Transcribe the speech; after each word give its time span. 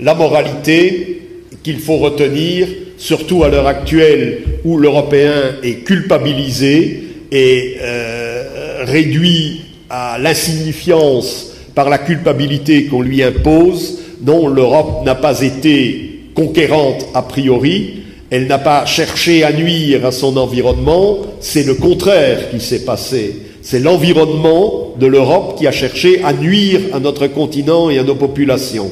La 0.00 0.14
moralité 0.14 1.22
qu'il 1.64 1.80
faut 1.80 1.96
retenir, 1.96 2.68
surtout 2.98 3.42
à 3.42 3.48
l'heure 3.48 3.66
actuelle 3.66 4.42
où 4.64 4.78
l'Européen 4.78 5.56
est 5.64 5.84
culpabilisé 5.84 7.02
et 7.32 7.76
euh, 7.80 8.84
réduit 8.84 9.62
à 9.90 10.18
l'insignifiance 10.18 11.52
par 11.74 11.88
la 11.88 11.98
culpabilité 11.98 12.84
qu'on 12.84 13.02
lui 13.02 13.22
impose, 13.24 13.98
dont 14.20 14.46
l'Europe 14.46 15.04
n'a 15.04 15.16
pas 15.16 15.40
été 15.40 16.20
conquérante 16.34 17.06
a 17.14 17.22
priori, 17.22 18.02
elle 18.30 18.46
n'a 18.46 18.58
pas 18.58 18.86
cherché 18.86 19.42
à 19.42 19.52
nuire 19.52 20.06
à 20.06 20.12
son 20.12 20.36
environnement, 20.36 21.18
c'est 21.40 21.64
le 21.64 21.74
contraire 21.74 22.50
qui 22.50 22.60
s'est 22.60 22.84
passé. 22.84 23.34
C'est 23.62 23.80
l'environnement 23.80 24.94
de 24.98 25.06
l'Europe 25.06 25.58
qui 25.58 25.66
a 25.66 25.72
cherché 25.72 26.22
à 26.22 26.32
nuire 26.32 26.80
à 26.92 27.00
notre 27.00 27.26
continent 27.26 27.90
et 27.90 27.98
à 27.98 28.04
nos 28.04 28.14
populations. 28.14 28.90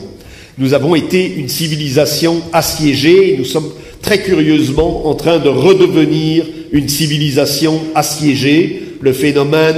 Nous 0.59 0.73
avons 0.73 0.95
été 0.95 1.35
une 1.37 1.49
civilisation 1.49 2.41
assiégée 2.53 3.35
et 3.35 3.37
nous 3.37 3.45
sommes 3.45 3.71
très 4.01 4.23
curieusement 4.23 5.07
en 5.07 5.15
train 5.15 5.39
de 5.39 5.49
redevenir 5.51 6.45
une 6.73 6.89
civilisation 6.89 7.81
assiégée. 7.95 8.83
Le 9.01 9.13
phénomène 9.13 9.77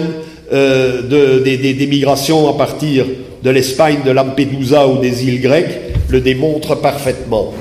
euh, 0.53 1.03
des 1.43 1.87
migrations 1.89 2.49
à 2.49 2.53
partir 2.57 3.07
de 3.43 3.51
l'Espagne, 3.51 3.99
de 4.07 4.11
Lampedusa 4.13 4.87
ou 4.87 4.99
des 4.99 5.27
îles 5.27 5.41
grecques 5.41 5.81
le 6.09 6.21
démontre 6.21 6.77
parfaitement. 6.77 7.53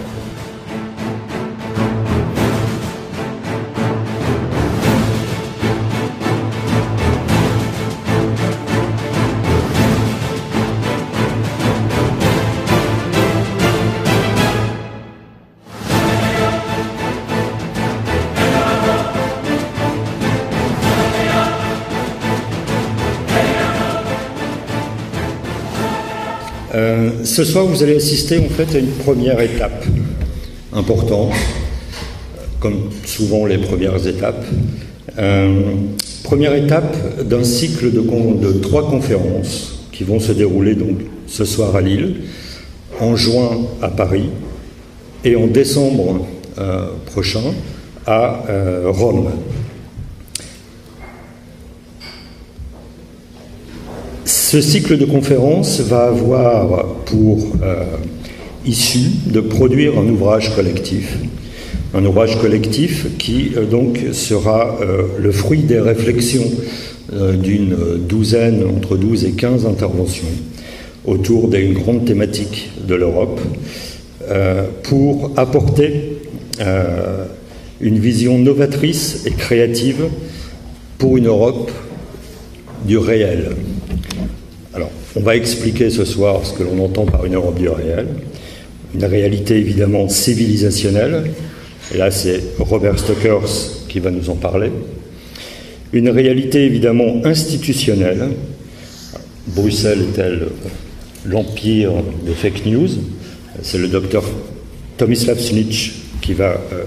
Ce 27.37 27.43
soir, 27.43 27.67
vous 27.67 27.83
allez 27.83 27.97
assister 27.97 28.39
en 28.39 28.49
fait 28.49 28.75
à 28.75 28.79
une 28.79 28.89
première 28.89 29.39
étape 29.39 29.85
importante, 30.73 31.33
comme 32.59 32.89
souvent 33.05 33.45
les 33.45 33.59
premières 33.59 34.07
étapes. 34.07 34.43
Euh, 35.19 35.61
première 36.23 36.55
étape 36.55 37.21
d'un 37.29 37.43
cycle 37.43 37.91
de, 37.91 38.51
trois 38.53 38.89
conférences 38.89 39.85
qui 39.91 40.03
vont 40.03 40.19
se 40.19 40.31
dérouler 40.31 40.73
donc 40.73 40.97
ce 41.27 41.45
soir 41.45 41.75
à 41.75 41.81
Lille, 41.81 42.21
en 42.99 43.15
juin 43.15 43.67
à 43.83 43.89
Paris 43.89 44.29
et 45.23 45.35
en 45.35 45.45
décembre 45.45 46.25
euh, 46.57 46.87
prochain 47.05 47.53
à 48.07 48.45
euh, 48.49 48.85
Rome. 48.87 49.29
Ce 54.49 54.61
cycle 54.61 54.97
de 54.97 55.03
conférences 55.03 55.81
va 55.81 56.07
avoir 56.07 56.85
pour 57.03 57.45
euh, 57.61 57.83
issue 58.65 59.09
de 59.25 59.41
produire 59.41 59.99
un 59.99 60.07
ouvrage 60.07 60.55
collectif. 60.55 61.17
Un 61.93 62.05
ouvrage 62.05 62.39
collectif 62.39 63.07
qui 63.17 63.51
euh, 63.57 63.65
donc 63.65 63.99
sera 64.13 64.77
euh, 64.79 65.01
le 65.19 65.33
fruit 65.33 65.63
des 65.63 65.81
réflexions 65.81 66.49
d'une 67.11 67.75
douzaine, 68.07 68.63
entre 68.65 68.95
12 68.95 69.25
et 69.25 69.31
15 69.31 69.65
interventions 69.65 70.31
autour 71.05 71.49
d'une 71.49 71.73
grande 71.73 72.05
thématique 72.05 72.69
de 72.87 72.95
l'Europe 72.95 73.39
pour 74.83 75.31
apporter 75.37 76.17
une 77.79 77.97
vision 77.97 78.37
novatrice 78.37 79.23
et 79.25 79.31
créative 79.31 80.03
pour 80.97 81.15
une 81.15 81.27
Europe 81.27 81.71
du 82.85 82.97
réel, 82.97 83.51
on 85.15 85.21
va 85.21 85.35
expliquer 85.35 85.89
ce 85.89 86.05
soir 86.05 86.45
ce 86.45 86.53
que 86.53 86.63
l'on 86.63 86.83
entend 86.83 87.05
par 87.05 87.25
une 87.25 87.35
Europe 87.35 87.57
du 87.57 87.69
réel, 87.69 88.07
une 88.95 89.05
réalité 89.05 89.57
évidemment 89.57 90.09
civilisationnelle, 90.09 91.31
là 91.95 92.11
c'est 92.11 92.41
Robert 92.59 92.99
Stokers 92.99 93.49
qui 93.87 93.99
va 93.99 94.11
nous 94.11 94.29
en 94.29 94.35
parler, 94.35 94.71
une 95.93 96.09
réalité 96.09 96.65
évidemment 96.65 97.21
institutionnelle, 97.23 98.29
Bruxelles 99.47 100.05
est-elle 100.13 100.47
l'empire 101.25 101.91
des 102.25 102.33
fake 102.33 102.65
news, 102.65 102.89
c'est 103.61 103.77
le 103.77 103.87
docteur 103.87 104.23
Tomislav 104.97 105.39
Snitch 105.39 105.93
qui 106.21 106.33
va 106.33 106.59
euh, 106.73 106.83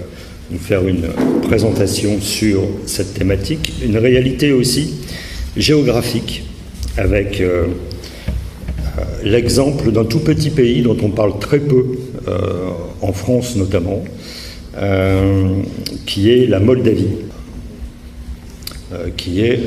nous 0.51 0.59
faire 0.59 0.85
une 0.87 1.07
présentation 1.43 2.19
sur 2.21 2.61
cette 2.85 3.13
thématique, 3.13 3.73
une 3.83 3.97
réalité 3.97 4.51
aussi 4.51 4.93
géographique 5.57 6.43
avec 6.97 7.41
euh, 7.41 7.67
l'exemple 9.23 9.91
d'un 9.91 10.05
tout 10.05 10.19
petit 10.19 10.49
pays 10.49 10.81
dont 10.81 10.97
on 11.01 11.09
parle 11.09 11.37
très 11.39 11.59
peu, 11.59 11.85
euh, 12.27 12.69
en 13.01 13.13
France 13.13 13.55
notamment, 13.55 14.03
euh, 14.77 15.61
qui 16.05 16.31
est 16.31 16.45
la 16.47 16.59
Moldavie, 16.59 17.07
euh, 18.93 19.09
qui 19.15 19.41
est 19.41 19.59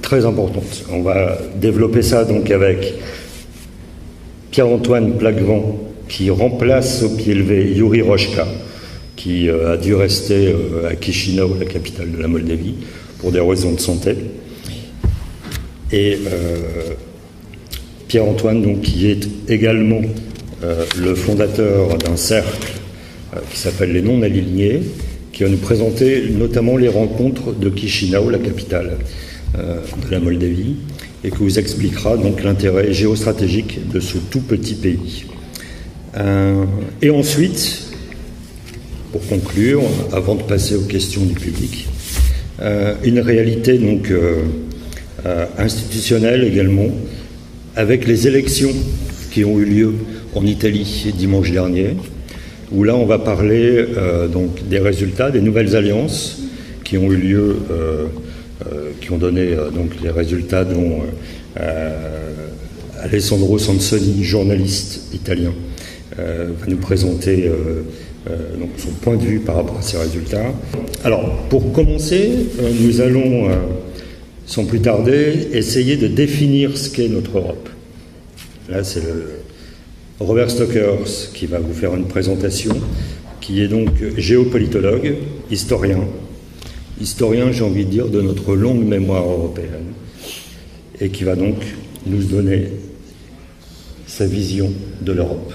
très 0.00 0.24
importante. 0.24 0.84
On 0.90 1.02
va 1.02 1.38
développer 1.56 2.02
ça 2.02 2.24
donc 2.24 2.50
avec 2.50 2.94
Pierre-Antoine 4.50 5.16
Plaquevent, 5.16 5.78
qui 6.08 6.28
remplace 6.30 7.02
au 7.02 7.10
pied 7.10 7.34
levé 7.34 7.72
Yuri 7.72 8.02
Rochka, 8.02 8.46
qui 9.16 9.48
a 9.48 9.76
dû 9.76 9.94
rester 9.94 10.54
à 10.84 11.00
Chisinau, 11.00 11.56
la 11.58 11.64
capitale 11.64 12.10
de 12.10 12.20
la 12.20 12.28
Moldavie, 12.28 12.74
pour 13.18 13.32
des 13.32 13.40
raisons 13.40 13.72
de 13.72 13.80
santé. 13.80 14.16
Et 15.92 16.18
Pierre-Antoine, 18.12 18.60
donc, 18.60 18.82
qui 18.82 19.06
est 19.06 19.26
également 19.48 20.02
euh, 20.62 20.84
le 21.00 21.14
fondateur 21.14 21.96
d'un 21.96 22.18
cercle 22.18 22.72
euh, 23.34 23.38
qui 23.50 23.58
s'appelle 23.58 23.94
Les 23.94 24.02
Non-Alignés, 24.02 24.82
qui 25.32 25.44
va 25.44 25.48
nous 25.48 25.56
présenter 25.56 26.24
notamment 26.28 26.76
les 26.76 26.90
rencontres 26.90 27.54
de 27.54 27.72
Chisinau, 27.74 28.28
la 28.28 28.36
capitale 28.36 28.98
euh, 29.58 29.76
de 30.04 30.10
la 30.10 30.20
Moldavie, 30.20 30.76
et 31.24 31.30
qui 31.30 31.38
vous 31.38 31.58
expliquera 31.58 32.18
donc 32.18 32.44
l'intérêt 32.44 32.92
géostratégique 32.92 33.88
de 33.90 33.98
ce 33.98 34.18
tout 34.18 34.42
petit 34.42 34.74
pays. 34.74 35.24
et 37.00 37.08
ensuite, 37.08 37.94
pour 39.10 39.26
conclure, 39.26 39.84
avant 40.12 40.34
de 40.34 40.42
passer 40.42 40.76
aux 40.76 40.84
questions 40.84 41.24
du 41.24 41.32
public, 41.32 41.88
une 43.04 43.20
réalité 43.20 43.78
donc 43.78 44.12
institutionnelle 45.56 46.44
également, 46.44 46.90
avec 47.76 48.06
les 48.06 48.26
élections 48.26 48.72
qui 49.30 49.44
ont 49.44 49.58
eu 49.58 49.64
lieu 49.64 49.94
en 50.34 50.44
Italie 50.44 51.12
dimanche 51.16 51.50
dernier, 51.50 51.96
où 52.70 52.84
là 52.84 52.94
on 52.96 53.06
va 53.06 53.18
parler 53.18 53.84
euh, 53.96 54.28
donc 54.28 54.66
des 54.68 54.78
résultats 54.78 55.30
des 55.30 55.40
nouvelles 55.40 55.76
alliances 55.76 56.42
qui 56.84 56.98
ont 56.98 57.10
eu 57.10 57.16
lieu, 57.16 57.56
euh, 57.70 58.06
euh, 58.66 58.90
qui 59.00 59.10
ont 59.12 59.18
donné 59.18 59.54
donc 59.74 59.90
les 60.02 60.10
résultats 60.10 60.64
dont 60.64 61.00
Alessandro 63.00 63.58
Sansoni, 63.58 64.22
journaliste 64.22 65.12
italien, 65.12 65.52
va 66.16 66.66
nous 66.68 66.76
présenter 66.76 67.50
donc 68.58 68.70
son 68.78 68.90
point 69.02 69.16
de 69.16 69.22
vue 69.22 69.40
par 69.40 69.56
rapport 69.56 69.78
à 69.78 69.82
ces 69.82 69.98
résultats. 69.98 70.52
Alors 71.04 71.42
pour 71.50 71.72
commencer, 71.72 72.30
nous 72.80 73.00
allons 73.00 73.48
sans 74.52 74.66
plus 74.66 74.80
tarder, 74.80 75.48
essayer 75.54 75.96
de 75.96 76.06
définir 76.06 76.76
ce 76.76 76.90
qu'est 76.90 77.08
notre 77.08 77.38
Europe. 77.38 77.70
Là, 78.68 78.84
c'est 78.84 79.02
Robert 80.20 80.50
Stokers 80.50 81.32
qui 81.32 81.46
va 81.46 81.58
vous 81.58 81.72
faire 81.72 81.94
une 81.94 82.04
présentation, 82.04 82.76
qui 83.40 83.62
est 83.62 83.68
donc 83.68 83.88
géopolitologue, 84.18 85.14
historien, 85.50 86.00
historien, 87.00 87.50
j'ai 87.50 87.64
envie 87.64 87.86
de 87.86 87.90
dire, 87.90 88.08
de 88.08 88.20
notre 88.20 88.54
longue 88.54 88.84
mémoire 88.84 89.24
européenne, 89.24 89.94
et 91.00 91.08
qui 91.08 91.24
va 91.24 91.34
donc 91.34 91.56
nous 92.04 92.22
donner 92.22 92.72
sa 94.06 94.26
vision 94.26 94.70
de 95.00 95.12
l'Europe. 95.12 95.54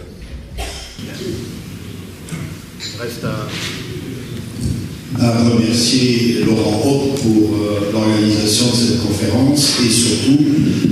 À 5.20 5.50
remercier 5.50 6.44
Laurent 6.46 6.82
Hoppe 6.86 7.20
pour 7.22 7.56
euh, 7.56 7.92
l'organisation 7.92 8.66
de 8.68 8.76
cette 8.76 9.02
conférence 9.02 9.78
et 9.86 9.90
surtout 9.90 10.44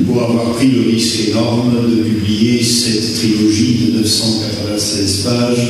pour 0.05 0.23
avoir 0.23 0.51
pris 0.53 0.71
le 0.71 0.91
risque 0.91 1.29
énorme 1.29 1.73
de 1.89 2.03
publier 2.03 2.63
cette 2.63 3.15
trilogie 3.15 3.91
de 3.91 3.99
996 3.99 5.17
pages 5.23 5.69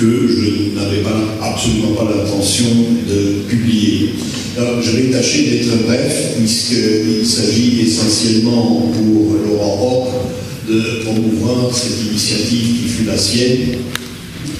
que 0.00 0.28
je 0.28 0.78
n'avais 0.78 1.02
absolument 1.42 1.92
pas 1.92 2.10
l'intention 2.14 2.70
de 3.08 3.42
publier. 3.48 4.14
Alors, 4.56 4.80
je 4.80 4.90
vais 4.92 5.10
tâcher 5.10 5.50
d'être 5.50 5.86
bref 5.86 6.36
puisqu'il 6.38 7.26
s'agit 7.26 7.82
essentiellement 7.82 8.90
pour 8.94 9.36
Laurent 9.46 10.08
Hoppe 10.08 10.70
de 10.70 11.04
promouvoir 11.04 11.74
cette 11.74 12.06
initiative 12.08 12.82
qui 12.82 12.88
fut 12.88 13.04
la 13.04 13.18
sienne 13.18 13.78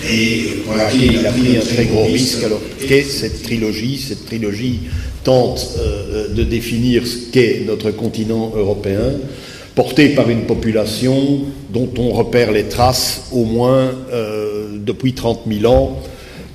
et 0.09 0.63
pour 0.65 0.75
il 0.95 1.27
a 1.27 1.33
pris 1.33 1.57
un 1.57 1.61
très 1.61 1.85
gros 1.87 2.05
risque. 2.05 2.43
Alors, 2.45 2.61
qu'est 2.87 3.03
cette 3.03 3.43
trilogie? 3.43 3.99
Cette 3.99 4.27
trilogie 4.27 4.81
tente 5.25 5.77
euh, 5.79 6.29
de 6.29 6.43
définir 6.43 7.07
ce 7.07 7.31
qu'est 7.33 7.63
notre 7.67 7.91
continent 7.91 8.53
européen, 8.57 9.13
porté 9.75 10.11
par 10.11 10.31
une 10.31 10.43
population 10.43 11.41
dont 11.73 11.91
on 11.99 12.11
repère 12.11 12.53
les 12.53 12.65
traces 12.65 13.29
au 13.33 13.45
moins 13.45 13.93
euh, 14.13 14.69
depuis 14.79 15.13
30 15.13 15.41
000 15.47 15.73
ans 15.73 16.01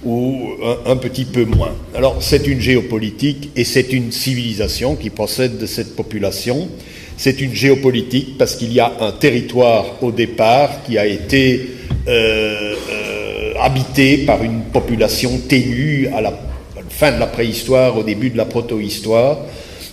ou 0.06 0.50
un, 0.86 0.98
petit 0.98 1.26
peu 1.26 1.46
moins. 1.46 1.74
Alors 1.96 2.18
c'est 2.22 2.46
une 2.46 2.62
géopolitique 2.62 3.50
et 3.56 3.64
c'est 3.64 3.92
une 3.92 4.12
civilisation 4.12 4.96
qui 4.96 5.10
procède 5.10 5.58
de 5.58 5.66
cette 5.66 5.96
population. 5.96 6.70
C'est 7.18 7.42
une 7.42 7.56
géopolitique 7.56 8.38
parce 8.38 8.56
qu'il 8.56 8.72
y 8.72 8.80
a 8.80 8.94
un 9.00 9.12
territoire 9.12 9.86
au 10.04 10.12
départ 10.12 10.84
qui 10.86 11.00
a 11.00 11.08
été 11.08 11.70
euh, 12.08 12.76
euh, 12.92 13.15
habité 13.60 14.19
par 14.19 14.44
une 14.44 14.62
population 14.62 15.38
ténue 15.48 16.10
à 16.16 16.22
la, 16.22 16.34
fin 16.90 17.12
de 17.12 17.19
la 17.19 17.28
préhistoire, 17.28 17.98
au 17.98 18.04
début 18.04 18.30
de 18.30 18.38
la 18.38 18.46
protohistoire, 18.46 19.40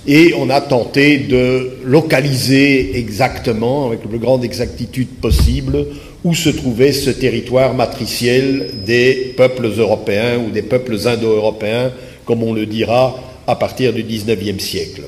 et 0.06 0.34
on 0.36 0.50
a 0.50 0.60
tenté 0.60 1.18
de 1.18 1.78
localiser 1.84 2.98
exactement, 2.98 3.86
avec 3.86 4.02
la 4.02 4.08
plus 4.08 4.18
grande 4.18 4.44
exactitude 4.44 5.08
possible, 5.20 5.86
où 6.24 6.34
se 6.34 6.48
trouvait 6.48 6.92
ce 6.92 7.10
territoire 7.10 7.74
matriciel 7.74 8.70
des 8.84 9.34
peuples 9.36 9.70
européens 9.76 10.38
ou 10.38 10.50
des 10.50 10.62
peuples 10.62 10.96
indo-européens, 11.06 11.92
comme 12.24 12.42
on 12.42 12.52
le 12.52 12.66
dira 12.66 13.18
à 13.46 13.56
partir 13.56 13.92
du 13.92 14.02
XIXe 14.02 14.62
siècle. 14.62 15.02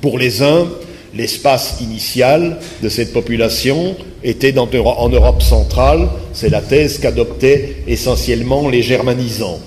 Pour 0.00 0.18
les 0.18 0.42
uns, 0.42 0.66
l'espace 1.14 1.80
initial 1.80 2.58
de 2.82 2.88
cette 2.88 3.12
population 3.12 3.96
était 4.24 4.58
en 4.58 5.08
Europe 5.08 5.42
centrale, 5.42 6.08
c'est 6.32 6.48
la 6.48 6.60
thèse 6.60 6.98
qu'adoptaient 6.98 7.76
essentiellement 7.86 8.68
les 8.68 8.82
germanisants. 8.82 9.60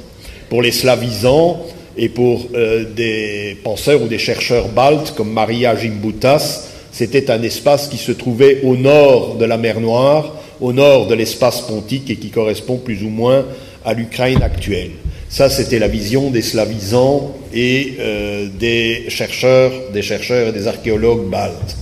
Pour 0.49 0.61
les 0.61 0.71
slavisants 0.71 1.61
et 1.97 2.09
pour 2.09 2.47
euh, 2.55 2.85
des 2.95 3.57
penseurs 3.63 4.01
ou 4.01 4.07
des 4.07 4.17
chercheurs 4.17 4.69
baltes 4.69 5.13
comme 5.15 5.31
Maria 5.31 5.75
Gimbutas, 5.75 6.67
c'était 6.91 7.29
un 7.29 7.41
espace 7.43 7.87
qui 7.87 7.97
se 7.97 8.11
trouvait 8.11 8.61
au 8.63 8.75
nord 8.77 9.35
de 9.35 9.45
la 9.45 9.57
mer 9.57 9.81
Noire, 9.81 10.33
au 10.61 10.71
nord 10.71 11.07
de 11.07 11.15
l'espace 11.15 11.61
pontique 11.61 12.09
et 12.09 12.15
qui 12.15 12.29
correspond 12.29 12.77
plus 12.77 13.03
ou 13.03 13.09
moins 13.09 13.45
à 13.83 13.93
l'Ukraine 13.93 14.41
actuelle. 14.41 14.91
Ça, 15.35 15.49
c'était 15.49 15.79
la 15.79 15.89
vision 15.89 16.29
des 16.31 16.41
slavisants 16.41 17.35
et 17.53 17.95
euh, 17.99 18.47
des 18.57 19.03
chercheurs, 19.09 19.73
des 19.91 20.01
chercheurs 20.01 20.47
et 20.47 20.51
des 20.53 20.65
archéologues 20.65 21.29
baltes. 21.29 21.75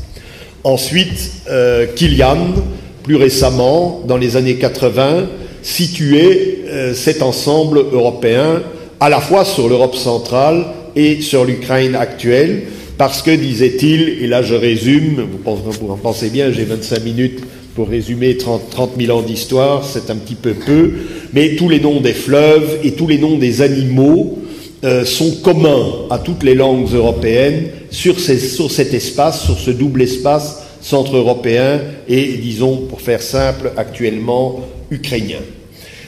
Ensuite, 0.63 1.31
euh, 1.51 1.85
Kilian, 1.95 2.47
plus 3.03 3.15
récemment, 3.15 4.01
dans 4.07 4.17
les 4.17 4.37
années 4.37 4.55
80, 4.55 5.27
situait 5.61 6.61
euh, 6.67 6.95
cet 6.95 7.21
ensemble 7.21 7.77
européen 7.77 8.63
à 8.99 9.09
la 9.09 9.21
fois 9.21 9.45
sur 9.45 9.69
l'Europe 9.69 9.97
centrale 9.97 10.65
et 10.95 11.21
sur 11.21 11.45
l'Ukraine 11.45 11.93
actuelle, 11.93 12.63
parce 12.97 13.21
que, 13.21 13.29
disait-il, 13.29 14.23
et 14.23 14.25
là 14.25 14.41
je 14.41 14.55
résume, 14.55 15.27
vous, 15.45 15.55
vous 15.79 15.91
en 15.91 15.97
pensez 15.97 16.31
bien, 16.31 16.51
j'ai 16.51 16.63
25 16.63 17.03
minutes 17.03 17.43
pour 17.75 17.89
résumer 17.89 18.37
30, 18.37 18.69
30 18.69 18.91
000 18.99 19.17
ans 19.17 19.21
d'histoire, 19.21 19.83
c'est 19.85 20.09
un 20.09 20.15
petit 20.15 20.35
peu 20.35 20.53
peu, 20.53 20.91
mais 21.33 21.55
tous 21.55 21.69
les 21.69 21.79
noms 21.79 22.01
des 22.01 22.13
fleuves 22.13 22.79
et 22.83 22.91
tous 22.91 23.07
les 23.07 23.17
noms 23.17 23.37
des 23.37 23.61
animaux 23.61 24.39
euh, 24.83 25.05
sont 25.05 25.31
communs 25.41 26.07
à 26.09 26.19
toutes 26.19 26.43
les 26.43 26.55
langues 26.55 26.93
européennes 26.93 27.69
sur, 27.89 28.19
cet 28.19 28.93
espace, 28.93 29.43
sur 29.43 29.57
ce 29.57 29.71
double 29.71 30.01
espace 30.01 30.63
centre-européen 30.81 31.79
et, 32.07 32.33
disons, 32.33 32.77
pour 32.89 33.01
faire 33.01 33.21
simple, 33.21 33.71
actuellement 33.77 34.59
ukrainien. 34.91 35.39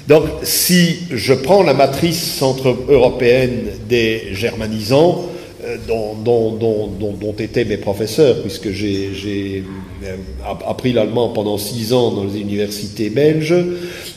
Donc, 0.08 0.24
si 0.44 0.98
je 1.12 1.34
prends 1.34 1.64
la 1.64 1.74
matrice 1.74 2.22
centre-européenne 2.22 3.70
des 3.90 4.34
germanisants, 4.34 5.26
euh, 5.64 5.78
dont, 5.88 7.36
étaient 7.40 7.66
mes 7.66 7.78
professeurs, 7.78 8.42
puisque 8.42 8.72
j'ai 8.72 9.64
appris 10.68 10.94
l'allemand 10.94 11.30
pendant 11.30 11.58
six 11.58 11.94
ans 11.94 12.12
dans 12.12 12.24
les 12.24 12.40
universités 12.40 13.10
belges, 13.10 13.56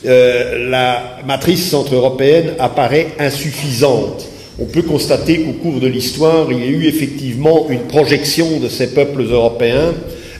euh, 0.05 0.69
la 0.69 1.19
matrice 1.25 1.69
centre-européenne 1.69 2.53
apparaît 2.59 3.07
insuffisante. 3.19 4.27
On 4.59 4.65
peut 4.65 4.81
constater 4.81 5.41
qu'au 5.41 5.53
cours 5.53 5.79
de 5.79 5.87
l'histoire, 5.87 6.51
il 6.51 6.59
y 6.59 6.63
a 6.63 6.67
eu 6.67 6.85
effectivement 6.85 7.67
une 7.69 7.87
projection 7.87 8.59
de 8.59 8.67
ces 8.67 8.93
peuples 8.93 9.23
européens 9.23 9.93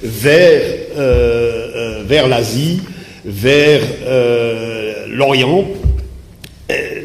vers, 0.03 0.61
vers 2.05 2.27
l'Asie, 2.27 2.81
vers 3.23 3.81
l'Orient. 5.07 5.65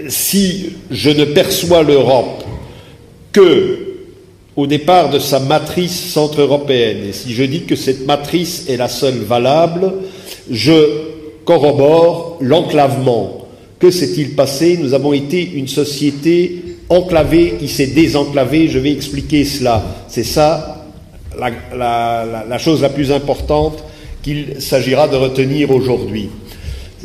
Si 0.08 0.70
je 0.90 1.10
ne 1.10 1.24
perçois 1.24 1.84
l'Europe 1.84 2.42
que 3.30 3.83
au 4.56 4.66
départ 4.66 5.10
de 5.10 5.18
sa 5.18 5.40
matrice 5.40 6.12
centre-européenne. 6.12 7.08
Et 7.08 7.12
si 7.12 7.32
je 7.34 7.42
dis 7.42 7.62
que 7.62 7.76
cette 7.76 8.06
matrice 8.06 8.66
est 8.68 8.76
la 8.76 8.88
seule 8.88 9.18
valable, 9.18 9.92
je 10.50 11.12
corrobore 11.44 12.38
l'enclavement. 12.40 13.48
Que 13.78 13.90
s'est-il 13.90 14.34
passé? 14.34 14.78
Nous 14.80 14.94
avons 14.94 15.12
été 15.12 15.42
une 15.42 15.68
société 15.68 16.62
enclavée 16.88 17.54
qui 17.58 17.68
s'est 17.68 17.88
désenclavée. 17.88 18.68
Je 18.68 18.78
vais 18.78 18.92
expliquer 18.92 19.44
cela. 19.44 19.82
C'est 20.08 20.24
ça 20.24 20.86
la, 21.38 22.58
chose 22.58 22.82
la 22.82 22.88
plus 22.88 23.10
importante 23.12 23.82
qu'il 24.22 24.60
s'agira 24.60 25.08
de 25.08 25.16
retenir 25.16 25.70
aujourd'hui. 25.70 26.30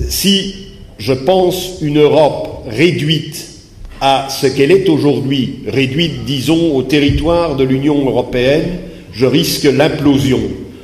Si 0.08 0.56
je 0.98 1.14
pense 1.14 1.82
une 1.82 2.00
Europe 2.00 2.66
réduite 2.70 3.49
à 4.02 4.28
ce 4.30 4.48
qu'elle 4.48 4.72
est 4.72 4.88
aujourd'hui, 4.90 5.60
réduite, 5.68 6.26
disons, 6.26 6.76
au 6.76 6.84
territoire 6.84 7.56
de 7.56 7.64
l'Union 7.64 8.08
européenne, 8.08 8.80
je 9.12 9.26
risque 9.26 9.66
l'implosion. 9.66 10.40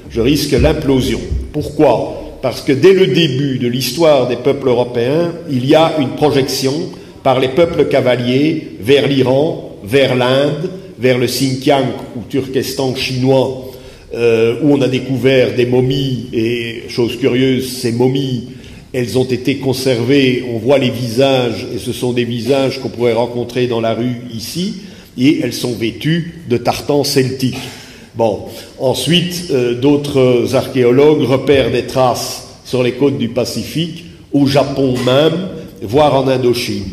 Je 0.09 0.21
risque 0.21 0.51
l'implosion. 0.51 1.19
Pourquoi? 1.53 2.37
Parce 2.41 2.61
que 2.61 2.73
dès 2.73 2.93
le 2.93 3.07
début 3.07 3.57
de 3.57 3.67
l'histoire 3.67 4.27
des 4.27 4.35
peuples 4.35 4.67
européens, 4.67 5.33
il 5.49 5.65
y 5.65 5.75
a 5.75 5.95
une 5.99 6.09
projection 6.09 6.73
par 7.23 7.39
les 7.39 7.47
peuples 7.49 7.85
cavaliers 7.85 8.77
vers 8.79 9.07
l'Iran, 9.07 9.79
vers 9.83 10.15
l'Inde, 10.15 10.69
vers 10.99 11.17
le 11.17 11.25
Xinjiang 11.25 11.87
ou 12.15 12.21
Turkestan 12.29 12.95
chinois, 12.95 13.71
euh, 14.13 14.55
où 14.61 14.73
on 14.73 14.81
a 14.81 14.87
découvert 14.87 15.55
des 15.55 15.65
momies, 15.65 16.27
et 16.33 16.83
chose 16.89 17.17
curieuse, 17.17 17.77
ces 17.77 17.91
momies 17.91 18.49
elles 18.95 19.17
ont 19.17 19.25
été 19.25 19.57
conservées, 19.57 20.45
on 20.53 20.57
voit 20.57 20.77
les 20.77 20.89
visages, 20.89 21.67
et 21.75 21.79
ce 21.79 21.91
sont 21.91 22.13
des 22.13 22.23
visages 22.23 22.79
qu'on 22.79 22.87
pourrait 22.87 23.11
rencontrer 23.11 23.67
dans 23.67 23.81
la 23.81 23.93
rue 23.93 24.21
ici, 24.33 24.83
et 25.17 25.41
elles 25.43 25.51
sont 25.51 25.73
vêtues 25.73 26.41
de 26.47 26.55
tartans 26.55 27.03
celtiques. 27.03 27.57
Bon, 28.15 28.45
ensuite, 28.79 29.47
euh, 29.51 29.75
d'autres 29.75 30.55
archéologues 30.55 31.23
repèrent 31.23 31.71
des 31.71 31.87
traces 31.87 32.47
sur 32.63 32.83
les 32.83 32.93
côtes 32.93 33.17
du 33.17 33.27
Pacifique, 33.27 34.05
au 34.31 34.47
Japon 34.47 34.95
même, 35.05 35.49
voire 35.81 36.15
en 36.15 36.29
Indochine. 36.29 36.85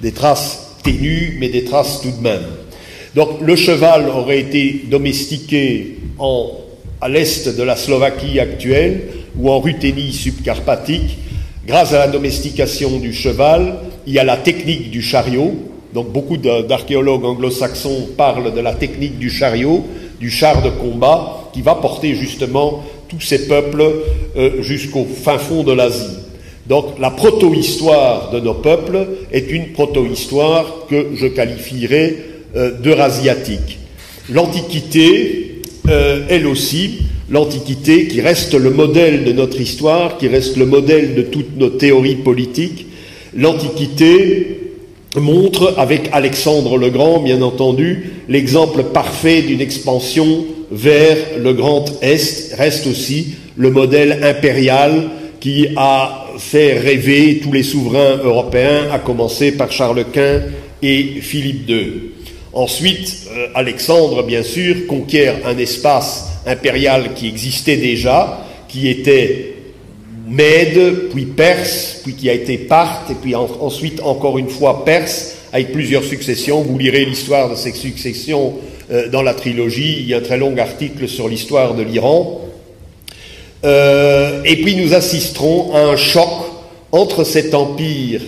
Des 0.00 0.12
traces 0.12 0.76
ténues, 0.84 1.36
mais 1.40 1.48
des 1.48 1.64
traces 1.64 2.00
tout 2.00 2.12
de 2.16 2.22
même. 2.22 2.46
Donc 3.16 3.40
le 3.40 3.56
cheval 3.56 4.08
aurait 4.08 4.38
été 4.38 4.84
domestiqué 4.88 5.98
à 7.00 7.08
l'est 7.08 7.56
de 7.56 7.62
la 7.64 7.74
Slovaquie 7.74 8.38
actuelle 8.38 9.00
ou 9.36 9.50
en 9.50 9.58
Ruthénie 9.58 10.12
subcarpatique 10.12 11.18
Grâce 11.70 11.92
à 11.92 12.00
la 12.00 12.08
domestication 12.08 12.98
du 12.98 13.12
cheval, 13.12 13.76
il 14.04 14.12
y 14.12 14.18
a 14.18 14.24
la 14.24 14.36
technique 14.36 14.90
du 14.90 15.02
chariot. 15.02 15.54
Donc 15.94 16.10
beaucoup 16.10 16.36
d'archéologues 16.36 17.24
anglo-saxons 17.24 18.08
parlent 18.16 18.52
de 18.52 18.60
la 18.60 18.74
technique 18.74 19.20
du 19.20 19.30
chariot, 19.30 19.86
du 20.18 20.30
char 20.30 20.62
de 20.62 20.70
combat, 20.70 21.48
qui 21.52 21.62
va 21.62 21.76
porter 21.76 22.16
justement 22.16 22.82
tous 23.08 23.20
ces 23.20 23.46
peuples 23.46 23.84
euh, 24.36 24.60
jusqu'au 24.62 25.04
fin 25.04 25.38
fond 25.38 25.62
de 25.62 25.72
l'Asie. 25.72 26.18
Donc 26.66 26.98
la 26.98 27.12
proto-histoire 27.12 28.32
de 28.32 28.40
nos 28.40 28.54
peuples 28.54 29.06
est 29.30 29.48
une 29.52 29.68
proto-histoire 29.68 30.88
que 30.90 31.10
je 31.14 31.28
qualifierais 31.28 32.16
euh, 32.56 32.72
d'eurasiatique. 32.80 33.78
L'Antiquité, 34.28 35.62
euh, 35.88 36.26
elle 36.28 36.48
aussi, 36.48 37.02
l'Antiquité, 37.30 38.08
qui 38.08 38.20
reste 38.20 38.54
le 38.54 38.70
modèle 38.70 39.24
de 39.24 39.32
notre 39.32 39.60
histoire, 39.60 40.18
qui 40.18 40.28
reste 40.28 40.56
le 40.56 40.66
modèle 40.66 41.14
de 41.14 41.22
toutes 41.22 41.56
nos 41.56 41.70
théories 41.70 42.16
politiques, 42.16 42.86
l'Antiquité 43.34 44.60
montre, 45.16 45.74
avec 45.76 46.08
Alexandre 46.12 46.76
le 46.76 46.90
Grand, 46.90 47.20
bien 47.20 47.42
entendu, 47.42 48.10
l'exemple 48.28 48.84
parfait 48.84 49.42
d'une 49.42 49.60
expansion 49.60 50.44
vers 50.70 51.16
le 51.38 51.52
Grand 51.52 51.84
Est, 52.02 52.54
reste 52.56 52.86
aussi 52.86 53.34
le 53.56 53.70
modèle 53.70 54.24
impérial 54.24 55.10
qui 55.40 55.68
a 55.76 56.26
fait 56.38 56.78
rêver 56.78 57.40
tous 57.42 57.52
les 57.52 57.62
souverains 57.62 58.18
européens, 58.22 58.88
à 58.92 58.98
commencer 58.98 59.52
par 59.52 59.72
Charles 59.72 60.04
Quint 60.12 60.42
et 60.82 61.02
Philippe 61.20 61.68
II. 61.68 62.09
Ensuite, 62.52 63.28
euh, 63.30 63.46
Alexandre, 63.54 64.22
bien 64.24 64.42
sûr, 64.42 64.86
conquiert 64.88 65.36
un 65.46 65.56
espace 65.58 66.26
impérial 66.46 67.14
qui 67.14 67.28
existait 67.28 67.76
déjà, 67.76 68.44
qui 68.68 68.88
était 68.88 69.54
Mède, 70.26 71.10
puis 71.12 71.26
Perse, 71.26 72.00
puis 72.02 72.14
qui 72.14 72.28
a 72.28 72.32
été 72.32 72.58
Parthe, 72.58 73.10
et 73.10 73.14
puis 73.14 73.34
ensuite 73.34 74.00
encore 74.02 74.38
une 74.38 74.48
fois 74.48 74.84
Perse, 74.84 75.36
avec 75.52 75.72
plusieurs 75.72 76.04
successions. 76.04 76.62
Vous 76.62 76.78
lirez 76.78 77.04
l'histoire 77.04 77.50
de 77.50 77.54
ces 77.54 77.72
successions 77.72 78.54
euh, 78.90 79.08
dans 79.08 79.22
la 79.22 79.34
trilogie. 79.34 79.96
Il 80.00 80.06
y 80.06 80.14
a 80.14 80.18
un 80.18 80.22
très 80.22 80.38
long 80.38 80.56
article 80.56 81.08
sur 81.08 81.28
l'histoire 81.28 81.74
de 81.74 81.82
l'Iran. 81.82 82.40
Euh, 83.64 84.42
et 84.44 84.56
puis 84.56 84.76
nous 84.76 84.94
assisterons 84.94 85.74
à 85.74 85.80
un 85.80 85.96
choc 85.96 86.30
entre 86.92 87.24
cet 87.24 87.54
empire, 87.54 88.22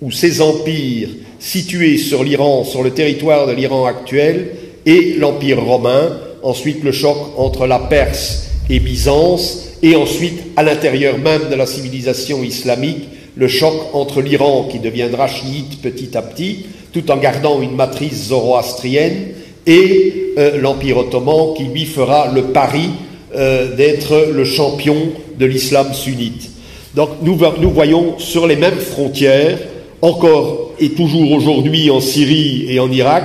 ou 0.00 0.12
ces 0.12 0.40
empires 0.40 1.08
situés 1.44 1.98
sur 1.98 2.24
l'Iran, 2.24 2.64
sur 2.64 2.82
le 2.82 2.90
territoire 2.90 3.46
de 3.46 3.52
l'Iran 3.52 3.84
actuel, 3.84 4.48
et 4.86 5.16
l'empire 5.18 5.62
romain. 5.62 6.18
Ensuite 6.42 6.82
le 6.82 6.90
choc 6.90 7.16
entre 7.36 7.66
la 7.66 7.78
Perse 7.78 8.48
et 8.70 8.80
Byzance, 8.80 9.68
et 9.82 9.94
ensuite, 9.94 10.40
à 10.56 10.62
l'intérieur 10.62 11.18
même 11.18 11.50
de 11.50 11.54
la 11.54 11.66
civilisation 11.66 12.42
islamique, 12.42 13.08
le 13.36 13.48
choc 13.48 13.74
entre 13.92 14.22
l'Iran, 14.22 14.68
qui 14.70 14.78
deviendra 14.78 15.28
chiite 15.28 15.82
petit 15.82 16.16
à 16.16 16.22
petit, 16.22 16.66
tout 16.92 17.10
en 17.10 17.18
gardant 17.18 17.60
une 17.60 17.74
matrice 17.74 18.28
zoroastrienne, 18.28 19.28
et 19.66 20.32
euh, 20.38 20.58
l'Empire 20.58 20.96
ottoman, 20.96 21.54
qui 21.54 21.64
lui 21.64 21.84
fera 21.84 22.32
le 22.32 22.44
pari 22.44 22.88
euh, 23.34 23.74
d'être 23.76 24.30
le 24.32 24.44
champion 24.46 24.96
de 25.38 25.44
l'islam 25.44 25.92
sunnite. 25.92 26.50
Donc 26.94 27.10
nous, 27.22 27.38
nous, 27.60 27.70
voyons 27.70 28.18
sur 28.18 28.46
les 28.46 28.56
mêmes 28.56 28.78
frontières, 28.78 29.58
encore 30.04 30.74
et 30.78 30.90
toujours 30.90 31.32
aujourd'hui 31.32 31.90
en 31.90 32.00
Syrie 32.00 32.66
et 32.68 32.78
en 32.78 32.90
Irak, 32.90 33.24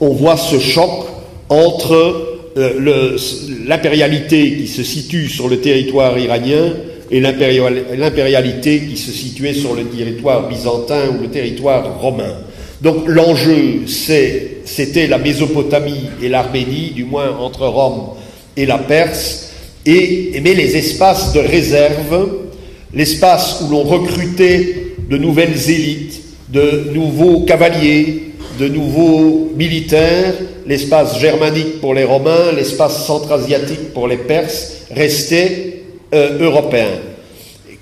on 0.00 0.08
voit 0.08 0.36
ce 0.36 0.58
choc 0.58 1.06
entre 1.48 2.38
euh, 2.56 3.16
l'impérialité 3.66 4.56
qui 4.56 4.66
se 4.66 4.82
situe 4.82 5.28
sur 5.28 5.48
le 5.48 5.60
territoire 5.60 6.18
iranien 6.18 6.74
et 7.12 7.20
l'impérialité 7.20 8.80
qui 8.80 8.96
se 8.96 9.12
situait 9.12 9.54
sur 9.54 9.74
le 9.74 9.84
territoire 9.84 10.48
byzantin 10.48 11.10
ou 11.16 11.22
le 11.22 11.28
territoire 11.28 12.00
romain. 12.00 12.34
Donc 12.82 13.04
l'enjeu, 13.06 13.84
c'était 13.86 15.06
la 15.06 15.18
Mésopotamie 15.18 16.10
et 16.20 16.28
l'Arménie, 16.28 16.90
du 16.90 17.04
moins 17.04 17.36
entre 17.38 17.68
Rome 17.68 18.16
et 18.56 18.66
la 18.66 18.78
Perse, 18.78 19.52
et, 19.86 20.40
mais 20.42 20.54
les 20.54 20.76
espaces 20.76 21.32
de 21.32 21.38
réserve, 21.38 22.28
l'espace 22.92 23.62
où 23.62 23.70
l'on 23.70 23.84
recrutait 23.84 24.85
de 25.08 25.16
nouvelles 25.16 25.70
élites, 25.70 26.22
de 26.52 26.90
nouveaux 26.92 27.40
cavaliers, 27.40 28.32
de 28.58 28.68
nouveaux 28.68 29.50
militaires, 29.56 30.34
l'espace 30.66 31.20
germanique 31.20 31.80
pour 31.80 31.94
les 31.94 32.04
Romains, 32.04 32.52
l'espace 32.54 33.06
centra-asiatique 33.06 33.92
pour 33.92 34.08
les 34.08 34.16
Perses, 34.16 34.86
restait 34.90 35.82
euh, 36.14 36.38
européen. 36.40 36.88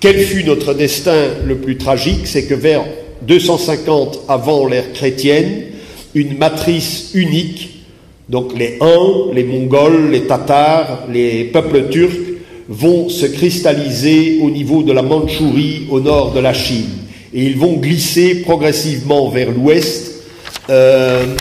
Quel 0.01 0.19
fut 0.21 0.45
notre 0.45 0.75
destin 0.75 1.29
le 1.47 1.57
plus 1.57 1.79
tragique? 1.79 2.27
C'est 2.27 2.47
que 2.47 2.55
vers 2.55 2.85
250 3.23 4.21
avant 4.29 4.67
l'ère 4.67 4.93
chrétienne, 4.93 5.63
une 6.15 6.37
matrice 6.37 7.13
unique, 7.15 7.71
donc 8.29 8.57
les 8.59 8.79
Huns, 8.81 9.33
les 9.33 9.45
Mongols, 9.45 10.11
les 10.11 10.23
Tatars, 10.23 11.07
les 11.13 11.45
peuples 11.45 11.89
turcs, 11.89 12.19
vont 12.69 13.09
se 13.09 13.27
cristalliser 13.27 14.41
au 14.43 14.51
niveau 14.51 14.83
de 14.83 14.93
la 14.93 15.03
Mandchourie 15.03 15.87
au 15.91 16.01
nord 16.01 16.33
de 16.33 16.41
la 16.41 16.55
Chine. 16.55 17.04
Et 17.35 17.43
ils 17.43 17.59
vont 17.59 17.75
glisser 17.75 18.37
progressivement 18.37 19.29
vers 19.29 19.51
l'ouest 19.51 20.13
euh, 20.71 21.35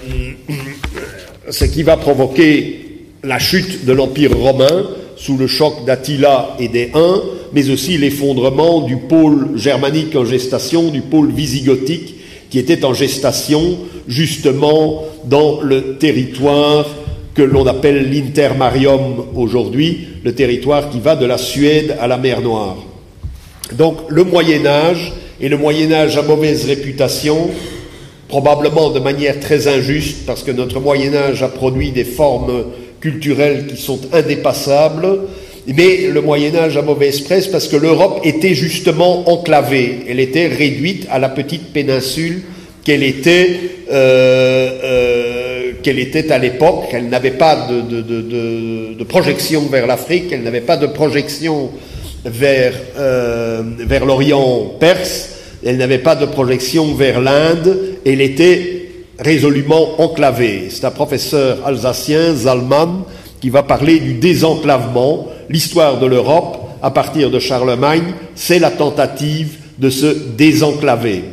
ce 1.50 1.66
qui 1.66 1.84
va 1.84 1.98
provoquer 1.98 2.80
la 3.24 3.40
chute 3.40 3.86
de 3.86 3.94
l'Empire 3.94 4.36
romain 4.36 4.88
sous 5.16 5.38
le 5.38 5.48
choc 5.48 5.86
d'Attila 5.86 6.58
et 6.60 6.68
des 6.68 6.92
Huns, 6.94 7.22
mais 7.54 7.70
aussi 7.70 7.98
l'effondrement 7.98 8.82
du 8.82 8.98
pôle 8.98 9.52
germanique 9.56 10.16
en 10.16 10.26
gestation, 10.26 10.90
du 10.90 11.02
pôle 11.02 11.32
visigothique 11.32 12.16
qui 12.50 12.60
était 12.60 12.86
en 12.86 12.94
gestation 12.94 13.78
justement 14.08 15.06
dans 15.26 15.62
le 15.62 15.98
territoire 15.98 16.86
que 17.34 17.42
l'on 17.42 17.66
appelle 17.66 18.12
l'Intermarium 18.12 19.26
aujourd'hui, 19.36 20.08
le 20.24 20.36
territoire 20.36 20.90
qui 20.90 21.00
va 21.00 21.16
de 21.16 21.26
la 21.26 21.38
Suède 21.38 21.98
à 22.00 22.08
la 22.08 22.18
mer 22.18 22.42
Noire. 22.42 22.78
Donc 23.72 23.98
le 24.10 24.24
Moyen 24.24 24.66
Âge, 24.66 25.14
et 25.42 25.50
le 25.50 25.58
Moyen 25.58 25.92
Âge 25.92 26.18
à 26.18 26.22
mauvaise 26.22 26.66
réputation, 26.66 27.50
probablement 28.28 28.90
de 28.90 29.00
manière 29.00 29.40
très 29.40 29.68
injuste, 29.68 30.26
parce 30.26 30.44
que 30.44 30.52
notre 30.52 30.80
Moyen 30.80 31.14
Âge 31.14 31.44
a 31.44 31.50
produit 31.50 31.92
des 31.92 32.06
formes 32.06 32.66
culturelles 33.00 33.68
qui 33.68 33.78
sont 33.78 34.00
indépassables, 34.14 35.20
mais 35.68 36.08
le 36.12 36.22
Moyen 36.22 36.56
Âge 36.56 36.78
a 36.78 36.82
mauvaise 36.82 37.22
presse 37.22 37.48
parce 37.48 37.68
que 37.68 37.78
l'Europe 37.78 38.22
était 38.24 38.54
justement 38.54 39.30
enclavée, 39.30 40.00
elle 40.10 40.20
était 40.20 40.48
réduite 40.48 41.08
à 41.10 41.20
la 41.20 41.30
petite 41.30 41.72
péninsule 41.74 42.42
qu'elle 42.84 43.04
était, 43.04 43.60
euh, 43.92 44.80
euh, 44.84 46.30
à 46.30 46.38
l'époque, 46.38 46.86
elle 46.94 47.10
n'avait 47.10 47.32
pas 47.32 47.68
de, 47.68 49.04
projection 49.04 49.62
vers 49.64 49.86
l'Afrique, 49.86 50.32
elle 50.32 50.44
n'avait 50.44 50.62
pas 50.62 50.78
de 50.78 50.88
projection 50.88 51.72
vers, 52.26 52.74
euh, 52.98 53.62
vers 53.80 54.06
l'Orient 54.06 54.74
perse, 54.80 55.30
elle 55.66 55.78
n'avait 55.78 56.00
pas 56.00 56.16
de 56.16 56.26
projection 56.26 56.94
vers 56.94 57.22
l'Inde, 57.22 57.78
elle 58.06 58.22
était 58.22 58.90
résolument 59.20 60.02
enclavée. 60.02 60.68
C'est 60.70 60.86
un 60.86 60.92
professeur 60.92 61.60
alsacien, 61.66 62.34
Zalman, 62.36 63.06
qui 63.40 63.50
va 63.50 63.64
parler 63.64 64.00
du 64.00 64.14
désenclavement. 64.16 65.28
L'histoire 65.50 66.00
de 66.00 66.06
l'Europe, 66.06 66.58
à 66.82 66.92
partir 66.92 67.30
de 67.30 67.40
Charlemagne, 67.40 68.14
c'est 68.36 68.60
la 68.60 68.72
tentative 68.72 69.58
de 69.78 69.90
se 69.90 70.06
désenclaver. 70.38 71.24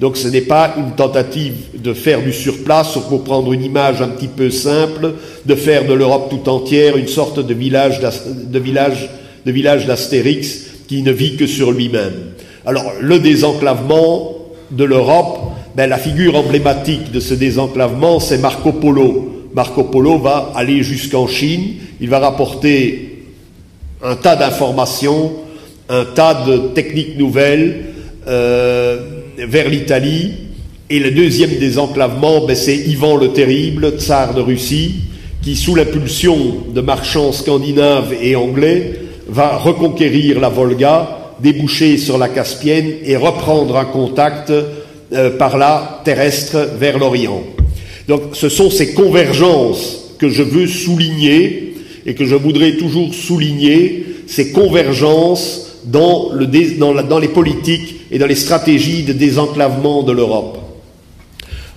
Donc 0.00 0.16
ce 0.16 0.28
n'est 0.28 0.40
pas 0.40 0.74
une 0.78 0.92
tentative 0.92 1.54
de 1.74 1.92
faire 1.92 2.22
du 2.22 2.32
surplace, 2.32 2.96
pour 3.08 3.22
prendre 3.22 3.52
une 3.52 3.62
image 3.62 4.00
un 4.00 4.08
petit 4.08 4.28
peu 4.28 4.50
simple, 4.50 5.12
de 5.44 5.54
faire 5.54 5.86
de 5.86 5.92
l'Europe 5.92 6.30
tout 6.30 6.48
entière 6.48 6.96
une 6.96 7.08
sorte 7.08 7.38
de 7.38 7.54
village 7.54 9.10
d'Astérix 9.86 10.66
qui 10.88 11.02
ne 11.02 11.12
vit 11.12 11.36
que 11.36 11.46
sur 11.46 11.72
lui-même. 11.72 12.32
Alors, 12.66 12.92
le 13.00 13.18
désenclavement 13.18 14.36
de 14.70 14.84
l'Europe, 14.84 15.52
ben, 15.76 15.88
la 15.88 15.98
figure 15.98 16.36
emblématique 16.36 17.12
de 17.12 17.20
ce 17.20 17.34
désenclavement, 17.34 18.20
c'est 18.20 18.38
Marco 18.38 18.72
Polo. 18.72 19.48
Marco 19.54 19.84
Polo 19.84 20.18
va 20.18 20.52
aller 20.54 20.82
jusqu'en 20.82 21.26
Chine, 21.26 21.74
il 22.00 22.08
va 22.08 22.18
rapporter 22.18 23.24
un 24.02 24.16
tas 24.16 24.36
d'informations, 24.36 25.32
un 25.88 26.04
tas 26.04 26.44
de 26.46 26.58
techniques 26.74 27.18
nouvelles 27.18 27.86
euh, 28.26 28.98
vers 29.38 29.68
l'Italie. 29.68 30.32
Et 30.88 30.98
le 30.98 31.12
deuxième 31.12 31.56
désenclavement, 31.58 32.46
ben, 32.46 32.56
c'est 32.56 32.76
Ivan 32.76 33.16
le 33.16 33.28
Terrible, 33.28 33.92
tsar 33.98 34.34
de 34.34 34.40
Russie, 34.40 34.96
qui, 35.42 35.56
sous 35.56 35.74
l'impulsion 35.74 36.36
de 36.74 36.80
marchands 36.80 37.32
scandinaves 37.32 38.14
et 38.20 38.36
anglais, 38.36 38.99
va 39.30 39.56
reconquérir 39.56 40.40
la 40.40 40.48
Volga 40.48 41.20
déboucher 41.40 41.96
sur 41.96 42.18
la 42.18 42.28
Caspienne 42.28 42.92
et 43.04 43.16
reprendre 43.16 43.76
un 43.76 43.84
contact 43.84 44.50
euh, 44.50 45.36
par 45.38 45.56
là 45.56 46.00
terrestre 46.04 46.68
vers 46.78 46.98
l'Orient. 46.98 47.42
Donc 48.08 48.34
ce 48.34 48.48
sont 48.48 48.70
ces 48.70 48.92
convergences 48.92 50.14
que 50.18 50.28
je 50.28 50.42
veux 50.42 50.66
souligner 50.66 51.74
et 52.06 52.14
que 52.14 52.24
je 52.24 52.34
voudrais 52.34 52.76
toujours 52.76 53.14
souligner, 53.14 54.04
ces 54.26 54.52
convergences 54.52 55.78
dans, 55.84 56.30
le 56.32 56.46
dans, 56.46 56.94
dans 57.02 57.18
les 57.18 57.28
politiques 57.28 57.96
et 58.10 58.18
dans 58.18 58.26
les 58.26 58.34
stratégies 58.34 59.02
de 59.02 59.12
désenclavement 59.12 60.02
de 60.02 60.12
l'Europe. 60.12 60.58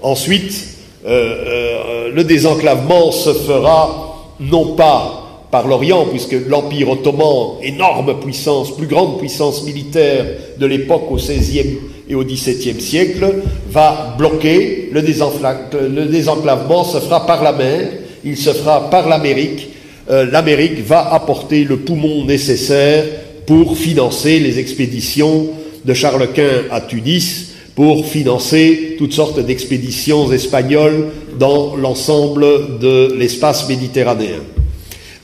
Ensuite, 0.01 0.67
euh, 1.05 1.09
euh, 1.09 2.11
le 2.13 2.23
désenclavement 2.23 3.11
se 3.11 3.33
fera 3.33 4.35
non 4.39 4.75
pas 4.75 5.22
par 5.53 5.67
l'Orient, 5.67 6.07
puisque 6.09 6.35
l'Empire 6.49 6.89
ottoman, 6.89 7.59
énorme 7.61 8.19
puissance, 8.19 8.75
plus 8.75 8.87
grande 8.87 9.19
puissance 9.19 9.63
militaire 9.63 10.25
de 10.57 10.65
l'époque 10.65 11.11
au 11.11 11.17
XVIe 11.17 11.77
et 12.09 12.15
au 12.15 12.23
XVIIe 12.23 12.81
siècle, 12.81 13.35
va 13.69 14.15
bloquer 14.17 14.89
le, 14.91 15.01
le, 15.01 16.05
désenclavement, 16.05 16.83
se 16.83 16.97
fera 16.97 17.27
par 17.27 17.43
la 17.43 17.51
mer, 17.51 17.87
il 18.25 18.35
se 18.35 18.49
fera 18.49 18.89
par 18.89 19.07
l'Amérique. 19.07 19.69
Euh, 20.09 20.25
L'Amérique 20.25 20.83
va 20.83 21.13
apporter 21.13 21.65
le 21.65 21.77
poumon 21.77 22.25
nécessaire 22.25 23.05
pour 23.45 23.77
financer 23.77 24.39
les 24.39 24.57
expéditions 24.57 25.49
de 25.85 25.93
Charles 25.93 26.29
Quint 26.33 26.63
à 26.71 26.81
Tunis, 26.81 27.53
pour 27.75 28.07
financer 28.07 28.95
toutes 28.97 29.13
sortes 29.13 29.39
d'expéditions 29.39 30.31
espagnoles 30.31 31.09
dans 31.37 31.75
l'ensemble 31.75 32.79
de 32.79 33.13
l'espace 33.19 33.69
méditerranéen. 33.69 34.41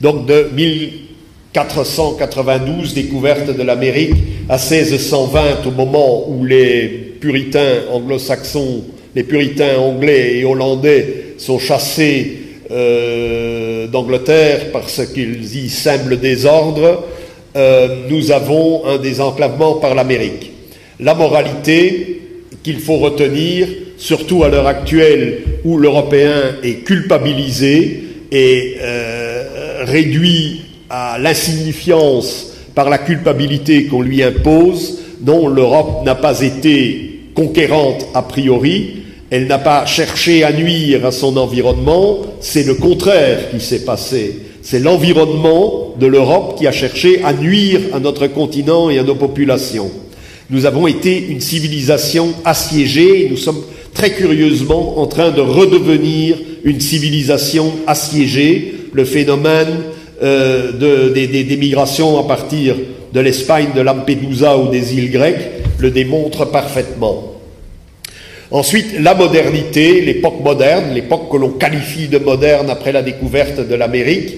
Donc 0.00 0.26
de 0.26 0.48
1492, 0.54 2.94
découverte 2.94 3.54
de 3.54 3.62
l'Amérique, 3.62 4.14
à 4.48 4.56
1620, 4.56 5.66
au 5.66 5.72
moment 5.72 6.28
où 6.28 6.44
les 6.44 6.88
puritains 7.20 7.82
anglo-saxons, 7.92 8.84
les 9.14 9.24
puritains 9.24 9.78
anglais 9.78 10.38
et 10.38 10.44
hollandais 10.44 11.34
sont 11.36 11.58
chassés 11.58 12.38
euh, 12.70 13.86
d'Angleterre 13.88 14.70
parce 14.72 15.02
qu'ils 15.12 15.56
y 15.56 15.72
le 16.08 16.16
désordre, 16.16 17.04
euh, 17.56 18.06
nous 18.08 18.30
avons 18.30 18.86
un 18.86 18.98
désenclavement 18.98 19.74
par 19.74 19.94
l'Amérique. 19.94 20.52
La 21.00 21.14
moralité 21.14 22.20
qu'il 22.62 22.78
faut 22.78 22.98
retenir, 22.98 23.66
surtout 23.96 24.44
à 24.44 24.48
l'heure 24.48 24.66
actuelle 24.66 25.40
où 25.64 25.78
l'Européen 25.78 26.56
est 26.62 26.84
culpabilisé 26.84 28.04
et 28.30 28.76
euh, 28.80 29.19
réduit 29.80 30.62
à 30.88 31.18
l'insignifiance 31.18 32.52
par 32.74 32.88
la 32.88 32.98
culpabilité 32.98 33.84
qu'on 33.84 34.02
lui 34.02 34.22
impose, 34.22 34.98
dont 35.20 35.48
l'Europe 35.48 36.04
n'a 36.04 36.14
pas 36.14 36.40
été 36.40 37.20
conquérante 37.34 38.06
a 38.14 38.22
priori, 38.22 39.00
elle 39.30 39.46
n'a 39.46 39.58
pas 39.58 39.86
cherché 39.86 40.42
à 40.42 40.52
nuire 40.52 41.06
à 41.06 41.12
son 41.12 41.36
environnement, 41.36 42.18
c'est 42.40 42.64
le 42.64 42.74
contraire 42.74 43.50
qui 43.50 43.60
s'est 43.60 43.84
passé. 43.84 44.40
C'est 44.62 44.80
l'environnement 44.80 45.94
de 45.98 46.06
l'Europe 46.06 46.58
qui 46.58 46.66
a 46.66 46.72
cherché 46.72 47.22
à 47.22 47.32
nuire 47.32 47.80
à 47.92 48.00
notre 48.00 48.26
continent 48.26 48.90
et 48.90 48.98
à 48.98 49.04
nos 49.04 49.14
populations. 49.14 49.90
Nous 50.50 50.66
avons 50.66 50.88
été 50.88 51.28
une 51.28 51.40
civilisation 51.40 52.34
assiégée, 52.44 53.28
nous 53.30 53.36
sommes 53.36 53.62
très 53.94 54.12
curieusement 54.12 54.98
en 55.00 55.06
train 55.06 55.30
de 55.30 55.40
redevenir 55.40 56.36
une 56.64 56.80
civilisation 56.80 57.72
assiégée. 57.86 58.74
Le 58.92 59.04
phénomène 59.04 59.68
euh, 60.22 60.72
des 61.12 61.56
migrations 61.56 62.18
à 62.18 62.24
partir 62.26 62.76
de 63.12 63.20
l'Espagne, 63.20 63.68
de 63.74 63.80
Lampedusa 63.80 64.56
ou 64.58 64.68
des 64.68 64.94
îles 64.96 65.10
grecques 65.10 65.50
le 65.78 65.90
démontre 65.90 66.44
parfaitement. 66.44 67.34
Ensuite, 68.50 69.00
la 69.00 69.14
modernité, 69.14 70.00
l'époque 70.00 70.40
moderne, 70.42 70.92
l'époque 70.92 71.30
que 71.30 71.36
l'on 71.36 71.50
qualifie 71.50 72.08
de 72.08 72.18
moderne 72.18 72.68
après 72.68 72.92
la 72.92 73.02
découverte 73.02 73.66
de 73.66 73.74
l'Amérique, 73.74 74.34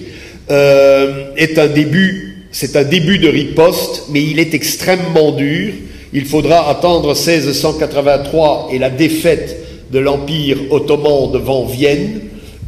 euh, 0.51 1.31
est 1.35 1.57
un 1.57 1.67
début, 1.67 2.45
c'est 2.51 2.75
un 2.75 2.83
début 2.83 3.17
de 3.17 3.27
riposte, 3.27 4.03
mais 4.11 4.21
il 4.21 4.39
est 4.39 4.53
extrêmement 4.53 5.31
dur. 5.31 5.73
Il 6.13 6.25
faudra 6.25 6.69
attendre 6.69 7.15
1683 7.15 8.69
et 8.71 8.77
la 8.77 8.91
défaite 8.91 9.57
de 9.91 9.99
l'Empire 9.99 10.57
ottoman 10.69 11.31
devant 11.31 11.65
Vienne 11.65 12.21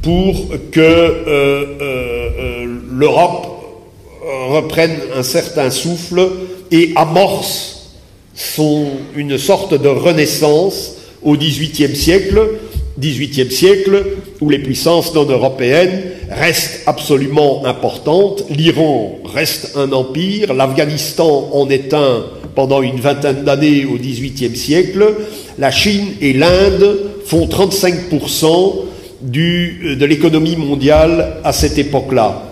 pour 0.05 0.49
que 0.71 0.81
euh, 0.81 1.65
euh, 1.81 2.65
l'Europe 2.91 3.47
reprenne 4.49 4.95
un 5.15 5.23
certain 5.23 5.71
souffle 5.71 6.29
et 6.69 6.91
amorce 6.95 7.89
son, 8.35 8.85
une 9.15 9.39
sorte 9.39 9.73
de 9.73 9.87
renaissance 9.87 10.97
au 11.23 11.35
XVIIIe 11.35 11.95
siècle, 11.95 12.39
XVIIIe 12.99 13.51
siècle, 13.51 14.05
où 14.41 14.49
les 14.51 14.59
puissances 14.59 15.11
non 15.15 15.25
européennes 15.25 16.03
restent 16.29 16.83
absolument 16.85 17.65
importantes. 17.65 18.43
L'Iran 18.51 19.17
reste 19.25 19.75
un 19.75 19.91
empire, 19.91 20.53
l'Afghanistan 20.53 21.49
en 21.51 21.67
est 21.67 21.95
un 21.95 22.25
pendant 22.53 22.83
une 22.83 22.99
vingtaine 22.99 23.43
d'années 23.43 23.85
au 23.85 23.97
XVIIIe 23.97 24.55
siècle. 24.55 25.15
La 25.57 25.71
Chine 25.71 26.09
et 26.21 26.33
l'Inde 26.33 26.99
font 27.25 27.47
35% 27.47 28.85
du, 29.25 29.95
de 29.99 30.05
l'économie 30.05 30.55
mondiale 30.55 31.37
à 31.43 31.51
cette 31.51 31.77
époque-là. 31.77 32.43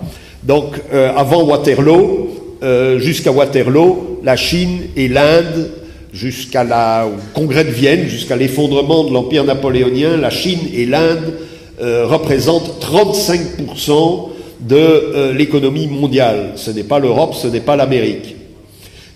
Donc, 0.43 0.75
euh, 0.93 1.11
avant 1.15 1.43
Waterloo, 1.43 2.29
euh, 2.63 2.99
jusqu'à 2.99 3.31
Waterloo, 3.31 4.19
la 4.23 4.35
Chine 4.35 4.79
et 4.95 5.07
l'Inde 5.07 5.69
jusqu'à 6.13 6.63
la, 6.63 7.07
congrès 7.33 7.65
de 7.65 7.71
Vienne, 7.71 8.07
jusqu'à 8.07 8.35
l'effondrement 8.35 9.03
de 9.03 9.11
l'Empire 9.11 9.43
napoléonien, 9.43 10.15
la 10.15 10.29
Chine 10.29 10.59
et 10.73 10.85
l'Inde 10.85 11.33
euh, 11.81 12.05
représentent 12.05 12.79
35% 12.79 14.29
de 14.61 14.75
euh, 14.75 15.33
l'économie 15.33 15.87
mondiale. 15.87 16.51
Ce 16.55 16.71
n'est 16.71 16.83
pas 16.83 16.99
l'Europe, 16.99 17.33
ce 17.33 17.47
n'est 17.47 17.59
pas 17.59 17.75
l'Amérique. 17.75 18.35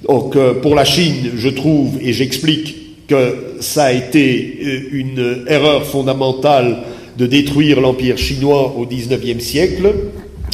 Donc 0.07 0.35
euh, 0.35 0.55
pour 0.55 0.73
la 0.73 0.85
Chine, 0.85 1.31
je 1.37 1.49
trouve, 1.49 1.99
et 2.01 2.13
j'explique 2.13 3.07
que 3.07 3.55
ça 3.61 3.85
a 3.85 3.91
été 3.93 4.59
une 4.91 5.45
erreur 5.47 5.85
fondamentale 5.85 6.79
de 7.17 7.25
détruire 7.25 7.81
l'Empire 7.81 8.17
chinois 8.17 8.75
au 8.77 8.85
XIXe 8.85 9.43
siècle. 9.43 9.93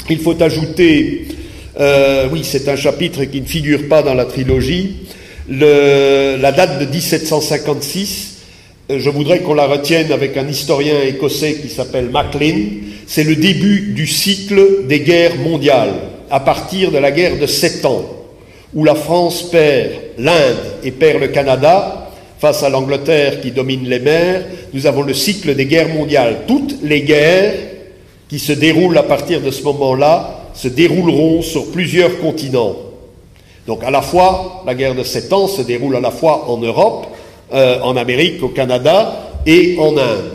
Il 0.09 0.19
faut 0.19 0.41
ajouter, 0.41 1.27
oui, 2.31 2.41
c'est 2.43 2.67
un 2.69 2.75
chapitre 2.75 3.23
qui 3.25 3.41
ne 3.41 3.45
figure 3.45 3.87
pas 3.87 4.01
dans 4.01 4.13
la 4.13 4.25
trilogie, 4.25 4.95
la 5.49 6.51
date 6.51 6.79
de 6.79 6.85
1756, 6.85 8.33
euh, 8.91 8.99
je 8.99 9.09
voudrais 9.09 9.39
qu'on 9.39 9.53
la 9.53 9.65
retienne 9.65 10.11
avec 10.11 10.35
un 10.35 10.47
historien 10.47 11.01
écossais 11.03 11.55
qui 11.55 11.69
s'appelle 11.69 12.09
Maclean. 12.09 12.57
C'est 13.07 13.23
le 13.23 13.35
début 13.35 13.93
du 13.93 14.07
cycle 14.07 14.85
des 14.87 14.99
guerres 15.01 15.37
mondiales, 15.37 15.93
à 16.29 16.39
partir 16.39 16.91
de 16.91 16.97
la 16.97 17.11
guerre 17.11 17.37
de 17.37 17.45
Sept 17.45 17.85
Ans, 17.85 18.05
où 18.73 18.83
la 18.83 18.95
France 18.95 19.43
perd 19.43 19.91
l'Inde 20.17 20.57
et 20.83 20.91
perd 20.91 21.21
le 21.21 21.27
Canada 21.27 22.02
face 22.43 22.61
à 22.61 22.67
l'Angleterre 22.67 23.39
qui 23.39 23.51
domine 23.51 23.87
les 23.87 23.99
mers. 23.99 24.43
Nous 24.73 24.85
avons 24.85 25.03
le 25.03 25.13
cycle 25.13 25.55
des 25.55 25.65
guerres 25.65 25.87
mondiales. 25.87 26.41
Toutes 26.45 26.75
les 26.83 27.03
guerres 27.03 27.53
qui 28.27 28.37
se 28.37 28.51
déroulent 28.51 28.97
à 28.97 29.03
partir 29.03 29.39
de 29.39 29.49
ce 29.49 29.63
moment-là 29.63 30.49
se 30.53 30.67
dérouleront 30.67 31.41
sur 31.41 31.71
plusieurs 31.71 32.19
continents. 32.19 32.75
Donc 33.65 33.81
à 33.85 33.91
la 33.91 34.01
fois, 34.01 34.61
la 34.65 34.75
guerre 34.75 34.93
de 34.93 35.03
sept 35.03 35.31
ans 35.31 35.47
se 35.47 35.61
déroule 35.61 35.95
à 35.95 36.01
la 36.01 36.11
fois 36.11 36.49
en 36.49 36.57
Europe, 36.57 37.07
euh, 37.53 37.79
en 37.79 37.95
Amérique, 37.95 38.43
au 38.43 38.49
Canada 38.49 39.39
et 39.45 39.77
en 39.79 39.95
Inde. 39.95 40.33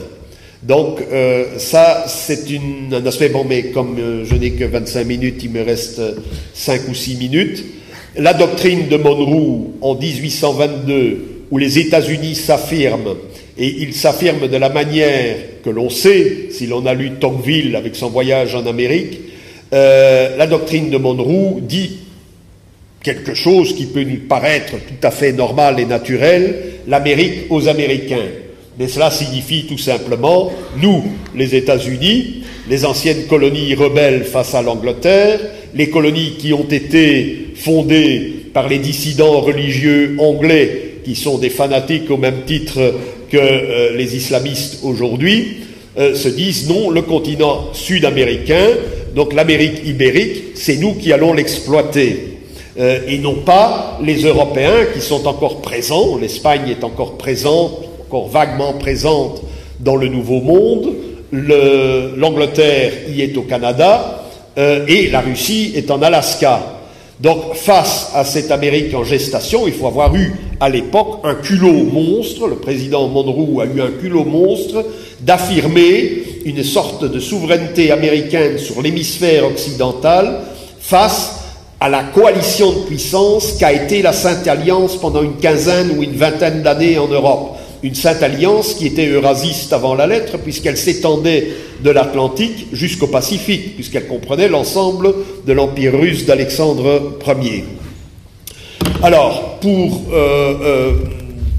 Donc 0.63 1.03
euh, 1.13 1.59
ça, 1.59 2.05
c'est 2.07 2.47
un 2.91 3.05
aspect, 3.05 3.29
bon, 3.29 3.45
mais 3.47 3.65
comme 3.65 3.99
euh, 3.99 4.25
je 4.25 4.35
n'ai 4.35 4.53
que 4.53 4.65
25 4.65 5.07
minutes, 5.07 5.43
il 5.45 5.51
me 5.51 5.63
reste 5.63 6.01
5 6.55 6.89
ou 6.89 6.95
6 6.95 7.17
minutes. 7.17 7.65
La 8.17 8.33
doctrine 8.33 8.89
de 8.89 8.97
Monroe 8.97 9.75
en 9.83 9.95
1822, 9.95 11.38
où 11.51 11.59
les 11.59 11.79
États-Unis 11.79 12.35
s'affirment, 12.35 13.17
et 13.57 13.67
ils 13.67 13.95
s'affirment 13.95 14.49
de 14.49 14.57
la 14.57 14.69
manière 14.69 15.37
que 15.65 15.71
l'on 15.71 15.91
sait, 15.91 16.49
si 16.51 16.67
l'on 16.67 16.87
a 16.87 16.95
lu 16.95 17.13
Tocqueville 17.21 17.75
avec 17.75 17.97
son 17.97 18.09
voyage 18.09 18.55
en 18.55 18.67
Amérique, 18.67 19.21
la 19.73 20.47
doctrine 20.47 20.91
de 20.91 20.97
Monroe 20.97 21.61
dit 21.61 21.99
quelque 23.03 23.35
chose 23.35 23.75
qui 23.75 23.87
peut 23.87 24.03
nous 24.03 24.27
paraître 24.29 24.73
tout 24.73 25.07
à 25.07 25.11
fait 25.11 25.33
normal 25.33 25.81
et 25.81 25.87
naturel, 25.87 26.57
l'Amérique 26.87 27.47
aux 27.51 27.69
Américains. 27.69 28.27
Mais 28.79 28.87
cela 28.87 29.11
signifie 29.11 29.65
tout 29.67 29.79
simplement, 29.79 30.53
nous, 30.81 31.05
les 31.35 31.57
États-Unis, 31.57 32.45
les 32.71 32.85
anciennes 32.85 33.27
colonies 33.29 33.75
rebelles 33.75 34.25
face 34.25 34.55
à 34.55 34.63
l'Angleterre, 34.63 35.41
les 35.75 35.91
colonies 35.91 36.35
qui 36.39 36.53
ont 36.53 36.69
été 36.69 37.49
fondées 37.57 38.35
par 38.55 38.69
les 38.69 38.79
dissidents 38.79 39.41
religieux 39.41 40.15
anglais, 40.19 40.88
qui 41.09 41.15
sont 41.15 41.39
des 41.39 41.49
fanatiques 41.49 42.11
au 42.11 42.19
même 42.19 42.43
titre 42.45 42.79
que 43.31 43.39
euh, 43.39 43.97
les 43.97 44.15
islamistes 44.15 44.81
aujourd'hui, 44.83 45.57
euh, 45.99 46.15
se 46.15 46.29
disent 46.29 46.69
non, 46.69 46.91
le 46.91 47.01
continent 47.01 47.69
sud-américain, 47.73 48.67
donc 49.15 49.33
l'Amérique 49.33 49.81
ibérique, 49.87 50.55
c'est 50.55 50.77
nous 50.77 50.97
qui 50.97 51.11
allons 51.15 51.33
l'exploiter. 51.33 52.41
Euh, 52.79 53.01
et 53.09 53.17
non 53.19 53.37
pas 53.37 53.99
les 54.05 54.27
Européens 54.27 54.87
qui 54.93 55.01
sont 55.01 55.27
encore 55.27 55.63
présents. 55.63 56.19
L'Espagne 56.21 56.69
est 56.69 56.85
encore 56.85 57.17
présente, 57.17 57.73
encore 58.07 58.29
vaguement 58.29 58.75
présente 58.75 59.43
dans 59.81 59.97
le 59.97 60.09
Nouveau 60.09 60.43
Monde. 60.43 60.93
L'Angleterre 61.33 62.93
y 63.09 63.23
est 63.23 63.37
au 63.37 63.43
Canada 63.43 64.25
et 64.57 65.09
la 65.11 65.21
Russie 65.21 65.73
est 65.75 65.91
en 65.91 66.01
Alaska. 66.01 66.78
Donc 67.21 67.55
face 67.55 68.13
à 68.15 68.25
cette 68.25 68.53
Amérique 68.53 68.95
en 68.95 69.03
gestation, 69.03 69.67
il 69.67 69.73
faut 69.73 69.89
avoir 69.89 70.15
eu 70.15 70.33
à 70.61 70.69
l'époque 70.69 71.21
un 71.25 71.35
culot 71.35 71.85
monstre, 71.85 72.47
le 72.47 72.57
président 72.57 73.09
Monroe 73.09 73.61
a 73.63 73.67
eu 73.67 73.81
un 73.81 73.91
culot 74.01 74.25
monstre, 74.25 74.85
d'affirmer 75.21 76.23
une 76.45 76.63
sorte 76.63 77.05
de 77.05 77.19
souveraineté 77.19 77.91
américaine 77.91 78.59
sur 78.59 78.81
l'hémisphère 78.83 79.47
occidental 79.47 80.43
face 80.79 81.35
à 81.81 81.89
la 81.89 82.05
coalition 82.05 82.73
de 82.73 82.79
puissance 82.87 83.53
qu'a 83.59 83.73
été 83.73 84.01
la 84.01 84.13
Sainte 84.13 84.47
Alliance 84.47 84.97
pendant 84.97 85.23
une 85.23 85.37
quinzaine 85.37 85.99
ou 85.99 86.03
une 86.03 86.17
vingtaine 86.17 86.63
d'années 86.63 86.99
en 86.99 87.09
Europe. 87.09 87.58
Une 87.83 87.95
Sainte 87.95 88.23
Alliance 88.23 88.75
qui 88.75 88.87
était 88.87 89.07
eurasiste 89.07 89.73
avant 89.73 89.95
la 89.95 90.07
lettre, 90.07 90.39
puisqu'elle 90.39 90.77
s'étendait 90.77 91.49
de 91.83 91.91
l'Atlantique 91.91 92.67
jusqu'au 92.73 93.07
Pacifique, 93.07 93.77
puisqu'elle 93.77 94.07
comprenait 94.07 94.49
l'ensemble 94.49 95.15
de 95.47 95.53
l'Empire 95.53 95.99
russe 95.99 96.27
d'Alexandre 96.27 97.19
Ier. 97.27 97.65
Alors, 99.03 99.59
pour 99.61 100.03
euh, 100.13 100.55
euh, 100.61 100.93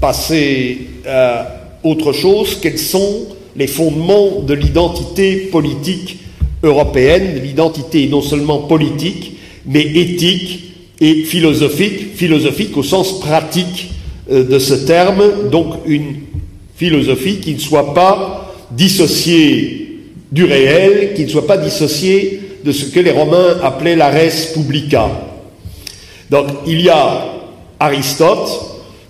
passer 0.00 0.78
à 1.08 1.48
autre 1.82 2.12
chose, 2.12 2.58
quels 2.60 2.78
sont 2.78 3.26
les 3.56 3.66
fondements 3.66 4.40
de 4.40 4.52
l'identité 4.52 5.36
politique 5.50 6.18
européenne, 6.62 7.40
l'identité 7.42 8.06
non 8.08 8.20
seulement 8.20 8.58
politique, 8.58 9.38
mais 9.64 9.82
éthique 9.82 10.64
et 11.00 11.24
philosophique, 11.24 12.14
philosophique 12.14 12.76
au 12.76 12.82
sens 12.82 13.20
pratique 13.20 13.89
de 14.30 14.58
ce 14.58 14.74
terme, 14.74 15.50
donc 15.50 15.74
une 15.86 16.16
philosophie 16.76 17.40
qui 17.40 17.54
ne 17.54 17.58
soit 17.58 17.92
pas 17.94 18.52
dissociée 18.70 19.98
du 20.30 20.44
réel, 20.44 21.14
qui 21.14 21.24
ne 21.24 21.28
soit 21.28 21.46
pas 21.46 21.58
dissociée 21.58 22.40
de 22.64 22.72
ce 22.72 22.86
que 22.86 23.00
les 23.00 23.10
Romains 23.10 23.58
appelaient 23.62 23.96
la 23.96 24.10
res 24.10 24.52
publica. 24.54 25.08
Donc 26.30 26.46
il 26.66 26.80
y 26.80 26.88
a 26.88 27.24
Aristote, 27.80 28.48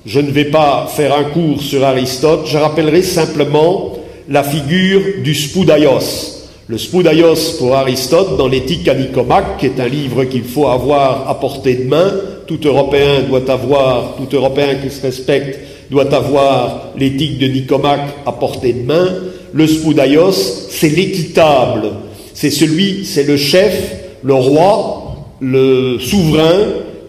je 0.06 0.20
ne 0.20 0.30
vais 0.30 0.46
pas 0.46 0.88
faire 0.94 1.14
un 1.14 1.24
cours 1.24 1.60
sur 1.60 1.84
Aristote, 1.84 2.46
je 2.46 2.56
rappellerai 2.56 3.02
simplement 3.02 3.98
la 4.28 4.42
figure 4.42 5.22
du 5.22 5.34
spoudaios. 5.34 6.38
Le 6.68 6.78
spoudaios 6.78 7.56
pour 7.58 7.74
Aristote 7.74 8.36
dans 8.36 8.46
l'éthique 8.48 8.86
à 8.88 8.94
Nicomaque, 8.94 9.58
qui 9.58 9.66
est 9.66 9.80
un 9.80 9.88
livre 9.88 10.24
qu'il 10.24 10.44
faut 10.44 10.68
avoir 10.68 11.28
à 11.28 11.38
portée 11.38 11.74
de 11.74 11.88
main, 11.88 12.12
tout 12.50 12.66
Européen 12.66 13.22
doit 13.28 13.48
avoir, 13.48 14.16
tout 14.16 14.34
Européen 14.34 14.74
qui 14.82 14.90
se 14.90 15.00
respecte 15.02 15.56
doit 15.88 16.12
avoir 16.12 16.88
l'éthique 16.98 17.38
de 17.38 17.46
Nicomaque 17.46 18.08
à 18.26 18.32
portée 18.32 18.72
de 18.72 18.82
main. 18.82 19.08
Le 19.52 19.68
spoudaios, 19.68 20.32
c'est 20.68 20.88
l'équitable, 20.88 21.92
c'est 22.34 22.50
celui, 22.50 23.04
c'est 23.04 23.22
le 23.22 23.36
chef, 23.36 23.94
le 24.24 24.34
roi, 24.34 25.14
le 25.40 26.00
souverain 26.00 26.58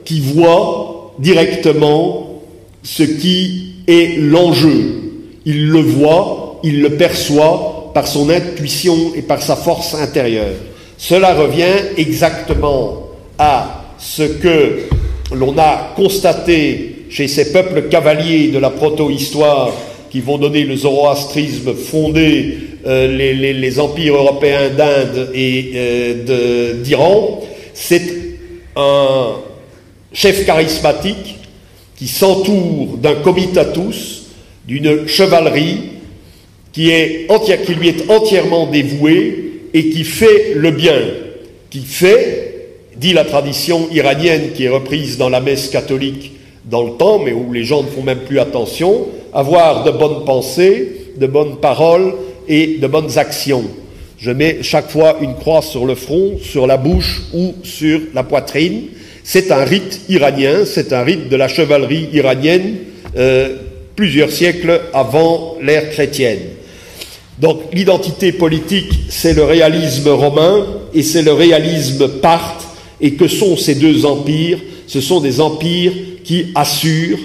qui 0.05 0.19
voit 0.19 1.13
directement 1.17 2.41
ce 2.83 3.01
qui 3.01 3.73
est 3.87 4.19
l'enjeu. 4.19 5.01
Il 5.45 5.69
le 5.69 5.79
voit, 5.79 6.59
il 6.63 6.83
le 6.83 6.91
perçoit 6.91 7.89
par 7.95 8.05
son 8.05 8.29
intuition 8.29 8.95
et 9.15 9.23
par 9.23 9.41
sa 9.41 9.55
force 9.55 9.95
intérieure. 9.95 10.53
Cela 10.99 11.33
revient 11.33 11.97
exactement 11.97 13.07
à 13.39 13.85
ce 13.97 14.21
que 14.23 14.90
l'on 15.33 15.57
a 15.57 15.93
constaté 15.95 16.95
chez 17.09 17.27
ces 17.27 17.51
peuples 17.51 17.89
cavaliers 17.89 18.49
de 18.49 18.59
la 18.59 18.69
proto-histoire 18.69 19.71
qui 20.09 20.19
vont 20.19 20.37
donner 20.37 20.63
le 20.63 20.75
zoroastrisme 20.75 21.73
fondé 21.73 22.57
euh, 22.85 23.07
les, 23.07 23.79
empires 23.79 24.15
européens 24.15 24.69
d'Inde 24.69 25.29
et 25.33 25.71
euh, 25.75 26.73
d'Iran, 26.81 27.41
c'est 27.73 28.01
un 28.75 29.35
chef 30.11 30.45
charismatique 30.45 31.37
qui 31.95 32.07
s'entoure 32.07 32.97
d'un 32.97 33.15
comitatus, 33.15 34.23
d'une 34.67 35.07
chevalerie 35.07 35.91
qui, 36.73 36.91
qui 37.65 37.73
lui 37.75 37.89
est 37.89 38.09
entièrement 38.09 38.67
dévouée 38.67 39.51
et 39.73 39.89
qui 39.89 40.03
fait 40.03 40.53
le 40.55 40.71
bien, 40.71 40.99
qui 41.69 41.81
fait, 41.81 42.50
dit 43.01 43.13
la 43.13 43.25
tradition 43.25 43.87
iranienne 43.91 44.51
qui 44.53 44.65
est 44.65 44.69
reprise 44.69 45.17
dans 45.17 45.29
la 45.29 45.41
messe 45.41 45.69
catholique 45.69 46.33
dans 46.65 46.83
le 46.83 46.91
temps, 46.91 47.17
mais 47.17 47.33
où 47.33 47.51
les 47.51 47.63
gens 47.63 47.81
ne 47.81 47.87
font 47.87 48.03
même 48.03 48.19
plus 48.19 48.39
attention, 48.39 49.07
avoir 49.33 49.83
de 49.83 49.89
bonnes 49.89 50.23
pensées, 50.23 51.07
de 51.17 51.25
bonnes 51.25 51.57
paroles 51.57 52.13
et 52.47 52.77
de 52.79 52.87
bonnes 52.87 53.17
actions. 53.17 53.63
Je 54.19 54.29
mets 54.29 54.59
chaque 54.61 54.91
fois 54.91 55.17
une 55.19 55.33
croix 55.33 55.63
sur 55.63 55.87
le 55.87 55.95
front, 55.95 56.37
sur 56.39 56.67
la 56.67 56.77
bouche 56.77 57.23
ou 57.33 57.55
sur 57.63 57.99
la 58.13 58.21
poitrine. 58.21 58.83
C'est 59.23 59.51
un 59.51 59.63
rite 59.63 60.01
iranien, 60.07 60.63
c'est 60.65 60.93
un 60.93 61.01
rite 61.01 61.27
de 61.27 61.35
la 61.35 61.47
chevalerie 61.47 62.07
iranienne 62.13 62.75
euh, 63.17 63.57
plusieurs 63.95 64.31
siècles 64.31 64.79
avant 64.93 65.57
l'ère 65.59 65.89
chrétienne. 65.89 66.39
Donc 67.39 67.61
l'identité 67.73 68.31
politique, 68.31 68.91
c'est 69.09 69.33
le 69.33 69.43
réalisme 69.43 70.09
romain 70.09 70.67
et 70.93 71.01
c'est 71.01 71.23
le 71.23 71.33
réalisme 71.33 72.07
parthe. 72.07 72.67
Et 73.01 73.13
que 73.13 73.27
sont 73.27 73.57
ces 73.57 73.75
deux 73.75 74.05
empires? 74.05 74.59
Ce 74.87 75.01
sont 75.01 75.19
des 75.19 75.41
empires 75.41 75.93
qui 76.23 76.45
assurent, 76.55 77.19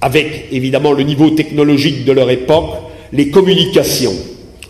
avec 0.00 0.48
évidemment 0.50 0.92
le 0.92 1.02
niveau 1.02 1.30
technologique 1.30 2.04
de 2.04 2.12
leur 2.12 2.30
époque, 2.30 2.70
les 3.12 3.28
communications. 3.28 4.14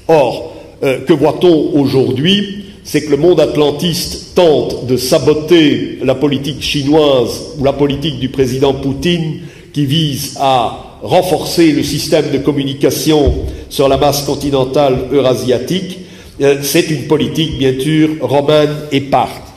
Or, 0.09 0.53
euh, 0.83 0.99
que 1.01 1.13
voit-on 1.13 1.73
aujourd'hui? 1.75 2.65
C'est 2.85 3.03
que 3.03 3.11
le 3.11 3.17
monde 3.17 3.39
atlantiste 3.39 4.35
tente 4.35 4.87
de 4.87 4.97
saboter 4.97 5.99
la 6.03 6.17
politique 6.17 6.61
chinoise 6.61 7.55
ou 7.59 7.65
la 7.65 7.73
politique 7.73 8.19
du 8.19 8.29
président 8.29 8.75
Poutine 8.75 9.41
qui 9.73 9.87
vise 9.87 10.37
à 10.41 10.99
renforcer 11.03 11.73
le 11.73 11.83
système 11.83 12.31
de 12.33 12.39
communication 12.39 13.35
sur 13.69 13.89
la 13.89 13.97
masse 13.97 14.23
continentale 14.23 15.07
eurasiatique. 15.13 15.99
Euh, 16.41 16.59
c'est 16.63 16.91
une 16.91 17.07
politique, 17.07 17.59
bien 17.59 17.79
sûr, 17.79 18.11
romaine 18.21 18.71
et 18.91 19.03
parthe. 19.03 19.52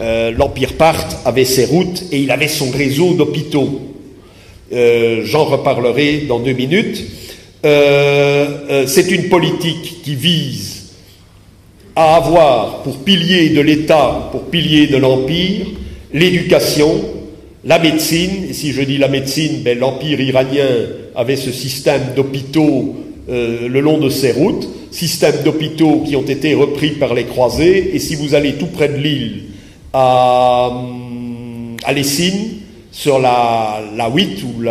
Euh, 0.00 0.30
L'Empire 0.30 0.74
parthe 0.74 1.18
avait 1.24 1.44
ses 1.44 1.64
routes 1.64 2.04
et 2.12 2.20
il 2.20 2.30
avait 2.30 2.48
son 2.48 2.70
réseau 2.70 3.14
d'hôpitaux. 3.14 3.80
J'en 4.70 5.44
reparlerai 5.44 6.24
dans 6.28 6.40
deux 6.40 6.52
minutes. 6.52 7.02
Euh, 7.64 8.46
euh, 8.70 8.84
c'est 8.86 9.10
une 9.10 9.28
politique 9.28 10.02
qui 10.04 10.14
vise 10.14 10.92
à 11.96 12.14
avoir 12.14 12.82
pour 12.82 12.98
pilier 12.98 13.48
de 13.48 13.60
l'État, 13.60 14.28
pour 14.30 14.44
pilier 14.44 14.86
de 14.86 14.96
l'Empire, 14.96 15.66
l'éducation, 16.12 17.00
la 17.64 17.80
médecine, 17.80 18.44
et 18.48 18.52
si 18.52 18.70
je 18.70 18.82
dis 18.82 18.96
la 18.96 19.08
médecine, 19.08 19.62
ben, 19.64 19.76
l'Empire 19.76 20.20
iranien 20.20 20.68
avait 21.16 21.34
ce 21.34 21.50
système 21.50 22.12
d'hôpitaux 22.14 22.94
euh, 23.28 23.68
le 23.68 23.80
long 23.80 23.98
de 23.98 24.08
ses 24.08 24.30
routes, 24.30 24.68
système 24.92 25.42
d'hôpitaux 25.44 26.04
qui 26.06 26.14
ont 26.14 26.22
été 26.22 26.54
repris 26.54 26.90
par 26.90 27.12
les 27.12 27.24
croisés, 27.24 27.90
et 27.92 27.98
si 27.98 28.14
vous 28.14 28.36
allez 28.36 28.52
tout 28.52 28.68
près 28.68 28.88
de 28.88 28.98
l'île, 28.98 29.42
à, 29.98 30.70
à 31.84 31.92
Lessine, 31.92 32.58
sur 32.92 33.18
la, 33.18 33.80
la 33.96 34.08
8 34.08 34.42
ou 34.44 34.62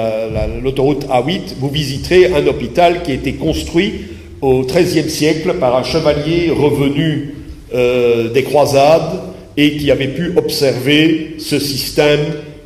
l'autoroute 0.61 1.05
A8, 1.07 1.55
vous 1.59 1.69
visiterez 1.69 2.33
un 2.33 2.45
hôpital 2.47 3.03
qui 3.03 3.11
a 3.11 3.13
été 3.15 3.33
construit 3.33 4.05
au 4.41 4.63
XIIIe 4.63 5.09
siècle 5.09 5.55
par 5.59 5.75
un 5.75 5.83
chevalier 5.83 6.49
revenu 6.51 7.35
euh, 7.73 8.29
des 8.29 8.43
croisades 8.43 9.21
et 9.57 9.77
qui 9.77 9.91
avait 9.91 10.09
pu 10.09 10.33
observer 10.37 11.35
ce 11.39 11.59
système 11.59 12.19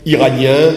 iranien 0.06 0.74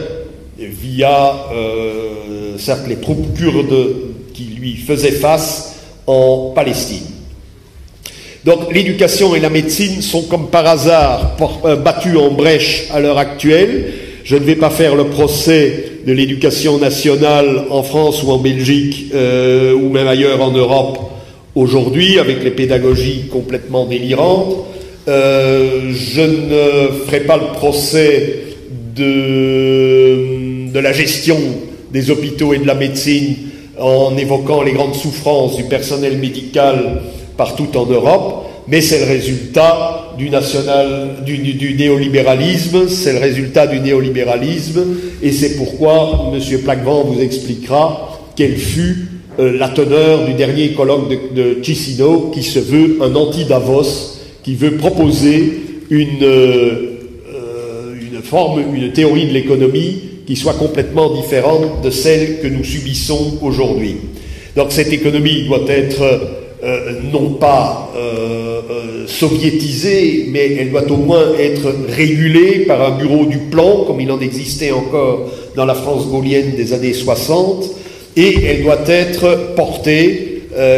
via, 0.58 1.34
euh, 1.52 2.56
les 2.88 2.96
troupes 2.96 3.36
kurdes 3.36 3.96
qui 4.32 4.44
lui 4.58 4.76
faisaient 4.76 5.10
face 5.10 5.76
en 6.06 6.52
Palestine. 6.54 7.13
Donc 8.44 8.72
l'éducation 8.72 9.34
et 9.34 9.40
la 9.40 9.50
médecine 9.50 10.02
sont 10.02 10.22
comme 10.22 10.48
par 10.48 10.66
hasard 10.66 11.36
euh, 11.64 11.76
battues 11.76 12.16
en 12.16 12.30
brèche 12.30 12.88
à 12.92 13.00
l'heure 13.00 13.18
actuelle 13.18 13.92
je 14.24 14.36
ne 14.36 14.40
vais 14.40 14.56
pas 14.56 14.70
faire 14.70 14.96
le 14.96 15.04
procès 15.04 15.84
de 16.06 16.12
l'éducation 16.12 16.78
nationale 16.78 17.64
en 17.70 17.82
France 17.82 18.22
ou 18.22 18.30
en 18.30 18.38
Belgique 18.38 19.12
euh, 19.14 19.74
ou 19.74 19.90
même 19.90 20.08
ailleurs 20.08 20.40
en 20.40 20.50
Europe 20.50 20.98
aujourd'hui 21.54 22.18
avec 22.18 22.42
les 22.42 22.50
pédagogies 22.50 23.28
complètement 23.30 23.84
délirantes. 23.84 24.64
Euh, 25.08 25.92
je 25.92 26.22
ne 26.22 27.04
ferai 27.04 27.20
pas 27.20 27.36
le 27.36 27.52
procès 27.52 28.44
de, 28.96 30.70
de 30.72 30.78
la 30.78 30.92
gestion 30.92 31.36
des 31.92 32.10
hôpitaux 32.10 32.54
et 32.54 32.58
de 32.58 32.66
la 32.66 32.74
médecine 32.74 33.36
en 33.78 34.16
évoquant 34.16 34.62
les 34.62 34.72
grandes 34.72 34.94
souffrances 34.94 35.56
du 35.56 35.64
personnel 35.64 36.16
médical 36.16 37.02
partout 37.36 37.68
en 37.76 37.86
Europe, 37.86 38.44
mais 38.66 38.80
c'est 38.80 39.00
le 39.00 39.06
résultat 39.06 40.12
du, 40.16 40.30
national, 40.30 41.16
du, 41.24 41.74
néolibéralisme, 41.74 42.88
c'est 42.88 43.12
le 43.12 43.18
résultat 43.18 43.66
du 43.66 43.80
néolibéralisme, 43.80 44.84
et 45.22 45.32
c'est 45.32 45.56
pourquoi 45.56 46.32
M. 46.32 46.58
Plaquevent 46.60 47.04
vous 47.04 47.20
expliquera 47.20 48.18
quelle 48.36 48.56
fut 48.56 49.08
euh, 49.38 49.56
la 49.58 49.68
teneur 49.68 50.24
du 50.26 50.34
dernier 50.34 50.70
colloque 50.70 51.08
de, 51.08 51.54
de 51.54 51.54
qui 51.54 52.42
se 52.42 52.58
veut 52.58 52.98
un 53.02 53.14
anti-Davos, 53.14 54.18
qui 54.42 54.54
veut 54.54 54.76
proposer 54.76 55.60
une, 55.90 56.22
euh, 56.22 56.94
une 57.94 58.22
forme, 58.22 58.62
une 58.74 58.92
théorie 58.92 59.26
de 59.26 59.32
l'économie 59.32 59.98
qui 60.26 60.36
soit 60.36 60.54
complètement 60.54 61.14
différente 61.14 61.82
de 61.82 61.90
celle 61.90 62.40
que 62.40 62.46
nous 62.46 62.64
subissons 62.64 63.38
aujourd'hui. 63.42 63.96
Donc 64.56 64.72
cette 64.72 64.92
économie 64.92 65.44
doit 65.46 65.64
être 65.68 66.43
euh, 66.64 66.94
non 67.12 67.32
pas 67.32 67.92
euh, 67.94 68.62
euh, 68.70 69.06
soviétisée, 69.06 70.28
mais 70.30 70.54
elle 70.54 70.70
doit 70.70 70.90
au 70.90 70.96
moins 70.96 71.34
être 71.38 71.70
régulée 71.90 72.60
par 72.60 72.80
un 72.80 72.96
bureau 72.96 73.26
du 73.26 73.36
plan, 73.36 73.84
comme 73.86 74.00
il 74.00 74.10
en 74.10 74.18
existait 74.18 74.70
encore 74.70 75.30
dans 75.56 75.66
la 75.66 75.74
France 75.74 76.06
gaulienne 76.08 76.54
des 76.56 76.72
années 76.72 76.94
60, 76.94 77.66
et 78.16 78.46
elle 78.46 78.62
doit 78.62 78.80
être 78.86 79.54
portée, 79.54 80.30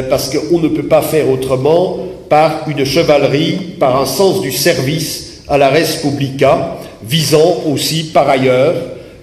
parce 0.09 0.35
qu'on 0.35 0.59
ne 0.59 0.69
peut 0.69 0.89
pas 0.89 1.03
faire 1.03 1.29
autrement, 1.29 1.99
par 2.29 2.65
une 2.67 2.85
chevalerie, 2.85 3.59
par 3.79 4.01
un 4.01 4.07
sens 4.07 4.41
du 4.41 4.51
service 4.51 5.43
à 5.47 5.57
la 5.57 5.69
res 5.69 6.01
publica, 6.03 6.79
visant 7.07 7.63
aussi 7.71 8.11
par 8.13 8.29
ailleurs 8.29 8.75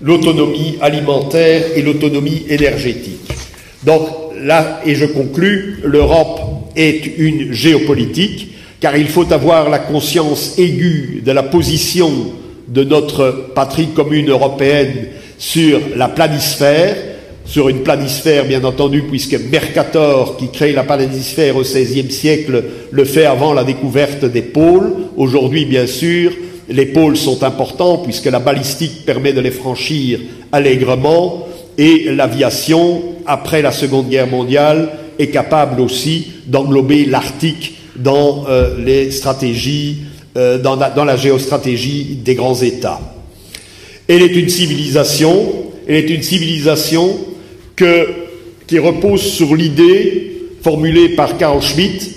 l'autonomie 0.02 0.78
alimentaire 0.80 1.64
et 1.76 1.82
l'autonomie 1.82 2.46
énergétique. 2.48 3.20
Donc 3.84 4.08
là, 4.40 4.80
et 4.86 4.96
je 4.96 5.06
conclus, 5.06 5.80
l'Europe 5.84 6.53
est 6.76 7.18
une 7.18 7.52
géopolitique, 7.52 8.50
car 8.80 8.98
il 8.98 9.08
faut 9.08 9.32
avoir 9.32 9.70
la 9.70 9.80
conscience 9.80 10.58
aiguë 10.58 11.22
de 11.26 11.32
la 11.32 11.44
position 11.44 12.12
de 12.68 12.84
notre 12.84 13.52
patrie 13.56 13.88
commune 13.88 14.30
européenne 14.30 15.08
sur 15.38 15.80
la 15.96 16.08
planisphère, 16.08 16.96
sur 17.46 17.70
une 17.70 17.84
planisphère 17.84 18.46
bien 18.46 18.64
entendu, 18.64 19.04
puisque 19.04 19.40
Mercator, 19.52 20.38
qui 20.38 20.50
crée 20.50 20.74
la 20.74 20.84
planisphère 20.84 21.58
au 21.58 21.62
XVIe 21.62 22.12
siècle, 22.12 22.64
le 22.92 23.06
fait 23.06 23.26
avant 23.26 23.54
la 23.54 23.64
découverte 23.64 24.26
des 24.26 24.42
pôles. 24.42 24.94
Aujourd'hui, 25.18 25.66
bien 25.66 25.86
sûr, 25.86 26.32
les 26.70 26.86
pôles 26.86 27.18
sont 27.18 27.44
importants 27.44 27.98
puisque 27.98 28.26
la 28.26 28.40
balistique 28.40 29.06
permet 29.06 29.34
de 29.34 29.42
les 29.42 29.52
franchir 29.52 30.20
allègrement 30.52 31.48
et 31.78 32.06
l'aviation, 32.12 33.02
après 33.26 33.62
la 33.62 33.72
Seconde 33.72 34.10
Guerre 34.10 34.28
mondiale, 34.28 34.90
est 35.20 35.28
capable 35.28 35.82
aussi 35.82 36.28
d'englober 36.48 37.06
l'Arctique 37.06 37.76
dans 37.96 38.46
euh, 38.50 38.76
les 38.84 39.12
stratégies, 39.12 39.98
euh, 40.38 40.58
dans, 40.58 40.76
la, 40.76 41.16
géostratégie 41.16 42.20
des 42.24 42.36
grands 42.36 42.62
États. 42.62 43.00
Elle 44.08 44.24
est 44.24 44.36
une 44.36 44.50
civilisation, 44.50 45.54
qui 48.68 48.80
repose 48.80 49.22
sur 49.22 49.56
l'idée 49.56 50.32
formulée 50.62 51.10
par 51.10 51.38
Carl 51.38 51.62
Schmitt, 51.62 52.10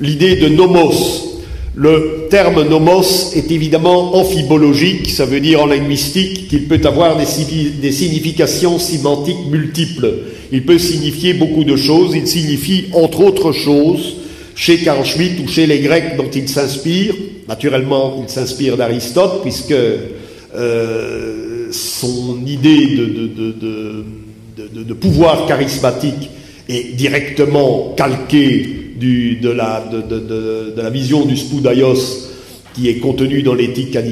l'idée 0.00 0.36
de 0.36 0.48
nomos, 0.48 1.30
le 1.74 2.26
terme 2.30 2.68
nomos 2.68 3.32
est 3.34 3.50
évidemment 3.52 4.16
amphibologique, 4.16 5.08
ça 5.08 5.24
veut 5.24 5.40
dire 5.40 5.62
en 5.62 5.66
linguistique 5.66 6.48
qu'il 6.48 6.66
peut 6.66 6.80
avoir 6.84 7.16
des, 7.16 7.24
significations 7.24 8.78
sémantiques 8.78 9.46
multiples. 9.48 10.14
Il 10.52 10.64
peut 10.64 10.78
signifier 10.78 11.34
beaucoup 11.34 11.64
de 11.64 11.76
choses. 11.76 12.14
Il 12.14 12.26
signifie, 12.26 12.86
entre 12.92 13.20
autres 13.20 13.52
choses, 13.52 14.16
chez 14.54 14.78
Carl 14.78 15.04
Schmitt 15.04 15.40
ou 15.42 15.48
chez 15.48 15.66
les 15.66 15.78
Grecs 15.80 16.16
dont 16.16 16.30
il 16.34 16.48
s'inspire, 16.48 17.14
naturellement 17.48 18.22
il 18.22 18.28
s'inspire 18.28 18.76
d'Aristote, 18.76 19.42
puisque 19.42 19.72
euh, 19.72 21.68
son 21.70 22.44
idée 22.46 22.88
de, 22.96 24.04
pouvoir 24.94 25.46
charismatique 25.46 26.28
est 26.68 26.94
directement 26.94 27.94
calquée 27.96 28.92
de, 29.00 29.48
la, 29.50 30.90
vision 30.90 31.24
du 31.24 31.36
Spoudaios 31.36 32.28
qui 32.74 32.88
est 32.88 32.98
contenue 32.98 33.42
dans 33.42 33.54
l'éthique 33.54 33.96
à 33.96 34.02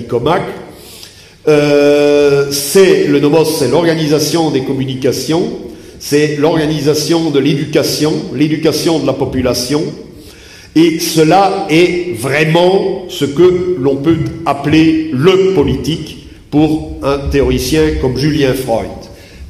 Euh, 1.46 2.50
c'est 2.50 3.06
le 3.06 3.20
nomos, 3.20 3.44
c'est 3.44 3.68
l'organisation 3.68 4.50
des 4.50 4.62
communications, 4.62 5.67
c'est 5.98 6.36
l'organisation 6.36 7.30
de 7.30 7.38
l'éducation, 7.38 8.12
l'éducation 8.34 8.98
de 8.98 9.06
la 9.06 9.12
population, 9.12 9.82
et 10.76 11.00
cela 11.00 11.66
est 11.70 12.16
vraiment 12.16 13.06
ce 13.08 13.24
que 13.24 13.76
l'on 13.80 13.96
peut 13.96 14.18
appeler 14.46 15.10
le 15.12 15.54
politique 15.54 16.28
pour 16.50 16.98
un 17.02 17.18
théoricien 17.30 17.82
comme 18.00 18.16
Julien 18.16 18.54
Freud. 18.54 18.88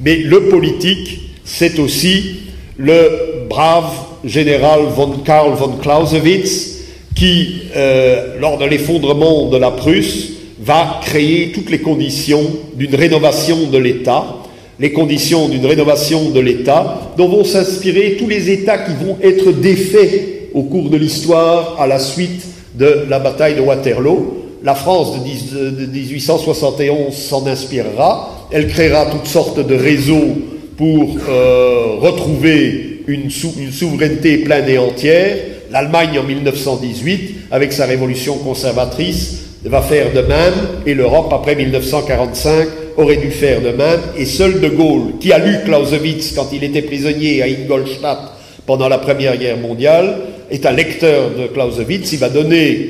Mais 0.01 0.17
le 0.17 0.45
politique, 0.45 1.21
c'est 1.45 1.79
aussi 1.79 2.37
le 2.77 3.47
brave 3.49 3.93
général 4.25 4.81
von 4.95 5.19
Karl 5.25 5.55
von 5.55 5.77
Clausewitz, 5.83 6.79
qui, 7.15 7.63
euh, 7.77 8.39
lors 8.41 8.59
de 8.59 8.65
l'effondrement 8.65 9.49
de 9.49 9.57
la 9.57 9.73
Prusse, 9.73 10.31
va 10.61 11.01
créer 11.03 11.53
toutes 11.53 11.71
les 11.71 11.81
conditions 11.81 12.45
d'une 12.75 12.95
rénovation 12.95 13.67
de 13.71 13.79
l'État, 13.79 14.38
les 14.81 14.93
conditions 14.93 15.49
d'une 15.49 15.67
rénovation 15.67 16.31
de 16.31 16.41
l'État, 16.41 17.12
dont 17.17 17.29
vont 17.29 17.45
s'inspirer 17.45 18.17
tous 18.19 18.29
les 18.29 18.51
États 18.51 18.79
qui 18.79 18.93
vont 19.05 19.17
être 19.23 19.53
défaits 19.53 20.51
au 20.55 20.62
cours 20.62 20.88
de 20.88 20.97
l'histoire 20.97 21.77
à 21.81 21.87
la 21.87 21.99
suite 21.99 22.45
de 22.75 23.07
la 23.09 23.19
bataille 23.19 23.57
de 23.57 23.61
Waterloo. 23.61 24.45
La 24.62 24.75
France 24.75 25.14
de 25.14 25.87
1871 25.87 27.14
s'en 27.14 27.47
inspirera, 27.47 28.49
elle 28.51 28.67
créera 28.67 29.07
toutes 29.07 29.27
sortes 29.27 29.64
de 29.64 29.75
réseaux 29.75 30.37
pour 30.77 31.17
euh, 31.29 31.97
retrouver 32.01 33.03
une, 33.07 33.31
souveraineté 33.31 34.38
pleine 34.38 34.69
et 34.69 34.79
entière. 34.79 35.37
L'Allemagne 35.71 36.19
en 36.19 36.23
1918, 36.23 37.35
avec 37.51 37.73
sa 37.73 37.85
révolution 37.85 38.37
conservatrice, 38.38 39.45
va 39.64 39.83
faire 39.83 40.12
de 40.12 40.21
même, 40.21 40.55
et 40.87 40.95
l'Europe 40.95 41.33
après 41.33 41.55
1945 41.57 42.69
aurait 42.99 43.17
dû 43.17 43.31
faire 43.31 43.63
de 43.63 43.71
même, 43.71 44.01
et 44.17 44.27
seul 44.27 44.61
De 44.61 44.69
Gaulle, 44.69 45.13
qui 45.21 45.33
a 45.33 45.39
lu 45.39 45.65
Clausewitz 45.65 46.33
quand 46.35 46.49
il 46.53 46.65
était 46.65 46.83
prisonnier 46.83 47.43
à 47.43 47.47
Ingolstadt 47.47 48.19
pendant 48.67 48.89
la 48.89 48.99
Première 48.99 49.39
Guerre 49.39 49.57
mondiale, 49.57 50.17
est 50.51 50.67
un 50.67 50.73
lecteur 50.73 51.31
de 51.31 51.47
Clausewitz, 51.47 52.13
il 52.13 52.19
va 52.19 52.29
donner 52.29 52.89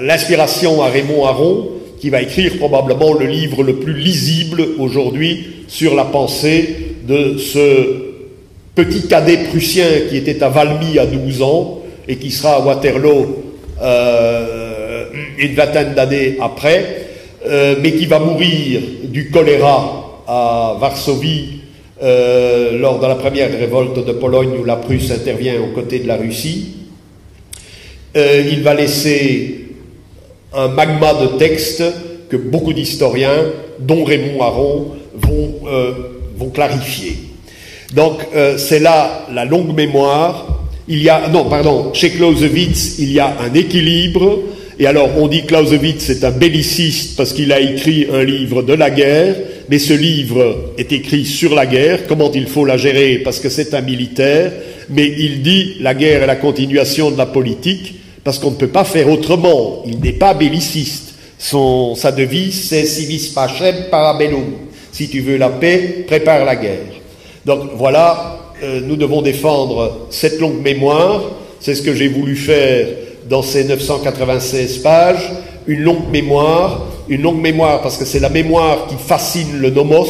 l'inspiration 0.00 0.82
à 0.82 0.88
Raymond 0.88 1.26
Aron, 1.26 1.68
qui 2.00 2.10
va 2.10 2.22
écrire 2.22 2.56
probablement 2.58 3.12
le 3.12 3.26
livre 3.26 3.62
le 3.62 3.74
plus 3.74 3.94
lisible 3.94 4.62
aujourd'hui 4.78 5.64
sur 5.68 5.94
la 5.94 6.04
pensée 6.04 6.94
de 7.06 7.36
ce 7.36 8.06
petit 8.74 9.08
cadet 9.08 9.38
prussien 9.50 9.84
qui 10.08 10.16
était 10.16 10.42
à 10.42 10.48
Valmy 10.48 10.98
à 10.98 11.06
12 11.06 11.42
ans 11.42 11.82
et 12.08 12.16
qui 12.16 12.30
sera 12.30 12.54
à 12.54 12.60
Waterloo 12.60 13.42
euh, 13.82 15.04
une 15.38 15.54
vingtaine 15.54 15.94
d'années 15.94 16.36
après, 16.40 16.99
euh, 17.46 17.76
mais 17.80 17.92
qui 17.92 18.06
va 18.06 18.18
mourir 18.18 18.80
du 19.04 19.30
choléra 19.30 20.22
à 20.26 20.76
Varsovie 20.80 21.60
euh, 22.02 22.78
lors 22.78 22.98
de 22.98 23.06
la 23.06 23.14
première 23.14 23.50
révolte 23.50 24.04
de 24.04 24.12
Pologne 24.12 24.58
où 24.60 24.64
la 24.64 24.76
Prusse 24.76 25.10
intervient 25.10 25.60
aux 25.60 25.74
côtés 25.74 25.98
de 26.00 26.08
la 26.08 26.16
Russie. 26.16 26.76
il 28.14 28.62
va 28.62 28.74
laisser 28.74 29.66
un 30.52 30.68
magma 30.68 31.14
de 31.14 31.38
textes 31.38 31.84
que 32.28 32.36
beaucoup 32.36 32.72
d'historiens, 32.72 33.44
dont 33.78 34.04
Raymond 34.04 34.42
Aron, 34.42 34.92
vont, 35.14 35.60
vont 36.36 36.50
clarifier. 36.50 37.30
Donc 37.94 38.20
euh, 38.34 38.56
c'est 38.56 38.78
là 38.78 39.26
la 39.32 39.44
longue 39.44 39.74
mémoire. 39.74 40.46
Il 40.88 41.02
y 41.02 41.08
a 41.08 41.28
non 41.28 41.44
pardon 41.44 41.92
chez 41.92 42.10
Clausewitz 42.10 42.98
il 42.98 43.12
y 43.12 43.20
a 43.20 43.36
un 43.40 43.52
équilibre. 43.54 44.38
Et 44.80 44.86
alors 44.86 45.10
on 45.18 45.28
dit 45.28 45.44
Clausewitz 45.44 46.08
est 46.08 46.24
un 46.24 46.30
belliciste 46.30 47.14
parce 47.14 47.34
qu'il 47.34 47.52
a 47.52 47.60
écrit 47.60 48.06
un 48.10 48.24
livre 48.24 48.62
de 48.62 48.72
la 48.72 48.88
guerre, 48.88 49.36
mais 49.68 49.78
ce 49.78 49.92
livre 49.92 50.72
est 50.78 50.90
écrit 50.90 51.26
sur 51.26 51.54
la 51.54 51.66
guerre, 51.66 52.06
comment 52.06 52.32
il 52.32 52.46
faut 52.46 52.64
la 52.64 52.78
gérer? 52.78 53.18
Parce 53.18 53.40
que 53.40 53.50
c'est 53.50 53.74
un 53.74 53.82
militaire, 53.82 54.50
mais 54.88 55.06
il 55.06 55.42
dit 55.42 55.76
la 55.80 55.92
guerre 55.92 56.22
est 56.22 56.26
la 56.26 56.36
continuation 56.36 57.10
de 57.10 57.18
la 57.18 57.26
politique 57.26 57.96
parce 58.24 58.38
qu'on 58.38 58.52
ne 58.52 58.56
peut 58.56 58.68
pas 58.68 58.84
faire 58.84 59.10
autrement. 59.10 59.82
Il 59.86 60.00
n'est 60.00 60.14
pas 60.14 60.32
belliciste. 60.32 61.14
Son, 61.38 61.94
sa 61.94 62.10
devise 62.10 62.68
c'est 62.70 62.86
civis 62.86 63.32
pacem 63.34 63.90
parabellum. 63.90 64.46
Si 64.92 65.10
tu 65.10 65.20
veux 65.20 65.36
la 65.36 65.50
paix, 65.50 66.06
prépare 66.06 66.46
la 66.46 66.56
guerre. 66.56 66.86
Donc 67.44 67.72
voilà, 67.74 68.54
euh, 68.62 68.80
nous 68.82 68.96
devons 68.96 69.20
défendre 69.20 70.06
cette 70.08 70.40
longue 70.40 70.62
mémoire. 70.62 71.22
C'est 71.60 71.74
ce 71.74 71.82
que 71.82 71.94
j'ai 71.94 72.08
voulu 72.08 72.34
faire 72.34 72.86
dans 73.28 73.42
ces 73.42 73.64
996 73.64 74.78
pages. 74.78 75.30
Une 75.66 75.80
longue 75.80 76.10
mémoire, 76.10 76.86
une 77.08 77.22
longue 77.22 77.40
mémoire 77.40 77.82
parce 77.82 77.96
que 77.96 78.04
c'est 78.04 78.20
la 78.20 78.28
mémoire 78.28 78.86
qui 78.88 78.96
fascine 78.96 79.58
le 79.58 79.70
nomos, 79.70 80.06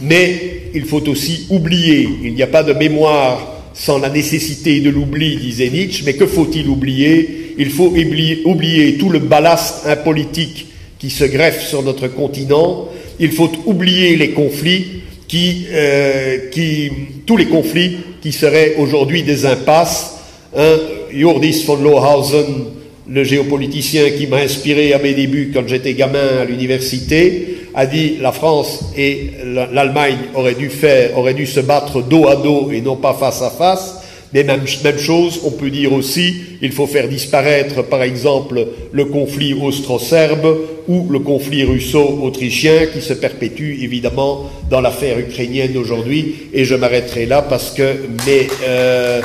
mais 0.00 0.70
il 0.74 0.84
faut 0.84 1.08
aussi 1.08 1.46
oublier. 1.50 2.08
Il 2.22 2.34
n'y 2.34 2.42
a 2.42 2.48
pas 2.48 2.62
de 2.62 2.72
mémoire 2.72 3.54
sans 3.72 3.98
la 3.98 4.08
nécessité 4.08 4.80
de 4.80 4.90
l'oubli, 4.90 5.36
disait 5.36 5.68
Nietzsche, 5.68 6.02
mais 6.04 6.14
que 6.14 6.26
faut-il 6.26 6.68
oublier? 6.68 7.54
Il 7.58 7.70
faut 7.70 7.86
oublier, 7.86 8.42
oublier 8.44 8.94
tout 8.94 9.10
le 9.10 9.18
ballast 9.18 9.86
impolitique 9.86 10.66
qui 10.98 11.10
se 11.10 11.24
greffe 11.24 11.66
sur 11.66 11.82
notre 11.82 12.08
continent, 12.08 12.88
il 13.20 13.32
faut 13.32 13.50
oublier 13.66 14.16
les 14.16 14.30
conflits, 14.30 15.02
qui, 15.28 15.66
euh, 15.72 16.50
qui, 16.50 16.90
tous 17.26 17.36
les 17.36 17.46
conflits 17.46 17.96
qui 18.22 18.32
seraient 18.32 18.74
aujourd'hui 18.78 19.22
des 19.22 19.46
impasses. 19.46 20.18
Hein, 20.56 20.78
Jordis 21.16 21.64
von 21.64 21.76
Lohausen, 21.76 22.64
le 23.08 23.24
géopoliticien 23.24 24.10
qui 24.10 24.26
m'a 24.26 24.38
inspiré 24.38 24.92
à 24.92 24.98
mes 24.98 25.14
débuts 25.14 25.50
quand 25.54 25.66
j'étais 25.66 25.94
gamin 25.94 26.40
à 26.40 26.44
l'université, 26.44 27.54
a 27.74 27.86
dit 27.86 28.16
la 28.20 28.32
France 28.32 28.92
et 28.96 29.30
l'Allemagne 29.72 30.18
auraient 30.34 30.54
dû 30.54 31.46
se 31.46 31.60
battre 31.60 32.02
dos 32.02 32.28
à 32.28 32.36
dos 32.36 32.70
et 32.72 32.80
non 32.80 32.96
pas 32.96 33.14
face 33.14 33.42
à 33.42 33.50
face. 33.50 34.00
Mais 34.32 34.42
même, 34.42 34.62
même 34.82 34.98
chose, 34.98 35.42
on 35.44 35.52
peut 35.52 35.70
dire 35.70 35.92
aussi, 35.92 36.34
il 36.60 36.72
faut 36.72 36.88
faire 36.88 37.06
disparaître, 37.06 37.84
par 37.84 38.02
exemple, 38.02 38.66
le 38.90 39.04
conflit 39.04 39.54
austro-serbe 39.54 40.58
ou 40.88 41.06
le 41.08 41.20
conflit 41.20 41.62
russo-autrichien 41.62 42.86
qui 42.92 43.00
se 43.00 43.12
perpétue 43.12 43.82
évidemment 43.82 44.50
dans 44.68 44.80
l'affaire 44.80 45.20
ukrainienne 45.20 45.76
aujourd'hui. 45.76 46.48
Et 46.52 46.64
je 46.64 46.74
m'arrêterai 46.74 47.26
là 47.26 47.42
parce 47.42 47.70
que 47.70 47.94
mes, 48.26 48.48
euh, 48.66 49.20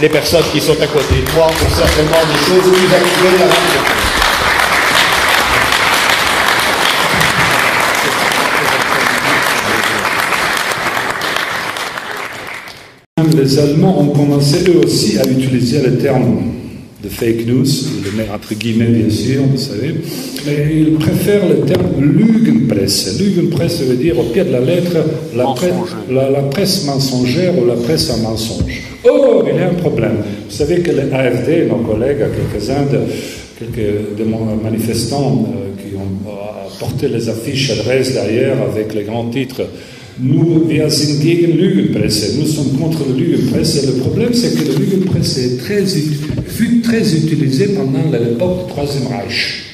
les 0.00 0.08
personnes 0.08 0.44
qui 0.52 0.60
sont 0.60 0.80
à 0.80 0.86
côté 0.86 1.16
de 1.26 1.30
moi 1.34 1.46
ont 1.46 1.74
certainement 1.76 2.22
des 2.26 2.38
choses 2.46 2.72
plus 2.72 2.94
actuelles 2.94 3.42
à 3.42 4.10
les 13.36 13.58
Allemands 13.58 14.00
ont 14.00 14.08
commencé 14.08 14.64
eux 14.68 14.80
aussi 14.84 15.18
à 15.18 15.22
utiliser 15.22 15.82
le 15.82 15.98
terme 15.98 16.42
de 17.02 17.08
fake 17.08 17.46
news, 17.46 17.66
le 18.04 18.10
met 18.16 18.28
entre 18.32 18.54
guillemets 18.54 18.86
bien 18.86 19.10
sûr, 19.10 19.42
vous 19.42 19.56
savez, 19.56 19.94
mais 20.46 20.76
ils 20.76 20.92
préfèrent 20.94 21.48
le 21.48 21.60
terme 21.60 22.00
Lügenpresse. 22.00 23.18
Lügenpresse 23.18 23.80
veut 23.82 23.96
dire 23.96 24.18
au 24.18 24.24
pied 24.24 24.44
de 24.44 24.52
la 24.52 24.60
lettre 24.60 24.96
la, 25.34 25.44
presse, 25.46 25.72
la, 26.10 26.42
presse 26.42 26.84
mensongère 26.84 27.58
ou 27.58 27.66
la 27.66 27.74
presse 27.74 28.10
à 28.10 28.16
mensonge. 28.18 28.82
Oh, 29.10 29.42
il 29.48 29.56
y 29.56 29.62
a 29.62 29.68
un 29.68 29.74
problème. 29.74 30.18
Vous 30.48 30.54
savez 30.54 30.80
que 30.80 30.90
l'AFD, 30.90 31.68
nos 31.68 31.76
collègues, 31.76 32.18
quelques-uns 32.18 32.86
quelques 33.58 34.22
manifestants 34.62 35.46
qui 35.78 35.96
ont 35.96 36.30
porté 36.78 37.08
les 37.08 37.28
affiches 37.28 37.70
adresses 37.70 38.14
derrière 38.14 38.56
avec 38.62 38.94
les 38.94 39.04
grands 39.04 39.28
titres 39.28 39.62
nous, 40.18 40.68
wir 40.68 40.90
sind 40.90 41.20
gegen 41.22 41.56
Lügenpresse. 41.56 42.36
Nous 42.38 42.46
sommes 42.46 42.78
contre 42.78 43.04
le 43.08 43.14
Lügenpresse. 43.14 43.86
Le 43.86 44.02
problème, 44.02 44.34
c'est 44.34 44.54
que 44.54 44.72
le 44.72 44.84
Lügenpresse 44.84 45.38
est 45.38 45.56
très, 45.58 45.84
fut 45.84 46.80
très 46.82 47.14
utilisé 47.14 47.68
pendant 47.68 48.10
l'époque 48.10 48.66
du 48.66 48.72
Troisième 48.72 49.06
Reich. 49.06 49.64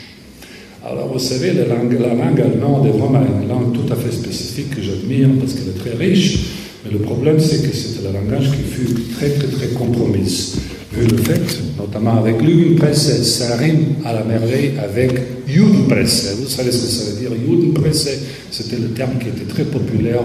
Alors, 0.85 1.13
vous 1.13 1.19
savez, 1.19 1.53
la 1.53 1.67
langue, 1.67 1.99
la 1.99 2.15
langue 2.15 2.41
allemande 2.41 2.87
est 2.87 2.97
vraiment 2.97 3.21
une 3.21 3.49
langue 3.49 3.73
tout 3.73 3.93
à 3.93 3.97
fait 3.97 4.13
spécifique 4.13 4.77
que 4.77 4.83
j'admire 4.83 5.29
parce 5.41 5.55
qu'elle 5.55 5.69
est 5.69 5.79
très 5.79 5.97
riche. 5.97 6.39
Mais 6.87 6.99
le 6.99 7.05
problème, 7.05 7.41
c'est 7.41 7.69
que 7.69 7.75
c'était 7.75 8.07
un 8.07 8.13
langage 8.13 8.51
qui 8.53 8.63
fut 8.63 8.95
très, 9.17 9.31
très, 9.31 9.49
très 9.49 9.69
compromise. 9.69 10.57
Vu 10.93 11.07
le 11.09 11.17
fait, 11.19 11.43
notamment 11.79 12.19
avec 12.19 12.41
Lügenpresse, 12.41 13.23
ça 13.23 13.57
rime 13.57 13.97
à 14.05 14.13
la 14.13 14.25
merveille 14.25 14.73
avec 14.83 15.13
Judenpresse. 15.47 16.37
Vous 16.39 16.49
savez 16.49 16.73
ce 16.73 16.83
que 16.83 16.91
ça 16.91 17.11
veut 17.11 17.21
dire 17.21 17.31
Judenpresse 17.39 18.09
C'était 18.51 18.77
le 18.77 18.89
terme 18.89 19.19
qui 19.19 19.29
était 19.29 19.45
très 19.45 19.65
populaire 19.65 20.23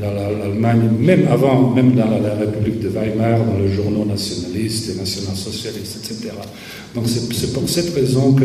dans 0.00 0.12
l'Allemagne, 0.12 0.90
même 1.00 1.26
avant, 1.30 1.70
même 1.70 1.94
dans 1.94 2.10
la 2.10 2.34
République 2.34 2.80
de 2.80 2.88
Weimar, 2.88 3.38
dans 3.44 3.58
les 3.58 3.72
journaux 3.72 4.04
nationalistes 4.04 4.90
et 4.90 4.98
national-socialistes, 4.98 5.98
etc. 6.04 6.32
Donc 6.94 7.04
c'est 7.08 7.52
pour 7.52 7.68
cette 7.68 7.94
raison 7.94 8.34
que 8.34 8.44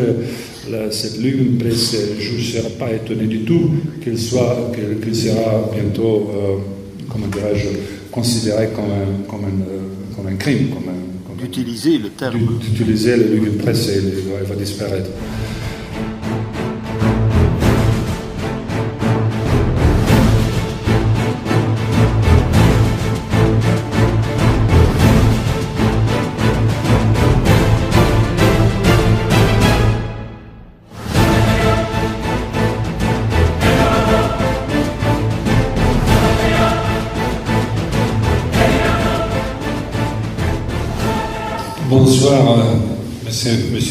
cette 0.90 1.18
Lügenpresse, 1.20 1.96
je 2.18 2.36
ne 2.36 2.40
serais 2.40 2.70
pas 2.70 2.92
étonné 2.92 3.26
du 3.26 3.40
tout 3.40 3.70
qu'il 4.02 4.18
soit, 4.18 4.72
sera 5.12 5.70
bientôt, 5.74 6.30
euh, 6.34 6.79
comment 7.10 7.26
dirais-je, 7.26 7.68
considéré 8.10 8.68
comme 8.74 8.84
un, 8.84 9.28
comme 9.28 9.44
un, 9.44 10.16
comme 10.16 10.26
un 10.26 10.36
crime, 10.36 10.68
comme 10.70 10.88
un, 10.88 11.10
d'utiliser 11.40 11.98
le 11.98 12.10
terme. 12.10 12.38
D'utiliser 12.60 13.16
le 13.16 13.24
Lügenpresse, 13.34 13.88
et 13.88 13.98
il 13.98 14.48
va 14.48 14.54
disparaître. 14.54 15.10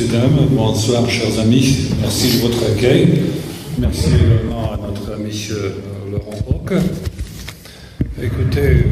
Messieurs, 0.09 0.21
messieurs, 0.21 0.37
dames, 0.37 0.47
bonsoir, 0.51 1.09
chers 1.09 1.39
amis. 1.39 1.89
Merci 2.01 2.37
de 2.37 2.41
votre 2.41 2.71
accueil. 2.71 3.07
Merci 3.77 4.07
également 4.07 4.73
à 4.73 4.77
notre 4.77 5.13
ami 5.13 5.47
euh, 5.51 5.71
Laurent 6.11 6.37
Roque. 6.47 6.73
Écoutez, 8.21 8.83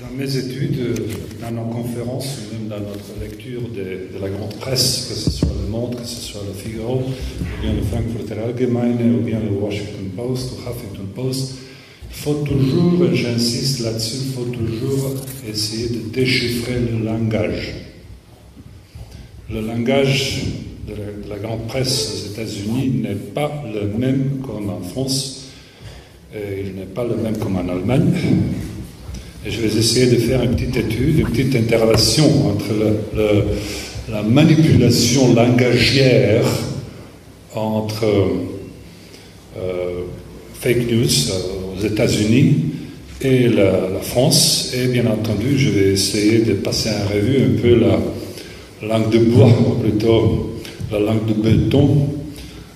dans 0.00 0.16
mes 0.16 0.36
études, 0.36 1.02
dans 1.40 1.50
nos 1.50 1.70
conférences, 1.70 2.38
même 2.52 2.68
dans 2.68 2.80
notre 2.80 3.20
lecture 3.20 3.62
de, 3.62 4.18
la 4.20 4.30
grande 4.30 4.54
presse, 4.56 5.08
que 5.08 5.14
ce 5.14 5.30
soit 5.30 5.48
Le 5.62 5.70
Monde, 5.70 5.96
que 5.96 6.06
ce 6.06 6.20
soit 6.20 6.42
Le 6.46 6.54
Figaro, 6.54 7.02
ou 7.02 7.62
bien 7.62 7.72
le 7.74 7.82
Frankfurter 7.82 8.40
Allgemeine, 8.42 9.16
ou 9.18 9.22
bien 9.22 9.40
le 9.40 9.56
Washington 9.56 10.08
Post, 10.16 10.52
ou 10.52 10.60
Huffington 10.60 11.06
Post, 11.14 11.54
il 12.10 12.16
faut 12.16 12.44
toujours, 12.44 13.12
j'insiste 13.12 13.80
là-dessus, 13.80 14.16
il 14.26 14.32
faut 14.32 14.44
toujours 14.44 15.14
essayer 15.48 15.88
de 15.88 16.10
déchiffrer 16.12 16.78
le 16.78 17.04
langage 17.04 17.83
le 19.50 19.60
langage 19.60 20.42
de 20.88 20.94
la, 21.28 21.36
grande 21.36 21.66
presse 21.66 22.12
aux 22.14 22.32
États-Unis 22.32 23.02
n'est 23.02 23.14
pas 23.14 23.64
le 23.72 23.86
même 23.98 24.40
comme 24.46 24.70
en 24.70 24.80
France, 24.80 25.50
et 26.34 26.60
il 26.66 26.74
n'est 26.74 26.86
pas 26.86 27.04
le 27.04 27.16
même 27.16 27.36
comme 27.36 27.56
en 27.56 27.68
Allemagne. 27.68 28.12
Je 29.46 29.60
vais 29.60 29.78
essayer 29.78 30.06
de 30.06 30.16
faire 30.16 30.42
une 30.42 30.54
petite 30.56 30.76
étude, 30.76 31.18
une 31.18 31.28
petite 31.28 31.54
interrelation 31.56 32.24
entre 32.48 32.72
la 34.10 34.22
manipulation 34.22 35.34
langagière 35.34 36.44
entre 37.54 38.04
euh, 39.56 40.02
fake 40.60 40.90
news 40.90 41.30
euh, 41.30 41.78
aux 41.78 41.86
États-Unis 41.86 42.56
et 43.20 43.48
la, 43.48 43.88
la, 43.92 44.00
France. 44.02 44.72
Et 44.74 44.88
bien 44.88 45.06
entendu, 45.06 45.56
je 45.56 45.70
vais 45.70 45.92
essayer 45.92 46.40
de 46.40 46.54
passer 46.54 46.90
en 46.90 47.14
revue 47.14 47.44
un 47.44 47.62
peu 47.62 47.78
la, 47.78 47.98
langue 48.86 49.10
de 49.10 49.18
bois, 49.18 49.48
ou 49.48 49.80
plutôt 49.80 50.54
la 50.90 51.00
langue 51.00 51.26
de 51.26 51.34
béton, 51.34 52.08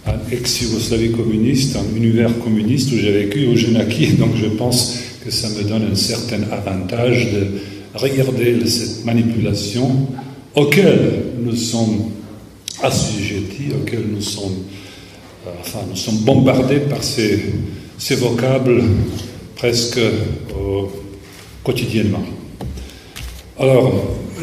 en 0.06 0.32
ex-Yougoslavie 0.32 1.12
communiste, 1.12 1.76
un 1.76 1.96
univers 1.96 2.30
communiste 2.38 2.92
où 2.92 2.96
j'ai 2.96 3.12
vécu, 3.12 3.46
où 3.46 3.56
j'ai 3.56 3.70
naquis. 3.72 4.12
Donc 4.18 4.30
je 4.36 4.46
pense 4.46 4.98
que 5.24 5.30
ça 5.30 5.48
me 5.50 5.62
donne 5.68 5.88
un 5.92 5.94
certain 5.94 6.40
avantage 6.50 7.32
de 7.32 7.46
regarder 7.94 8.66
cette 8.66 9.04
manipulation 9.04 10.06
auquel 10.54 11.22
nous 11.40 11.56
sommes 11.56 12.10
assujettis, 12.82 13.72
auquel 13.74 14.04
nous 14.12 14.20
sommes, 14.20 14.64
euh, 15.46 15.50
enfin, 15.60 15.80
nous 15.88 15.96
sommes 15.96 16.18
bombardés 16.18 16.80
par 16.80 17.02
ces, 17.02 17.40
ces 17.98 18.14
vocables 18.14 18.82
presque 19.56 20.00
quotidiennement. 21.64 22.22
Alors, 23.58 23.92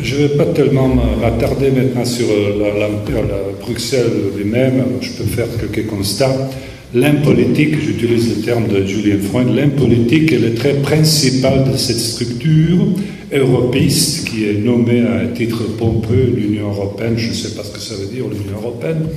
je 0.01 0.15
ne 0.15 0.27
vais 0.27 0.37
pas 0.37 0.45
tellement 0.45 0.87
m'attarder 0.87 1.71
maintenant 1.71 2.05
sur 2.05 2.25
euh, 2.29 2.59
la, 2.59 2.87
la, 2.87 3.35
Bruxelles 3.61 4.11
lui-même, 4.37 4.83
je 5.01 5.09
peux 5.11 5.23
faire 5.23 5.47
quelques 5.59 5.87
constats. 5.87 6.49
L'impolitique, 6.93 7.79
j'utilise 7.79 8.37
le 8.37 8.43
terme 8.43 8.67
de 8.67 8.85
Julien 8.85 9.17
Freund, 9.19 9.53
l'impolitique 9.55 10.31
est 10.31 10.39
le 10.39 10.53
trait 10.53 10.75
principal 10.75 11.63
de 11.69 11.75
cette 11.75 11.99
structure 11.99 12.85
européiste 13.33 14.29
qui 14.29 14.45
est 14.45 14.53
nommée 14.53 15.01
à 15.01 15.15
un 15.15 15.27
titre 15.27 15.63
pompeux 15.77 16.31
l'Union 16.35 16.69
européenne, 16.69 17.15
je 17.17 17.29
ne 17.29 17.33
sais 17.33 17.55
pas 17.55 17.63
ce 17.63 17.71
que 17.71 17.79
ça 17.79 17.95
veut 17.95 18.07
dire 18.07 18.25
l'Union 18.25 18.59
européenne, 18.61 19.07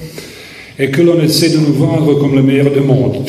et 0.79 0.91
que 0.91 1.03
l'on 1.03 1.21
essaie 1.21 1.51
de 1.51 1.59
nous 1.59 1.75
vendre 1.75 2.19
comme 2.19 2.35
le 2.35 2.43
meilleur 2.43 2.73
du 2.73 2.81
monde. 2.81 3.29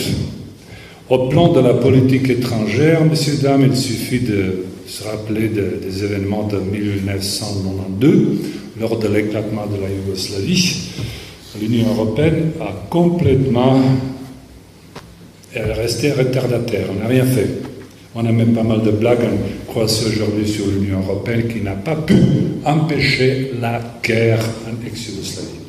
Au 1.10 1.28
plan 1.28 1.52
de 1.52 1.60
la 1.60 1.74
politique 1.74 2.30
étrangère, 2.30 3.04
messieurs, 3.04 3.40
dames, 3.42 3.66
il 3.70 3.76
suffit 3.76 4.20
de 4.20 4.66
se 4.90 5.04
rappeler 5.04 5.50
des 5.50 6.04
événements 6.04 6.48
de 6.48 6.58
1992, 6.58 8.40
lors 8.80 8.98
de 8.98 9.08
l'éclatement 9.08 9.68
de 9.68 9.82
la 9.82 9.90
Yougoslavie, 9.90 10.78
l'Union 11.62 11.90
européenne 11.90 12.52
a 12.60 12.88
complètement. 12.90 13.82
Elle 15.54 15.70
est 15.70 15.74
restée 15.74 16.12
retardataire, 16.12 16.88
on 16.92 17.02
n'a 17.02 17.08
rien 17.08 17.26
fait. 17.26 17.50
On 18.16 18.26
a 18.26 18.32
même 18.32 18.54
pas 18.54 18.64
mal 18.64 18.82
de 18.82 18.92
blagues 18.92 19.28
croisées 19.68 20.08
aujourd'hui 20.08 20.48
sur 20.48 20.66
l'Union 20.68 21.00
européenne 21.00 21.48
qui 21.48 21.62
n'a 21.62 21.74
pas 21.74 21.96
pu 21.96 22.16
empêcher 22.66 23.52
la 23.62 23.80
guerre 24.04 24.44
en 24.66 24.88
ex-Yougoslavie. 24.88 25.60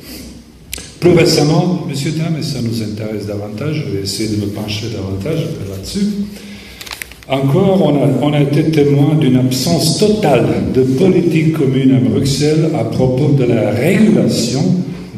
Plus 0.99 1.11
récemment, 1.11 1.85
messieurs, 1.87 2.11
dames, 2.11 2.37
et 2.39 2.43
ça 2.43 2.61
nous 2.61 2.81
intéresse 2.81 3.27
davantage, 3.27 3.85
je 3.85 3.91
vais 3.91 4.03
essayer 4.03 4.35
de 4.35 4.45
me 4.45 4.47
pencher 4.51 4.87
davantage 4.89 5.45
là-dessus, 5.69 6.07
encore, 7.29 7.81
on 8.21 8.33
a, 8.33 8.41
été 8.41 8.71
témoin 8.71 9.15
d'une 9.15 9.37
absence 9.37 9.99
totale 9.99 10.47
de 10.73 10.81
politique 10.81 11.53
commune 11.53 11.95
à 11.95 12.09
Bruxelles 12.09 12.71
à 12.77 12.83
propos 12.85 13.33
de 13.33 13.43
la 13.45 13.71
régulation 13.71 14.61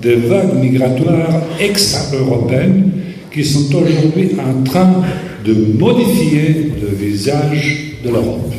des 0.02 0.16
vagues 0.16 0.60
migratoires 0.62 1.42
extra-européennes 1.60 2.92
qui 3.32 3.44
sont 3.44 3.74
aujourd'hui 3.76 4.32
en 4.38 4.64
train 4.64 5.02
de 5.46 5.54
modifier 5.80 6.74
le 6.82 6.96
visage 6.96 7.96
de 8.04 8.10
l'Europe. 8.10 8.54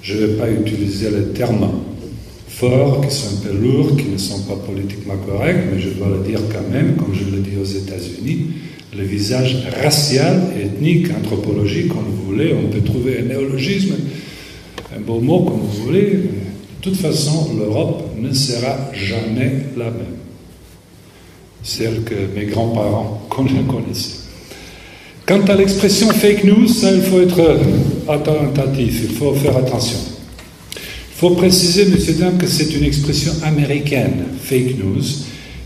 Je 0.00 0.14
ne 0.14 0.26
vais 0.26 0.34
pas 0.34 0.48
utiliser 0.48 1.10
les 1.10 1.32
termes 1.34 1.68
forts, 2.56 3.02
qui 3.02 3.14
sont 3.14 3.36
un 3.36 3.48
peu 3.48 3.56
lourds, 3.56 3.96
qui 3.96 4.08
ne 4.08 4.16
sont 4.16 4.40
pas 4.40 4.56
politiquement 4.56 5.16
corrects, 5.26 5.64
mais 5.70 5.78
je 5.78 5.90
dois 5.90 6.08
le 6.08 6.26
dire 6.26 6.40
quand 6.50 6.72
même, 6.72 6.96
comme 6.96 7.14
je 7.14 7.24
le 7.24 7.42
dis 7.42 7.56
aux 7.60 7.64
États-Unis, 7.64 8.46
le 8.96 9.04
visage 9.04 9.66
racial, 9.82 10.42
ethnique, 10.58 11.08
anthropologique, 11.10 11.88
comme 11.88 12.06
vous 12.08 12.32
voulez. 12.32 12.54
On 12.54 12.68
peut 12.70 12.80
trouver 12.80 13.18
un 13.20 13.24
néologisme, 13.24 13.96
un 14.96 15.00
beau 15.00 15.20
mot 15.20 15.40
comme 15.40 15.60
vous 15.60 15.84
voulez. 15.84 16.06
De 16.06 16.80
toute 16.80 16.96
façon, 16.96 17.50
l'Europe 17.58 18.04
ne 18.18 18.32
sera 18.32 18.90
jamais 18.94 19.52
la 19.76 19.86
même. 19.86 20.16
Celle 21.62 22.04
que 22.04 22.14
mes 22.34 22.46
grands-parents 22.46 23.28
connaissaient. 23.28 24.24
Quant 25.26 25.42
à 25.42 25.56
l'expression 25.56 26.08
fake 26.08 26.44
news, 26.44 26.68
ça, 26.68 26.90
il 26.92 27.02
faut 27.02 27.20
être 27.20 27.58
attentif, 28.08 29.00
il 29.10 29.14
faut 29.14 29.34
faire 29.34 29.56
attention. 29.56 30.15
Il 31.16 31.20
faut 31.20 31.30
préciser, 31.30 31.86
messieurs, 31.86 32.16
dames, 32.20 32.36
que 32.36 32.46
c'est 32.46 32.76
une 32.76 32.84
expression 32.84 33.32
américaine, 33.42 34.24
fake 34.42 34.78
news, 34.78 35.02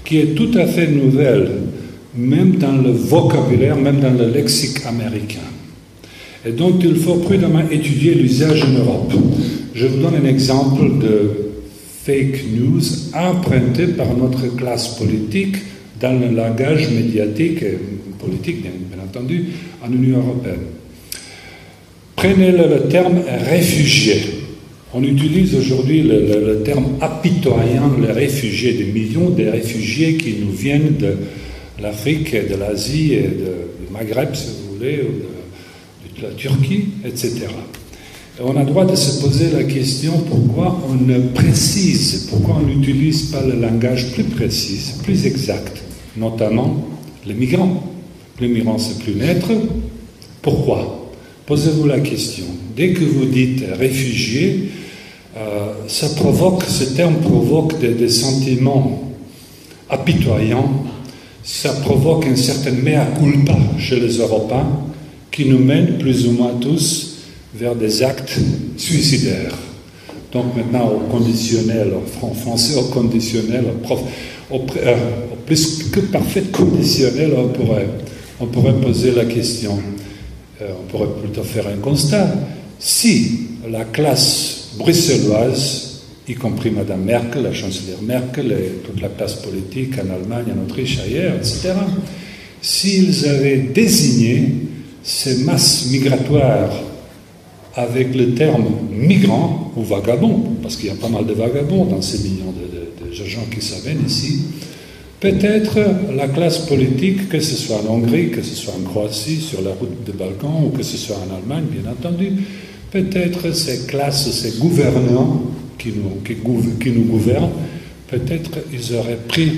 qui 0.05 0.19
est 0.19 0.35
tout 0.37 0.51
à 0.55 0.65
fait 0.65 0.87
nouvelle 0.87 1.51
même 2.15 2.57
dans 2.57 2.77
le 2.77 2.91
vocabulaire, 2.91 3.77
même 3.77 3.99
dans 3.99 4.13
le 4.13 4.31
lexique 4.31 4.85
américain. 4.87 5.41
Et 6.47 6.53
donc 6.53 6.83
il 6.85 6.95
faut 6.95 7.17
prudemment 7.17 7.63
étudier 7.69 8.15
l'usage 8.15 8.63
en 8.63 8.79
Europe. 8.79 9.13
Je 9.75 9.87
vous 9.87 10.01
donne 10.01 10.15
un 10.25 10.29
exemple 10.29 10.99
de 11.01 11.31
fake 12.05 12.45
news 12.53 12.81
empruntées 13.13 13.89
par 13.89 14.17
notre 14.17 14.55
classe 14.55 14.97
politique 14.99 15.57
dans 16.01 16.19
le 16.19 16.35
langage 16.35 16.89
médiatique 16.91 17.63
et 17.63 17.77
politique, 18.19 18.63
bien, 18.63 18.71
entendu, 19.05 19.47
en 19.85 19.93
Union 19.93 20.19
européenne. 20.19 20.67
Prenez 22.15 22.53
le, 22.53 22.89
terme 22.89 23.19
réfugié. 23.51 24.40
On 24.93 25.05
utilise 25.05 25.55
aujourd'hui 25.55 26.03
le, 26.03 26.63
terme 26.65 26.97
apitoyant, 27.01 27.93
les 28.01 28.11
réfugiés, 28.11 28.73
des 28.73 28.87
millions 28.87 29.31
de 29.31 29.45
réfugiés 29.45 30.17
qui 30.17 30.35
nous 30.45 30.51
viennent 30.51 30.97
de 30.99 31.15
l'Afrique, 31.81 32.35
de 32.35 32.57
l'Asie 32.57 33.11
du 33.11 33.93
Maghreb, 33.93 34.35
si 34.35 34.49
vous 34.49 34.77
voulez, 34.77 35.03
ou 35.03 36.19
de, 36.19 36.27
la 36.27 36.35
Turquie, 36.35 36.87
etc. 37.05 37.47
Et 38.39 38.43
on 38.43 38.57
a 38.57 38.65
droit 38.65 38.85
de 38.85 38.97
se 38.97 39.23
poser 39.23 39.51
la 39.51 39.63
question 39.63 40.13
pourquoi 40.29 40.83
on 40.91 40.95
ne 40.95 41.19
précise, 41.29 42.27
pourquoi 42.29 42.57
on 42.61 42.67
n'utilise 42.67 43.31
pas 43.31 43.43
le 43.47 43.61
langage 43.61 44.13
plus 44.13 44.25
précis, 44.25 44.95
plus 45.05 45.25
exact, 45.25 45.83
notamment 46.17 46.89
les 47.27 47.35
migrants. 47.35 47.95
Les 48.41 48.49
migrants, 48.49 48.79
c'est 48.79 48.99
plus 48.99 49.15
naître. 49.15 49.51
Pourquoi? 50.43 51.13
Posez-vous 51.47 51.87
la 51.87 52.01
question. 52.01 52.45
Dès 52.77 52.93
que 52.93 53.05
vous 53.05 53.27
dites 53.27 53.65
réfugié, 53.79 54.71
euh, 55.37 55.73
ça 55.87 56.09
provoque, 56.11 56.65
ce 56.65 56.85
terme 56.85 57.17
provoque 57.17 57.79
des, 57.79 58.09
sentiments 58.09 59.13
apitoyants, 59.89 60.85
ça 61.45 61.73
provoque 61.73 62.27
une 62.27 62.37
certaine 62.37 62.83
mea 62.83 63.07
culpa 63.19 63.57
chez 63.79 64.01
les 64.01 64.19
Européens 64.19 64.69
qui 65.31 65.45
nous 65.45 65.59
mène 65.59 65.99
plus 65.99 66.27
ou 66.27 66.33
moins 66.33 66.55
tous 66.61 67.19
vers 67.55 67.77
des 67.77 68.03
actes 68.03 68.39
suicidaires. 68.77 69.55
Donc 70.33 70.57
maintenant 70.57 70.89
au 70.89 70.99
conditionnel, 71.11 71.93
en 72.23 72.35
français 72.35 72.77
au 72.77 72.85
conditionnel, 72.85 73.67
au, 74.51 74.57
euh, 74.77 74.97
plus 75.47 75.85
que 75.93 76.01
parfait 76.01 76.45
conditionnel, 76.53 77.33
on 77.37 77.49
pourrait, 77.49 77.89
on 78.41 78.47
pourrait 78.47 78.81
poser 78.81 79.13
la 79.13 79.27
question, 79.27 79.79
euh, 80.61 80.71
on 80.81 80.91
pourrait 80.91 81.13
plutôt 81.21 81.45
faire 81.45 81.69
un 81.69 81.79
constat. 81.79 82.35
Si 82.81 83.49
la 83.71 83.85
classe 83.85 84.60
bruxelloise, 84.81 86.01
y 86.27 86.35
compris 86.35 86.71
Madame 86.71 87.05
Merkel, 87.05 87.43
la 87.43 87.53
chancelière 87.53 88.03
Merkel 88.03 88.53
et 88.53 88.87
toute 88.87 89.01
la 89.01 89.09
classe 89.09 89.35
politique 89.35 89.95
en 89.99 90.15
Allemagne, 90.15 90.53
en 90.57 90.63
Autriche, 90.63 90.99
ailleurs, 91.05 91.35
etc., 91.37 91.73
s'ils 92.63 93.27
avaient 93.27 93.71
désigné 93.75 94.45
ces 95.03 95.45
masses 95.45 95.89
migratoires 95.91 96.73
avec 97.75 98.15
le 98.15 98.35
terme 98.35 98.67
migrant 98.91 99.73
ou 99.77 99.83
vagabond, 99.83 100.57
parce 100.63 100.77
qu'il 100.77 100.89
y 100.89 100.93
a 100.93 100.95
pas 100.95 101.09
mal 101.09 101.27
de 101.27 101.33
vagabonds 101.33 101.87
dans 101.87 102.03
ces 102.03 102.19
millions 102.19 102.53
de, 102.53 102.61
gens 103.27 103.47
qui 103.55 103.61
s'amènent 103.61 104.05
ici, 104.07 104.41
peut-être 105.21 105.79
la 106.17 106.27
classe 106.27 106.59
politique, 106.61 107.29
que 107.29 107.39
ce 107.39 107.55
soit 107.55 107.77
en 107.87 107.95
Hongrie, 107.95 108.31
que 108.31 108.41
ce 108.41 108.55
soit 108.55 108.73
en 108.73 108.83
Croatie, 108.89 109.37
sur 109.37 109.61
la 109.61 109.73
route 109.73 110.05
des 110.07 110.13
Balkans, 110.13 110.65
ou 110.65 110.71
que 110.71 110.83
ce 110.83 110.97
soit 110.97 111.17
en 111.17 111.37
Allemagne, 111.37 111.67
bien 111.71 111.91
entendu, 111.91 112.33
peut-être 112.91 113.55
ces 113.55 113.87
classes, 113.87 114.31
ces 114.31 114.59
gouvernants 114.59 115.43
qui 115.79 115.93
nous, 115.93 117.03
gouvernent, 117.03 117.51
peut-être 118.09 118.51
ils 118.73 118.95
auraient 118.95 119.19
pris 119.29 119.53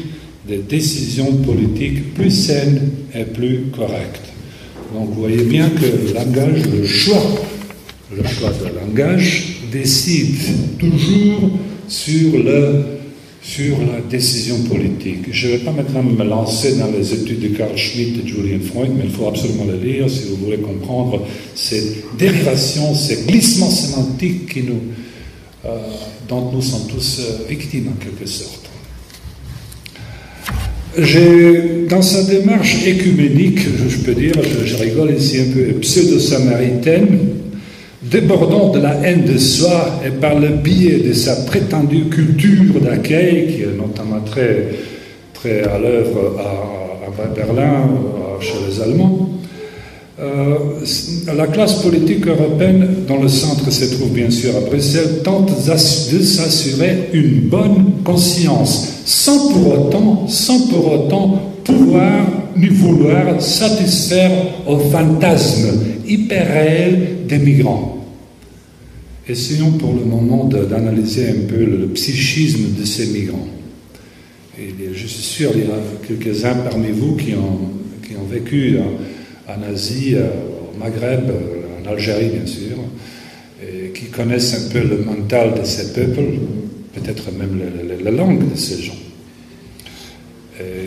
des 0.46 0.58
décisions 0.58 1.32
politiques 1.36 2.14
plus 2.14 2.30
saines 2.30 2.90
et 3.14 3.24
plus 3.24 3.66
correctes. 3.76 4.32
Donc 4.92 5.08
vous 5.10 5.20
voyez 5.22 5.44
bien 5.44 5.70
que 5.70 5.84
le 5.84 6.14
langage, 6.14 6.62
le 6.66 6.84
choix 6.84 7.22
le 8.16 8.22
choix 8.28 8.50
de 8.50 8.74
langage 8.78 9.58
décide 9.70 10.36
toujours 10.78 11.50
sur, 11.88 12.38
le, 12.38 12.84
sur 13.42 13.76
la 13.80 14.00
décision 14.08 14.56
politique. 14.62 15.26
Je 15.32 15.48
ne 15.48 15.52
vais 15.52 15.58
pas 15.58 15.72
maintenant 15.72 16.02
me 16.02 16.24
lancer 16.24 16.76
dans 16.76 16.90
les 16.90 17.12
études 17.12 17.40
de 17.40 17.48
Carl 17.48 17.76
Schmitt 17.76 18.24
et 18.24 18.28
Julian 18.28 18.60
Freud, 18.60 18.90
mais 18.96 19.04
il 19.04 19.10
faut 19.10 19.26
absolument 19.26 19.64
les 19.64 19.92
lire 19.92 20.08
si 20.08 20.28
vous 20.28 20.36
voulez 20.36 20.58
comprendre 20.58 21.26
ces 21.54 22.04
dérivations, 22.16 22.94
ces 22.94 23.24
glissements 23.26 23.70
sémantiques 23.70 24.58
euh, 25.64 25.78
dont 26.28 26.52
nous 26.52 26.62
sommes 26.62 26.86
tous 26.88 27.20
euh, 27.20 27.48
victimes 27.48 27.88
en 27.88 28.04
quelque 28.04 28.26
sorte. 28.30 28.70
Dans 31.88 32.02
sa 32.02 32.22
démarche 32.24 32.86
écuménique, 32.86 33.60
je, 33.88 33.96
peux 33.98 34.14
dire, 34.14 34.34
je, 34.42 34.66
je 34.66 34.76
rigole 34.76 35.14
ici 35.16 35.38
un 35.40 35.52
peu, 35.52 35.62
pseudo-samaritaine, 35.80 37.18
débordant 38.02 38.70
de 38.70 38.80
la 38.80 38.94
haine 39.04 39.24
de 39.24 39.38
soi 39.38 40.00
et 40.04 40.10
par 40.10 40.38
le 40.38 40.48
biais 40.48 40.98
de 40.98 41.12
sa 41.12 41.36
prétendue 41.44 42.06
culture 42.06 42.80
d'accueil, 42.80 43.46
qui 43.48 43.62
est 43.62 43.76
notamment 43.76 44.20
très, 44.24 44.68
très 45.34 45.62
à 45.62 45.78
l'œuvre 45.78 46.36
à, 46.38 46.80
Berlin, 47.36 47.90
chez 48.40 48.54
les 48.66 48.80
Allemands, 48.80 49.28
euh, 50.18 50.56
la 51.36 51.46
classe 51.46 51.82
politique 51.82 52.26
européenne, 52.26 52.88
dont 53.06 53.20
le 53.20 53.28
centre 53.28 53.70
se 53.70 53.94
trouve 53.94 54.12
bien 54.12 54.30
sûr 54.30 54.56
à 54.56 54.60
Bruxelles, 54.60 55.20
tente 55.22 55.50
de 55.50 56.22
s'assurer 56.22 57.10
une 57.12 57.40
bonne 57.48 57.92
conscience, 58.02 59.02
sans 59.04 59.52
pour 59.52 59.78
autant, 59.78 60.26
sans 60.28 60.68
pour 60.68 60.92
autant 60.92 61.51
pouvoir 61.64 62.26
ni 62.56 62.66
vouloir 62.66 63.40
satisfaire 63.40 64.30
au 64.66 64.78
fantasme 64.78 65.68
hyper 66.06 66.46
réel 66.52 67.26
des 67.26 67.38
migrants. 67.38 68.04
Essayons 69.28 69.72
pour 69.72 69.94
le 69.94 70.04
moment 70.04 70.44
d'analyser 70.44 71.28
un 71.28 71.46
peu 71.48 71.64
le, 71.64 71.86
psychisme 71.88 72.74
de 72.78 72.84
ces 72.84 73.06
migrants. 73.06 73.48
Je 74.58 75.06
suis 75.06 75.22
sûr 75.22 75.52
qu'il 75.52 75.62
y 75.62 75.64
a 75.64 75.78
quelques-uns 76.06 76.54
parmi 76.54 76.90
vous 76.90 77.16
qui 77.16 77.34
ont, 77.34 77.70
qui 78.06 78.16
ont 78.16 78.26
vécu 78.30 78.78
en, 79.48 79.62
Asie, 79.72 80.14
euh, 80.14 80.28
au 80.72 80.78
Maghreb, 80.78 81.30
euh, 81.30 81.82
en 81.82 81.92
Algérie 81.92 82.30
bien 82.30 82.46
sûr, 82.46 82.76
et 83.62 83.90
qui 83.90 84.06
connaissent 84.06 84.54
un 84.54 84.72
peu 84.72 84.86
le 84.86 84.98
mental 84.98 85.54
de 85.60 85.64
ces 85.64 85.92
peuples, 85.92 86.38
peut-être 86.94 87.30
même 87.32 87.60
la, 88.02 88.10
langue 88.10 88.50
de 88.50 88.56
ces 88.56 88.82
gens. 88.82 88.92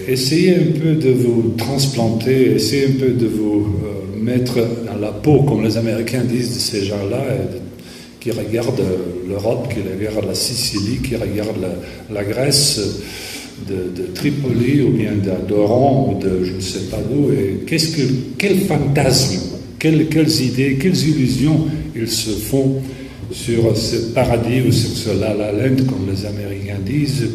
Essayez 0.07 0.55
un 0.55 0.80
peu 0.80 0.93
de 0.93 1.11
vous 1.11 1.53
transplanter, 1.57 2.55
essayez 2.55 2.88
un 2.88 2.99
peu 2.99 3.09
de 3.09 3.28
vous 3.28 3.66
euh, 3.84 4.24
mettre 4.24 4.59
dans 4.86 4.99
la 4.99 5.11
peau, 5.11 5.43
comme 5.43 5.63
les 5.63 5.78
Américains 5.78 6.24
disent, 6.24 6.53
de 6.53 6.59
ces 6.59 6.86
gens-là, 6.86 7.24
de 7.51 7.59
qui 8.26 8.32
regarde 8.32 8.82
l'Europe, 9.30 9.72
qui 9.72 9.82
regarde 9.82 10.26
la 10.26 10.34
Sicile, 10.34 10.99
qui 11.03 11.16
regarde 11.16 11.57
la, 12.11 12.24
Grèce 12.24 12.82
de, 13.70 14.07
Tripoli 14.16 14.82
ou 14.82 14.89
bien 14.89 15.11
d'Oran 15.47 16.11
ou 16.11 16.24
de 16.24 16.43
je 16.43 16.53
ne 16.53 16.59
sais 16.59 16.89
pas 16.89 16.97
d'où. 17.07 17.32
Et 17.32 17.66
qu'est-ce 17.68 17.95
que, 17.95 18.01
quel 18.39 18.61
fantasme, 18.61 19.41
quelles, 19.78 20.07
quelles, 20.07 20.41
idées, 20.41 20.80
quelles 20.82 21.07
illusions 21.07 21.68
ils 21.95 22.07
se 22.07 22.32
font 22.32 22.82
sur 23.32 23.78
ce 23.78 24.11
paradis 24.16 24.61
ou 24.68 24.72
sur 24.72 24.89
ce 24.89 25.20
la 25.20 25.36
la 25.36 25.51
land, 25.51 25.76
comme 25.88 26.09
les 26.11 26.26
Américains 26.26 26.80
disent, 26.84 27.30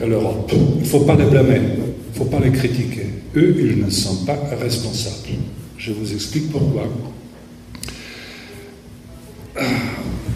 l'Europe. 0.00 0.52
Il 0.52 0.82
ne 0.82 0.86
faut 0.86 1.00
pas 1.00 1.16
les 1.16 1.24
blâmer, 1.24 1.56
il 1.56 1.80
ne 1.80 2.18
faut 2.18 2.24
pas 2.24 2.40
les 2.42 2.50
critiquer. 2.50 3.06
Eux, 3.36 3.54
ils 3.58 3.84
ne 3.84 3.90
sont 3.90 4.24
pas 4.26 4.38
responsables. 4.60 5.36
Je 5.78 5.92
vous 5.92 6.12
explique 6.12 6.50
pourquoi. 6.50 6.88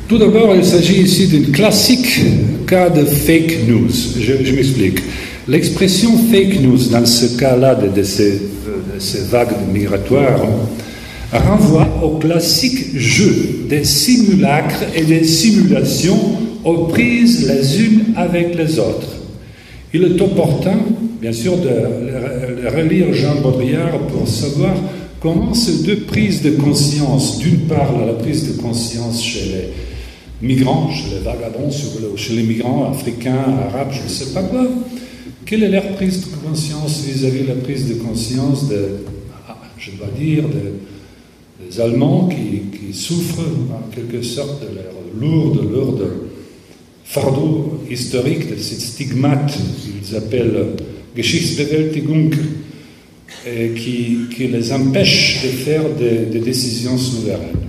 Tout 0.09 0.18
d'abord, 0.18 0.54
il 0.54 0.64
s'agit 0.64 1.02
ici 1.02 1.26
d'un 1.26 1.52
classique 1.52 2.20
cas 2.66 2.90
de 2.90 3.04
fake 3.04 3.66
news. 3.66 3.90
Je, 4.20 4.52
m'explique. 4.52 5.00
L'expression 5.48 6.16
fake 6.30 6.61
news 6.61 6.78
dans 6.90 7.04
ce 7.04 7.36
cas-là 7.38 7.74
de, 7.74 8.02
ces, 8.02 8.40
vagues 9.30 9.54
migratoires 9.72 10.46
renvoie 11.32 11.88
au 12.02 12.18
classique 12.18 12.96
jeu 12.96 13.66
des 13.68 13.84
simulacres 13.84 14.84
et 14.94 15.02
des 15.02 15.24
simulations 15.24 16.38
aux 16.64 16.84
prises 16.84 17.48
les 17.48 17.84
unes 17.84 18.04
avec 18.16 18.57
les 18.57 18.78
autres. 18.78 19.15
Il 19.99 20.05
est 20.05 20.20
opportun, 20.20 20.76
bien 21.22 21.32
sûr, 21.32 21.57
de 21.57 22.68
relire 22.68 23.14
Jean 23.14 23.40
Baudrillard 23.40 23.99
pour 24.09 24.28
savoir 24.28 24.74
comment 25.20 25.55
ces 25.55 25.84
deux 25.84 26.01
prises 26.01 26.42
de 26.42 26.51
conscience, 26.51 27.38
d'une 27.38 27.61
part 27.61 27.94
la 28.05 28.12
prise 28.12 28.55
de 28.55 28.61
conscience 28.61 29.24
chez 29.24 29.47
les 29.47 30.47
migrants, 30.47 30.90
chez 30.90 31.14
les 31.14 31.20
vagabonds, 31.20 31.70
chez 32.14 32.34
les 32.34 32.42
migrants 32.42 32.90
africains, 32.90 33.42
arabes, 33.70 33.88
je 33.92 34.03
ne 34.03 34.09
sais 34.09 34.34
pas 34.34 34.42
quoi. 34.42 34.66
Quelle 35.47 35.62
est 35.62 35.70
leur 35.70 35.88
prise 35.92 36.26
de 36.26 36.47
conscience 36.47 37.03
vis-à-vis 37.07 37.44
de 37.44 37.49
la 37.49 37.55
prise 37.55 37.88
de 37.88 37.94
conscience 37.94 38.68
de, 38.68 38.99
ah, 39.49 39.57
je 39.78 39.92
dois 39.92 40.09
dire, 40.18 40.44
des 41.59 41.80
Allemands 41.80 42.28
qui, 42.28 42.92
souffrent 42.92 43.40
en 43.72 43.94
quelque 43.94 44.20
sorte 44.20 44.61
de 44.61 44.74
leur 44.74 44.92
lourde, 45.18 45.72
lourde 45.72 46.07
fardeau 47.07 47.80
historique, 47.90 48.50
de 48.50 48.61
cette 48.61 48.80
stigmate 48.80 49.57
qu'ils 49.80 50.16
appellent 50.16 50.74
Geschichtsbewältigung, 51.16 52.34
et 53.46 53.70
qui, 53.70 54.18
qui, 54.34 54.48
les 54.48 54.72
empêche 54.72 55.40
de 55.42 55.48
faire 55.48 55.82
des 55.90 56.40
décisions 56.40 56.98
souveraines. 56.98 57.66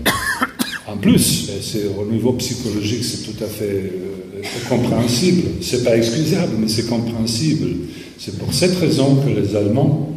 En 0.88 0.96
plus, 0.96 1.52
c'est, 1.62 1.84
au 1.86 2.10
niveau 2.10 2.34
psychologique, 2.34 3.04
c'est 3.04 3.24
tout 3.24 3.44
à 3.44 3.48
fait 3.48 3.66
euh, 3.66 4.42
compréhensible. 4.70 5.44
C'est 5.62 5.84
pas 5.84 5.98
excusable, 5.98 6.54
mais 6.60 6.70
c'est 6.70 6.88
compréhensible. 6.88 7.68
C'est 8.18 8.40
pour 8.40 8.54
cette 8.54 8.76
raison 8.78 9.18
que 9.18 9.30
les 9.30 9.56
Allemands, 9.56 10.16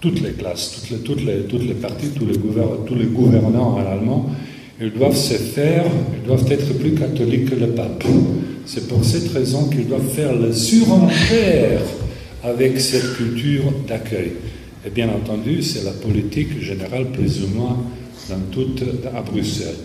toutes 0.00 0.20
les 0.20 0.32
classes, 0.32 0.76
toutes 0.76 0.90
les, 0.90 0.98
toutes 0.98 1.24
les, 1.24 1.40
toutes 1.48 1.66
les 1.66 1.74
parties, 1.74 2.08
tous 2.14 2.26
les, 2.26 2.34
tous 2.34 2.94
les 2.94 3.06
gouvernants 3.06 3.78
en 3.78 3.86
allemand, 3.86 4.30
ils 4.82 4.92
doivent 4.92 5.16
se 5.16 5.34
faire, 5.34 5.84
ils 6.16 6.26
doivent 6.26 6.50
être 6.50 6.76
plus 6.78 6.92
catholiques 6.94 7.50
que 7.50 7.54
le 7.54 7.68
pape. 7.68 8.04
C'est 8.66 8.88
pour 8.88 9.04
cette 9.04 9.28
raison 9.32 9.68
qu'ils 9.68 9.86
doivent 9.86 10.08
faire 10.08 10.34
la 10.34 10.52
surenchère 10.52 11.80
avec 12.42 12.80
cette 12.80 13.14
culture 13.16 13.72
d'accueil. 13.86 14.32
Et 14.84 14.90
bien 14.90 15.08
entendu, 15.08 15.62
c'est 15.62 15.84
la 15.84 15.92
politique 15.92 16.60
générale 16.60 17.06
plus 17.12 17.44
ou 17.44 17.56
moins 17.56 17.78
dans 18.28 18.40
toute, 18.50 18.82
à 19.14 19.22
Bruxelles. 19.22 19.76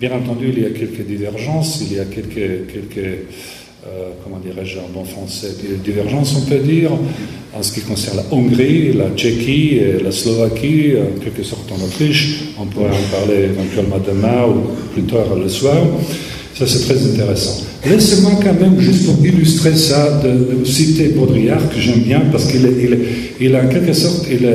Bien 0.00 0.12
entendu, 0.12 0.52
il 0.56 0.62
y 0.62 0.66
a 0.66 0.70
quelques 0.70 1.04
divergences, 1.04 1.82
il 1.88 1.96
y 1.96 2.00
a 2.00 2.04
quelques, 2.04 2.36
euh, 2.36 4.10
comment 4.22 4.38
dirais-je 4.38 4.78
en 4.78 4.88
bon 4.92 5.04
français, 5.04 5.54
divergences, 5.82 6.36
on 6.36 6.48
peut 6.48 6.58
dire, 6.58 6.90
en 7.56 7.62
ce 7.62 7.72
qui 7.72 7.80
concerne 7.82 8.16
la 8.16 8.24
Hongrie, 8.36 8.92
la 8.92 9.10
Tchéquie, 9.10 9.80
la 10.02 10.10
Slovaquie, 10.10 10.94
en 10.98 11.20
quelque 11.22 11.44
sorte 11.44 11.70
en 11.70 11.84
Autriche. 11.84 12.52
On 12.58 12.66
pourrait 12.66 12.90
en 12.90 13.16
parler 13.16 13.44
éventuellement 13.44 13.98
demain 14.04 14.46
ou 14.48 14.92
plus 14.92 15.02
tard 15.02 15.36
le 15.40 15.48
soir. 15.48 15.76
Ça, 16.58 16.66
c'est 16.66 16.84
très 16.86 17.02
intéressant. 17.02 17.64
Laissez-moi 17.84 18.32
quand 18.42 18.58
même, 18.60 18.80
juste 18.80 19.06
pour 19.06 19.24
illustrer 19.24 19.76
ça, 19.76 20.20
de, 20.22 20.64
citer 20.64 21.08
Baudrillard, 21.08 21.68
que 21.68 21.78
j'aime 21.80 22.00
bien, 22.00 22.22
parce 22.32 22.46
qu'il 22.46 22.62
il, 22.62 22.98
il, 23.40 23.56
en 23.56 23.68
quelque 23.68 23.92
sorte, 23.92 24.26
il, 24.30 24.48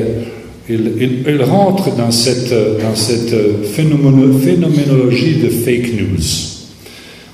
il, 0.69 1.23
il, 1.27 1.43
rentre 1.43 1.95
dans 1.95 2.11
cette, 2.11 2.53
dans 2.81 2.95
cette 2.95 3.35
phénoménologie 3.75 5.35
de 5.35 5.49
fake 5.49 5.93
news. 5.93 6.23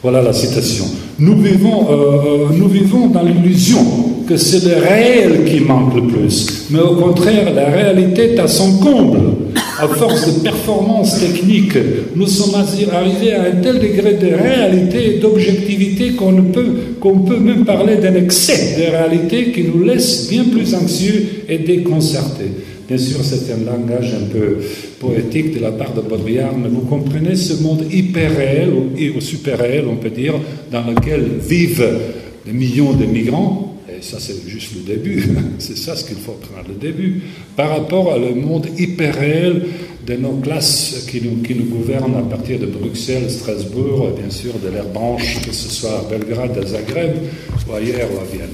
Voilà 0.04 0.22
la 0.22 0.34
citation. 0.34 0.86
Nous 1.18 1.38
vivons, 1.42 1.88
euh, 1.90 2.48
nous 2.58 2.68
vivons 2.68 3.08
dans 3.08 3.24
l'illusion 3.24 3.80
que 4.28 4.36
c'est 4.36 4.68
le 4.68 4.76
réel 4.84 5.46
qui 5.46 5.62
manque 5.62 5.96
le 5.96 6.08
plus, 6.08 6.68
mais 6.72 6.80
au 6.80 6.96
contraire, 6.96 7.54
la 7.54 7.68
réalité 7.68 8.34
est 8.34 8.40
à 8.40 8.48
son 8.48 8.80
comble. 8.80 9.20
À 9.80 9.88
force 9.88 10.34
de 10.34 10.42
performances 10.42 11.20
techniques, 11.20 11.78
nous 12.16 12.28
sommes 12.28 12.56
arrivés 12.92 13.34
à 13.34 13.44
un 13.44 13.62
tel 13.62 13.80
degré 13.80 14.14
de 14.14 14.34
réalité 14.34 15.16
et 15.16 15.20
d'objectivité 15.20 16.12
qu'on 16.12 16.34
peut, 16.44 16.74
qu'on 17.00 17.20
peut 17.20 17.40
même 17.40 17.64
parler 17.64 17.96
d'un 17.96 18.16
excès 18.16 18.78
de 18.78 18.92
réalité 18.92 19.52
qui 19.52 19.64
nous 19.64 19.84
laisse 19.84 20.30
bien 20.30 20.44
plus 20.46 20.74
anxieux 20.76 21.44
et 21.48 21.60
déconcertés. 21.60 22.52
Bien 22.88 22.98
sûr, 23.00 23.18
c'est 23.24 23.52
un 23.52 23.66
langage 23.66 24.14
un 24.14 24.26
peu 24.26 24.58
poétique 25.00 25.56
de 25.56 25.60
la 25.60 25.72
part 25.72 25.94
de 25.94 26.02
Baudrillard, 26.02 26.56
mais 26.56 26.70
vous 26.70 26.82
comprenez 26.82 27.36
ce 27.36 27.64
monde 27.64 27.86
hyper 27.92 28.36
réel 28.38 28.70
ou 29.16 29.22
super 29.22 29.58
réel, 29.60 29.86
on 29.90 29.96
peut 29.96 30.12
dire, 30.12 30.36
dans 30.72 30.86
lequel 30.86 31.24
vivent 31.40 32.00
des 32.46 32.54
millions 32.54 32.94
de 32.94 33.06
migrants, 33.06 33.78
et 33.90 34.04
ça 34.04 34.18
c'est 34.20 34.48
juste 34.48 34.74
le 34.76 34.94
début, 34.94 35.24
c'est 35.58 35.78
ça 35.78 35.96
ce 35.96 36.06
qu'il 36.06 36.18
faut 36.18 36.34
prendre 36.34 36.68
le 36.68 36.76
début, 36.76 37.22
par 37.56 37.70
rapport 37.70 38.14
à 38.14 38.20
le 38.20 38.36
monde 38.36 38.68
hyper 38.78 39.16
réel 39.16 39.64
de 40.06 40.16
nos 40.16 40.34
classes 40.34 41.08
qui 41.10 41.22
nous, 41.22 41.66
gouvernent 41.66 42.16
à 42.16 42.22
partir 42.22 42.60
de 42.60 42.68
Bruxelles, 42.68 43.32
Strasbourg, 43.32 44.12
bien 44.20 44.30
sûr 44.30 44.54
de 44.64 44.70
l'air 44.70 44.86
branche, 44.86 45.42
que 45.42 45.52
ce 45.52 45.70
soit 45.70 46.00
à 46.00 46.04
Belgrade, 46.04 46.56
à 46.56 46.66
Zagreb, 46.68 47.16
ou 47.68 47.74
ailleurs, 47.74 48.10
ou 48.14 48.20
à 48.20 48.26
Vienne. 48.32 48.50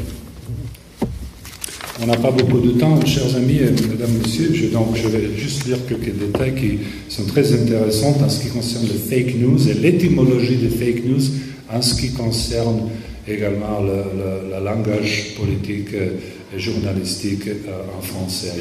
On 2.04 2.08
n'a 2.08 2.18
pas 2.18 2.32
beaucoup 2.32 2.60
de 2.60 2.72
temps, 2.72 3.00
chers 3.06 3.36
amis 3.36 3.58
et 3.58 3.70
mesdames, 3.88 4.10
messieurs, 4.24 4.52
je, 4.56 4.66
donc 4.68 4.96
je 4.96 5.08
vais 5.08 5.38
juste 5.38 5.66
dire 5.66 5.78
quelques 5.88 6.18
détails 6.18 6.56
qui 6.56 6.80
sont 7.08 7.26
très 7.26 7.54
intéressants 7.54 8.18
en 8.26 8.28
ce 8.28 8.42
qui 8.42 8.50
concerne 8.50 8.88
le 8.88 8.94
fake 8.94 9.36
news 9.36 9.70
et 9.70 9.76
l'étymologie 9.76 10.56
des 10.56 10.70
fake 10.70 11.06
news 11.06 11.22
en 11.72 11.80
ce 11.80 11.94
qui 12.02 12.12
concerne 12.12 12.90
également 13.28 13.82
le, 13.82 14.64
langage 14.66 15.36
politique 15.40 15.94
et 15.94 16.60
journalistique 16.60 17.48
euh, 17.48 17.98
en 17.98 18.02
français. 18.02 18.54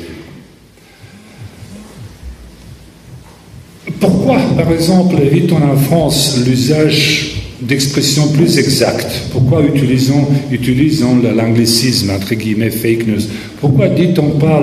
Pourquoi, 4.01 4.38
par 4.57 4.70
exemple, 4.70 5.16
évitons 5.22 5.62
en 5.62 5.76
France 5.76 6.38
l'usage 6.47 7.41
d'expression 7.63 8.29
plus 8.29 8.59
exacte. 8.59 9.07
Pourquoi 9.33 9.63
utilisons, 9.63 10.27
utilisons 10.51 11.17
l'anglicisme, 11.37 12.11
entre 12.11 12.35
guillemets, 12.35 12.71
fake 12.71 13.07
news? 13.07 13.23
Pourquoi 13.61 13.89
dit-on 13.89 14.39
pas 14.39 14.63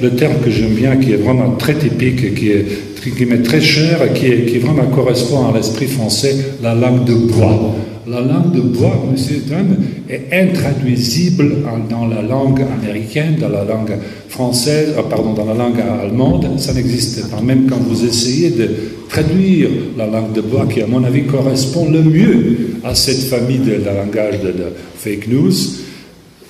le, 0.00 0.10
terme 0.10 0.34
que 0.44 0.50
j'aime 0.50 0.74
bien, 0.74 0.96
qui 0.96 1.12
est 1.12 1.16
vraiment 1.16 1.52
très 1.52 1.74
typique, 1.74 2.34
qui 2.34 2.50
est, 2.50 3.42
très 3.42 3.60
cher, 3.60 4.12
qui, 4.14 4.26
est, 4.26 4.46
qui 4.46 4.58
vraiment 4.58 4.86
correspond 4.86 5.48
à 5.48 5.56
l'esprit 5.56 5.86
français, 5.86 6.36
la 6.62 6.74
langue 6.74 7.04
de 7.04 7.14
bois? 7.14 7.74
La 8.06 8.20
langue 8.20 8.52
de 8.52 8.60
bois, 8.60 9.06
monsieur 9.10 9.42
Trump, 9.48 9.70
est 10.08 10.28
intraduisible 10.32 11.56
dans 11.88 12.06
la 12.06 12.22
langue 12.22 12.62
américaine, 12.62 13.36
dans 13.40 13.48
la 13.48 13.64
langue 13.64 13.96
française, 14.28 14.94
euh, 14.96 15.02
pardon, 15.08 15.32
dans 15.32 15.46
la 15.46 15.54
langue 15.54 15.80
allemande. 15.80 16.58
Ça 16.58 16.74
n'existe 16.74 17.30
pas. 17.30 17.40
Même 17.40 17.66
quand 17.68 17.78
vous 17.78 18.04
essayez 18.04 18.50
de 18.50 18.68
traduire 19.08 19.68
la 19.96 20.06
langue 20.06 20.32
de 20.32 20.40
bois, 20.40 20.66
qui 20.66 20.82
à 20.82 20.86
mon 20.86 21.04
avis 21.04 21.24
correspond 21.24 21.90
le 21.90 22.02
mieux 22.02 22.56
à 22.84 22.94
cette 22.94 23.22
famille 23.22 23.58
de, 23.58 23.74
langage 23.84 24.40
de, 24.42 24.52
fake 24.96 25.28
news, 25.28 25.52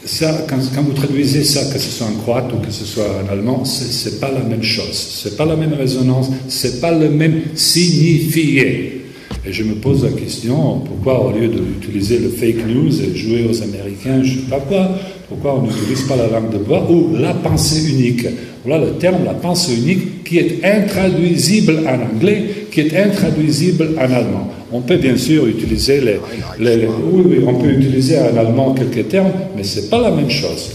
ça, 0.05 0.47
quand, 0.49 0.83
vous 0.83 0.93
traduisez 0.93 1.45
ça, 1.45 1.73
que 1.73 1.79
ce 1.79 1.91
soit 1.91 2.07
en 2.07 2.21
croate 2.23 2.53
ou 2.53 2.57
que 2.59 2.71
ce 2.71 2.85
soit 2.85 3.07
en 3.25 3.33
allemand, 3.33 3.65
c'est 3.65 4.21
pas 4.21 4.31
la 4.31 4.41
même 4.41 4.63
chose, 4.63 4.93
c'est 5.23 5.37
pas 5.37 5.47
la 5.47 5.57
même 5.57 5.73
résonance, 5.73 6.29
c'est 6.49 6.81
pas 6.81 6.93
le 6.93 7.09
même 7.09 7.41
signifié. 7.55 8.94
Et 9.47 9.53
je 9.53 9.63
me 9.63 9.75
pose 9.75 10.05
la 10.05 10.11
question, 10.11 10.81
pourquoi 10.87 11.27
au 11.27 11.31
lieu 11.31 11.49
d'utiliser 11.49 12.19
le 12.19 12.31
fake 12.31 12.67
news 12.67 13.03
et 13.03 13.15
jouer 13.15 13.47
aux 13.51 13.63
Américains, 13.63 14.23
je 14.23 14.37
ne 14.37 14.41
sais 14.41 14.49
pas 14.49 14.61
quoi, 14.61 14.89
pourquoi 15.29 15.59
on 15.59 15.63
n'utilise 15.67 16.03
pas 16.03 16.17
la 16.17 16.29
langue 16.29 16.51
de 16.51 16.59
bois 16.59 16.91
ou 16.91 17.15
la 17.15 17.35
pensée 17.35 17.91
unique? 17.91 18.27
Voilà 18.65 18.87
le 18.87 18.93
terme, 18.93 19.23
la 19.27 19.35
pensée 19.35 19.75
unique, 19.75 20.25
qui 20.25 20.39
est 20.39 20.65
intraduisible 20.65 21.81
en 21.87 22.17
anglais, 22.17 22.45
qui 22.71 22.81
est 22.81 22.97
intraduisible 22.97 23.91
en 23.99 24.05
allemand. 24.05 24.51
On 24.73 24.81
peut 24.81 24.97
bien 24.97 25.17
sûr 25.19 25.47
utiliser 25.47 26.01
les, 26.01 26.19
oui, 27.13 27.23
oui, 27.27 27.45
on 27.47 27.55
peut 27.55 27.69
utiliser 27.69 28.19
en 28.19 28.37
allemand 28.39 28.73
quelques 28.73 29.09
termes, 29.09 29.31
mais 29.55 29.63
ce 29.63 29.81
n'est 29.81 29.87
pas 29.89 30.01
la 30.01 30.11
même 30.11 30.31
chose. 30.31 30.71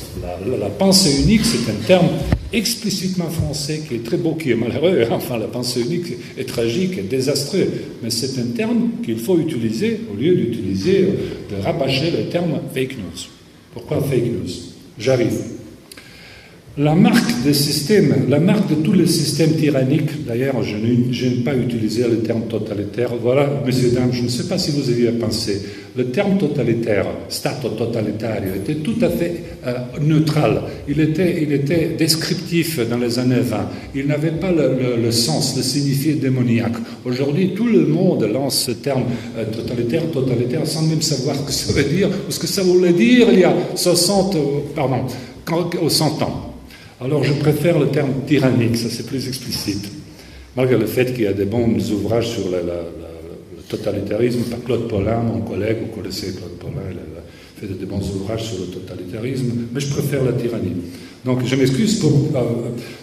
la 0.60 0.70
pensée 0.70 1.24
unique, 1.24 1.42
c'est 1.44 1.72
un 1.72 1.88
terme 1.88 2.08
explicitement 2.52 3.30
français, 3.30 3.84
qui 3.88 3.95
est 3.95 4.04
très 4.04 4.18
beau, 4.18 4.34
qui 4.34 4.52
est 4.52 4.56
malheureux, 4.56 5.06
enfin 5.12 5.38
la 5.38 5.47
pensée 5.47 5.82
unique 5.82 6.14
est 6.38 6.47
tragique 6.47 6.97
et 6.97 7.04
désastreux, 7.04 7.68
mais 8.02 8.10
c'est 8.10 8.39
un 8.39 8.47
terme 8.56 8.89
qu'il 9.04 9.20
faut 9.20 9.38
utiliser 9.38 10.02
au 10.12 10.20
lieu 10.20 10.36
d'utiliser, 10.36 11.02
euh, 11.02 11.56
de 11.56 11.62
rabâcher 11.62 12.12
le 12.12 12.30
terme 12.30 12.60
fake 12.74 12.97
news. 12.97 13.28
Pourquoi 13.74 14.02
fake 14.02 14.26
news? 14.26 14.52
J'arrive. 14.97 15.59
La 16.78 16.96
marque 16.96 17.44
des 17.44 17.54
systèmes, 17.54 18.28
la 18.30 18.40
marque 18.40 18.70
de 18.70 18.76
tous 18.76 18.94
les 18.94 19.08
systèmes 19.08 19.54
tyranniques, 19.56 20.26
d'ailleurs, 20.26 20.64
je 20.64 20.78
n'aime 20.78 21.44
pas 21.44 21.56
utiliser 21.56 22.04
le 22.04 22.20
terme 22.20 22.44
totalitaire. 22.44 23.12
Voilà, 23.22 23.62
messieurs, 23.66 23.90
dames, 23.90 24.12
je 24.14 24.22
ne 24.22 24.30
sais 24.30 24.48
pas 24.48 24.58
si 24.58 24.72
vous 24.72 24.90
aviez 24.90 25.10
pensé. 25.12 25.62
Le 25.98 26.06
terme 26.06 26.38
totalitaire, 26.38 27.08
stato 27.28 27.70
totalitario, 27.70 28.54
était 28.56 28.76
tout 28.76 28.96
à 29.02 29.10
fait 29.10 29.44
euh, 29.68 29.74
neutral. 30.02 30.62
Il 30.88 31.02
était, 31.02 31.44
il 31.44 31.52
était 31.52 31.96
descriptif 31.98 32.80
dans 32.88 32.98
les 32.98 33.18
années 33.20 33.42
20. 33.42 33.58
Il 33.96 34.08
n'avait 34.08 34.32
pas 34.32 34.52
le, 34.52 35.12
sens, 35.12 35.58
le 35.58 35.64
signifié 35.64 36.14
démoniaque. 36.14 36.78
Aujourd'hui, 37.04 37.56
tout 37.56 37.68
le 37.68 37.88
monde 37.88 38.24
lance 38.32 38.66
ce 38.68 38.72
terme 38.72 39.04
euh, 39.38 39.44
totalitaire, 39.46 40.04
totalitaire, 40.12 40.66
sans 40.66 40.84
même 40.84 41.02
savoir 41.02 41.36
ce 41.36 41.42
que 41.42 41.52
ça 41.52 41.74
veut 41.74 41.90
dire, 41.90 42.08
ou 42.08 42.32
ce 42.32 42.40
que 42.40 42.48
ça 42.48 42.62
voulait 42.62 42.94
dire 42.94 43.28
il 43.34 43.40
y 43.40 43.44
a 43.44 43.54
60, 43.76 44.36
euh, 44.36 44.40
pardon, 44.76 45.08
100 45.90 46.22
ans. 46.22 46.39
Alors 47.02 47.24
je 47.24 47.34
préfère 47.34 47.80
le 47.80 47.88
terme 47.88 48.12
tyrannique, 48.28 48.76
ça 48.76 48.89
c'est 48.89 49.06
plus 49.06 49.26
explicite. 49.28 49.89
Malgré 50.58 50.78
le 50.78 50.86
fait 50.86 51.14
qu'il 51.14 51.24
y 51.24 51.28
a 51.28 51.34
des 51.34 51.45
bons 51.45 51.78
ouvrages 51.93 52.30
sur 52.30 52.50
le 52.50 52.60
totalitarisme 53.70 54.41
par 54.50 54.62
Claude 54.64 54.89
Paulin, 54.89 55.20
mon 55.20 55.41
collègue, 55.41 55.78
vous 55.82 56.02
connaissez 56.02 56.34
Claude 56.34 56.58
Paulin, 56.60 56.84
il 56.91 56.97
a 56.97 57.22
fait 57.56 57.68
de, 57.68 57.86
bons 57.86 58.02
ouvrages 58.16 58.43
sur 58.43 58.60
le 58.60 58.66
totalitarisme, 58.66 59.52
mais 59.74 59.80
je 59.80 59.88
préfère 59.88 60.26
la 60.26 60.34
tyrannie. 60.34 60.76
Donc 61.24 61.45
je 61.45 61.56
m'excuse 61.56 62.00
pour, 62.00 62.12
euh, 62.36 62.41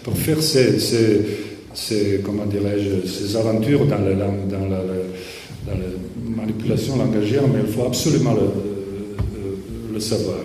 pour 0.03 0.17
faire 0.19 0.43
ces, 0.43 0.79
ces, 1.73 2.21
comment 2.23 2.45
dirais-je, 2.45 3.09
ces 3.09 3.35
aventures 3.37 3.87
dans 3.87 3.99
la, 3.99 4.15
dans 4.15 4.67
la, 4.69 4.81
manipulation 6.37 6.97
langagière, 6.97 7.43
mais 7.49 7.61
il 7.67 7.73
faut 7.73 7.87
absolument 7.87 8.35
le 9.93 10.01
savoir. 10.01 10.39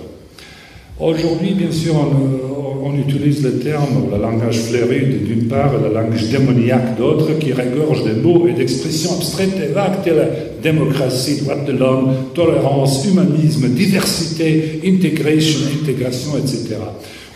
Aujourd'hui, 1.02 1.56
bien 1.56 1.72
sûr, 1.72 1.96
on, 1.96 2.96
utilise 2.96 3.42
le 3.42 3.58
terme, 3.58 4.06
le 4.12 4.22
langage 4.22 4.60
fleuri 4.60 5.18
d'une 5.26 5.48
part 5.48 5.74
et 5.74 5.82
le 5.82 5.92
langage 5.92 6.30
démoniaque 6.30 6.96
d'autre, 6.98 7.40
qui 7.40 7.54
regorge 7.54 8.04
de 8.04 8.22
mots 8.22 8.48
et 8.48 8.54
d'expressions 8.54 9.14
abstraites 9.14 9.56
et 9.64 9.74
vagues 9.74 10.04
telles 10.04 10.30
démocratie, 10.62 11.42
droit 11.42 11.56
de 11.56 11.72
l'homme, 11.72 12.14
tolérance, 12.36 13.08
humanisme, 13.08 13.70
diversité, 13.70 14.82
intégration, 14.86 15.62
intégration, 15.82 16.38
etc. 16.38 16.76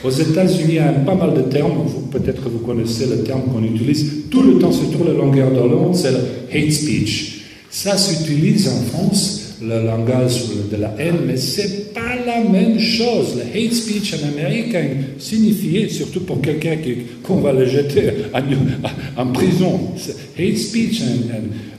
Aux 0.03 0.11
États-Unis, 0.11 0.65
il 0.67 0.75
y 0.75 0.79
a 0.79 0.91
pas 0.91 1.15
mal 1.15 1.33
de 1.33 1.41
termes, 1.41 1.85
peut-être 2.11 2.43
que 2.43 2.49
vous 2.49 2.59
connaissez 2.59 3.07
le 3.07 3.23
terme 3.23 3.41
qu'on 3.51 3.63
utilise 3.63 4.29
tout 4.29 4.43
le 4.43 4.59
temps 4.59 4.71
sur 4.71 4.91
toute 4.91 5.07
la 5.07 5.13
longueur 5.13 5.49
de 5.49 5.67
l'onde, 5.67 5.95
c'est 5.95 6.11
le 6.11 6.19
hate 6.53 6.71
speech. 6.71 7.41
Ça 7.71 7.97
s'utilise 7.97 8.67
en 8.67 8.95
France 8.95 9.44
le 9.61 9.85
langage 9.85 10.43
de 10.71 10.77
la 10.77 10.93
haine, 10.97 11.19
mais 11.25 11.37
c'est 11.37 11.93
pas 11.93 12.15
la 12.25 12.43
même 12.49 12.79
chose. 12.79 13.35
Le 13.35 13.41
hate 13.41 13.73
speech 13.73 14.13
en 14.15 14.27
Amérique 14.27 14.75
a 14.75 14.81
signifié, 15.19 15.89
surtout 15.89 16.21
pour 16.21 16.41
quelqu'un 16.41 16.77
qu'on 17.23 17.37
va 17.37 17.53
le 17.53 17.65
jeter 17.65 18.11
en, 19.17 19.27
prison, 19.27 19.79
hate 20.37 20.57
speech 20.57 21.01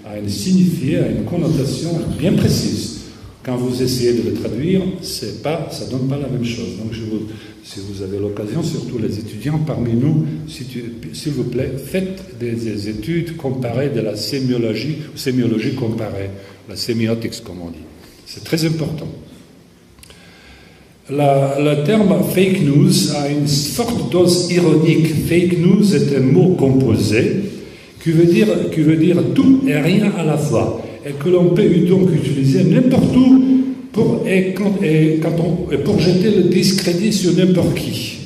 a, 0.06 0.18
une 0.18 0.28
signifié, 0.28 0.98
une 1.18 1.24
connotation 1.24 1.90
bien 2.18 2.32
précise. 2.32 3.00
Quand 3.42 3.56
vous 3.56 3.80
essayez 3.80 4.14
de 4.14 4.30
le 4.30 4.34
traduire, 4.34 4.82
c'est 5.02 5.42
pas, 5.42 5.68
ça 5.70 5.86
donne 5.86 6.08
pas 6.08 6.18
la 6.18 6.28
même 6.28 6.44
chose. 6.44 6.78
Donc, 6.82 6.92
je 6.92 7.02
vous, 7.02 7.28
si 7.66 7.80
vous 7.80 8.02
avez 8.02 8.18
l'occasion, 8.18 8.62
surtout 8.62 8.98
les 8.98 9.18
étudiants 9.18 9.58
parmi 9.58 9.94
nous, 9.94 10.24
s'il 10.46 11.32
vous 11.32 11.44
plaît, 11.44 11.72
faites 11.84 12.38
des, 12.38 12.88
études 12.88 13.36
comparées 13.36 13.88
de 13.88 14.00
la 14.00 14.14
sémiologie, 14.14 14.98
sémiologie 15.16 15.74
comparée 15.74 16.30
la 16.68 16.76
sémiotique, 16.76 17.42
comme 17.42 17.62
on 17.62 17.70
dit. 17.70 17.84
C'est 18.24 18.44
très 18.44 18.64
important. 18.64 19.08
le 21.10 21.84
terme 21.84 22.14
fake 22.32 22.62
news 22.62 23.16
a 23.16 23.28
une 23.28 23.48
forte 23.48 24.12
dose 24.12 24.50
ironique. 24.52 25.08
Fake 25.28 25.58
news 25.58 25.92
est 25.92 26.16
un 26.16 26.20
mot 26.20 26.54
composé 26.54 27.32
qui 28.00 28.12
veut 28.12 28.26
dire, 28.26 28.46
qui 28.72 28.82
veut 28.82 28.96
dire 28.96 29.16
tout 29.34 29.62
et 29.66 29.76
rien 29.76 30.12
à 30.16 30.24
la 30.24 30.36
fois, 30.36 30.82
et 31.04 31.12
que 31.12 31.28
l'on 31.28 31.50
peut 31.50 31.68
donc 31.88 32.14
utiliser 32.14 32.62
n'importe 32.62 33.16
où 33.16 33.45
pour, 33.96 34.22
et 34.26 35.78
pour 35.78 35.98
jeter 35.98 36.30
le 36.30 36.42
discrédit 36.44 37.12
sur 37.12 37.32
n'importe 37.32 37.74
qui. 37.74 38.18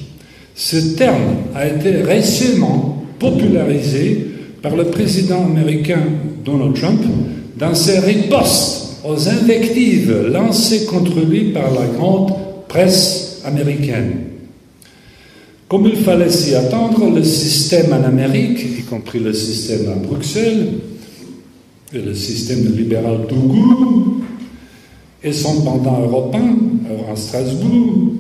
Ce 0.54 0.76
terme 0.96 1.36
a 1.54 1.66
été 1.66 2.02
récemment 2.02 3.04
popularisé 3.18 4.26
par 4.60 4.76
le 4.76 4.84
président 4.86 5.46
américain 5.46 6.02
Donald 6.44 6.74
Trump 6.74 7.00
dans 7.56 7.74
ses 7.74 8.00
ripostes 8.00 8.98
aux 9.04 9.28
invectives 9.28 10.26
lancées 10.30 10.84
contre 10.84 11.24
lui 11.24 11.52
par 11.52 11.72
la 11.72 11.86
grande 11.86 12.32
presse 12.68 13.40
américaine. 13.44 14.12
Comme 15.68 15.86
il 15.86 15.96
fallait 15.96 16.30
s'y 16.30 16.54
attendre, 16.54 17.10
le 17.14 17.22
système 17.22 17.92
en 17.92 18.04
Amérique, 18.04 18.58
y 18.80 18.82
compris 18.82 19.20
le 19.20 19.32
système 19.32 19.88
à 19.88 19.94
Bruxelles, 19.94 20.66
et 21.94 21.98
le 21.98 22.14
système 22.14 22.76
libéral 22.76 23.26
court, 23.28 24.16
et 25.22 25.32
son 25.32 25.62
pendant 25.62 26.00
européen, 26.00 26.56
à 27.10 27.16
Strasbourg, 27.16 28.12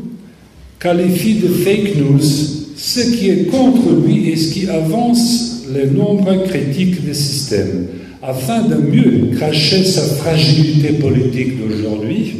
qualifie 0.78 1.34
de 1.34 1.48
fake 1.48 1.96
news 1.96 2.20
ce 2.20 3.00
qui 3.00 3.28
est 3.28 3.44
contre 3.46 3.90
lui 4.04 4.30
et 4.30 4.36
ce 4.36 4.54
qui 4.54 4.68
avance 4.68 5.64
les 5.72 5.86
nombreux 5.86 6.44
critiques 6.44 7.04
du 7.04 7.14
système 7.14 7.86
afin 8.22 8.62
de 8.62 8.74
mieux 8.76 9.30
cracher 9.36 9.84
sa 9.84 10.02
fragilité 10.02 10.94
politique 10.94 11.58
d'aujourd'hui, 11.58 12.34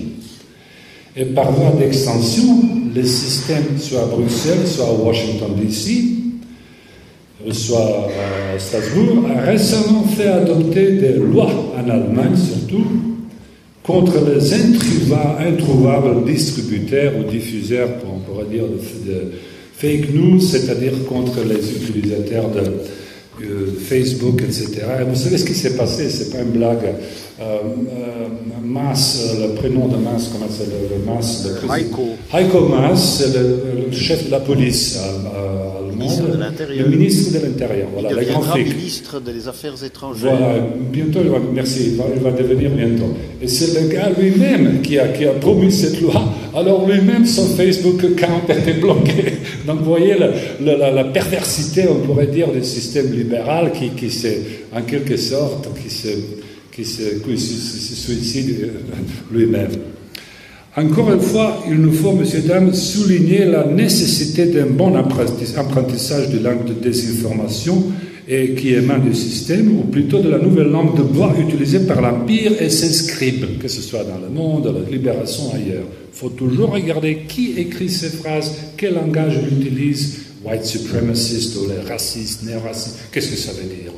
et 1.16 1.24
par 1.26 1.52
voie 1.52 1.72
d'extension, 1.78 2.62
le 2.94 3.02
système, 3.02 3.78
soit 3.78 4.02
à 4.02 4.06
Bruxelles, 4.06 4.66
soit 4.66 4.88
à 4.88 4.92
Washington 4.92 5.50
DC, 5.56 7.52
soit 7.52 8.08
à 8.08 8.58
Strasbourg, 8.58 9.24
a 9.34 9.40
récemment 9.40 10.04
fait 10.04 10.28
adopter 10.28 10.92
des 10.92 11.14
lois 11.14 11.50
en 11.76 11.88
Allemagne 11.88 12.36
surtout 12.36 13.09
contre 13.90 14.24
les 14.24 14.54
introuvables 14.54 16.24
distributeurs 16.24 17.12
ou 17.18 17.24
diffuseurs, 17.24 17.88
on 18.06 18.20
pourrait 18.20 18.46
dire, 18.46 18.64
de 18.64 19.32
fake 19.76 20.14
news, 20.14 20.40
c'est-à-dire 20.40 20.92
contre 21.08 21.40
les 21.44 21.76
utilisateurs 21.76 22.48
de, 22.50 22.62
euh, 23.42 23.72
Facebook, 23.88 24.42
etc. 24.42 24.82
Et 25.00 25.04
vous 25.04 25.14
savez 25.14 25.38
ce 25.38 25.46
qui 25.46 25.54
s'est 25.54 25.74
passé, 25.76 26.10
c'est 26.10 26.30
pas 26.30 26.42
une 26.42 26.50
blague. 26.50 26.94
Euh, 27.40 27.42
euh, 27.42 28.26
le 29.48 29.54
prénom 29.54 29.88
de 29.88 29.96
Maas, 29.96 30.28
comment 30.30 30.44
c'est 30.50 30.66
le, 30.66 30.98
le 30.98 31.04
Maas 31.06 31.46
le 31.46 31.52
Heiko. 31.74 32.02
Heiko 32.34 32.68
Maas, 32.68 32.96
c'est 32.96 33.32
le, 33.34 33.90
chef 33.92 34.26
de 34.26 34.30
la 34.30 34.40
police. 34.40 34.98
Le 34.98 35.00
ministre 36.00 36.28
de 36.28 36.38
l'Intérieur. 36.38 36.88
Le 36.88 36.96
ministre 36.96 37.38
de 37.38 37.46
l'Intérieur, 37.46 37.88
voilà. 37.92 38.08
Il 38.10 38.16
deviendra 38.16 38.58
ministre 38.58 39.20
des 39.20 39.48
Affaires 39.48 39.84
étrangères. 39.84 40.36
Voilà, 40.36 40.66
bientôt, 40.92 41.20
merci, 41.54 41.90
il 41.92 41.96
va, 41.96 42.04
il 42.14 42.22
va 42.22 42.30
devenir 42.30 42.70
bientôt. 42.70 43.14
Et 43.40 43.48
c'est 43.48 43.80
le 43.80 43.88
gars 43.88 44.10
lui-même 44.18 44.82
qui 44.82 44.98
a, 44.98 45.08
qui 45.08 45.24
a 45.24 45.32
promis 45.32 45.72
cette 45.72 46.00
loi. 46.00 46.22
Alors 46.54 46.86
lui-même, 46.88 47.26
son 47.26 47.46
Facebook 47.56 48.02
account 48.04 48.42
a 48.48 48.54
été 48.54 48.72
bloqué. 48.74 49.34
Donc 49.66 49.78
vous 49.78 49.84
voyez 49.84 50.16
la, 50.18 50.30
la, 50.76 50.90
la 50.90 51.04
perversité, 51.04 51.84
on 51.88 52.00
pourrait 52.06 52.26
dire, 52.26 52.50
du 52.50 52.64
système 52.64 53.12
libéral 53.12 53.72
qui, 53.72 53.90
qui 53.90 54.10
s'est, 54.10 54.40
en 54.72 54.82
quelque 54.82 55.16
sorte, 55.16 55.68
qui 55.80 55.90
se, 55.90 56.08
qui 56.72 56.84
se, 56.84 57.18
qui 57.18 57.38
se, 57.38 57.94
suicide 57.94 58.56
euh, 58.62 58.68
lui-même. 59.32 59.70
Encore 60.76 61.12
une 61.12 61.20
fois, 61.20 61.64
il 61.68 61.78
nous 61.78 61.92
faut, 61.92 62.12
messieurs, 62.12 62.42
dames, 62.42 62.72
souligner 62.72 63.44
la 63.44 63.66
nécessité 63.66 64.46
d'un 64.46 64.66
bon 64.66 64.94
apprentissage 64.94 66.30
de 66.30 66.38
langue 66.38 66.64
de 66.64 66.74
désinformation 66.74 67.84
qui 68.56 68.74
émane 68.74 69.02
du 69.02 69.14
système, 69.14 69.76
ou 69.76 69.82
plutôt 69.82 70.20
de 70.20 70.28
la 70.28 70.38
nouvelle 70.38 70.68
langue 70.68 70.96
de 70.96 71.02
bois 71.02 71.34
utilisée 71.36 71.80
par 71.80 72.00
l'Empire 72.00 72.62
et 72.62 72.70
ses 72.70 72.92
scribes, 72.92 73.58
que 73.58 73.66
ce 73.66 73.82
soit 73.82 74.04
dans 74.04 74.18
le 74.24 74.32
monde, 74.32 74.62
dans 74.62 74.72
la 74.72 74.88
libération, 74.88 75.52
ailleurs. 75.52 75.86
Il 76.12 76.16
faut 76.16 76.28
toujours 76.28 76.70
regarder 76.70 77.22
qui 77.26 77.54
écrit 77.58 77.88
ces 77.88 78.10
phrases, 78.10 78.52
quel 78.76 78.94
langage 78.94 79.40
il 79.42 79.58
utilise, 79.60 80.18
white 80.44 80.64
supremacist 80.64 81.56
ou 81.56 81.66
les 81.68 81.88
racistes, 81.88 82.44
néo-racistes, 82.44 82.98
qu'est-ce 83.10 83.30
que 83.30 83.36
ça 83.36 83.50
veut 83.50 83.68
dire? 83.68 83.90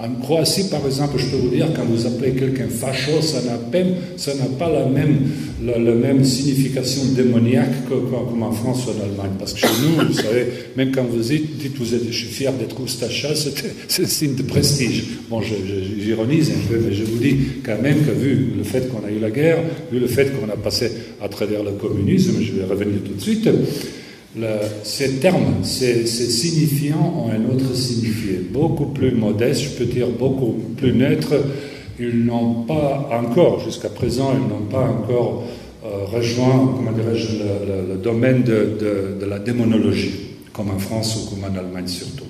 En 0.00 0.10
Croatie, 0.20 0.68
par 0.70 0.86
exemple, 0.86 1.18
je 1.18 1.26
peux 1.26 1.38
vous 1.38 1.48
dire, 1.48 1.66
quand 1.74 1.84
vous 1.84 2.06
appelez 2.06 2.30
quelqu'un 2.30 2.68
facho, 2.68 3.20
ça 3.20 3.40
n'a 3.42 4.44
pas 4.56 4.70
la 4.70 4.86
même, 4.86 5.28
la, 5.60 5.76
même 5.76 6.24
signification 6.24 7.02
démoniaque 7.16 7.88
que, 7.88 7.94
comme 7.94 8.44
en 8.44 8.52
France 8.52 8.86
ou 8.86 8.90
en 8.90 9.04
Allemagne. 9.04 9.32
Parce 9.36 9.54
que 9.54 9.60
chez 9.60 9.66
nous, 9.82 10.06
vous 10.06 10.12
savez, 10.12 10.46
même 10.76 10.92
quand 10.92 11.02
vous 11.02 11.18
dites, 11.18 11.58
dites 11.58 11.76
vous 11.76 11.94
êtes, 11.94 12.06
je 12.12 12.16
suis 12.16 12.28
fier 12.28 12.52
d'être 12.52 12.80
Oustachas, 12.80 13.48
c'est 13.88 14.02
un 14.04 14.06
signe 14.06 14.36
de 14.36 14.44
prestige. 14.44 15.04
Bon, 15.28 15.42
j'ironise 15.42 16.50
un 16.50 16.68
peu, 16.68 16.78
mais 16.78 16.94
je 16.94 17.02
vous 17.02 17.18
dis 17.18 17.36
quand 17.64 17.82
même 17.82 18.04
que 18.04 18.12
vu 18.12 18.52
le 18.56 18.62
fait 18.62 18.88
qu'on 18.88 19.04
a 19.04 19.10
eu 19.10 19.18
la 19.18 19.30
guerre, 19.30 19.58
vu 19.90 19.98
le 19.98 20.06
fait 20.06 20.26
qu'on 20.26 20.48
a 20.48 20.56
passé 20.56 20.92
à 21.20 21.28
travers 21.28 21.64
le 21.64 21.72
communisme, 21.72 22.36
je 22.40 22.52
vais 22.52 22.64
revenir 22.64 23.00
tout 23.04 23.14
de 23.14 23.20
suite, 23.20 23.48
ces 24.82 25.16
termes, 25.16 25.62
ces, 25.62 26.06
signifiants 26.06 27.24
ont 27.26 27.30
un 27.30 27.52
autre 27.52 27.74
signifié, 27.74 28.40
beaucoup 28.50 28.86
plus 28.86 29.12
modeste, 29.12 29.62
je 29.62 29.68
peux 29.70 29.86
dire 29.86 30.08
beaucoup 30.08 30.56
plus 30.76 30.92
neutre. 30.92 31.34
Ils 31.98 32.24
n'ont 32.24 32.62
pas 32.62 33.08
encore, 33.10 33.64
jusqu'à 33.64 33.88
présent, 33.88 34.32
ils 34.34 34.48
n'ont 34.48 34.66
pas 34.70 34.86
encore 34.88 35.44
euh, 35.84 36.04
rejoint, 36.12 36.74
comment 36.76 36.92
dirais-je, 36.92 37.38
le, 37.90 37.96
domaine 37.96 38.42
de, 38.42 39.24
la 39.28 39.38
démonologie, 39.38 40.36
comme 40.52 40.70
en 40.70 40.78
France 40.78 41.16
ou 41.16 41.30
comme 41.30 41.44
en 41.44 41.58
Allemagne 41.58 41.88
surtout. 41.88 42.24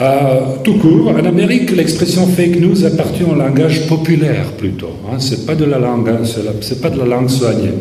Euh, 0.00 0.56
tout 0.64 0.78
court, 0.78 1.08
en 1.08 1.24
Amérique, 1.24 1.70
l'expression 1.70 2.26
fake 2.26 2.56
news 2.56 2.84
appartient 2.84 3.22
au 3.22 3.34
langage 3.34 3.86
populaire 3.86 4.52
plutôt. 4.52 4.92
Hein, 5.10 5.16
c'est 5.18 5.46
pas 5.46 5.52
hein, 5.52 5.56
pas 5.56 6.90
de 6.90 6.98
la 6.98 7.06
langue 7.06 7.28
soignée. 7.28 7.72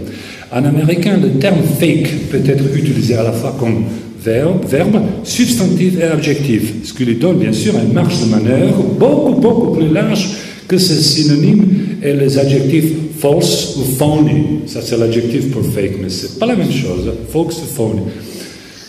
En 0.51 0.65
américain, 0.65 1.17
le 1.21 1.39
terme 1.39 1.61
fake 1.79 2.29
peut 2.31 2.41
être 2.45 2.75
utilisé 2.75 3.15
à 3.15 3.23
la 3.23 3.31
fois 3.31 3.55
comme 3.59 3.83
verbe, 4.23 5.01
substantif 5.23 5.99
et 5.99 6.03
adjectif, 6.03 6.73
ce 6.83 6.93
qui 6.93 7.05
lui 7.05 7.15
donne 7.15 7.37
bien 7.37 7.53
sûr 7.53 7.73
une 7.75 7.93
marge 7.93 8.19
de 8.21 8.25
manœuvre 8.25 8.83
beaucoup, 8.99 9.39
beaucoup 9.39 9.71
plus 9.77 9.89
large 9.89 10.29
que 10.67 10.77
ses 10.77 10.95
synonymes 10.95 11.65
et 12.03 12.13
les 12.13 12.37
adjectifs 12.37 12.93
false 13.19 13.75
ou 13.77 13.83
phony. 13.83 14.61
Ça, 14.65 14.81
c'est 14.81 14.97
l'adjectif 14.97 15.51
pour 15.51 15.63
fake, 15.63 15.97
mais 16.01 16.09
c'est 16.09 16.39
pas 16.39 16.45
la 16.45 16.55
même 16.55 16.71
chose. 16.71 17.11
False 17.31 17.57
ou 17.63 17.75
phony. 17.75 18.01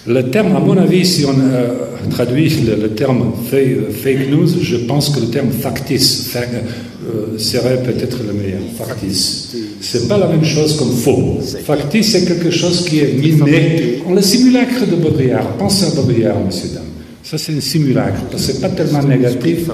Le 0.06 0.22
terme, 0.30 0.56
à 0.56 0.60
mon 0.60 0.76
avis, 0.76 1.04
si 1.04 1.24
on 1.24 1.38
euh, 1.38 1.89
traduit 2.08 2.50
le, 2.66 2.88
terme 2.90 3.32
fake, 3.50 4.30
news, 4.30 4.48
je 4.60 4.76
pense 4.76 5.10
que 5.10 5.20
le 5.20 5.26
terme 5.26 5.50
factice 5.50 6.34
euh, 6.36 7.38
serait 7.38 7.82
peut-être 7.82 8.18
le 8.26 8.32
meilleur. 8.32 8.60
Factice. 8.78 9.56
C'est 9.80 10.08
pas 10.08 10.18
la 10.18 10.28
même 10.28 10.44
chose 10.44 10.76
comme 10.76 10.92
faux. 10.92 11.40
Factice, 11.64 12.12
c'est 12.12 12.24
quelque 12.24 12.50
chose 12.50 12.84
qui 12.84 13.00
est 13.00 13.12
mimé. 13.12 14.02
On 14.06 14.14
le 14.14 14.22
simulacre 14.22 14.86
de 14.86 14.96
Baudrillard. 14.96 15.56
Pensez 15.56 15.86
à 15.86 15.90
Baudrillard, 15.90 16.40
monsieur, 16.44 16.70
dame. 16.74 16.84
Ça, 17.22 17.38
c'est 17.38 17.56
un 17.56 17.60
simulacre. 17.60 18.22
C'est 18.36 18.60
pas 18.60 18.68
tellement 18.70 19.02
négatif. 19.02 19.70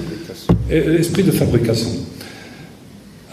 Esprit 0.71 1.23
de 1.23 1.31
fabrication. 1.31 1.91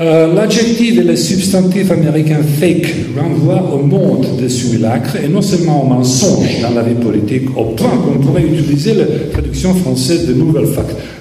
Euh, 0.02 0.34
l'adjectif 0.34 0.98
et 0.98 1.04
le 1.04 1.16
substantif 1.16 1.91
américain 1.91 2.39
fake 2.41 2.96
renvoient 3.16 3.76
au 3.76 3.84
monde 3.84 4.26
des 4.41 4.50
simulacres 4.50 5.18
et 5.24 5.28
non 5.28 5.44
seulement 5.44 5.84
au 5.84 5.88
mensonge 5.88 6.62
dans 6.64 6.72
la 6.72 6.82
vie 6.82 6.96
politique, 6.96 7.56
au 7.56 7.66
point 7.76 7.91
qu'on 7.98 8.20
pourrait 8.20 8.41
utiliser 8.41 8.96
la 8.96 9.06
traduction 9.32 9.76
française 9.76 10.26
de 10.26 10.34
nouvelles, 10.34 10.70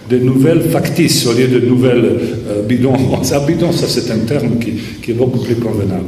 de 0.09 0.19
nouvelles 0.19 0.63
factices 0.71 1.27
au 1.27 1.35
lieu 1.35 1.49
de 1.49 1.61
nouvelles 1.61 2.19
euh, 2.49 2.63
bidons. 2.63 2.95
ça, 3.23 3.41
bidon, 3.41 3.73
ça 3.73 3.87
c'est 3.89 4.11
un 4.11 4.21
terme 4.21 4.59
qui, 4.59 4.73
qui, 5.03 5.11
est 5.11 5.15
beaucoup 5.15 5.41
plus 5.41 5.57
convenable. 5.57 6.07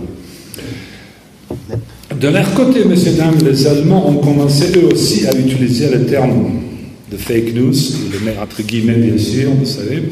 De 2.19 2.29
leur 2.29 2.55
côté, 2.55 2.87
messieurs, 2.87 3.13
dames, 3.19 3.37
les 3.45 3.67
Allemands 3.67 4.09
ont 4.09 4.25
commencé 4.25 4.69
eux 4.79 4.89
aussi 4.91 5.27
à 5.27 5.37
utiliser 5.37 5.91
le 5.91 6.07
terme 6.07 6.61
de 7.13 7.19
fake 7.19 7.55
news, 7.55 7.75
le 8.11 8.25
met 8.25 8.37
entre 8.43 8.63
guillemets 8.63 8.95
bien 8.95 9.19
sûr, 9.19 9.51
vous 9.51 9.67
savez, 9.67 10.05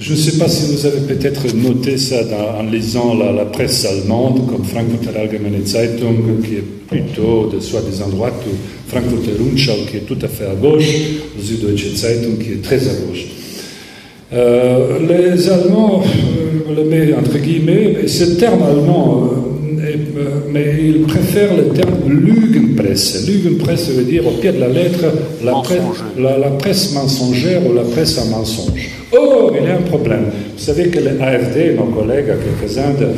Je 0.00 0.12
ne 0.12 0.16
sais 0.16 0.38
pas 0.38 0.48
si 0.48 0.72
vous 0.72 0.86
avez 0.86 1.00
peut-être 1.00 1.52
noté 1.56 1.98
ça 1.98 2.16
en 2.58 2.62
lisant 2.62 3.14
la, 3.14 3.44
presse 3.46 3.84
allemande, 3.84 4.46
comme 4.48 4.64
Frankfurter 4.64 5.18
Allgemeine 5.18 5.66
Zeitung, 5.66 6.40
qui 6.44 6.54
est 6.54 6.64
plutôt 6.86 7.50
de 7.52 7.58
soi-disant 7.58 8.08
droite, 8.08 8.34
ou 8.46 8.54
Frankfurter 8.88 9.32
Rundschau, 9.38 9.86
qui 9.90 9.96
est 9.96 10.06
tout 10.06 10.18
à 10.22 10.28
fait 10.28 10.46
à 10.46 10.54
gauche, 10.54 10.88
ou 11.36 11.42
Süddeutsche 11.42 11.96
Zeitung, 11.96 12.38
qui 12.38 12.52
est 12.52 12.62
très 12.62 12.76
à 12.76 12.92
gauche. 12.94 13.26
Euh, 14.32 14.98
les 15.08 15.48
Allemands, 15.48 16.04
euh, 16.04 16.74
le 16.76 16.84
met 16.84 17.12
entre 17.14 17.38
guillemets, 17.38 18.06
ce 18.06 18.24
terme 18.38 18.62
allemand, 18.62 19.24
euh, 19.24 19.47
mais 20.52 20.76
ils 20.80 21.02
préfèrent 21.02 21.56
le 21.56 21.68
terme 21.68 22.08
Lügenpresse. 22.08 23.26
Lügenpresse 23.26 23.90
veut 23.90 24.04
dire 24.04 24.26
au 24.26 24.32
pied 24.32 24.52
de 24.52 24.60
la 24.60 24.68
lettre 24.68 25.04
la, 25.44 25.52
presse, 25.54 25.80
la, 26.18 26.50
presse 26.50 26.92
mensongère 26.92 27.66
ou 27.66 27.74
la 27.74 27.82
presse 27.82 28.18
à 28.18 28.24
mensonge. 28.24 28.90
Or, 29.12 29.52
il 29.58 29.66
y 29.66 29.70
a 29.70 29.76
un 29.76 29.82
problème. 29.82 30.26
Vous 30.56 30.62
savez 30.62 30.88
que 30.88 30.98
l'AFD, 30.98 31.76
nos 31.76 31.86
collègues, 31.86 32.26
quelques-uns 32.26 32.94
de, 32.94 33.08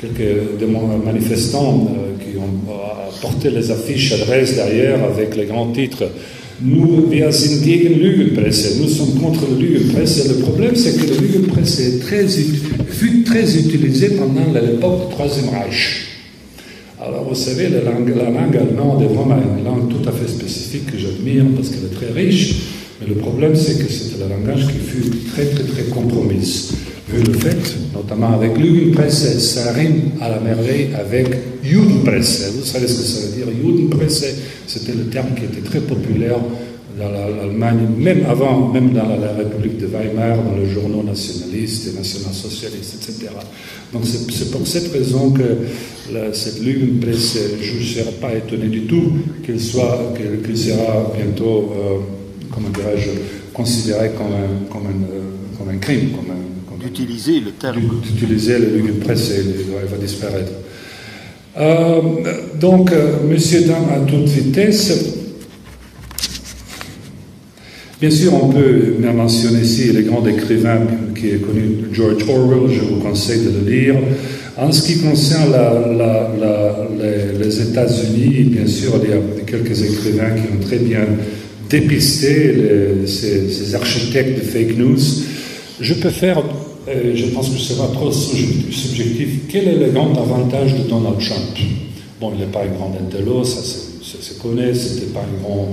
quelques 0.00 0.58
de 0.60 0.66
manifestants 1.04 1.88
qui 2.20 2.38
ont 2.38 3.20
porté 3.20 3.50
les 3.50 3.70
affiches 3.70 4.12
adresses 4.12 4.56
derrière 4.56 5.04
avec 5.04 5.36
les 5.36 5.46
grands 5.46 5.72
titres 5.72 6.04
nous, 6.64 7.10
wir 7.10 7.32
sind 7.32 7.64
gegen 7.64 7.98
Lügenpresse. 7.98 8.78
Nous 8.78 8.88
sommes 8.88 9.20
contre 9.20 9.46
la 9.50 9.58
Lügenpresse. 9.58 10.28
Le 10.28 10.34
problème, 10.44 10.76
c'est 10.76 10.96
que 10.96 11.10
la 11.10 11.20
Lügenpresse 11.20 11.80
est 11.80 11.98
très, 12.00 12.26
fut 12.28 13.24
très 13.24 13.56
utilisée 13.56 14.10
pendant 14.10 14.52
l'époque 14.52 15.08
du 15.08 15.14
Troisième 15.14 15.48
Reich. 15.48 16.01
Alors, 17.04 17.24
vous 17.28 17.34
savez, 17.34 17.68
la 17.68 17.80
langue, 17.80 18.14
la 18.16 18.30
langue 18.30 18.56
allemande 18.56 19.02
est 19.02 19.12
vraiment 19.12 19.36
une 19.36 19.64
langue 19.64 19.88
tout 19.88 20.08
à 20.08 20.12
fait 20.12 20.28
spécifique 20.28 20.92
que 20.92 20.98
j'admire 20.98 21.44
parce 21.56 21.70
qu'elle 21.70 21.86
est 21.86 21.94
très 21.94 22.12
riche. 22.12 22.54
Mais 23.00 23.08
le 23.08 23.16
problème, 23.16 23.56
c'est 23.56 23.76
que 23.84 23.90
c'était 23.90 24.22
un 24.22 24.28
langage 24.28 24.68
qui 24.68 24.78
fut 24.78 25.10
très, 25.32 25.46
très, 25.46 25.64
très 25.64 25.82
compromis. 25.84 26.70
Vu 27.08 27.24
le 27.24 27.32
fait, 27.32 27.58
notamment 27.92 28.34
avec 28.34 28.56
Lügenpresse, 28.56 29.36
ça 29.40 29.72
rime 29.72 30.12
à 30.20 30.28
la 30.28 30.38
merveille 30.38 30.90
avec 30.94 31.34
Judenpresse. 31.64 32.52
Vous 32.56 32.64
savez 32.64 32.86
ce 32.86 32.98
que 32.98 33.04
ça 33.04 33.26
veut 33.26 33.36
dire 33.36 33.46
Judenpresse, 33.52 34.24
c'était 34.68 34.92
le 34.92 35.06
terme 35.06 35.34
qui 35.36 35.44
était 35.44 35.68
très 35.68 35.80
populaire 35.80 36.38
dans 36.98 37.10
l'Allemagne, 37.10 37.88
même 37.96 38.24
avant, 38.28 38.68
même 38.68 38.92
dans 38.92 39.08
la, 39.08 39.32
République 39.32 39.78
de 39.78 39.86
Weimar, 39.86 40.36
dans 40.42 40.56
les 40.56 40.68
journaux 40.68 41.02
nationalistes 41.02 41.88
et 41.88 41.96
national-socialistes, 41.96 42.96
etc. 42.96 43.30
Donc 43.92 44.02
c'est 44.04 44.50
pour 44.50 44.66
cette 44.66 44.92
raison 44.92 45.30
que 45.30 45.42
cette 46.32 46.60
Lügenpresse, 46.62 47.38
je 47.60 47.78
ne 47.78 47.82
serais 47.82 48.12
pas 48.20 48.34
étonné 48.34 48.68
du 48.68 48.82
tout 48.82 49.12
qu'elle 49.44 49.60
soit, 49.60 50.12
qu'elle 50.16 50.56
sera 50.56 51.12
bientôt, 51.16 51.72
euh, 51.74 51.98
comment 52.50 52.68
dirais-je, 52.68 53.10
considérée 53.52 54.10
comme 54.16 54.26
un, 54.26 54.70
comme, 54.70 54.86
un, 54.86 55.14
euh, 55.14 55.20
comme 55.58 55.68
un 55.68 55.78
crime, 55.78 56.10
comme 56.10 56.30
un, 56.30 56.42
D'utiliser 56.82 57.38
le 57.38 57.52
terme. 57.52 57.80
D'utiliser 58.02 58.58
le 58.58 58.76
Lügenpresse, 58.76 59.30
il 59.38 59.88
va 59.88 59.96
disparaître. 59.98 60.50
Euh, 61.56 62.00
donc, 62.58 62.90
Monsieur 63.30 63.60
Dame 63.60 63.86
à 63.94 64.00
toute 64.00 64.24
vitesse, 64.24 65.21
Bien 68.02 68.10
sûr, 68.10 68.34
on 68.34 68.48
peut 68.48 68.96
mentionner 69.14 69.60
ici 69.60 69.92
les 69.92 70.02
grands 70.02 70.26
écrivains 70.26 70.80
qui 71.14 71.28
est 71.28 71.40
connu, 71.40 71.84
George 71.92 72.28
Orwell, 72.28 72.68
je 72.68 72.80
vous 72.80 72.96
conseille 72.96 73.42
de 73.42 73.50
le 73.50 73.70
lire. 73.70 73.94
En 74.56 74.72
ce 74.72 74.82
qui 74.82 74.98
concerne 74.98 75.54
les, 77.40 77.62
États-Unis, 77.62 78.42
bien 78.50 78.66
sûr, 78.66 78.94
il 79.04 79.10
y 79.10 79.12
a 79.12 79.18
quelques 79.46 79.82
écrivains 79.84 80.30
qui 80.30 80.52
ont 80.52 80.66
très 80.66 80.78
bien 80.78 81.06
dépisté 81.70 83.06
ces, 83.06 83.72
architectes 83.76 84.36
de 84.36 84.44
fake 84.46 84.78
news. 84.78 84.98
Je 85.80 85.94
peux 85.94 86.10
faire, 86.10 86.42
euh, 86.88 87.12
je 87.14 87.26
pense 87.26 87.50
que 87.50 87.56
ce 87.56 87.74
sera 87.74 87.86
trop 87.86 88.10
subjectif, 88.10 89.42
quel 89.48 89.68
est 89.68 89.76
le 89.76 89.92
grand 89.92 90.10
avantage 90.20 90.74
de 90.74 90.88
Donald 90.88 91.20
Trump? 91.20 91.56
Bon, 92.20 92.32
il 92.34 92.40
n'est 92.40 92.50
pas 92.50 92.64
un 92.64 92.76
grand 92.76 92.92
intello, 93.00 93.44
ça 93.44 93.60
se, 93.62 94.40
connaît, 94.42 94.74
c'était 94.74 95.12
pas 95.12 95.20
un 95.20 95.40
grand 95.40 95.68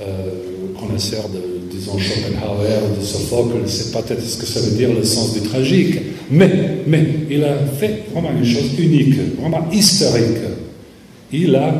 euh, 0.00 0.04
connaisseur 0.78 1.28
de 1.28 1.51
disons 1.82 1.98
Schopenhauer, 1.98 2.96
de 2.98 3.04
Sophocle, 3.04 3.60
ne 3.62 3.66
sait 3.66 3.90
pas 3.92 4.00
peut-être 4.02 4.24
ce 4.24 4.36
que 4.36 4.46
ça 4.46 4.60
veut 4.60 4.76
dire 4.76 4.90
le 4.96 5.02
sens 5.04 5.34
du 5.34 5.40
tragique, 5.40 5.98
mais, 6.30 6.48
mais 6.86 7.04
il 7.30 7.42
a 7.44 7.56
fait 7.78 8.04
vraiment 8.12 8.30
une 8.36 8.44
chose 8.44 8.78
unique, 8.78 9.16
vraiment 9.40 9.66
historique. 9.72 10.38
Il 11.32 11.56
a 11.56 11.74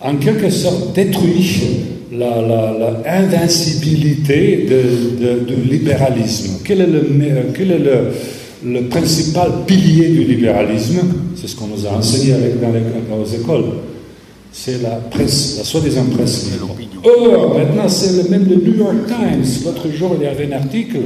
en 0.00 0.16
quelque 0.16 0.50
sorte 0.50 0.92
détruit 0.94 1.60
l'invincibilité 2.12 4.66
du 4.68 5.54
libéralisme. 5.70 6.58
Quel 6.64 6.80
est, 6.82 6.86
le, 6.86 7.00
principal 8.88 9.50
pilier 9.66 10.08
du 10.08 10.24
libéralisme? 10.24 10.98
C'est 11.36 11.46
ce 11.48 11.56
qu'on 11.56 11.68
nous 11.68 11.86
a 11.86 11.92
enseigné 11.92 12.34
dans, 12.60 12.72
dans 13.16 13.22
les 13.22 13.34
écoles 13.34 13.64
c'est 14.54 14.80
la 14.80 14.96
presse, 15.10 15.56
la 15.58 15.64
soi-disant 15.64 16.04
presse 16.16 16.48
Or, 17.02 17.58
maintenant, 17.58 17.88
c'est 17.88 18.30
même 18.30 18.48
le 18.48 18.56
New 18.56 18.78
York 18.78 19.06
Times. 19.06 19.44
L'autre 19.64 19.88
jour, 19.90 20.16
il 20.18 20.24
y 20.24 20.26
avait 20.26 20.46
un 20.46 20.56
article. 20.56 21.00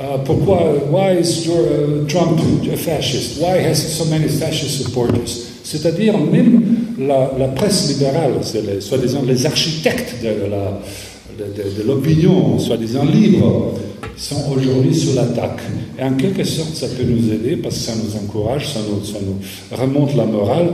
Euh, 0.00 0.18
pourquoi, 0.24 0.74
why 0.90 1.18
is 1.20 1.46
uh, 1.46 2.06
Trump 2.08 2.38
a 2.70 2.76
fascist? 2.76 3.40
Why 3.40 3.64
has 3.64 3.76
so 3.76 4.04
many 4.06 4.28
fascist 4.28 4.82
supporters? 4.82 5.46
C'est-à-dire, 5.64 6.18
même 6.18 6.62
la, 6.98 7.48
presse 7.48 7.88
libérale, 7.88 8.32
c'est 8.42 8.62
les, 8.62 9.32
les 9.32 9.46
architectes 9.46 10.16
de, 10.22 11.82
l'opinion, 11.86 12.58
soi-disant 12.58 13.04
libre, 13.04 13.74
sont 14.16 14.52
aujourd'hui 14.54 14.94
sous 14.94 15.14
l'attaque. 15.14 15.60
Et 15.98 16.02
en 16.02 16.14
quelque 16.14 16.44
sorte, 16.44 16.74
ça 16.74 16.88
peut 16.88 17.04
nous 17.04 17.32
aider 17.32 17.56
parce 17.56 17.76
que 17.76 17.80
ça 17.80 17.92
nous 17.94 18.16
encourage, 18.16 18.68
ça 18.68 18.80
nous 18.80 19.78
remonte 19.78 20.14
la 20.16 20.26
morale. 20.26 20.70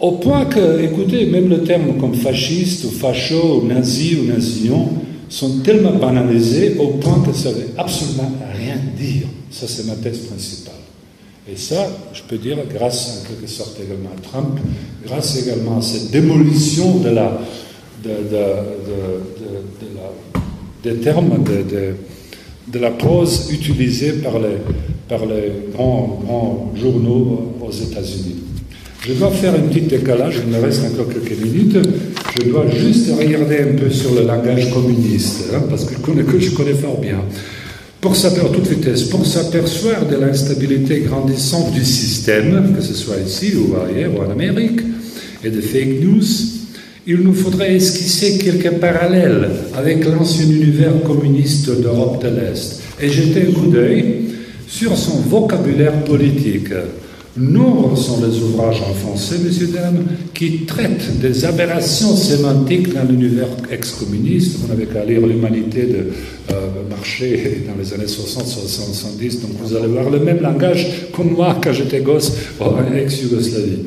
Au 0.00 0.12
point 0.12 0.44
que, 0.44 0.80
écoutez, 0.80 1.26
même 1.26 1.48
le 1.48 1.64
terme 1.64 1.98
comme 1.98 2.14
fasciste 2.14 2.84
ou 2.84 2.90
facho 2.90 3.62
ou 3.62 3.66
nazi 3.66 4.16
ou 4.20 4.32
nazion 4.32 4.88
sont 5.28 5.58
tellement 5.58 5.94
banalisés 5.94 6.76
au 6.78 6.88
point 6.98 7.20
que 7.26 7.32
ça 7.32 7.50
ne 7.50 7.56
veut 7.56 7.68
absolument 7.76 8.30
rien 8.56 8.76
dire. 8.96 9.26
Ça, 9.50 9.66
c'est 9.66 9.86
ma 9.86 9.96
thèse 9.96 10.18
principale. 10.18 10.74
Et 11.50 11.56
ça, 11.56 11.88
je 12.12 12.22
peux 12.22 12.38
dire, 12.38 12.58
grâce 12.72 13.22
en 13.22 13.28
quelque 13.28 13.50
sorte 13.50 13.76
également 13.84 14.10
à 14.16 14.20
Trump, 14.20 14.60
grâce 15.04 15.42
également 15.42 15.78
à 15.78 15.82
cette 15.82 16.10
démolition 16.12 17.00
des 20.84 20.94
termes 20.96 21.42
de, 22.70 22.78
la 22.78 22.90
prose 22.90 23.50
utilisée 23.50 24.12
par 24.12 24.38
les, 24.38 24.58
par 25.08 25.26
les 25.26 25.72
grands, 25.72 26.20
grands 26.24 26.72
journaux 26.76 27.54
aux 27.60 27.72
États-Unis. 27.72 28.47
Je 29.08 29.14
dois 29.14 29.30
faire 29.30 29.54
un 29.54 29.60
petit 29.60 29.86
décalage, 29.86 30.42
il 30.44 30.52
me 30.52 30.62
reste 30.62 30.82
encore 30.84 31.08
quelques 31.08 31.42
minutes. 31.42 31.78
Je 32.38 32.50
dois 32.50 32.66
juste 32.68 33.10
regarder 33.18 33.60
un 33.60 33.74
peu 33.74 33.88
sur 33.88 34.14
le 34.14 34.26
langage 34.26 34.70
communiste, 34.70 35.44
hein, 35.54 35.62
parce 35.70 35.86
que, 35.86 35.94
que 35.94 36.38
je 36.38 36.50
connais 36.50 36.74
fort 36.74 37.00
bien. 37.00 37.18
Pour 38.02 38.14
s'apercevoir, 38.14 38.52
pour 39.10 39.24
s'apercevoir 39.24 40.04
de 40.04 40.16
l'instabilité 40.16 41.00
grandissante 41.00 41.72
du 41.72 41.86
système, 41.86 42.74
que 42.76 42.82
ce 42.82 42.92
soit 42.92 43.16
ici 43.26 43.54
ou 43.56 43.76
ailleurs 43.80 44.12
ou 44.14 44.20
en 44.20 44.30
Amérique, 44.30 44.80
et 45.42 45.48
de 45.48 45.62
fake 45.62 46.02
news, 46.02 46.24
il 47.06 47.20
nous 47.20 47.32
faudrait 47.32 47.76
esquisser 47.76 48.36
quelques 48.36 48.72
parallèles 48.72 49.48
avec 49.74 50.04
l'ancien 50.04 50.44
univers 50.44 51.02
communiste 51.02 51.80
d'Europe 51.80 52.22
de 52.22 52.28
l'Est 52.28 52.82
et 53.00 53.08
jeter 53.08 53.46
un 53.48 53.52
coup 53.52 53.68
d'œil 53.68 54.16
sur 54.66 54.98
son 54.98 55.16
vocabulaire 55.20 56.04
politique. 56.04 56.74
Nombreux 57.38 57.94
sont 57.94 58.20
les 58.20 58.36
ouvrages 58.40 58.80
en 58.82 58.92
français, 58.94 59.36
messieurs, 59.44 59.68
dames, 59.68 60.04
qui 60.34 60.64
traitent 60.66 61.20
des 61.20 61.44
aberrations 61.44 62.16
sémantiques 62.16 62.92
dans 62.92 63.04
l'univers 63.04 63.46
ex-communiste. 63.70 64.58
Vous 64.58 64.66
n'avez 64.66 64.86
qu'à 64.86 65.04
lire 65.04 65.24
l'humanité 65.24 65.82
de 65.82 66.06
euh, 66.52 66.54
Marché 66.90 67.62
dans 67.68 67.80
les 67.80 67.94
années 67.94 68.06
60-70, 68.10 69.42
donc 69.42 69.50
vous 69.62 69.76
allez 69.76 69.86
voir 69.86 70.10
le 70.10 70.18
même 70.18 70.40
langage 70.40 71.10
comme 71.12 71.32
moi 71.34 71.56
quand 71.62 71.72
j'étais 71.72 72.00
gosse 72.00 72.32
en 72.58 72.74
ex-Yougoslavie. 72.92 73.84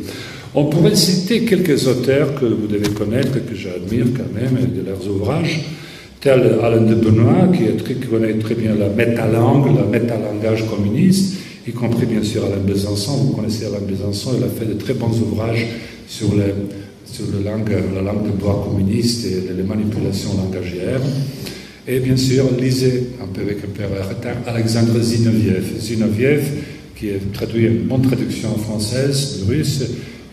On 0.56 0.66
pourrait 0.66 0.96
citer 0.96 1.44
quelques 1.44 1.88
auteurs 1.88 2.36
que 2.36 2.46
vous 2.46 2.68
devez 2.68 2.90
connaître, 2.90 3.34
que 3.34 3.56
j'admire 3.56 4.06
quand 4.16 4.34
même, 4.34 4.70
de 4.74 4.86
leurs 4.88 5.06
ouvrages, 5.10 5.62
tels 6.22 6.58
Alain 6.64 6.82
de 6.82 6.96
Benoît, 6.96 7.50
qui, 7.52 7.84
qui 7.84 8.08
connaît 8.08 8.34
très 8.36 8.56
bien 8.56 8.76
la 8.76 8.88
métalangue, 8.88 9.76
la 9.76 9.86
métalangage 9.86 10.64
communiste, 10.70 11.36
y 11.68 11.72
compris 11.72 12.06
bien 12.06 12.24
sûr 12.24 12.46
Alain 12.46 12.64
Besançon. 12.64 13.18
Vous 13.18 13.34
connaissez 13.34 13.66
Alain 13.66 13.80
Besançon, 13.80 14.32
il 14.38 14.44
a 14.44 14.48
fait 14.48 14.66
de 14.66 14.74
très 14.74 14.94
bons 14.94 15.20
ouvrages 15.22 15.66
sur, 16.08 16.30
sur 17.06 17.26
langue, 17.44 17.72
la 17.94 18.02
langue 18.02 18.26
de 18.26 18.32
bois 18.32 18.68
communiste 18.68 19.26
et 19.26 19.54
les 19.56 19.64
manipulations 19.64 20.32
langagières. 20.38 21.02
Et 21.88 22.00
bien 22.00 22.18
sûr, 22.18 22.46
lisez, 22.60 23.10
un 23.22 23.28
peu 23.28 23.42
avec 23.42 23.58
un 23.58 23.70
peu 23.74 23.84
de 23.84 24.08
retard, 24.08 24.36
Alexandre 24.48 25.00
Zinoviev. 25.02 25.80
Zinoviev, 25.80 26.44
qui 26.96 27.10
est 27.10 27.34
traduit 27.34 27.66
une 27.66 27.84
bonne 27.84 28.04
traduction 28.04 28.56
française, 28.58 29.44
russe, 29.48 29.84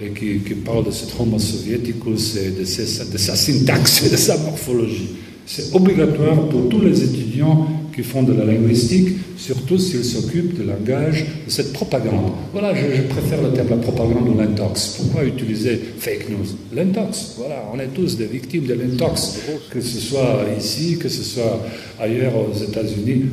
et 0.01 0.11
qui, 0.11 0.39
parle 0.65 0.87
de 0.87 0.91
ce 0.91 1.07
homo 1.19 1.39
soviéticus 1.39 2.37
et 2.37 2.51
de, 2.51 2.61
de 2.61 3.19
sa 3.19 3.35
syntaxe 3.35 4.07
et 4.07 4.11
de 4.11 4.17
sa 4.17 4.37
morphologie. 4.39 5.17
C'est 5.47 5.75
obligatoire 5.75 6.49
pour 6.49 6.69
tous 6.69 6.83
les 6.83 7.03
étudiants 7.03 7.67
qui 7.99 8.05
font 8.05 8.23
de 8.23 8.33
la 8.33 8.45
linguistique, 8.45 9.09
surtout 9.37 9.77
s'ils 9.77 10.05
s'occupent 10.05 10.55
du 10.55 10.63
langage 10.63 11.25
de 11.47 11.51
cette 11.51 11.73
propagande. 11.73 12.31
Voilà, 12.53 12.73
je, 12.73 13.03
préfère 13.03 13.43
le 13.43 13.53
terme 13.53 13.71
la 13.71 13.77
propagande 13.79 14.29
ou 14.29 14.39
l'intox. 14.39 14.99
Pourquoi 14.99 15.25
utiliser 15.25 15.81
fake 15.99 16.29
news? 16.31 16.47
L'intox, 16.73 17.35
voilà, 17.37 17.65
on 17.75 17.81
est 17.81 17.89
tous 17.89 18.17
des 18.17 18.27
victimes 18.27 18.67
de 18.67 18.75
l'intox, 18.75 19.41
que 19.69 19.81
ce 19.81 19.99
soit 19.99 20.47
ici, 20.57 20.97
que 20.97 21.09
ce 21.09 21.25
soit 21.25 21.61
ailleurs 21.99 22.35
aux 22.37 22.57
États-Unis. 22.57 23.25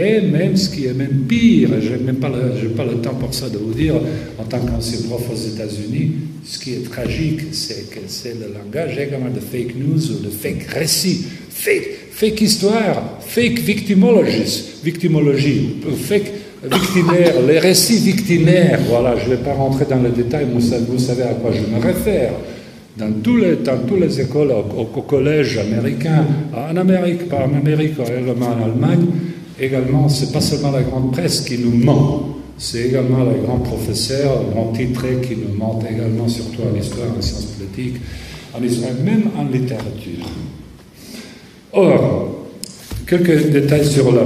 Et 0.00 0.22
même 0.22 0.56
ce 0.56 0.70
qui 0.70 0.86
est 0.86 0.94
même 0.94 1.24
pire, 1.28 1.68
je 1.82 1.96
n'ai 2.02 2.14
pas, 2.14 2.30
pas 2.74 2.86
le 2.86 3.02
temps 3.02 3.16
pour 3.16 3.34
ça 3.34 3.50
de 3.50 3.58
vous 3.58 3.74
dire, 3.74 3.96
en 4.38 4.44
tant 4.44 4.60
qu'ancien 4.60 5.00
prof 5.06 5.28
aux 5.30 5.36
États-Unis, 5.36 6.12
ce 6.42 6.58
qui 6.58 6.72
est 6.72 6.90
tragique, 6.90 7.52
c'est 7.52 7.90
que 7.90 8.00
c'est 8.06 8.34
le 8.40 8.54
langage 8.54 8.96
également 8.96 9.28
de 9.28 9.40
fake 9.40 9.76
news 9.76 10.10
ou 10.10 10.24
de 10.24 10.30
fake 10.30 10.62
récit, 10.70 11.26
fake, 11.50 11.88
fake 12.12 12.40
histoire, 12.40 13.19
fake 13.30 13.60
victimologies, 13.60 14.80
victimologie, 14.82 15.76
fake 16.08 16.32
victimaire, 16.64 17.34
les 17.46 17.60
récits 17.60 17.98
victimaires, 17.98 18.80
voilà, 18.88 19.16
je 19.16 19.30
ne 19.30 19.36
vais 19.36 19.42
pas 19.42 19.54
rentrer 19.54 19.84
dans 19.88 20.02
le 20.02 20.08
détail, 20.10 20.46
vous 20.52 20.98
savez, 20.98 21.22
à 21.22 21.34
quoi 21.34 21.52
je 21.52 21.60
me 21.60 21.80
réfère. 21.80 22.32
Dans, 22.96 23.12
tous 23.22 23.36
les, 23.36 23.56
dans 23.56 23.78
toutes 23.86 24.00
les 24.00 24.20
écoles, 24.20 24.52
au, 24.52 24.84
collège 25.02 25.58
américain, 25.58 26.26
en 26.52 26.76
Amérique, 26.76 27.28
pas 27.28 27.46
en 27.46 27.56
Amérique, 27.56 27.94
également 28.00 28.48
en 28.48 28.64
Allemagne, 28.64 29.06
également, 29.60 30.08
c'est 30.08 30.32
pas 30.32 30.40
seulement 30.40 30.72
la 30.72 30.82
grande 30.82 31.12
presse 31.12 31.42
qui 31.42 31.56
nous 31.58 31.70
ment, 31.70 32.36
c'est 32.58 32.88
également 32.88 33.24
les 33.24 33.46
grands 33.46 33.60
professeurs, 33.60 34.42
les 34.44 34.52
grands 34.52 34.72
titrés 34.72 35.18
qui 35.22 35.36
nous 35.36 35.56
mentent 35.56 35.86
également, 35.88 36.28
surtout 36.28 36.62
en 36.62 36.76
histoire, 36.78 37.06
en 37.16 37.22
sciences 37.22 37.46
politiques, 37.56 38.02
en 38.52 38.62
histoire, 38.62 38.92
même 39.04 39.30
en 39.38 39.44
littérature. 39.44 40.26
Or, 41.72 42.39
quelques 43.10 43.50
détails 43.50 43.84
sur 43.84 44.12
la. 44.12 44.22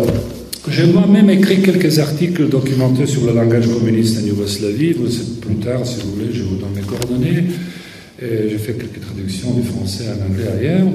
J'ai 0.68 0.87
moi-même 0.87 1.30
écrit 1.30 1.61
quelques 1.61 1.99
articles 1.99 2.49
documentés 2.49 3.07
sur 3.07 3.24
le 3.26 3.32
langage 3.32 3.66
communiste 3.66 4.18
en 4.22 4.26
Yougoslavie. 4.26 4.93
Vous, 4.93 5.09
plus 5.41 5.57
tard, 5.57 5.87
si 5.87 5.97
vous 6.03 6.12
voulez, 6.12 6.32
je 6.32 6.43
vous 6.43 6.57
donne 6.57 6.74
mes 6.76 6.82
coordonnées. 6.82 7.45
J'ai 8.20 8.59
fait 8.59 8.74
quelques 8.74 9.01
traductions 9.01 9.53
du 9.53 9.62
français 9.62 10.05
en 10.09 10.30
anglais 10.30 10.49
ailleurs. 10.59 10.87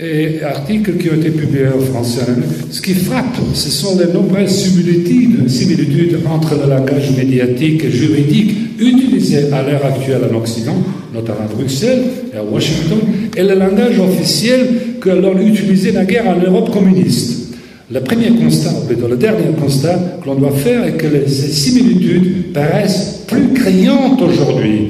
Et 0.00 0.42
articles 0.42 0.96
qui 0.96 1.10
ont 1.10 1.14
été 1.14 1.30
publiés 1.30 1.68
en 1.68 1.80
français. 1.80 2.22
Ce 2.70 2.80
qui 2.80 2.94
frappe, 2.94 3.36
ce 3.52 3.70
sont 3.70 3.98
les 3.98 4.12
nombreuses 4.12 4.50
similitudes, 4.50 5.48
similitudes 5.48 6.18
entre 6.26 6.54
le 6.54 6.70
langage 6.70 7.10
médiatique 7.16 7.84
et 7.84 7.90
juridique 7.90 8.56
utilisé 8.78 9.50
à 9.52 9.62
l'heure 9.62 9.84
actuelle 9.84 10.20
en 10.30 10.36
Occident, 10.36 10.76
notamment 11.12 11.46
à 11.50 11.54
Bruxelles 11.54 12.02
et 12.32 12.36
à 12.36 12.44
Washington, 12.44 12.98
et 13.36 13.42
le 13.42 13.54
langage 13.54 13.98
officiel 13.98 14.68
que 15.00 15.10
l'on 15.10 15.38
utilisait 15.40 15.92
naguère 15.92 16.26
en 16.28 16.36
Europe 16.36 16.72
communiste. 16.72 17.54
Le 17.90 18.00
premier 18.00 18.30
constat, 18.30 18.70
ou 18.70 18.86
plutôt 18.86 19.08
le 19.08 19.16
dernier 19.16 19.54
constat 19.58 20.18
que 20.20 20.26
l'on 20.26 20.34
doit 20.34 20.52
faire 20.52 20.84
est 20.84 20.96
que 20.96 21.06
ces 21.26 21.48
similitudes 21.48 22.52
paraissent 22.52 23.24
plus 23.26 23.54
criantes 23.54 24.20
aujourd'hui, 24.20 24.88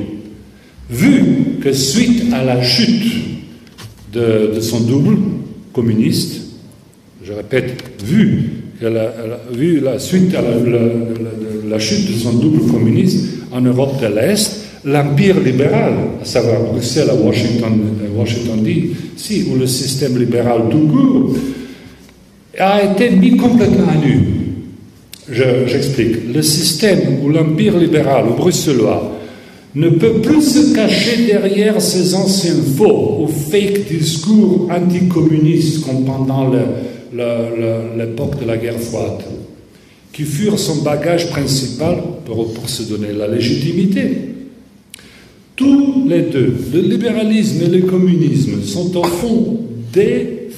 vu 0.91 1.59
que 1.63 1.73
suite 1.73 2.33
à 2.33 2.43
la 2.43 2.61
chute 2.63 3.13
de, 4.13 4.59
son 4.61 4.81
double 4.81 5.17
communiste, 5.73 6.41
je 7.23 7.33
répète, 7.33 7.85
vu, 8.05 8.51
la, 8.81 8.91
la, 8.91 9.99
suite 9.99 10.35
à 10.35 10.43
la, 10.43 11.79
chute 11.79 12.13
de 12.13 12.19
son 12.19 12.33
double 12.33 12.71
communiste 12.71 13.27
en 13.53 13.61
Europe 13.61 14.01
de 14.01 14.07
l'Est, 14.07 14.68
l'empire 14.85 15.41
libéral, 15.41 15.95
à 16.23 16.25
savoir 16.25 16.63
Bruxelles 16.63 17.11
à 17.11 17.15
Washington, 17.15 17.81
Washington 18.17 18.63
DC, 18.63 19.47
où 19.51 19.57
le 19.57 19.67
système 19.67 20.19
libéral 20.19 20.63
tout 20.71 20.87
court, 20.89 21.35
a 22.59 22.83
été 22.83 23.11
mis 23.11 23.37
complètement 23.37 23.89
à 23.89 23.97
nu. 23.97 24.21
J'explique. 25.31 26.33
le 26.35 26.43
système 26.43 27.23
où 27.23 27.29
l'empire 27.29 27.77
libéral, 27.77 28.27
ou 28.29 28.35
bruxellois, 28.35 29.15
ne 29.75 29.91
peut 29.91 30.15
plus 30.23 30.43
se 30.43 30.75
cacher 30.75 31.27
derrière 31.27 31.81
ces 31.81 32.15
anciens 32.15 32.55
faux 32.77 33.19
ou 33.21 33.29
fake 33.29 33.87
discours 33.89 34.69
anticommunistes 34.71 35.85
comme 35.85 36.05
pendant 36.05 36.51
l'époque 37.13 38.41
de 38.41 38.47
la 38.47 38.57
guerre 38.57 38.81
froide, 38.81 39.23
qui 40.13 40.23
furent 40.23 40.59
son 40.59 40.77
bagage 40.77 41.29
principal 41.29 41.99
pour 42.25 42.49
se 42.67 42.85
donner 42.85 43.13
la 43.13 43.29
légitimité. 43.29 44.38
Tous 45.59 46.05
les 46.09 46.23
deux, 46.23 46.55
le 46.73 46.81
libéralisme 46.83 47.63
et 47.65 47.67
le 47.67 47.85
communisme, 47.85 48.63
sont 48.63 48.97
au 48.97 49.03
fond 49.03 49.59
des, 49.93 50.51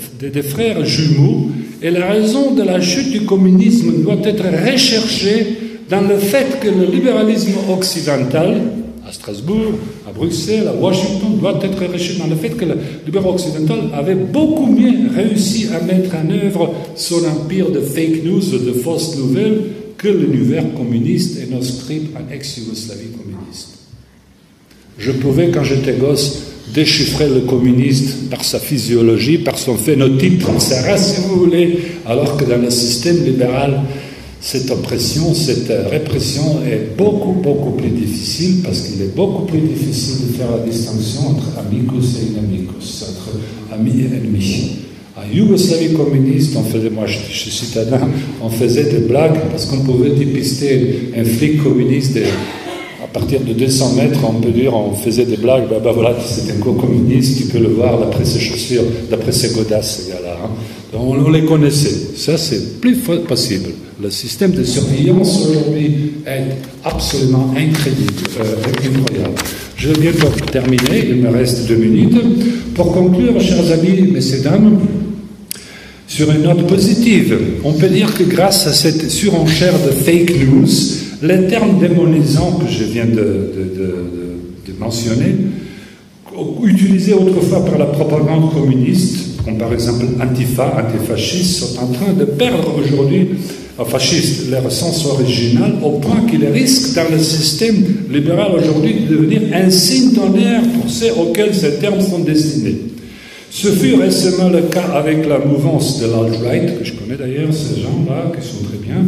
frères 0.42 0.84
jumeaux 0.84 1.48
et 1.80 1.90
la 1.90 2.10
raison 2.10 2.54
de 2.54 2.62
la 2.62 2.82
chute 2.82 3.10
du 3.10 3.22
communisme 3.22 4.02
doit 4.02 4.20
être 4.22 4.44
recherchée 4.70 5.56
dans 5.88 6.02
le 6.02 6.18
fait 6.18 6.60
que 6.60 6.68
le 6.68 6.84
libéralisme 6.84 7.52
occidental, 7.72 8.60
à 9.08 9.10
Strasbourg, 9.10 9.72
à 10.06 10.12
Bruxelles, 10.12 10.68
à 10.68 10.74
Washington, 10.74 11.38
doit 11.40 11.58
être 11.62 11.82
recherché 11.90 12.18
dans 12.18 12.26
le 12.26 12.36
fait 12.36 12.50
que 12.50 12.66
le 12.66 12.76
libéral 13.06 13.30
occidental 13.30 13.78
avait 13.94 14.14
beaucoup 14.14 14.66
mieux 14.66 15.08
réussi 15.16 15.68
à 15.74 15.82
mettre 15.82 16.14
en 16.14 16.30
œuvre 16.30 16.74
son 16.94 17.24
empire 17.24 17.70
de 17.70 17.80
fake 17.80 18.22
news, 18.22 18.42
de 18.42 18.72
fausses 18.72 19.16
nouvelles, 19.16 19.62
que 19.96 20.08
l'univers 20.08 20.74
communiste 20.74 21.38
et 21.42 21.50
nos 21.50 21.62
scripts 21.62 22.14
en 22.14 22.30
ex-Yougoslavie 22.30 23.12
communiste. 23.16 23.79
Je 25.00 25.12
pouvais, 25.12 25.48
quand 25.48 25.64
j'étais 25.64 25.94
gosse, 25.94 26.42
déchiffrer 26.74 27.26
le 27.28 27.40
communiste 27.40 28.28
par 28.28 28.44
sa 28.44 28.58
physiologie, 28.58 29.38
par 29.38 29.58
son 29.58 29.76
phénotype, 29.76 30.44
par 30.44 30.60
sa 30.60 30.82
race, 30.82 31.14
si 31.14 31.20
vous 31.22 31.40
voulez, 31.40 31.78
alors 32.06 32.36
que 32.36 32.44
dans 32.44 32.58
le 32.58 32.70
système 32.70 33.24
libéral, 33.24 33.80
cette 34.42 34.70
oppression, 34.70 35.34
cette 35.34 35.72
répression 35.90 36.60
est 36.70 36.96
beaucoup, 36.96 37.32
beaucoup 37.32 37.72
plus 37.72 37.88
difficile 37.88 38.62
parce 38.62 38.82
qu'il 38.82 39.00
est 39.00 39.14
beaucoup 39.14 39.46
plus 39.46 39.60
difficile 39.60 40.28
de 40.28 40.32
faire 40.34 40.50
la 40.50 40.70
distinction 40.70 41.28
entre 41.28 41.48
amicus 41.58 42.16
et 42.16 42.38
inimicus, 42.38 43.04
entre 43.08 43.74
amis 43.74 44.02
et 44.02 44.16
ennemis. 44.16 44.70
En 45.16 45.34
Yougoslavie 45.34 45.94
communiste, 45.94 46.56
on 46.56 46.62
faisait, 46.62 46.90
moi 46.90 47.06
je, 47.06 47.18
suis 47.18 47.50
citadin, 47.50 48.08
on 48.42 48.50
faisait 48.50 48.84
des 48.84 49.06
blagues 49.06 49.38
parce 49.50 49.64
qu'on 49.64 49.80
pouvait 49.80 50.10
dépister 50.10 51.10
un 51.16 51.24
flic 51.24 51.62
communiste 51.62 52.16
et 52.16 52.24
à 53.10 53.18
partir 53.18 53.40
de 53.40 53.52
200 53.52 53.94
mètres, 53.94 54.20
on 54.24 54.40
peut 54.40 54.50
dire, 54.50 54.72
on 54.74 54.94
faisait 54.94 55.24
des 55.24 55.36
blagues, 55.36 55.68
ben, 55.68 55.80
ben 55.82 55.90
voilà, 55.90 56.16
c'est 56.24 56.52
un 56.52 56.60
co-communiste, 56.60 57.38
tu 57.38 57.44
peux 57.48 57.58
le 57.58 57.70
voir 57.70 57.98
d'après 57.98 58.24
ses 58.24 58.38
chaussures, 58.38 58.84
d'après 59.10 59.32
ses 59.32 59.52
godasses, 59.52 60.04
ce 60.04 60.12
gars-là. 60.12 60.36
Hein. 60.44 60.50
On, 60.96 61.28
les 61.28 61.44
connaissait. 61.44 62.14
Ça, 62.16 62.36
c'est 62.36 62.80
plus 62.80 62.96
possible. 63.26 63.70
Le 64.00 64.10
système 64.10 64.52
de 64.52 64.62
surveillance 64.62 65.44
aujourd'hui 65.48 66.12
est 66.24 66.56
absolument 66.84 67.52
incrédible, 67.56 68.14
euh, 68.40 68.56
incroyable. 68.86 69.34
Je 69.76 69.90
viens 69.90 70.12
donc 70.12 70.50
terminer, 70.52 71.08
il 71.08 71.16
me 71.16 71.30
reste 71.30 71.66
deux 71.66 71.76
minutes. 71.76 72.16
Pour 72.74 72.92
conclure, 72.92 73.40
chers 73.40 73.72
amis, 73.72 74.02
messieurs, 74.12 74.40
dames, 74.44 74.78
sur 76.06 76.30
une 76.30 76.42
note 76.42 76.66
positive, 76.66 77.36
on 77.64 77.72
peut 77.72 77.88
dire 77.88 78.12
que 78.14 78.22
grâce 78.22 78.66
à 78.68 78.72
cette 78.72 79.10
surenchère 79.10 79.74
de 79.84 79.90
fake 79.90 80.30
news, 80.46 80.68
les 81.22 81.46
termes 81.46 81.78
démonisants 81.78 82.58
que 82.58 82.70
je 82.70 82.84
viens 82.84 83.06
de, 83.06 83.52
mentionner, 84.78 85.34
utilisés 86.64 87.12
autrefois 87.12 87.64
par 87.66 87.76
la 87.76 87.86
propagande 87.86 88.52
communiste, 88.54 89.44
comme 89.44 89.58
par 89.58 89.72
exemple 89.72 90.06
antifa, 90.22 90.72
antifascistes, 90.78 91.58
sont 91.58 91.80
en 91.80 91.88
train 91.88 92.12
de 92.14 92.24
perdre 92.24 92.74
aujourd'hui, 92.78 93.28
fascistes, 93.84 94.50
leur 94.50 94.70
sens 94.70 95.06
original, 95.06 95.74
au 95.82 95.92
point 95.98 96.26
qu'ils 96.28 96.46
risquent 96.46 96.94
dans 96.94 97.10
le 97.10 97.18
système 97.18 97.84
libéral 98.10 98.52
aujourd'hui 98.58 99.06
de 99.08 99.16
devenir 99.16 99.42
un 99.54 99.70
signe 99.70 100.12
d'honneur 100.12 100.62
pour 100.74 100.90
ceux 100.90 101.12
auxquels 101.12 101.54
ces 101.54 101.74
termes 101.74 102.00
sont 102.00 102.20
destinés. 102.20 102.76
Ce 103.50 103.68
fut 103.68 103.96
récemment 103.96 104.48
le 104.48 104.62
cas 104.62 104.84
avec 104.94 105.26
la 105.26 105.38
mouvance 105.38 106.00
de 106.00 106.06
l'alt-right, 106.06 106.78
que 106.78 106.84
je 106.84 106.92
connais 106.92 107.16
d'ailleurs, 107.16 107.52
ces 107.52 107.80
gens-là, 107.80 108.32
qui 108.38 108.46
sont 108.46 108.64
très 108.64 108.78
bien, 108.78 109.02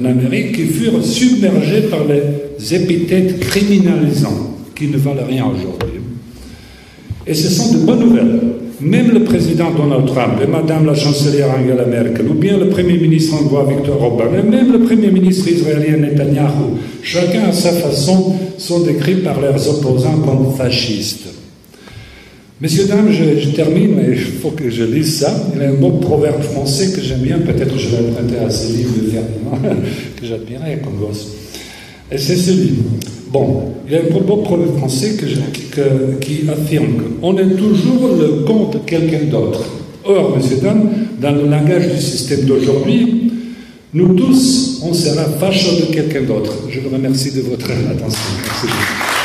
en 0.00 0.04
Amérique, 0.04 0.52
qui 0.52 0.66
furent 0.66 1.04
submergés 1.04 1.82
par 1.82 2.00
les 2.04 2.74
épithètes 2.74 3.40
criminalisants, 3.40 4.56
qui 4.74 4.88
ne 4.88 4.96
valent 4.96 5.26
rien 5.28 5.44
aujourd'hui. 5.44 6.00
Et 7.26 7.34
ce 7.34 7.48
sont 7.48 7.74
de 7.74 7.84
bonnes 7.84 8.00
nouvelles. 8.00 8.40
Même 8.80 9.10
le 9.10 9.24
président 9.24 9.70
Donald 9.76 10.06
Trump 10.06 10.40
et 10.42 10.46
Madame 10.46 10.86
la 10.86 10.94
chancelière 10.94 11.48
Angela 11.50 11.84
Merkel, 11.84 12.26
ou 12.28 12.34
bien 12.34 12.56
le 12.56 12.70
Premier 12.70 12.96
ministre 12.96 13.36
hongrois 13.38 13.68
Viktor 13.68 14.00
Orban, 14.00 14.32
et 14.38 14.42
même 14.42 14.72
le 14.72 14.78
Premier 14.80 15.10
ministre 15.10 15.48
israélien 15.48 15.98
Netanyahu, 15.98 16.78
chacun 17.02 17.48
à 17.48 17.52
sa 17.52 17.72
façon, 17.72 18.34
sont 18.56 18.80
décrits 18.80 19.16
par 19.16 19.38
leurs 19.38 19.68
opposants 19.68 20.20
comme 20.24 20.54
fascistes. 20.56 21.39
Messieurs, 22.60 22.84
dames, 22.84 23.10
je, 23.10 23.48
termine, 23.50 23.94
mais 23.96 24.08
il 24.10 24.18
faut 24.18 24.50
que 24.50 24.68
je 24.68 24.84
lise 24.84 25.20
ça. 25.20 25.34
Il 25.54 25.62
y 25.62 25.64
a 25.64 25.70
un 25.70 25.74
beau 25.74 25.92
proverbe 25.92 26.42
français 26.42 26.92
que 26.94 27.00
j'aime 27.00 27.20
bien, 27.20 27.38
peut-être 27.38 27.78
je 27.78 27.88
vais 27.88 28.08
emprunter 28.10 28.36
à 28.36 28.50
ce 28.50 28.70
livre 28.76 28.92
de 28.96 29.10
Ferdinand, 29.10 29.76
que 30.20 30.26
j'admirais 30.26 30.78
comme 30.84 30.98
gosse. 30.98 31.28
Et 32.12 32.18
c'est 32.18 32.36
celui. 32.36 32.74
Bon, 33.32 33.62
il 33.86 33.94
y 33.94 33.96
a 33.96 34.00
un 34.00 34.24
beau 34.26 34.36
proverbe 34.38 34.76
français 34.76 35.16
que 35.16 35.24
qui 36.20 36.42
affirme 36.50 37.02
qu'on 37.22 37.38
est 37.38 37.56
toujours 37.56 38.10
le 38.20 38.44
compte 38.44 38.74
de 38.74 38.78
quelqu'un 38.80 39.24
d'autre. 39.30 39.64
Or, 40.04 40.36
M. 40.36 40.58
Dan, 40.60 40.90
dans 41.18 41.32
le 41.32 41.48
langage 41.48 41.88
du 41.88 42.00
système 42.00 42.42
d'aujourd'hui, 42.42 43.32
nous 43.94 44.14
tous, 44.14 44.82
on 44.84 44.92
sera 44.92 45.24
fâchés 45.24 45.80
de 45.80 45.94
quelqu'un 45.94 46.22
d'autre. 46.22 46.52
Je 46.68 46.80
vous 46.80 46.90
remercie 46.90 47.32
de 47.32 47.40
votre 47.40 47.70
attention. 47.70 48.32
Merci. 48.44 49.19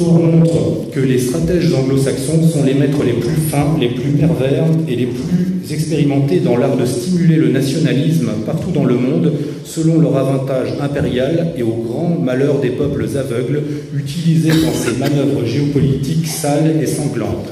Montre 0.00 0.90
que 0.92 1.00
les 1.00 1.18
stratèges 1.18 1.74
anglo-saxons 1.74 2.48
sont 2.48 2.62
les 2.62 2.74
maîtres 2.74 3.02
les 3.04 3.14
plus 3.14 3.34
fins, 3.50 3.76
les 3.80 3.88
plus 3.88 4.10
pervers 4.12 4.66
et 4.88 4.94
les 4.94 5.06
plus 5.06 5.72
expérimentés 5.72 6.38
dans 6.38 6.56
l'art 6.56 6.76
de 6.76 6.86
stimuler 6.86 7.34
le 7.34 7.48
nationalisme 7.48 8.30
partout 8.46 8.70
dans 8.70 8.84
le 8.84 8.94
monde 8.94 9.32
selon 9.64 10.00
leur 10.00 10.16
avantage 10.16 10.68
impérial 10.80 11.52
et 11.56 11.64
au 11.64 11.72
grand 11.72 12.16
malheur 12.16 12.60
des 12.60 12.70
peuples 12.70 13.06
aveugles 13.16 13.62
utilisés 13.92 14.50
dans 14.50 14.72
ces 14.72 14.96
manœuvres 14.98 15.44
géopolitiques 15.44 16.28
sales 16.28 16.76
et 16.80 16.86
sanglantes. 16.86 17.50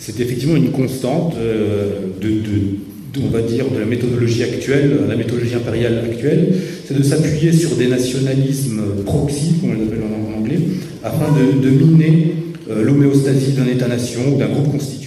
C'est 0.00 0.18
effectivement 0.18 0.56
une 0.56 0.72
constante 0.72 1.34
euh, 1.38 1.90
de, 2.20 2.28
de, 2.28 3.24
on 3.24 3.30
va 3.30 3.42
dire, 3.42 3.66
de 3.72 3.78
la 3.78 3.86
méthodologie 3.86 4.42
actuelle, 4.42 4.98
la 5.08 5.14
méthodologie 5.16 5.54
impériale 5.54 6.02
actuelle, 6.04 6.48
c'est 6.86 6.96
de 6.96 7.02
s'appuyer 7.02 7.52
sur 7.52 7.76
des 7.76 7.88
nationalismes 7.88 8.82
proxy, 9.04 9.54
comme 9.60 9.70
on 9.70 9.74
les 9.74 9.82
appelle 9.82 10.02
en 10.02 10.38
anglais, 10.38 10.58
afin 11.02 11.26
de, 11.32 11.70
miner 11.70 12.34
euh, 12.70 12.82
l'homéostasie 12.82 13.52
d'un 13.52 13.66
État-nation 13.66 14.34
ou 14.34 14.38
d'un 14.38 14.48
groupe 14.48 14.72
constitué. 14.72 15.01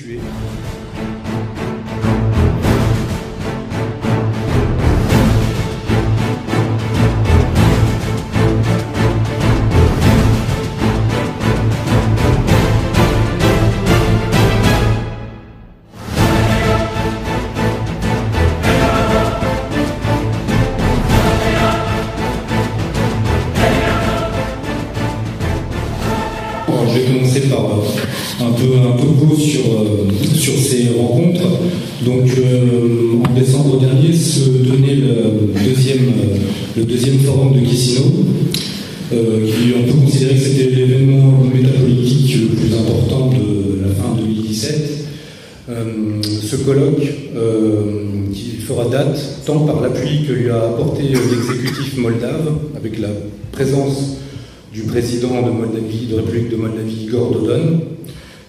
De 55.95 56.05
Moldavie, 56.05 56.07
de 56.07 56.15
République 56.15 56.49
de 56.49 56.55
Moldavie, 56.55 57.03
Igor 57.05 57.31
Dodon, 57.31 57.81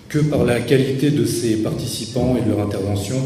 que 0.08 0.18
par 0.18 0.44
la 0.44 0.60
qualité 0.60 1.10
de 1.10 1.24
ses 1.24 1.56
participants 1.56 2.36
et 2.36 2.44
de 2.44 2.50
leur 2.50 2.66
intervention. 2.66 3.16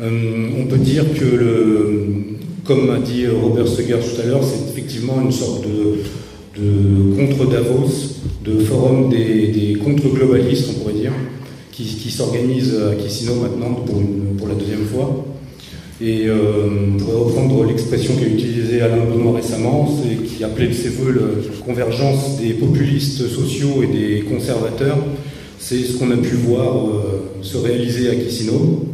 Euh, 0.00 0.48
on 0.60 0.66
peut 0.66 0.78
dire 0.78 1.04
que, 1.14 1.24
le, 1.24 2.06
comme 2.64 2.90
a 2.90 2.98
dit 2.98 3.26
Robert 3.28 3.68
Seger 3.68 3.98
tout 3.98 4.20
à 4.20 4.26
l'heure, 4.26 4.42
c'est 4.42 4.70
effectivement 4.70 5.20
une 5.22 5.32
sorte 5.32 5.64
de, 5.64 6.60
de 6.60 7.16
contre-Davos, 7.16 7.90
de 8.44 8.58
forum 8.60 9.08
des, 9.08 9.76
contre-globalistes, 9.84 10.70
on 10.70 10.80
pourrait 10.80 10.94
dire, 10.94 11.12
qui, 11.70 12.10
s'organise 12.10 12.74
à 12.90 12.94
Kissino 12.94 13.34
maintenant 13.34 13.74
pour, 13.74 14.00
une, 14.00 14.36
pour 14.36 14.46
la 14.48 14.54
deuxième 14.54 14.84
fois. 14.86 15.24
Et 16.00 16.26
euh, 16.26 16.66
on 16.92 16.98
pourrait 16.98 17.16
reprendre 17.16 17.64
l'expression 17.64 18.14
qu'a 18.16 18.26
utilisée 18.26 18.80
Alain 18.80 19.04
Benoît 19.04 19.36
récemment, 19.36 19.88
qui 20.26 20.42
appelait 20.42 20.68
de 20.68 20.72
ses 20.72 20.88
voeux 20.88 21.12
la 21.12 21.64
convergence 21.64 22.40
des 22.40 22.54
populistes 22.54 23.28
sociaux 23.28 23.82
et 23.82 23.86
des 23.86 24.20
conservateurs. 24.22 24.98
C'est 25.58 25.78
ce 25.78 25.96
qu'on 25.96 26.10
a 26.10 26.16
pu 26.16 26.34
voir 26.34 26.88
euh, 26.88 27.42
se 27.42 27.56
réaliser 27.58 28.10
à 28.10 28.16
Kissino. 28.16 28.86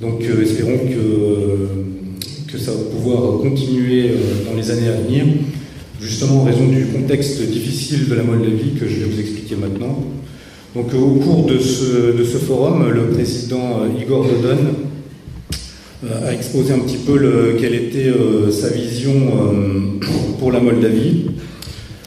Donc 0.00 0.22
euh, 0.24 0.42
espérons 0.42 0.78
que, 0.78 2.50
que 2.52 2.58
ça 2.58 2.72
va 2.72 2.82
pouvoir 2.90 3.38
continuer 3.40 4.10
euh, 4.10 4.50
dans 4.50 4.56
les 4.56 4.68
années 4.70 4.88
à 4.88 5.00
venir, 5.00 5.24
justement 6.00 6.40
en 6.40 6.44
raison 6.44 6.66
du 6.66 6.86
contexte 6.86 7.40
difficile 7.42 8.08
de 8.08 8.14
la 8.16 8.24
Moldavie 8.24 8.72
que 8.78 8.88
je 8.88 8.96
vais 8.96 9.04
vous 9.04 9.20
expliquer 9.20 9.54
maintenant. 9.54 9.96
Donc 10.74 10.92
au 10.94 11.20
cours 11.20 11.46
de 11.46 11.58
ce, 11.58 12.16
de 12.18 12.24
ce 12.24 12.38
forum, 12.38 12.90
le 12.90 13.10
président 13.10 13.82
euh, 13.82 14.02
Igor 14.02 14.24
Dodon 14.24 14.56
euh, 14.56 14.91
a 16.10 16.32
exposé 16.32 16.72
un 16.72 16.80
petit 16.80 16.96
peu 16.96 17.16
le, 17.16 17.56
quelle 17.60 17.74
était 17.74 18.08
euh, 18.08 18.50
sa 18.50 18.68
vision 18.70 19.12
euh, 19.12 20.04
pour 20.38 20.50
la 20.50 20.60
Moldavie. 20.60 21.26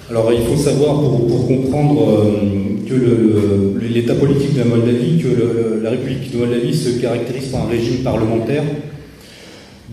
Alors 0.09 0.31
il 0.33 0.41
faut 0.45 0.61
savoir 0.61 0.99
pour, 0.99 1.47
comprendre 1.47 2.09
euh, 2.09 2.87
que 2.87 3.79
l'état 3.93 4.15
politique 4.15 4.53
de 4.53 4.59
la 4.59 4.65
Moldavie, 4.65 5.19
que 5.19 5.81
la 5.81 5.91
République 5.91 6.31
de 6.33 6.37
Moldavie 6.39 6.75
se 6.75 6.99
caractérise 6.99 7.47
par 7.47 7.65
un 7.65 7.69
régime 7.69 8.03
parlementaire. 8.03 8.63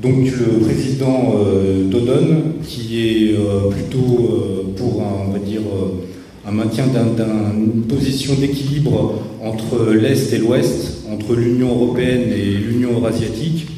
Donc 0.02 0.24
le 0.26 0.58
président 0.64 1.34
euh, 1.36 1.84
Dodon, 1.88 2.42
qui 2.66 2.98
est 3.00 3.34
euh, 3.34 3.70
plutôt 3.70 4.18
euh, 4.18 4.62
pour 4.76 5.00
un, 5.00 5.28
on 5.28 5.32
va 5.32 5.38
dire, 5.38 5.60
euh, 5.60 6.48
un 6.48 6.50
maintien 6.50 6.86
d'un- 6.88 7.14
d'un- 7.16 7.54
d'une 7.54 7.82
position 7.82 8.34
d'équilibre 8.34 9.22
entre 9.40 9.92
l'Est 9.92 10.32
et 10.32 10.38
l'Ouest, 10.38 11.04
entre 11.12 11.36
l'Union 11.36 11.68
européenne 11.68 12.32
et 12.32 12.42
l'Union 12.44 12.94
eurasiatique, 12.98 13.68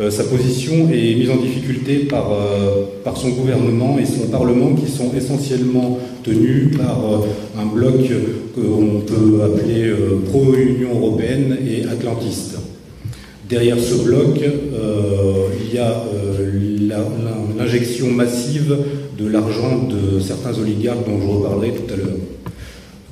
euh, 0.00 0.10
sa 0.10 0.24
position 0.24 0.88
est 0.90 1.14
mise 1.14 1.28
en 1.28 1.36
difficulté 1.36 2.06
par, 2.06 2.32
euh, 2.32 2.84
par 3.04 3.14
son 3.18 3.28
gouvernement 3.28 3.98
et 3.98 4.06
son 4.06 4.28
Parlement 4.28 4.74
qui 4.74 4.90
sont 4.90 5.12
essentiellement 5.14 5.98
tenus 6.22 6.78
par 6.78 7.04
euh, 7.04 7.60
un 7.60 7.66
bloc 7.66 8.00
qu'on 8.54 9.00
peut 9.00 9.42
appeler 9.44 9.92
pro-Union 10.30 10.94
européenne 10.94 11.58
et 11.66 11.84
atlantiste. 11.84 12.56
Derrière 13.48 13.78
ce 13.78 13.96
bloc, 13.96 14.40
il 14.40 15.74
y 15.74 15.78
a 15.78 16.04
l'injection 17.58 18.10
massive 18.10 18.74
de 19.18 19.28
l'argent 19.28 19.88
de 19.88 20.20
certains 20.20 20.58
oligarques 20.58 21.06
dont 21.06 21.20
je 21.20 21.26
reparlerai 21.26 21.72
tout 21.72 21.92
à 21.92 21.96
l'heure. 21.96 22.18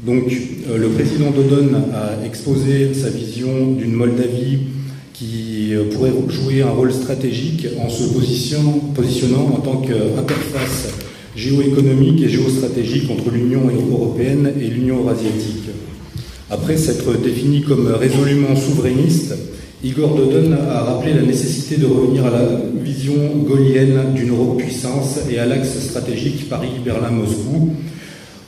Donc 0.06 0.32
le 0.74 0.88
président 0.88 1.30
Dodon 1.30 1.68
a 1.94 2.26
exposé 2.26 2.94
sa 2.94 3.10
vision 3.10 3.72
d'une 3.72 3.92
Moldavie 3.92 4.60
qui 5.20 5.74
euh, 5.74 5.84
pourrait 5.90 6.12
jouer 6.30 6.62
un 6.62 6.70
rôle 6.70 6.92
stratégique 6.92 7.66
en 7.78 7.90
se 7.90 8.04
positionnant, 8.04 9.52
en 9.54 9.60
tant 9.60 9.76
qu'interface 9.76 10.88
géoéconomique 11.36 12.22
et 12.22 12.28
géostratégique 12.30 13.10
entre 13.10 13.30
l'Union 13.30 13.60
européenne 13.92 14.50
et 14.58 14.64
l'Union 14.64 15.00
eurasiatique. 15.00 15.68
Après 16.50 16.78
s'être 16.78 17.20
défini 17.20 17.60
comme 17.60 17.88
résolument 17.88 18.56
souverainiste, 18.56 19.34
Igor 19.84 20.16
Dodon 20.16 20.52
a 20.52 20.80
rappelé 20.80 21.12
la 21.12 21.22
nécessité 21.22 21.76
de 21.76 21.86
revenir 21.86 22.24
à 22.24 22.30
la 22.30 22.48
vision 22.82 23.14
gaullienne 23.46 24.14
d'une 24.14 24.30
Europe-puissance 24.30 25.20
et 25.30 25.38
à 25.38 25.44
l'axe 25.44 25.78
stratégique 25.80 26.48
Paris-Berlin-Moscou 26.48 27.74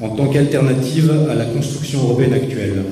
en 0.01 0.09
tant 0.09 0.27
qu'alternative 0.29 1.13
à 1.31 1.35
la 1.35 1.45
construction 1.45 2.01
européenne 2.01 2.33
actuelle. 2.33 2.83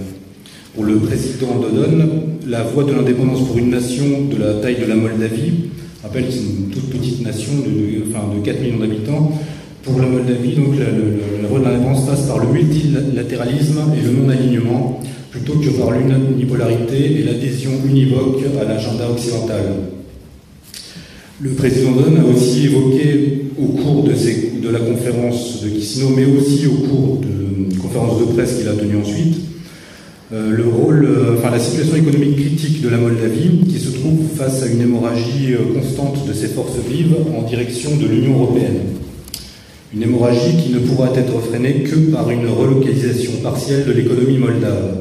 Pour 0.75 0.85
le 0.85 0.97
président 0.99 1.59
Dodon, 1.61 2.09
la 2.47 2.63
voie 2.63 2.85
de 2.85 2.93
l'indépendance 2.93 3.45
pour 3.49 3.59
une 3.59 3.71
nation 3.71 4.05
de 4.31 4.37
la 4.37 4.55
taille 4.55 4.77
de 4.81 4.87
la 4.87 4.95
Moldavie, 4.95 5.71
rappelle 6.03 6.27
que 6.27 6.33
c'est 6.33 6.39
une 6.39 6.71
toute 6.71 6.91
petite 6.91 7.25
nation 7.25 7.53
de, 7.55 8.05
enfin, 8.09 8.33
de 8.33 8.41
4 8.45 8.61
millions 8.61 8.79
d'habitants, 8.79 9.33
pour 9.83 9.99
la 9.99 10.07
Moldavie, 10.07 10.55
donc 10.55 10.75
la, 10.79 11.49
voie 11.49 11.59
de 11.59 11.65
l'indépendance 11.65 12.07
passe 12.07 12.23
par 12.29 12.39
le 12.39 12.53
multilatéralisme 12.53 13.81
et 13.99 14.07
le 14.07 14.13
non-alignement, 14.13 15.01
plutôt 15.33 15.55
que 15.55 15.71
par 15.71 15.91
l'unipolarité 15.91 17.19
et 17.19 17.25
l'adhésion 17.25 17.73
univoque 17.85 18.39
à 18.61 18.65
l'agenda 18.65 19.11
occidental. 19.11 19.65
Le 21.41 21.51
président 21.51 21.93
Don 21.93 22.15
a 22.21 22.33
aussi 22.33 22.67
évoqué 22.67 23.47
au 23.59 23.67
cours 23.83 24.05
de, 24.05 24.13
la 24.71 24.79
conférence 24.79 25.63
de 25.65 25.69
Kissino, 25.71 26.11
mais 26.15 26.27
aussi 26.27 26.67
au 26.69 26.87
cours 26.87 27.19
de 27.19 27.75
conférence 27.79 28.21
de 28.21 28.25
presse 28.35 28.59
qu'il 28.59 28.69
a 28.69 28.75
tenue 28.75 28.99
ensuite, 28.99 29.37
euh, 29.37 29.50
le 30.33 30.65
rôle, 30.65 31.05
euh, 31.05 31.35
enfin 31.37 31.51
la 31.51 31.59
situation 31.59 31.97
économique 31.97 32.37
critique 32.37 32.83
de 32.83 32.89
la 32.89 32.99
Moldavie, 32.99 33.67
qui 33.69 33.81
se 33.81 33.91
trouve 33.91 34.29
face 34.37 34.63
à 34.63 34.67
une 34.67 34.81
hémorragie 34.81 35.55
euh, 35.55 35.75
constante 35.75 36.25
de 36.27 36.33
ses 36.33 36.49
forces 36.49 36.79
vives 36.89 37.17
en 37.37 37.43
direction 37.43 37.97
de 37.97 38.07
l'Union 38.07 38.35
européenne. 38.35 38.81
Une 39.93 40.05
hémorragie 40.05 40.57
qui 40.63 40.73
ne 40.73 40.79
pourra 40.79 41.11
être 41.17 41.41
freinée 41.41 41.83
que 41.83 41.97
par 42.13 42.31
une 42.31 42.47
relocalisation 42.47 43.33
partielle 43.43 43.85
de 43.87 43.93
l'économie 43.93 44.39
moldave. 44.39 44.99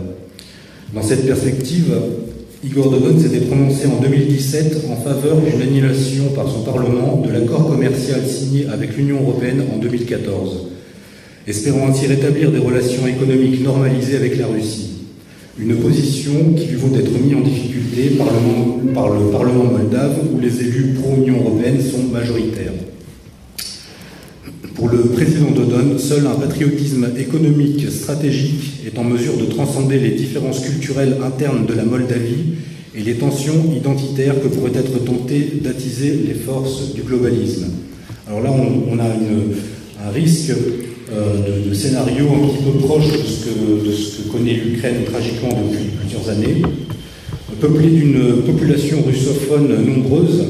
Dans 0.96 1.04
cette 1.04 1.28
perspective, 1.28 1.94
Igor 2.66 2.90
Dodon 2.90 3.20
s'était 3.20 3.46
prononcé 3.46 3.86
en 3.86 4.02
2017 4.02 4.86
en 4.90 4.96
faveur 4.96 5.38
d'une 5.42 5.62
annulation 5.62 6.30
par 6.36 6.50
son 6.50 6.64
Parlement 6.64 7.22
de 7.24 7.32
l'accord 7.32 7.70
commercial 7.70 8.26
signé 8.26 8.66
avec 8.66 8.98
l'Union 8.98 9.22
européenne 9.22 9.64
en 9.72 9.78
2014, 9.78 10.70
espérant 11.46 11.88
ainsi 11.88 12.08
rétablir 12.08 12.52
des 12.52 12.58
relations 12.58 13.06
économiques 13.06 13.64
normalisées 13.64 14.18
avec 14.18 14.40
la 14.40 14.48
Russie. 14.48 14.99
Une 15.62 15.76
position 15.76 16.54
qui 16.56 16.68
lui 16.68 16.76
vaut 16.76 16.96
d'être 16.96 17.12
mise 17.12 17.36
en 17.36 17.42
difficulté 17.42 18.12
par 18.18 18.28
le, 18.28 18.94
par 18.94 19.10
le 19.10 19.30
Parlement 19.30 19.66
moldave 19.66 20.20
où 20.34 20.40
les 20.40 20.62
élus 20.62 20.94
pro-Union 20.94 21.42
européenne 21.42 21.82
sont 21.82 22.04
majoritaires. 22.04 22.72
Pour 24.76 24.88
le 24.88 25.00
président 25.10 25.52
Dodon, 25.52 25.98
seul 25.98 26.26
un 26.26 26.40
patriotisme 26.40 27.10
économique 27.18 27.92
stratégique 27.92 28.86
est 28.88 28.98
en 28.98 29.04
mesure 29.04 29.36
de 29.36 29.46
transcender 29.46 30.00
les 30.00 30.12
différences 30.12 30.62
culturelles 30.62 31.18
internes 31.22 31.66
de 31.66 31.74
la 31.74 31.84
Moldavie 31.84 32.54
et 32.96 33.02
les 33.02 33.16
tensions 33.16 33.74
identitaires 33.76 34.42
que 34.42 34.48
pourraient 34.48 34.80
être 34.80 35.04
tentées 35.04 35.60
d'attiser 35.62 36.18
les 36.26 36.34
forces 36.34 36.94
du 36.94 37.02
globalisme. 37.02 37.68
Alors 38.26 38.42
là, 38.42 38.52
on, 38.52 38.98
a 39.00 39.04
un 39.04 40.12
risque 40.12 40.54
euh, 41.12 41.68
de, 41.68 41.74
scénario 41.74 42.26
un 42.28 42.48
petit 42.48 42.64
peu 42.64 42.78
proche 42.80 43.12
de 43.12 43.26
ce 43.26 43.46
que, 43.46 43.88
de 43.88 43.92
ce 43.92 44.18
que 44.18 44.32
connaît 44.32 44.54
l'Ukraine 44.54 45.04
tragiquement 45.12 45.50
depuis 45.50 45.86
plusieurs 46.00 46.30
années, 46.30 46.62
peuplée 47.60 47.90
d'une 47.90 48.44
population 48.46 49.02
russophone 49.06 49.86
nombreuse 49.86 50.44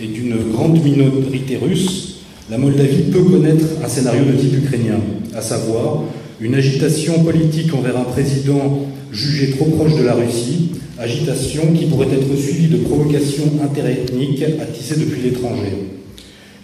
et 0.00 0.06
d'une 0.06 0.36
grande 0.52 0.82
minorité 0.82 1.56
russe, 1.56 2.20
la 2.50 2.58
Moldavie 2.58 3.10
peut 3.12 3.22
connaître 3.22 3.64
un 3.84 3.88
scénario 3.88 4.24
de 4.24 4.36
type 4.36 4.58
ukrainien, 4.58 5.00
à 5.34 5.40
savoir 5.40 6.02
une 6.40 6.54
agitation 6.54 7.22
politique 7.22 7.72
envers 7.72 7.96
un 7.96 8.04
président 8.04 8.86
jugé 9.12 9.52
trop 9.52 9.66
proche 9.66 9.96
de 9.96 10.02
la 10.04 10.14
Russie, 10.14 10.70
agitation 10.98 11.72
qui 11.72 11.86
pourrait 11.86 12.08
être 12.12 12.36
suivie 12.36 12.68
de 12.68 12.78
provocations 12.78 13.52
interethniques 13.62 14.42
attisées 14.60 14.96
depuis 14.96 15.22
l'étranger. 15.22 15.72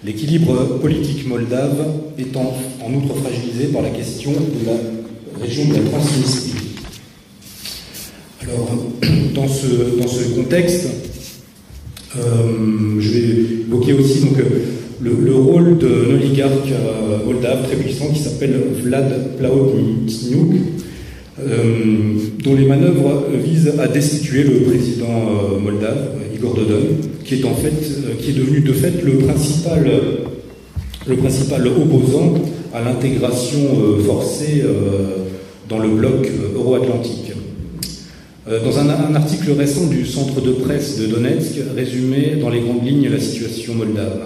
L'équilibre 0.04 0.78
politique 0.80 1.26
moldave 1.26 1.84
étant 2.16 2.56
en 2.84 2.94
outre 2.94 3.16
fragilisé 3.16 3.66
par 3.72 3.82
la 3.82 3.90
question 3.90 4.30
de 4.30 4.66
la 4.66 5.44
région 5.44 5.64
de 5.64 5.74
la 5.74 5.90
Transnistrie. 5.90 6.52
Alors, 8.42 8.70
dans 9.34 9.48
ce, 9.48 10.00
dans 10.00 10.06
ce 10.06 10.36
contexte, 10.36 10.86
euh, 12.16 13.00
je 13.00 13.08
vais 13.10 13.26
évoquer 13.66 13.92
aussi 13.94 14.20
donc, 14.20 14.36
le, 15.02 15.34
rôle 15.34 15.78
d'un 15.78 16.14
oligarque 16.14 16.70
euh, 16.70 17.24
moldave 17.26 17.66
très 17.66 17.76
puissant 17.76 18.06
qui 18.12 18.20
s'appelle 18.20 18.54
Vlad 18.80 19.36
Plahotniuc, 19.36 20.60
euh, 21.40 21.64
dont 22.44 22.54
les 22.54 22.66
manœuvres 22.66 23.26
visent 23.34 23.74
à 23.80 23.88
destituer 23.88 24.44
le 24.44 24.60
président 24.60 25.58
moldave, 25.60 26.12
Igor 26.38 26.54
Dodon, 26.54 26.86
qui 27.24 27.34
est 27.34 27.44
en 27.44 27.54
fait, 27.54 27.72
qui 28.20 28.30
est 28.30 28.34
devenu 28.34 28.60
de 28.60 28.72
fait 28.72 29.02
le 29.04 29.18
principal, 29.18 29.90
le 31.06 31.16
principal 31.16 31.66
opposant 31.66 32.34
à 32.72 32.82
l'intégration 32.82 33.58
forcée 34.06 34.64
dans 35.68 35.78
le 35.78 35.88
bloc 35.88 36.28
euro-atlantique. 36.54 37.32
Dans 38.46 38.78
un, 38.78 38.88
un, 38.88 39.14
article 39.14 39.52
récent 39.52 39.88
du 39.88 40.06
centre 40.06 40.40
de 40.40 40.52
presse 40.52 40.98
de 40.98 41.06
Donetsk 41.06 41.56
résumait 41.76 42.36
dans 42.40 42.48
les 42.48 42.60
grandes 42.60 42.86
lignes 42.86 43.10
la 43.10 43.20
situation 43.20 43.74
moldave. 43.74 44.20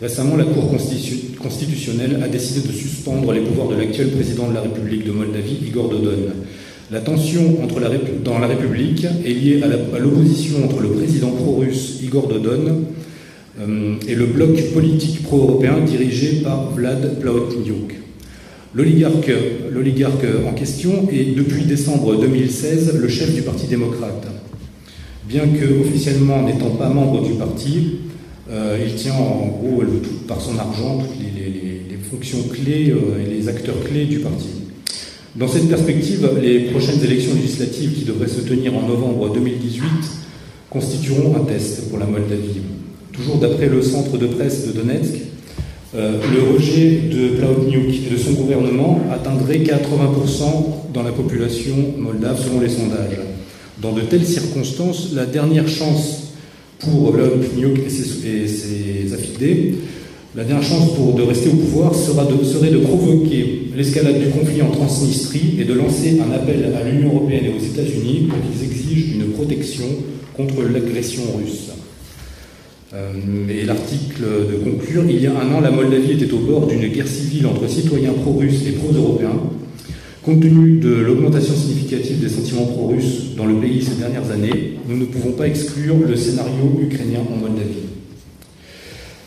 Récemment, 0.00 0.36
la 0.36 0.44
Cour 0.44 0.70
constitutionnelle 1.40 2.20
a 2.22 2.28
décidé 2.28 2.68
de 2.68 2.72
suspendre 2.72 3.32
les 3.32 3.40
pouvoirs 3.40 3.68
de 3.68 3.76
l'actuel 3.76 4.10
président 4.10 4.48
de 4.48 4.54
la 4.54 4.60
République 4.60 5.04
de 5.04 5.10
Moldavie, 5.10 5.58
Igor 5.66 5.88
Dodon. 5.88 6.10
La 6.92 7.00
tension 7.00 7.56
dans 8.24 8.38
la 8.38 8.46
République 8.46 9.04
est 9.24 9.28
liée 9.32 9.60
à 9.60 9.98
l'opposition 9.98 10.64
entre 10.64 10.80
le 10.80 10.90
président 10.90 11.30
pro-russe 11.30 11.98
Igor 12.00 12.28
Dodon 12.28 12.84
euh, 13.60 13.94
et 14.06 14.14
le 14.14 14.26
bloc 14.26 14.72
politique 14.72 15.24
pro-européen 15.24 15.80
dirigé 15.84 16.42
par 16.44 16.70
Vlad 16.70 17.18
Plahotniuc. 17.18 17.96
L'oligarque 18.76 19.32
en 20.46 20.52
question 20.52 21.08
est 21.10 21.34
depuis 21.34 21.64
décembre 21.64 22.20
2016 22.20 23.00
le 23.00 23.08
chef 23.08 23.34
du 23.34 23.42
Parti 23.42 23.66
démocrate. 23.66 24.28
Bien 25.28 25.42
que 25.48 25.80
officiellement 25.80 26.44
n'étant 26.44 26.70
pas 26.70 26.88
membre 26.88 27.26
du 27.26 27.32
parti, 27.32 27.96
euh, 28.48 28.78
il 28.86 28.94
tient 28.94 29.14
en 29.14 29.48
gros 29.48 29.82
par 30.28 30.40
son 30.40 30.56
argent 30.56 30.98
toutes 30.98 31.18
les, 31.20 31.96
fonctions 32.08 32.44
clés 32.52 32.92
euh, 32.92 33.20
et 33.20 33.28
les 33.28 33.48
acteurs 33.48 33.82
clés 33.82 34.04
du 34.04 34.20
parti. 34.20 34.55
Dans 35.38 35.48
cette 35.48 35.68
perspective, 35.68 36.26
les 36.40 36.60
prochaines 36.70 37.04
élections 37.04 37.34
législatives 37.34 37.92
qui 37.92 38.04
devraient 38.06 38.26
se 38.26 38.40
tenir 38.40 38.74
en 38.74 38.88
novembre 38.88 39.34
2018 39.34 39.82
constitueront 40.70 41.36
un 41.36 41.44
test 41.44 41.90
pour 41.90 41.98
la 41.98 42.06
Moldavie. 42.06 42.62
Toujours 43.12 43.36
d'après 43.36 43.66
le 43.66 43.82
centre 43.82 44.16
de 44.16 44.28
presse 44.28 44.66
de 44.66 44.72
Donetsk, 44.72 45.14
euh, 45.94 46.18
le 46.32 46.54
rejet 46.54 47.02
de 47.12 47.36
Plahotniuc 47.36 48.06
et 48.06 48.14
de 48.14 48.16
son 48.16 48.32
gouvernement 48.32 49.02
atteindrait 49.12 49.58
80% 49.58 50.92
dans 50.94 51.02
la 51.02 51.12
population 51.12 51.76
moldave 51.98 52.42
selon 52.42 52.60
les 52.60 52.70
sondages. 52.70 53.20
Dans 53.82 53.92
de 53.92 54.00
telles 54.00 54.24
circonstances, 54.24 55.12
la 55.12 55.26
dernière 55.26 55.68
chance 55.68 56.32
pour 56.78 57.12
l'homme 57.12 57.42
et 57.86 57.90
ses, 57.90 58.26
et 58.26 58.48
ses 58.48 59.12
affidés, 59.12 59.74
la 60.36 60.44
dernière 60.44 60.68
chance 60.68 60.94
pour, 60.94 61.14
de 61.14 61.22
rester 61.22 61.48
au 61.48 61.54
pouvoir 61.54 61.94
sera 61.94 62.28
serait 62.44 62.70
de 62.70 62.76
provoquer 62.76 63.70
l'escalade 63.74 64.20
du 64.20 64.28
conflit 64.28 64.60
en 64.60 64.70
Transnistrie 64.70 65.56
et 65.58 65.64
de 65.64 65.72
lancer 65.72 66.20
un 66.20 66.30
appel 66.30 66.74
à 66.74 66.86
l'Union 66.86 67.14
européenne 67.14 67.46
et 67.46 67.48
aux 67.48 67.64
États-Unis 67.64 68.28
pour 68.28 68.38
qu'ils 68.42 68.68
exigent 68.68 69.14
une 69.14 69.32
protection 69.32 69.86
contre 70.36 70.62
l'agression 70.70 71.22
russe. 71.38 71.70
Euh, 72.92 73.12
et 73.48 73.64
l'article 73.64 74.22
de 74.22 74.70
conclure, 74.70 75.04
il 75.08 75.22
y 75.22 75.26
a 75.26 75.32
un 75.32 75.54
an, 75.54 75.60
la 75.60 75.70
Moldavie 75.70 76.12
était 76.12 76.32
au 76.32 76.38
bord 76.38 76.66
d'une 76.66 76.86
guerre 76.86 77.08
civile 77.08 77.46
entre 77.46 77.66
citoyens 77.66 78.12
pro-russes 78.12 78.66
et 78.68 78.72
pro-européens. 78.72 79.40
Compte 80.22 80.42
tenu 80.42 80.80
de 80.80 80.96
l'augmentation 80.96 81.54
significative 81.54 82.20
des 82.20 82.28
sentiments 82.28 82.66
pro-russes 82.66 83.34
dans 83.38 83.46
le 83.46 83.54
pays 83.54 83.82
ces 83.82 83.94
dernières 83.94 84.30
années, 84.30 84.74
nous 84.86 84.98
ne 84.98 85.06
pouvons 85.06 85.32
pas 85.32 85.46
exclure 85.46 85.96
le 86.06 86.14
scénario 86.14 86.78
ukrainien 86.78 87.20
en 87.20 87.40
Moldavie. 87.40 87.95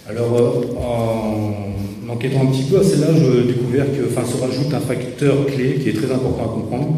Alors, 0.10 0.36
euh, 0.36 0.82
en 0.82 2.12
enquêtant 2.12 2.42
un 2.42 2.48
petit 2.48 2.64
peu 2.64 2.80
à 2.80 2.84
celle-là, 2.84 3.10
j'ai 3.14 3.54
découvert 3.54 3.86
que 3.86 4.08
enfin, 4.10 4.26
se 4.26 4.42
rajoute 4.42 4.74
un 4.74 4.80
facteur 4.80 5.46
clé 5.46 5.76
qui 5.76 5.90
est 5.90 5.94
très 5.94 6.12
important 6.12 6.46
à 6.46 6.48
comprendre. 6.48 6.98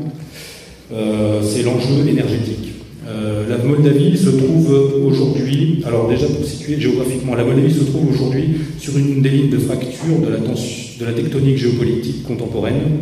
Euh, 0.94 1.42
c'est 1.44 1.64
l'enjeu 1.64 2.08
énergétique. 2.08 2.70
Euh, 3.06 3.50
la 3.50 3.58
Moldavie 3.58 4.18
se 4.18 4.30
trouve 4.30 4.72
aujourd'hui, 5.06 5.84
alors 5.86 6.08
déjà 6.08 6.28
pour 6.28 6.46
situer 6.46 6.80
géographiquement, 6.80 7.36
la 7.36 7.44
Moldavie 7.44 7.74
se 7.74 7.84
trouve 7.84 8.10
aujourd'hui 8.10 8.62
sur 8.80 8.98
une 8.98 9.22
des 9.22 9.30
lignes 9.30 9.50
de 9.50 9.58
fracture 9.58 10.20
de 10.26 10.30
la, 10.30 10.38
de 10.38 11.06
la 11.06 11.12
tectonique 11.12 11.58
géopolitique 11.58 12.24
contemporaine 12.24 13.00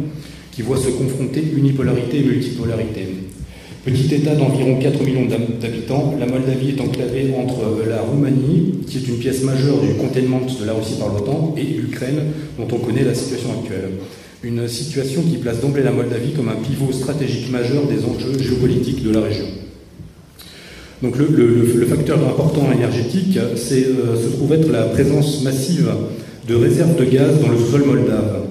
qui 0.52 0.64
voit 0.64 0.78
se 0.78 0.90
confronter 0.90 1.44
unipolarité 1.56 2.18
et 2.18 2.24
multipolarité. 2.24 3.06
Petit 3.86 4.14
État 4.14 4.36
d'environ 4.36 4.78
4 4.78 5.04
millions 5.06 5.26
d'habitants, 5.26 6.14
la 6.20 6.26
Moldavie 6.26 6.72
est 6.72 6.82
enclavée 6.82 7.34
entre 7.38 7.88
la 7.88 8.02
Roumanie, 8.02 8.74
qui 8.86 8.98
est 8.98 9.08
une 9.08 9.20
pièce 9.20 9.42
majeure 9.44 9.80
du 9.80 9.94
containment 9.94 10.42
de 10.42 10.66
la 10.66 10.74
Russie 10.74 10.96
par 11.00 11.08
l'OTAN, 11.14 11.56
et 11.58 11.64
l'Ukraine, 11.64 12.24
dont 12.58 12.68
on 12.76 12.80
connaît 12.80 13.06
la 13.06 13.14
situation 13.14 13.52
actuelle. 13.58 13.92
Une 14.44 14.68
situation 14.68 15.22
qui 15.22 15.38
place 15.38 15.62
d'emblée 15.62 15.84
la 15.84 15.92
Moldavie 15.92 16.34
comme 16.34 16.50
un 16.50 16.56
pivot 16.56 16.92
stratégique 16.92 17.50
majeur 17.52 17.86
des 17.88 18.04
enjeux 18.04 18.38
géopolitiques 18.38 19.02
de 19.04 19.12
la 19.12 19.22
région. 19.22 19.46
Donc 21.02 21.16
le, 21.18 21.86
facteur 21.86 22.18
important 22.28 22.70
énergétique, 22.74 23.38
euh, 23.38 23.56
se 23.56 24.36
trouve 24.36 24.52
être 24.54 24.70
la 24.70 24.84
présence 24.84 25.42
massive 25.44 25.90
de 26.50 26.56
réserves 26.56 26.98
de 26.98 27.06
gaz 27.06 27.40
dans 27.40 27.48
le 27.48 27.58
sous-sol 27.58 27.86
moldave. 27.86 28.49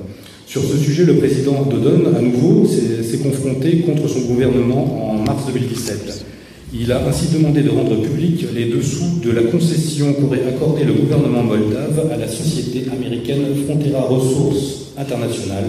Sur 0.49 0.63
ce 0.65 0.79
sujet, 0.79 1.05
le 1.05 1.17
président 1.17 1.63
Dodon, 1.71 2.05
à 2.17 2.23
nouveau, 2.23 2.67
s'est 2.67 3.19
confronté 3.19 3.81
contre 3.81 4.09
son 4.09 4.21
gouvernement 4.21 5.11
en 5.11 5.19
mars 5.23 5.43
2017. 5.47 6.25
Il 6.73 6.91
a 6.91 7.07
ainsi 7.07 7.27
demandé 7.35 7.61
de 7.61 7.69
rendre 7.69 8.01
public 8.01 8.47
les 8.55 8.65
dessous 8.65 9.21
de 9.23 9.31
la 9.31 9.43
concession 9.43 10.15
qu'aurait 10.15 10.45
accordé 10.49 10.85
le 10.85 10.95
gouvernement 10.95 11.43
moldave 11.43 12.11
à 12.11 12.17
la 12.17 12.29
société 12.29 12.91
américaine 12.91 13.45
Frontera 13.67 14.01
Resources 14.01 14.93
International. 14.97 15.65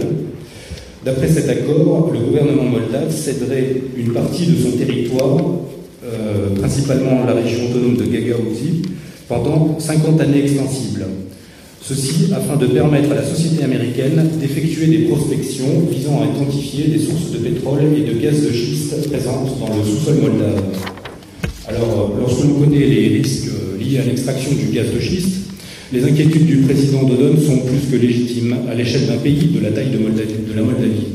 D'après 1.03 1.27
cet 1.27 1.49
accord, 1.49 2.11
le 2.13 2.19
gouvernement 2.19 2.63
moldave 2.63 3.13
céderait 3.13 3.81
une 3.97 4.13
partie 4.13 4.45
de 4.45 4.61
son 4.61 4.77
territoire, 4.77 5.39
euh, 6.05 6.55
principalement 6.57 7.25
la 7.25 7.33
région 7.33 7.65
autonome 7.69 7.97
de 7.97 8.05
Gagaouzi, 8.05 8.83
pendant 9.27 9.77
50 9.77 10.21
années 10.21 10.43
extensibles. 10.43 11.05
Ceci 11.81 12.31
afin 12.35 12.55
de 12.57 12.67
permettre 12.67 13.11
à 13.11 13.15
la 13.15 13.23
société 13.23 13.63
américaine 13.63 14.29
d'effectuer 14.39 14.87
des 14.87 14.97
prospections 15.05 15.87
visant 15.89 16.21
à 16.21 16.25
identifier 16.25 16.87
des 16.87 16.99
sources 16.99 17.31
de 17.31 17.37
pétrole 17.37 17.79
et 17.97 18.01
de 18.01 18.19
gaz 18.19 18.43
de 18.43 18.51
schiste 18.51 19.09
présentes 19.09 19.59
dans 19.59 19.75
le 19.75 19.83
sous-sol 19.83 20.15
moldave. 20.21 20.61
Alors, 21.67 22.15
lorsque 22.19 22.43
l'on 22.43 22.59
connaît 22.59 22.85
les 22.85 23.07
risques 23.17 23.49
liés 23.79 23.99
à 23.99 24.05
l'extraction 24.05 24.51
du 24.51 24.75
gaz 24.75 24.87
de 24.93 24.99
schiste, 24.99 25.39
les 25.91 26.03
inquiétudes 26.03 26.45
du 26.45 26.57
président 26.57 27.03
Dodon 27.03 27.39
sont 27.39 27.59
plus 27.59 27.89
que 27.91 27.95
légitimes 27.95 28.55
à 28.69 28.75
l'échelle 28.75 29.07
d'un 29.07 29.17
pays 29.17 29.49
de 29.53 29.59
la 29.59 29.71
taille 29.71 29.89
de, 29.89 30.55
la 30.55 30.61
Moldavie. 30.61 31.07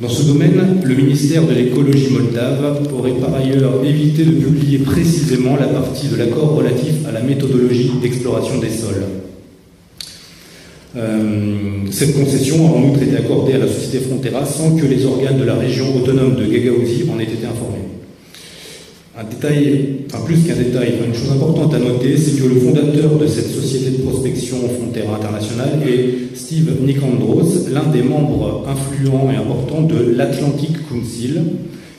Dans 0.00 0.08
ce 0.08 0.22
domaine, 0.24 0.80
le 0.84 0.94
ministère 0.94 1.46
de 1.46 1.54
l'écologie 1.54 2.10
moldave 2.10 2.88
aurait 2.96 3.18
par 3.20 3.34
ailleurs 3.34 3.84
évité 3.84 4.24
de 4.24 4.32
publier 4.32 4.78
précisément 4.78 5.56
la 5.56 5.66
partie 5.66 6.08
de 6.08 6.16
l'accord 6.16 6.54
relatif 6.54 7.06
à 7.08 7.12
la 7.12 7.22
méthodologie 7.22 7.90
d'exploration 8.00 8.58
des 8.58 8.70
sols. 8.70 9.04
Euh, 10.94 11.86
cette 11.90 12.14
concession 12.14 12.66
a 12.66 12.76
en 12.76 12.90
outre 12.90 13.02
été 13.02 13.16
accordée 13.16 13.54
à 13.54 13.58
la 13.58 13.68
société 13.68 14.00
Frontera 14.00 14.44
sans 14.44 14.76
que 14.76 14.84
les 14.84 15.06
organes 15.06 15.38
de 15.38 15.44
la 15.44 15.54
région 15.54 15.86
autonome 15.96 16.36
de 16.36 16.44
Gagauzie 16.44 17.04
en 17.10 17.18
aient 17.18 17.24
été 17.24 17.46
informés. 17.46 17.78
Un 19.18 19.24
détail, 19.24 20.00
enfin 20.06 20.24
plus 20.24 20.38
qu'un 20.38 20.56
détail, 20.56 20.94
une 21.06 21.14
chose 21.14 21.32
importante 21.32 21.74
à 21.74 21.78
noter, 21.78 22.16
c'est 22.16 22.40
que 22.40 22.46
le 22.46 22.60
fondateur 22.60 23.16
de 23.18 23.26
cette 23.26 23.50
société 23.50 23.90
de 23.90 24.02
prospection 24.02 24.56
Frontera 24.56 25.16
Internationale 25.16 25.80
est 25.86 26.36
Steve 26.36 26.82
Nicandros, 26.82 27.68
l'un 27.72 27.90
des 27.90 28.02
membres 28.02 28.66
influents 28.68 29.30
et 29.30 29.36
importants 29.36 29.82
de 29.82 30.14
l'Atlantic 30.16 30.88
Council, 30.88 31.40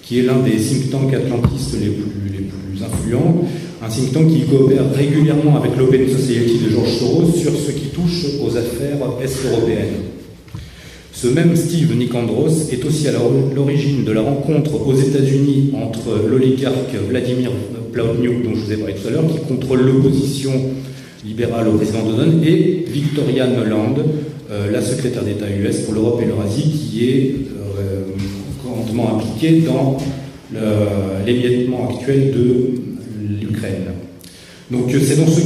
qui 0.02 0.20
est 0.20 0.24
l'un 0.24 0.40
des 0.40 0.58
think 0.58 0.92
tanks 0.92 1.14
atlantistes 1.14 1.76
les 1.80 1.90
plus, 1.90 2.32
les 2.32 2.46
plus 2.46 2.84
influents, 2.84 3.44
un 3.84 3.90
think 3.90 4.14
qui 4.30 4.46
coopère 4.46 4.94
régulièrement 4.96 5.58
avec 5.58 5.76
l'Open 5.78 6.08
Society 6.08 6.60
de 6.64 6.70
George 6.70 6.94
Soros 7.00 7.34
sur 7.34 7.52
ce 7.52 7.72
qui 7.72 7.88
touche 7.88 8.26
aux 8.42 8.56
affaires 8.56 8.98
est-européennes. 9.22 10.04
Ce 11.12 11.28
même 11.28 11.56
Steve 11.56 11.94
Nicandros 11.96 12.72
est 12.72 12.86
aussi 12.86 13.10
à 13.10 13.12
l'origine 13.12 14.06
de 14.06 14.12
la 14.14 14.22
rencontre 14.22 14.88
aux 14.88 14.96
États-Unis 14.96 15.74
entre 15.74 16.28
l'oligarque 16.30 16.96
Vladimir 17.10 17.52
Plahotniuc, 17.92 18.44
dont 18.44 18.56
je 18.56 18.60
vous 18.62 18.72
ai 18.72 18.78
parlé 18.78 18.94
tout 18.94 19.08
à 19.08 19.12
l'heure, 19.12 19.28
qui 19.28 19.40
contrôle 19.48 19.82
l'opposition 19.82 20.52
libérale 21.26 21.68
au 21.68 21.74
président 21.74 22.04
Donald, 22.04 22.42
et 22.46 22.86
Victoria 22.88 23.48
Nuland, 23.48 23.96
euh, 24.52 24.72
la 24.72 24.82
secrétaire 24.82 25.24
d'État 25.24 25.46
US 25.50 25.80
pour 25.82 25.94
l'Europe 25.94 26.22
et 26.22 26.26
l'Eurasie, 26.26 26.72
qui 26.72 27.10
est 27.10 27.36
euh, 27.80 28.04
grandement 28.64 29.18
impliquée 29.18 29.62
dans 29.62 29.98
l'émiettement 31.26 31.90
actuel 31.90 32.32
de. 32.32 32.93
Donc 34.74 34.90
c'est 34.90 35.20
dans 35.20 35.28
ce 35.28 35.42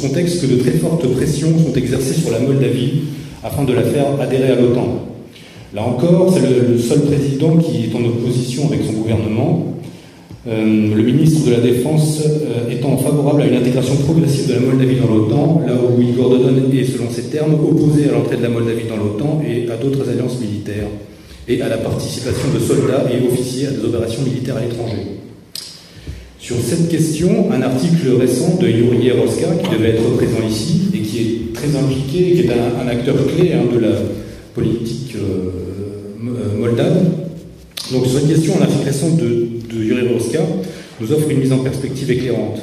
contexte 0.00 0.40
que 0.40 0.46
de 0.46 0.56
très 0.60 0.70
fortes 0.72 1.06
pressions 1.08 1.48
sont 1.58 1.72
exercées 1.74 2.14
sur 2.14 2.30
la 2.30 2.38
Moldavie 2.38 3.02
afin 3.42 3.64
de 3.64 3.72
la 3.72 3.82
faire 3.82 4.06
adhérer 4.20 4.52
à 4.52 4.54
l'OTAN. 4.54 5.06
Là 5.74 5.82
encore, 5.82 6.32
c'est 6.32 6.40
le, 6.48 6.78
seul 6.78 7.00
président 7.00 7.56
qui 7.56 7.84
est 7.84 7.94
en 7.94 8.04
opposition 8.04 8.68
avec 8.68 8.84
son 8.84 8.92
gouvernement. 8.92 9.74
Euh, 10.46 10.94
le 10.94 11.02
ministre 11.02 11.44
de 11.46 11.50
la 11.50 11.60
Défense 11.60 12.22
euh, 12.24 12.70
étant 12.70 12.96
favorable 12.96 13.42
à 13.42 13.46
une 13.46 13.56
intégration 13.56 13.96
progressive 13.96 14.46
de 14.48 14.54
la 14.54 14.60
Moldavie 14.60 15.00
dans 15.00 15.12
l'OTAN, 15.12 15.62
là 15.66 15.74
où 15.74 16.00
Igor 16.00 16.30
Dodon 16.30 16.54
est, 16.72 16.84
selon 16.84 17.10
ses 17.10 17.24
termes, 17.24 17.54
opposé 17.54 18.08
à 18.08 18.12
l'entrée 18.12 18.36
de 18.36 18.42
la 18.42 18.50
Moldavie 18.50 18.86
dans 18.88 18.96
l'OTAN 18.96 19.42
et 19.44 19.68
à 19.68 19.76
d'autres 19.76 20.08
alliances 20.08 20.38
militaires, 20.40 20.86
et 21.48 21.60
à 21.60 21.68
la 21.68 21.78
participation 21.78 22.48
de 22.54 22.60
soldats 22.60 23.06
et 23.12 23.26
officiers 23.26 23.66
à 23.66 23.70
des 23.72 23.84
opérations 23.84 24.22
militaires 24.22 24.56
à 24.56 24.60
l'étranger. 24.60 25.25
Sur 26.46 26.58
cette 26.64 26.88
question, 26.88 27.50
un 27.50 27.60
article 27.60 28.08
récent 28.20 28.56
de 28.60 28.68
Yuri 28.68 29.10
Roska, 29.10 29.48
qui 29.64 29.76
devait 29.76 29.88
être 29.88 30.16
présent 30.16 30.46
ici 30.48 30.82
et 30.94 30.98
qui 31.00 31.18
est 31.18 31.52
très 31.52 31.76
impliqué, 31.76 32.34
qui 32.34 32.42
est 32.42 32.50
un, 32.52 32.86
acteur 32.86 33.16
clé 33.26 33.52
hein, 33.52 33.64
de 33.74 33.80
la 33.80 33.90
politique 34.54 35.16
euh, 35.16 35.50
euh, 36.24 36.56
moldave. 36.56 37.02
Donc 37.90 38.06
sur 38.06 38.20
cette 38.20 38.28
question, 38.28 38.60
un 38.60 38.62
article 38.62 38.84
récent 38.84 39.16
de, 39.16 39.48
Yuri 39.76 40.06
Roska 40.06 40.38
nous 41.00 41.10
offre 41.10 41.28
une 41.30 41.40
mise 41.40 41.52
en 41.52 41.58
perspective 41.64 42.12
éclairante. 42.12 42.60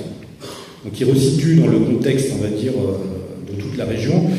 Donc 0.85 0.97
il 0.97 1.03
resitue 1.03 1.55
dans 1.55 1.67
le 1.67 1.79
contexte, 1.79 2.31
on 2.39 2.41
va 2.41 2.51
dire, 2.51 2.71
euh, 2.77 3.53
de 3.53 3.61
toute 3.61 3.75
la 3.77 3.83
région. 3.83 4.29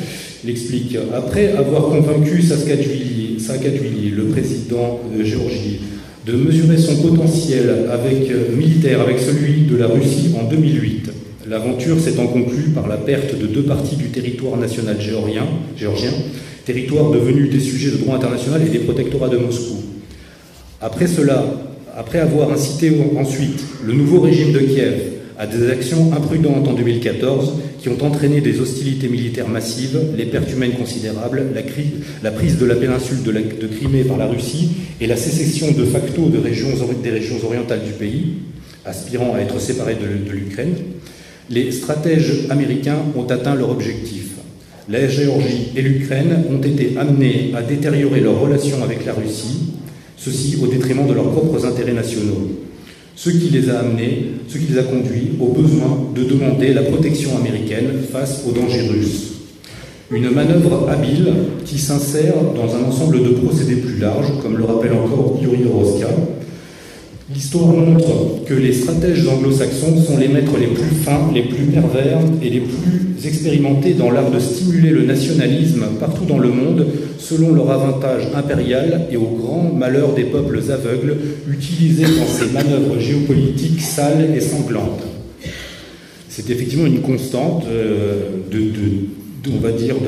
Il 0.42 0.48
explique, 0.48 0.96
après 1.14 1.52
avoir 1.52 1.90
convaincu 1.90 2.40
Saakashvili, 2.40 4.10
le 4.10 4.24
président 4.24 5.00
de 5.14 5.22
Géorgie, 5.22 5.80
de 6.26 6.32
mesurer 6.32 6.78
son 6.78 6.96
potentiel 6.96 7.64
euh, 7.68 8.56
militaire 8.56 9.00
avec 9.00 9.18
celui 9.18 9.62
de 9.62 9.76
la 9.76 9.86
Russie 9.86 10.34
en 10.40 10.48
2008. 10.48 11.10
L'aventure 11.46 12.00
s'étant 12.00 12.26
conclue 12.26 12.70
par 12.74 12.88
la 12.88 12.96
perte 12.96 13.38
de 13.38 13.46
deux 13.46 13.64
parties 13.64 13.96
du 13.96 14.06
territoire 14.06 14.56
national 14.56 14.98
géorgien, 14.98 15.44
territoire 16.64 17.10
devenu 17.10 17.48
des 17.48 17.60
sujets 17.60 17.90
de 17.90 17.98
droit 17.98 18.16
international 18.16 18.62
et 18.66 18.70
des 18.70 18.78
protectorats 18.78 19.28
de 19.28 19.36
Moscou. 19.36 19.76
Après 20.80 21.06
cela, 21.06 21.44
après 21.94 22.20
avoir 22.20 22.50
incité 22.50 22.92
ensuite 23.18 23.62
le 23.84 23.92
nouveau 23.92 24.20
régime 24.20 24.52
de 24.52 24.60
Kiev 24.60 24.94
à 25.38 25.46
des 25.46 25.68
actions 25.70 26.12
imprudentes 26.14 26.66
en 26.66 26.72
2014 26.72 27.52
qui 27.84 27.90
ont 27.90 28.02
entraîné 28.02 28.40
des 28.40 28.60
hostilités 28.60 29.10
militaires 29.10 29.46
massives, 29.46 30.00
les 30.16 30.24
pertes 30.24 30.50
humaines 30.50 30.72
considérables, 30.72 31.42
la, 32.22 32.30
prise 32.30 32.56
de 32.56 32.64
la 32.64 32.76
péninsule 32.76 33.22
de, 33.22 33.66
Crimée 33.66 34.04
par 34.04 34.16
la 34.16 34.24
Russie 34.24 34.70
et 35.02 35.06
la 35.06 35.18
sécession 35.18 35.70
de 35.70 35.84
facto 35.84 36.30
des 36.30 36.38
régions 36.38 36.70
orientales 37.44 37.84
du 37.84 37.92
pays, 37.92 38.36
aspirant 38.86 39.34
à 39.34 39.40
être 39.40 39.60
séparées 39.60 39.96
de, 39.96 40.30
de 40.30 40.34
l'Ukraine, 40.34 40.74
les 41.50 41.70
stratèges 41.72 42.46
américains 42.48 43.02
ont 43.16 43.26
atteint 43.26 43.54
leur 43.54 43.68
objectif. 43.68 44.30
La 44.88 45.06
Géorgie 45.06 45.72
et 45.76 45.82
l'Ukraine 45.82 46.42
ont 46.50 46.62
été 46.62 46.96
amenés 46.96 47.52
à 47.54 47.60
détériorer 47.60 48.20
leurs 48.20 48.40
relations 48.40 48.82
avec 48.82 49.04
la 49.04 49.12
Russie, 49.12 49.74
ceci 50.16 50.56
au 50.62 50.68
détriment 50.68 51.06
de 51.06 51.12
leurs 51.12 51.32
propres 51.32 51.66
intérêts 51.66 51.92
nationaux 51.92 52.64
ce 53.16 53.30
qui 53.30 53.50
les 53.50 53.70
a 53.70 53.80
amenés, 53.80 54.32
ce 54.48 54.58
qui 54.58 54.72
les 54.72 54.78
a 54.78 54.82
conduits 54.82 55.32
au 55.40 55.48
besoin 55.48 56.10
de 56.14 56.24
demander 56.24 56.72
la 56.72 56.82
protection 56.82 57.36
américaine 57.36 58.02
face 58.12 58.44
aux 58.48 58.52
dangers 58.52 58.88
russes. 58.88 59.32
Une 60.10 60.30
manœuvre 60.30 60.88
habile 60.90 61.32
qui 61.64 61.78
s'insère 61.78 62.34
dans 62.54 62.74
un 62.76 62.84
ensemble 62.84 63.22
de 63.22 63.30
procédés 63.30 63.76
plus 63.76 63.98
larges, 63.98 64.32
comme 64.42 64.58
le 64.58 64.64
rappelle 64.64 64.92
encore 64.92 65.38
Yuri 65.42 65.64
Roska, 65.64 66.08
L'histoire 67.32 67.68
montre 67.68 68.44
que 68.44 68.52
les 68.52 68.74
stratèges 68.74 69.26
anglo-saxons 69.26 69.96
sont 70.02 70.18
les 70.18 70.28
maîtres 70.28 70.58
les 70.60 70.66
plus 70.66 70.94
fins, 71.04 71.30
les 71.34 71.44
plus 71.44 71.64
pervers 71.64 72.18
et 72.42 72.50
les 72.50 72.60
plus 72.60 73.26
expérimentés 73.26 73.94
dans 73.94 74.10
l'art 74.10 74.30
de 74.30 74.38
stimuler 74.38 74.90
le 74.90 75.04
nationalisme 75.04 75.86
partout 75.98 76.26
dans 76.26 76.38
le 76.38 76.50
monde 76.50 76.86
selon 77.18 77.54
leur 77.54 77.70
avantage 77.70 78.24
impérial 78.34 79.06
et 79.10 79.16
au 79.16 79.38
grand 79.40 79.72
malheur 79.74 80.12
des 80.14 80.24
peuples 80.24 80.60
aveugles 80.70 81.16
utilisés 81.48 82.04
dans 82.04 82.26
ces 82.26 82.52
manœuvres 82.52 83.00
géopolitiques 83.00 83.80
sales 83.80 84.34
et 84.36 84.40
sanglantes. 84.40 85.04
C'est 86.28 86.50
effectivement 86.50 86.86
une 86.86 87.00
constante 87.00 87.64
euh, 87.70 88.28
de, 88.50 88.60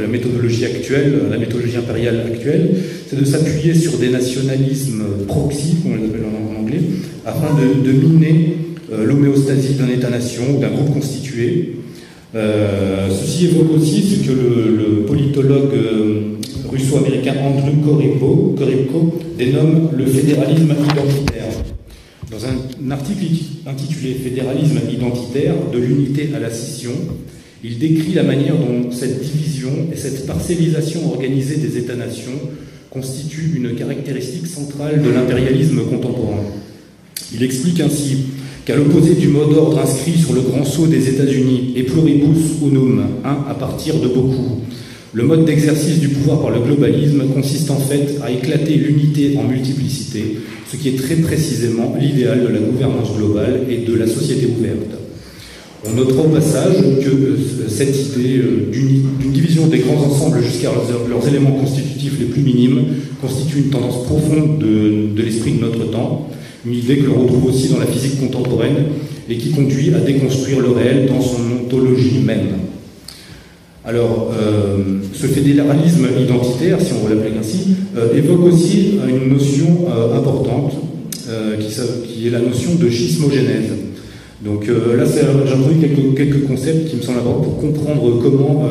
la 0.01 0.07
méthodologie 0.07 0.67
actuelle, 0.67 1.15
la 1.31 1.39
méthodologie 1.39 1.77
impériale 1.79 2.25
actuelle, 2.27 2.77
c'est 3.09 3.19
de 3.19 3.25
s'appuyer 3.25 3.75
sur 3.75 3.99
des 3.99 4.11
nationalismes 4.11 5.05
proxy, 5.29 5.77
comme 5.83 5.93
on 5.93 5.97
les 5.97 6.07
appelle 6.07 6.25
en 6.25 6.61
anglais, 6.61 6.81
afin 7.25 7.49
de, 7.55 7.93
miner 7.93 8.57
euh, 8.93 9.05
l'homéostasie 9.05 9.75
d'un 9.75 9.89
État-nation 9.89 10.43
ou 10.57 10.61
d'un 10.61 10.71
groupe 10.71 10.95
constitué. 10.95 11.77
Euh, 12.35 13.09
ceci 13.11 13.47
évoque 13.47 13.75
aussi 13.77 14.03
ce 14.03 14.27
que 14.27 14.33
le, 14.33 15.07
politologue 15.07 15.73
euh, 15.75 16.21
russo-américain 16.69 17.35
Andrew 17.41 17.77
Korybko 17.85 19.19
dénomme 19.39 19.91
le 19.97 20.07
fédéralisme 20.07 20.73
identitaire. 20.73 21.45
Dans 22.31 22.45
un, 22.45 22.91
article 22.91 23.25
intitulé 23.67 24.15
Fédéralisme 24.15 24.81
identitaire, 24.93 25.55
de 25.73 25.79
l'unité 25.79 26.31
à 26.35 26.41
la 26.41 26.51
scission, 26.51 26.93
il 27.63 27.79
décrit 27.79 28.15
la 28.15 28.25
manière 28.25 28.57
dont 28.57 28.91
cette 28.91 29.21
division 29.21 29.71
et 29.93 29.97
cette 29.97 30.27
parcellisation 30.27 31.09
organisée 31.13 31.57
des 31.57 31.79
États-nations 31.79 32.33
constituent 32.97 33.53
une 33.57 33.75
caractéristique 33.75 34.47
centrale 34.47 35.03
de 35.03 35.11
l'impérialisme 35.11 35.83
contemporain. 35.85 36.45
Il 37.35 37.43
explique 37.43 37.81
ainsi 37.81 38.17
qu'à 38.65 38.75
l'opposé 38.75 39.15
du 39.15 39.29
mot 39.29 39.45
d'ordre 39.45 39.79
inscrit 39.79 40.19
sur 40.19 40.33
le 40.33 40.41
grand 40.41 40.65
sceau 40.65 40.87
des 40.87 41.09
États-Unis, 41.09 41.75
et 41.77 41.83
pluribus 41.83 42.59
unum, 42.63 43.05
un 43.25 43.51
à 43.51 43.55
partir 43.55 43.97
de 44.01 44.09
beaucoup, 44.09 44.63
le 45.13 45.23
mode 45.23 45.45
d'exercice 45.45 46.01
du 46.01 46.09
pouvoir 46.09 46.41
par 46.41 46.51
le 46.51 46.61
globalisme 46.61 47.25
consiste 47.35 47.71
en 47.71 47.79
fait 47.79 48.19
à 48.23 48.31
éclater 48.31 48.75
l'unité 48.75 49.37
en 49.39 49.45
multiplicité, 49.45 50.39
ce 50.71 50.77
qui 50.77 50.89
est 50.89 50.99
très 50.99 51.17
précisément 51.17 51.95
l'idéal 52.01 52.43
de 52.43 52.49
la 52.49 52.61
gouvernance 52.61 53.15
globale 53.17 53.67
et 53.71 53.79
de 53.79 53.95
la 53.95 54.07
société 54.07 54.47
ouverte. 54.47 55.06
On 55.89 55.95
notera 55.95 56.23
au 56.23 56.29
passage 56.29 56.77
que 57.03 57.09
euh, 57.09 57.37
cette 57.69 57.95
idée 57.95 58.39
euh, 58.39 58.71
d'une 58.71 59.33
division 59.33 59.67
des 59.67 59.79
grands 59.79 60.03
ensembles 60.03 60.43
jusqu'à 60.43 60.71
leurs, 61.09 61.29
éléments 61.29 61.53
constitutifs 61.53 62.19
les 62.19 62.27
plus 62.27 62.43
minimes 62.43 62.85
constitue 63.21 63.59
une 63.59 63.71
tendance 63.71 64.05
profonde 64.05 64.59
de, 64.59 65.23
l'esprit 65.23 65.53
de 65.53 65.61
notre 65.61 65.91
temps, 65.91 66.29
une 66.67 66.75
idée 66.75 66.99
que 66.99 67.07
l'on 67.07 67.23
retrouve 67.23 67.47
aussi 67.47 67.69
dans 67.69 67.79
la 67.79 67.87
physique 67.87 68.21
contemporaine 68.21 68.77
et 69.29 69.37
qui 69.37 69.51
conduit 69.51 69.93
à 69.95 70.01
déconstruire 70.01 70.61
le 70.61 70.71
réel 70.71 71.07
dans 71.07 71.21
son 71.21 71.41
ontologie 71.65 72.19
même. 72.25 72.49
Alors, 73.87 74.33
euh, 74.37 74.99
ce 75.13 75.29
fédéralisme 75.29 76.09
identitaire, 76.21 76.81
si 76.81 76.93
on 76.93 77.07
veut 77.07 77.15
l'appeler 77.15 77.35
ainsi, 77.39 77.69
euh, 77.97 78.17
évoque 78.17 78.53
aussi 78.53 78.99
une 79.09 79.33
notion 79.33 79.87
euh, 79.89 80.19
importante, 80.19 80.73
qui, 81.59 81.67
qui, 82.09 82.27
est 82.29 82.31
la 82.31 82.39
notion 82.39 82.77
de 82.77 82.89
schismogénèse. 82.89 83.73
Donc 84.45 84.67
là, 84.67 85.05
j'ai 85.05 85.53
introduit 85.53 85.81
quelques, 85.81 86.17
quelques, 86.17 86.47
concepts 86.47 86.91
qui 86.91 86.97
me 86.97 87.03
semblent 87.03 87.21
importants 87.21 87.41
pour 87.41 87.59
comprendre 87.59 88.21
comment, 88.23 88.69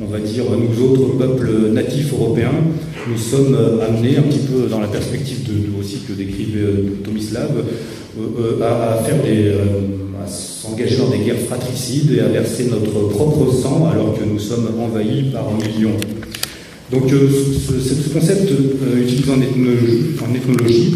on 0.00 0.06
va 0.10 0.20
dire, 0.20 0.44
nous 0.50 0.84
autres 0.84 1.16
peuples 1.18 1.50
natifs 1.72 2.12
européens, 2.12 2.52
nous 3.08 3.18
sommes 3.18 3.56
amenés 3.86 4.16
un 4.16 4.22
petit 4.22 4.46
peu 4.46 4.68
dans 4.68 4.80
la 4.80 4.86
perspective 4.86 5.42
de, 5.44 5.78
aussi 5.78 5.98
que 6.06 6.12
décrivait 6.12 7.02
Tomislav 7.04 7.50
à, 8.62 9.02
faire 9.04 9.22
des, 9.22 9.52
à 10.22 10.28
s'engager 10.28 10.96
dans 10.96 11.10
des 11.10 11.18
guerres 11.18 11.40
fratricides 11.46 12.12
et 12.12 12.20
à 12.20 12.28
verser 12.28 12.66
notre 12.70 13.08
propre 13.08 13.52
sang 13.52 13.88
alors 13.92 14.14
que 14.18 14.24
nous 14.24 14.38
sommes 14.38 14.68
envahis 14.80 15.30
par 15.32 15.50
millions. 15.52 15.96
Donc 16.92 17.10
ce, 17.10 18.12
concept 18.12 18.50
utilisé 18.96 19.30
en 19.32 20.34
ethnologie, 20.34 20.94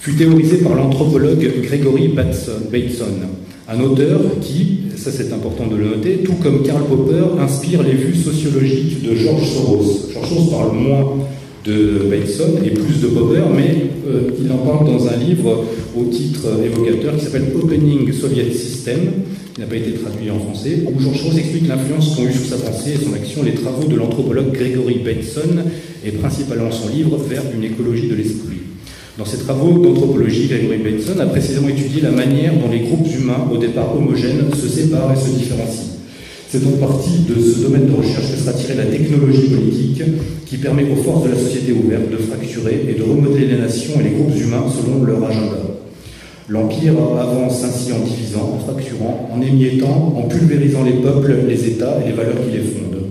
fut 0.00 0.14
théorisé 0.14 0.56
par 0.58 0.74
l'anthropologue 0.74 1.46
Gregory 1.62 2.08
Bateson, 2.08 3.10
un 3.68 3.80
auteur 3.80 4.18
qui, 4.40 4.78
ça 4.96 5.10
c'est 5.12 5.30
important 5.30 5.66
de 5.66 5.76
le 5.76 5.90
noter, 5.90 6.22
tout 6.24 6.36
comme 6.42 6.62
Karl 6.62 6.82
Popper, 6.84 7.38
inspire 7.38 7.82
les 7.82 7.92
vues 7.92 8.14
sociologiques 8.14 9.02
de 9.02 9.14
George 9.14 9.46
Soros. 9.46 10.08
George 10.10 10.28
Soros 10.28 10.50
parle 10.50 10.74
moins 10.74 11.18
de 11.66 12.06
Bateson 12.08 12.52
et 12.64 12.70
plus 12.70 13.02
de 13.02 13.08
Popper, 13.08 13.42
mais 13.54 13.90
euh, 14.08 14.30
il 14.42 14.50
en 14.50 14.56
parle 14.56 14.86
dans 14.86 15.06
un 15.06 15.16
livre 15.16 15.66
au 15.94 16.04
titre 16.04 16.46
évocateur 16.64 17.18
qui 17.18 17.24
s'appelle 17.26 17.52
Opening 17.62 18.10
Soviet 18.10 18.50
System, 18.54 19.00
qui 19.54 19.60
n'a 19.60 19.66
pas 19.66 19.76
été 19.76 19.92
traduit 19.92 20.30
en 20.30 20.38
français, 20.38 20.78
où 20.86 20.98
George 20.98 21.20
Soros 21.20 21.36
explique 21.36 21.68
l'influence 21.68 22.16
qu'ont 22.16 22.24
eu 22.24 22.32
sur 22.32 22.46
sa 22.46 22.56
pensée 22.56 22.92
et 22.94 23.04
son 23.04 23.12
action 23.12 23.42
les 23.42 23.52
travaux 23.52 23.86
de 23.86 23.96
l'anthropologue 23.96 24.50
Gregory 24.52 25.02
Bateson 25.04 25.62
et 26.06 26.12
principalement 26.12 26.70
son 26.70 26.88
livre 26.88 27.18
Vers 27.28 27.42
une 27.54 27.64
écologie 27.64 28.08
de 28.08 28.14
l'esprit. 28.14 28.69
Dans 29.20 29.26
ses 29.26 29.36
travaux 29.36 29.76
d'anthropologie, 29.76 30.48
Gregory 30.48 30.78
Bateson 30.78 31.20
a 31.20 31.26
précisément 31.26 31.68
étudié 31.68 32.00
la 32.00 32.10
manière 32.10 32.54
dont 32.54 32.70
les 32.70 32.80
groupes 32.80 33.06
humains, 33.06 33.46
au 33.52 33.58
départ 33.58 33.94
homogènes, 33.94 34.46
se 34.54 34.66
séparent 34.66 35.12
et 35.12 35.20
se 35.20 35.36
différencient. 35.36 35.92
C'est 36.48 36.64
donc 36.64 36.80
partie 36.80 37.26
de 37.28 37.38
ce 37.38 37.60
domaine 37.60 37.84
de 37.84 37.92
recherche 37.92 38.32
que 38.32 38.38
sera 38.38 38.54
tirée 38.54 38.76
la 38.76 38.86
technologie 38.86 39.50
politique 39.50 40.02
qui 40.46 40.56
permet 40.56 40.90
aux 40.90 41.02
forces 41.02 41.24
de 41.24 41.32
la 41.32 41.36
société 41.36 41.70
ouverte 41.72 42.10
de 42.10 42.16
fracturer 42.16 42.86
et 42.88 42.94
de 42.94 43.02
remodeler 43.02 43.48
les 43.48 43.58
nations 43.58 44.00
et 44.00 44.04
les 44.04 44.10
groupes 44.16 44.34
humains 44.40 44.64
selon 44.74 45.04
leur 45.04 45.22
agenda. 45.22 45.68
L'Empire 46.48 46.94
avance 47.20 47.62
ainsi 47.62 47.92
en 47.92 47.98
divisant, 47.98 48.54
en 48.56 48.72
fracturant, 48.72 49.28
en 49.36 49.42
émiettant, 49.42 50.14
en 50.16 50.22
pulvérisant 50.28 50.82
les 50.82 50.94
peuples, 50.94 51.36
les 51.46 51.68
États 51.68 51.98
et 52.02 52.08
les 52.08 52.16
valeurs 52.16 52.40
qui 52.46 52.56
les 52.56 52.64
fondent. 52.64 53.04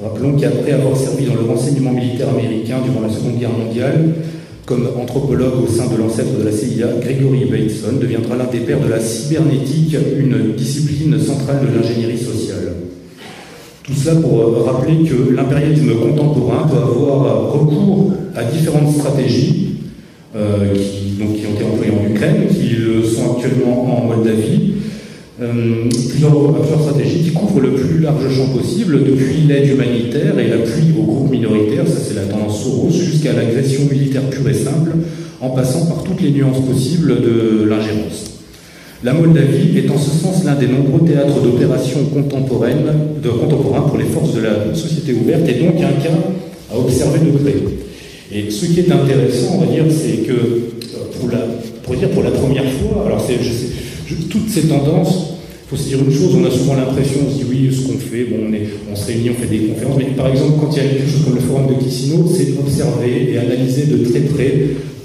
Rappelons 0.00 0.36
qu'après 0.38 0.70
avoir 0.70 0.96
servi 0.96 1.26
dans 1.26 1.34
le 1.34 1.42
renseignement 1.42 1.92
militaire 1.92 2.28
américain 2.28 2.76
durant 2.84 3.04
la 3.04 3.12
Seconde 3.12 3.40
Guerre 3.40 3.50
mondiale, 3.50 4.14
comme 4.66 4.88
anthropologue 4.96 5.64
au 5.64 5.66
sein 5.66 5.86
de 5.86 5.96
l'ancêtre 5.96 6.38
de 6.38 6.44
la 6.44 6.52
CIA, 6.52 6.86
Gregory 7.00 7.46
Bateson 7.46 7.96
deviendra 8.00 8.36
l'un 8.36 8.46
des 8.46 8.60
pères 8.60 8.80
de 8.80 8.88
la 8.88 9.00
cybernétique, 9.00 9.96
une 10.18 10.54
discipline 10.56 11.18
centrale 11.18 11.60
de 11.62 11.76
l'ingénierie 11.76 12.18
sociale. 12.18 12.72
Tout 13.82 13.94
cela 13.94 14.20
pour 14.20 14.64
rappeler 14.64 14.98
que 15.08 15.34
l'impérialisme 15.34 15.94
contemporain 15.96 16.68
peut 16.68 16.76
avoir 16.76 17.52
recours 17.52 18.12
à 18.36 18.44
différentes 18.44 18.94
stratégies 18.94 19.70
euh, 20.36 20.72
qui, 20.74 21.22
ont 21.22 21.54
été 21.54 21.64
employées 21.64 21.92
en 21.92 22.10
Ukraine, 22.10 22.46
qui 22.48 22.76
le 22.76 23.02
sont 23.02 23.32
actuellement 23.36 23.98
en 23.98 24.06
Moldavie, 24.06 24.74
euh, 25.42 25.90
stratégies 26.80 27.24
qui 27.24 27.30
couvrent 27.32 27.60
le 27.60 27.72
plus 27.72 27.98
large 27.98 28.34
champ 28.34 28.46
possible, 28.56 29.04
depuis 29.04 29.42
l'aide 29.46 29.68
humanitaire 29.68 30.38
et 30.38 30.48
l'appui 30.48 30.92
aux 30.98 31.02
groupes 31.02 31.30
minoritaires, 31.30 31.86
ça 31.86 31.98
c'est 32.06 32.14
la 32.14 32.22
tendance 32.22 32.62
Soros, 32.62 32.90
jusqu'à 32.90 33.32
l'agression 33.32 33.82
militaire 33.90 34.22
pure 34.30 34.48
et 34.48 34.54
simple, 34.54 34.90
en 35.40 35.50
passant 35.50 35.86
par 35.86 36.04
toutes 36.04 36.20
les 36.22 36.30
nuances 36.30 36.64
possibles 36.64 37.20
de 37.20 37.64
l'ingérence. 37.64 38.30
La 39.04 39.12
Moldavie 39.12 39.76
est 39.78 39.90
en 39.90 39.98
ce 39.98 40.10
sens 40.10 40.44
l'un 40.44 40.54
des 40.54 40.68
nombreux 40.68 41.04
théâtres 41.04 41.40
d'opérations 41.42 42.04
contemporaines, 42.04 42.86
pour 43.22 43.98
les 43.98 44.04
forces 44.04 44.34
de 44.34 44.40
la 44.40 44.74
société 44.74 45.12
ouverte, 45.12 45.48
et 45.48 45.54
donc 45.54 45.76
un 45.76 46.00
cas 46.00 46.16
à 46.72 46.78
observer 46.78 47.18
de 47.18 47.36
près. 47.38 47.54
Et 48.32 48.50
ce 48.50 48.66
qui 48.66 48.80
est 48.80 48.90
intéressant, 48.90 49.56
on 49.56 49.60
va 49.60 49.66
dire, 49.66 49.84
c'est 49.90 50.22
que 50.22 50.32
euh, 50.32 51.10
pour 51.18 51.30
la, 51.30 51.38
pour 51.82 51.94
dire 51.96 52.08
pour 52.10 52.22
la 52.22 52.30
première 52.30 52.64
fois, 52.64 53.04
alors 53.06 53.20
je 53.28 53.50
sais, 53.50 54.16
toutes 54.30 54.48
ces 54.48 54.68
tendances, 54.68 55.31
faut 55.72 55.82
se 55.82 55.88
dire 55.88 55.98
une 56.06 56.12
chose, 56.12 56.36
on 56.36 56.44
a 56.44 56.50
souvent 56.50 56.74
l'impression, 56.74 57.20
on 57.26 57.30
se 57.30 57.38
dit 57.38 57.46
oui, 57.48 57.70
ce 57.72 57.86
qu'on 57.86 57.98
fait, 57.98 58.24
bon, 58.24 58.36
on, 58.46 58.52
est, 58.52 58.68
on 58.90 58.94
se 58.94 59.06
réunit, 59.06 59.30
on 59.30 59.40
fait 59.40 59.46
des 59.46 59.68
conférences, 59.68 59.96
mais 59.96 60.04
par 60.14 60.26
exemple, 60.28 60.58
quand 60.60 60.70
il 60.70 60.76
y 60.76 60.80
a 60.80 60.88
quelque 60.88 61.10
chose 61.10 61.24
comme 61.24 61.34
le 61.34 61.40
forum 61.40 61.66
de 61.68 61.82
Kissino, 61.82 62.30
c'est 62.30 62.58
observé 62.58 63.32
et 63.32 63.38
analysé 63.38 63.86
de 63.86 64.04
très 64.04 64.20
près 64.20 64.52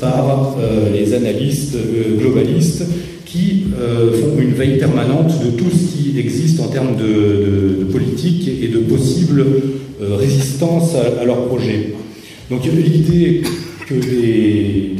par 0.02 0.58
euh, 0.60 0.90
les 0.94 1.14
analystes 1.14 1.76
euh, 1.76 2.18
globalistes 2.20 2.84
qui 3.26 3.68
euh, 3.80 4.12
font 4.12 4.42
une 4.42 4.52
veille 4.52 4.78
permanente 4.78 5.32
de 5.42 5.52
tout 5.52 5.72
ce 5.72 5.96
qui 5.96 6.20
existe 6.20 6.60
en 6.60 6.68
termes 6.68 6.98
de, 6.98 7.86
politique 7.90 8.50
et 8.62 8.68
de 8.68 8.80
possibles 8.80 9.46
résistance 10.02 10.94
à, 10.96 11.24
leur 11.24 11.46
projet. 11.48 11.94
Donc 12.52 12.62
l'idée 12.66 13.42
que 13.88 13.96
des 13.96 14.92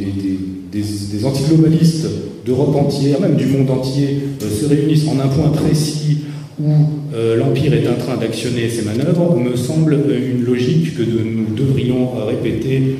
antiglobalistes 1.24 2.06
d'Europe 2.44 2.76
entière, 2.76 3.20
même 3.20 3.36
du 3.36 3.46
monde 3.46 3.70
entier, 3.70 4.20
euh, 4.42 4.46
se 4.50 4.66
réunissent 4.66 5.08
en 5.08 5.18
un 5.20 5.28
point 5.28 5.48
précis 5.48 6.18
où 6.60 6.70
euh, 7.14 7.36
l'Empire 7.36 7.74
est 7.74 7.86
en 7.86 7.94
train 7.94 8.16
d'actionner 8.16 8.68
ses 8.68 8.82
manœuvres, 8.82 9.36
me 9.36 9.54
semble 9.56 9.94
euh, 9.94 10.32
une 10.32 10.44
logique 10.44 10.96
que 10.96 11.02
nous 11.02 11.54
devrions 11.54 12.10
répéter 12.26 12.96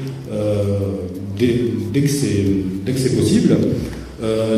dès, 1.38 2.00
que 2.02 2.08
c'est 2.08 3.16
possible. 3.16 3.56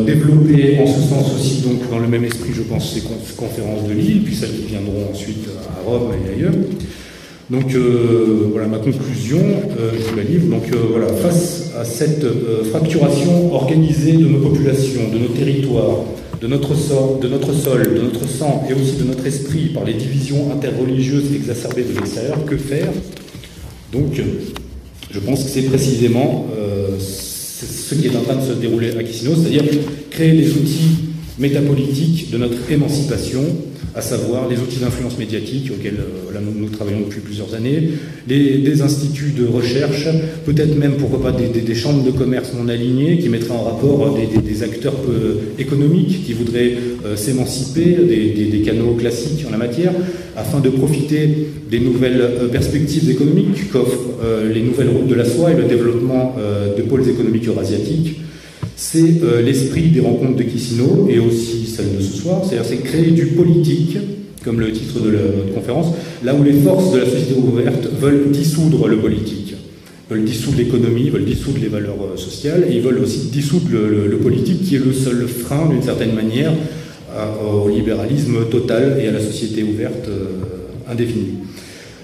développer 0.07 0.79
en 0.81 0.87
ce 0.87 1.01
sens 1.09 1.35
aussi, 1.35 1.63
donc 1.63 1.89
dans 1.91 1.99
le 1.99 2.09
même 2.09 2.25
esprit, 2.25 2.51
je 2.55 2.63
pense, 2.63 2.95
ces 2.95 3.03
conférences 3.37 3.87
de 3.89 3.93
Lille, 3.93 4.23
puis 4.25 4.35
celles 4.35 4.51
qui 4.51 4.67
viendront 4.69 5.11
ensuite 5.13 5.47
à 5.69 5.89
Rome 5.89 6.11
et 6.13 6.37
ailleurs. 6.37 6.53
Donc 7.51 7.75
euh, 7.75 8.49
voilà 8.53 8.69
ma 8.69 8.79
conclusion, 8.79 9.41
euh, 9.41 9.91
je 9.99 10.11
vous 10.11 10.17
la 10.17 10.23
livre. 10.23 10.47
Donc 10.47 10.73
euh, 10.73 10.77
voilà, 10.89 11.09
face 11.09 11.73
à 11.77 11.85
cette 11.85 12.25
fracturation 12.71 13.53
organisée 13.53 14.13
de 14.13 14.27
nos 14.27 14.39
populations, 14.39 15.09
de 15.13 15.19
nos 15.19 15.29
territoires, 15.29 16.05
de 16.41 16.47
notre, 16.47 16.77
sol, 16.77 17.19
de 17.21 17.27
notre 17.27 17.53
sol, 17.53 17.83
de 17.83 18.03
notre 18.03 18.29
sang 18.29 18.65
et 18.71 18.73
aussi 18.73 18.97
de 18.99 19.05
notre 19.05 19.27
esprit 19.27 19.71
par 19.75 19.85
les 19.85 19.95
divisions 19.95 20.53
interreligieuses 20.53 21.35
exacerbées 21.35 21.83
de 21.83 21.99
l'extérieur, 21.99 22.45
que 22.45 22.57
faire? 22.57 22.87
Donc 23.93 24.21
je 25.11 25.19
pense 25.19 25.43
que 25.43 25.51
c'est 25.51 25.63
précisément 25.63 26.47
ce 27.01 27.95
qui 27.97 28.07
est 28.07 28.17
en 28.17 28.23
train 28.23 28.37
de 28.37 28.47
se 28.47 28.53
dérouler 28.53 28.97
à 28.97 29.03
Kissino, 29.03 29.33
c'est-à-dire 29.35 29.65
créer 30.11 30.33
les 30.33 30.53
outils 30.53 31.11
métapolitiques 31.39 32.31
de 32.31 32.39
notre 32.39 32.71
émancipation 32.71 33.43
à 33.95 34.01
savoir 34.01 34.49
les 34.49 34.57
outils 34.59 34.79
d'influence 34.79 35.19
médiatique 35.19 35.71
auxquels 35.73 35.99
euh, 35.99 36.39
nous, 36.41 36.69
travaillons 36.69 37.01
depuis 37.01 37.21
plusieurs 37.21 37.55
années, 37.55 37.91
les, 38.29 38.59
des 38.59 38.83
instituts 38.83 39.33
de 39.37 39.47
recherche, 39.47 40.07
peut-être 40.47 40.77
même, 40.77 40.95
pourquoi 40.97 41.23
pas, 41.23 41.33
des, 41.33 41.75
chambres 41.75 42.05
de 42.05 42.11
commerce 42.11 42.51
non 42.57 42.69
alignées 42.69 43.19
qui 43.19 43.29
mettraient 43.29 43.53
en 43.53 43.65
rapport 43.65 44.17
des, 44.17 44.63
acteurs 44.63 44.95
économiques 45.59 46.25
qui 46.25 46.33
voudraient 46.35 46.75
euh, 47.05 47.17
s'émanciper 47.17 47.97
des, 47.97 48.63
canaux 48.65 48.95
classiques 48.95 49.45
en 49.49 49.51
la 49.51 49.57
matière, 49.57 49.93
afin 50.37 50.61
de 50.61 50.69
profiter 50.69 51.49
des 51.71 51.81
nouvelles 51.81 52.21
euh, 52.21 52.49
perspectives 52.49 53.11
économiques 53.11 53.71
qu'offrent 53.73 54.09
les 54.53 54.63
nouvelles 54.63 54.89
routes 54.89 55.09
de 55.09 55.15
la 55.15 55.25
soie 55.25 55.51
et 55.51 55.57
le 55.57 55.65
développement 55.65 56.37
de 56.77 56.83
pôles 56.83 57.09
économiques 57.09 57.49
eurasiatiques 57.49 58.21
c'est 58.81 59.23
euh, 59.23 59.43
l'esprit 59.43 59.91
des 59.91 60.01
rencontres 60.01 60.37
de 60.37 60.43
Kissino 60.43 61.07
et 61.11 61.19
aussi 61.19 61.67
celle 61.67 61.99
de 61.99 62.01
ce 62.01 62.17
soir, 62.17 62.41
c'est-à-dire 62.43 62.67
c'est 62.67 62.79
créer 62.79 63.11
du 63.11 63.27
politique, 63.27 63.99
comme 64.43 64.59
le 64.59 64.73
titre 64.73 65.01
de 65.01 65.11
notre 65.11 65.55
conférence, 65.55 65.89
là 66.25 66.35
où 66.35 66.43
les 66.43 66.55
forces 66.55 66.91
de 66.91 67.01
la 67.01 67.05
société 67.05 67.35
ouverte 67.39 67.87
veulent 68.01 68.31
dissoudre 68.31 68.89
le 68.89 68.97
politique, 68.97 69.55
veulent 70.09 70.25
dissoudre 70.25 70.57
l'économie, 70.57 71.11
veulent 71.11 71.27
dissoudre 71.27 71.59
les 71.61 71.69
valeurs 71.69 71.99
euh, 72.03 72.17
sociales, 72.17 72.65
et 72.71 72.77
ils 72.77 72.81
veulent 72.81 73.01
aussi 73.01 73.29
dissoudre 73.31 73.69
le, 73.71 74.17
politique 74.17 74.63
qui 74.63 74.77
est 74.77 74.85
le 74.85 74.95
seul 74.95 75.29
frein, 75.29 75.69
d'une 75.69 75.83
certaine 75.83 76.15
manière, 76.15 76.55
au 77.45 77.69
libéralisme 77.69 78.47
total 78.51 78.99
et 79.03 79.09
à 79.09 79.13
la 79.13 79.21
société 79.21 79.63
ouverte 79.63 80.09
euh, 80.09 80.91
indéfinie. 80.91 81.35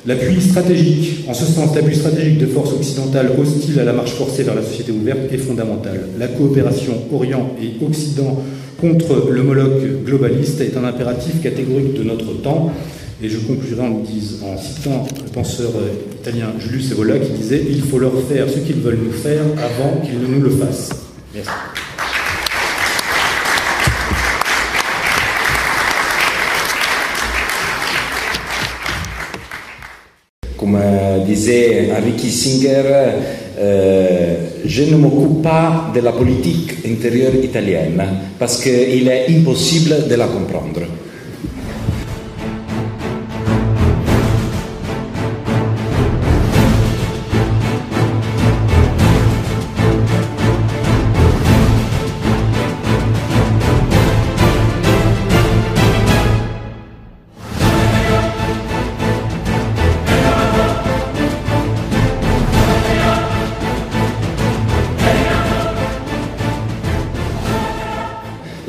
L'appui 0.06 0.40
stratégique, 0.40 1.24
en 1.28 1.34
ce 1.34 1.44
sens, 1.44 1.74
l'appui 1.74 1.96
stratégique 1.96 2.38
de 2.38 2.46
forces 2.46 2.72
occidentales 2.72 3.32
hostiles 3.36 3.80
à 3.80 3.84
la 3.84 3.92
marche 3.92 4.12
forcée 4.12 4.44
vers 4.44 4.54
la 4.54 4.62
société 4.62 4.92
ouverte 4.92 5.32
est 5.32 5.38
fondamental. 5.38 6.00
La 6.16 6.28
coopération 6.28 6.92
Orient 7.12 7.56
et 7.60 7.84
Occident 7.84 8.40
contre 8.80 9.28
le 9.30 9.42
Moloch 9.42 9.82
globaliste 10.04 10.60
est 10.60 10.76
un 10.76 10.84
impératif 10.84 11.42
catégorique 11.42 11.94
de 11.94 12.04
notre 12.04 12.40
temps. 12.40 12.70
Et 13.20 13.28
je 13.28 13.38
conclurai 13.38 13.80
en, 13.80 13.94
en 13.94 14.58
citant 14.58 15.06
le 15.24 15.32
penseur 15.32 15.70
italien 16.20 16.52
Julius 16.60 16.92
Evola 16.92 17.18
qui 17.18 17.32
disait 17.32 17.64
Il 17.68 17.80
faut 17.80 17.98
leur 17.98 18.12
faire 18.28 18.48
ce 18.48 18.58
qu'ils 18.58 18.76
veulent 18.76 19.00
nous 19.02 19.10
faire 19.10 19.42
avant 19.56 20.00
qu'ils 20.02 20.20
ne 20.20 20.36
nous 20.36 20.42
le 20.42 20.50
fassent. 20.50 20.90
Merci. 21.34 21.50
Comme 30.56 30.78
disait 31.26 31.88
Henry 31.92 32.12
Kissinger, 32.12 32.82
euh, 33.58 34.34
je 34.64 34.84
ne 34.84 34.96
m'occupe 34.96 35.42
pas 35.42 35.90
de 35.94 36.00
la 36.00 36.12
politique 36.12 36.86
intérieure 36.86 37.34
italienne 37.42 38.02
parce 38.38 38.62
qu'il 38.62 39.08
est 39.08 39.26
impossible 39.30 40.08
de 40.08 40.14
la 40.14 40.26
comprendre. 40.26 40.82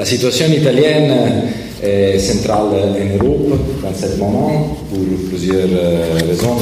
Situation 0.08 0.48
italienne 0.54 1.12
est 1.84 2.18
centrale 2.18 2.72
en 3.02 3.24
Europe 3.24 3.60
dans 3.84 3.94
ce 3.94 4.18
moment 4.18 4.78
pour 4.90 5.00
plusieurs 5.30 5.68
raisons. 6.28 6.58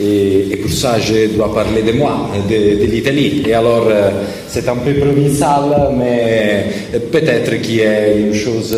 Et, 0.00 0.48
et, 0.52 0.56
pour 0.56 0.72
ça, 0.72 0.98
je 0.98 1.36
dois 1.36 1.52
parler 1.54 1.82
de 1.82 1.92
moi, 1.92 2.28
de, 2.48 2.86
l'Italie. 2.86 3.42
Et 3.46 3.52
alors, 3.54 3.86
euh, 3.88 4.10
c'est 4.48 4.66
un 4.68 4.76
peu 4.76 4.94
provincial, 4.94 5.94
mais 5.96 6.64
peut-être 7.12 7.60
qu'il 7.60 7.76
y 7.76 7.82
a 7.82 8.10
une 8.12 8.34
chose 8.34 8.76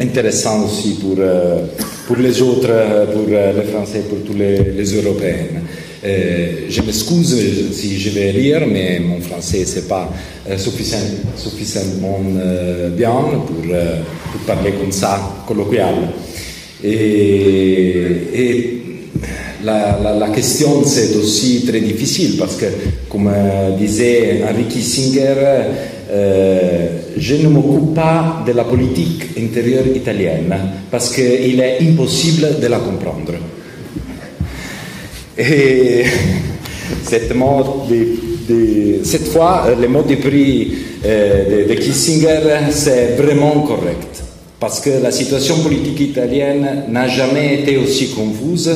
intéressante 0.00 0.66
aussi 0.66 0.98
pour, 1.00 2.16
les 2.16 2.40
autres, 2.40 2.70
pour 3.12 3.26
les 3.26 3.70
Français, 3.72 4.04
pour 4.08 4.18
tous 4.24 4.38
les 4.38 4.96
Européens. 5.02 5.60
Euh, 6.04 6.66
je 6.68 6.82
m'excuse 6.82 7.70
si 7.72 7.96
je 8.00 8.10
vais 8.10 8.32
lire, 8.32 8.66
mais 8.66 8.98
mon 8.98 9.20
français 9.20 9.64
c'est 9.64 9.86
pas 9.86 10.10
euh, 10.50 10.58
suffisant, 10.58 10.96
suffisamment 11.36 12.18
euh, 12.36 12.88
bien 12.90 13.12
pour, 13.46 13.62
pour, 13.62 14.40
parler 14.44 14.72
comme 14.72 14.90
ça, 14.90 15.44
colloquial. 15.46 15.94
Et, 16.82 18.04
et 18.34 18.82
la, 19.62 20.00
la, 20.02 20.14
la, 20.16 20.28
question 20.30 20.82
c'est 20.84 21.14
aussi 21.14 21.64
très 21.64 21.80
difficile 21.80 22.36
parce 22.36 22.56
que, 22.56 22.66
comme 23.08 23.30
disait 23.78 24.42
Henri 24.42 24.64
Kissinger, 24.64 25.34
je 27.16 27.34
ne 27.36 27.48
m'occupe 27.48 27.94
pas 27.94 28.42
de 28.44 28.50
la 28.50 28.64
politique 28.64 29.38
intérieure 29.38 29.86
italienne 29.94 30.52
parce 30.90 31.14
qu'il 31.14 31.60
est 31.60 31.78
impossible 31.80 32.58
de 32.60 32.66
la 32.66 32.78
comprendre. 32.78 33.34
Et 35.38 36.04
cette, 37.04 37.32
fois, 39.28 39.64
le 39.80 39.88
mot 39.88 40.02
de 40.02 40.14
prix 40.16 40.74
euh, 41.04 41.68
de, 41.68 41.74
Kissinger, 41.74 42.40
c'est 42.70 43.16
vraiment 43.16 43.60
correct. 43.62 44.22
Parce 44.60 44.80
que 44.80 44.90
la 45.02 45.10
situation 45.10 45.58
politique 45.60 46.00
italienne 46.00 46.84
n'a 46.88 47.08
jamais 47.08 47.60
été 47.60 47.76
aussi 47.78 48.10
confuse 48.10 48.70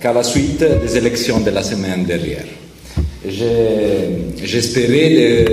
qu'à 0.00 0.12
la 0.12 0.22
suite 0.22 0.62
des 0.82 0.96
élections 0.96 1.40
de 1.40 1.50
la 1.50 1.62
semaine 1.62 2.04
dernière. 2.04 2.44
J'espérais 4.44 5.44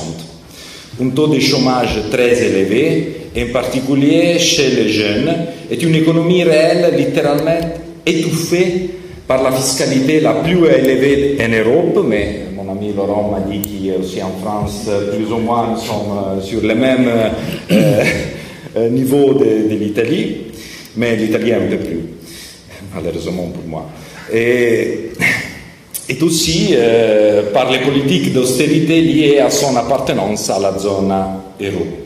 Un 1.02 1.11
taux 1.11 1.27
de 1.27 1.39
chômage 1.40 2.01
très 2.11 2.43
élevé, 2.43 3.28
en 3.36 3.52
particulier 3.52 4.39
chez 4.39 4.70
les 4.70 4.89
jeunes, 4.89 5.31
et 5.70 5.78
une 5.78 5.94
économie 5.97 6.43
réelle 6.43 6.94
littéralement 6.97 7.61
étouffée 8.07 8.99
par 9.31 9.44
la 9.44 9.52
fiscalité 9.52 10.19
la 10.19 10.32
plus 10.32 10.66
élevée 10.66 11.39
en 11.40 11.48
Europe, 11.51 12.05
mais 12.05 12.47
mon 12.52 12.69
ami 12.73 12.93
Laurent 12.93 13.31
m'a 13.31 13.39
dit 13.39 13.93
aussi 13.97 14.20
en 14.20 14.32
France, 14.43 14.90
plus 15.15 15.32
ou 15.32 15.39
moins, 15.39 15.70
nous 15.70 15.81
sommes 15.81 16.43
sur 16.43 16.61
le 16.61 16.74
même 16.74 17.09
euh, 17.70 18.89
niveau 18.89 19.35
de, 19.35 19.70
de 19.70 19.77
l'Italie, 19.78 20.39
mais 20.97 21.15
l'Italie 21.15 21.52
un 21.52 21.61
peu 21.70 21.77
plus, 21.77 22.01
malheureusement 22.93 23.47
pour 23.55 23.69
moi. 23.69 23.86
Et, 24.32 25.11
et 26.09 26.20
aussi 26.20 26.70
euh, 26.73 27.52
par 27.52 27.70
les 27.70 27.78
politiques 27.78 28.32
d'austérité 28.32 29.01
liées 29.01 29.39
à 29.39 29.51
son 29.51 29.77
appartenance 29.77 30.51
à 30.51 30.59
la 30.59 30.77
zone 30.77 31.15
euro. 31.61 31.99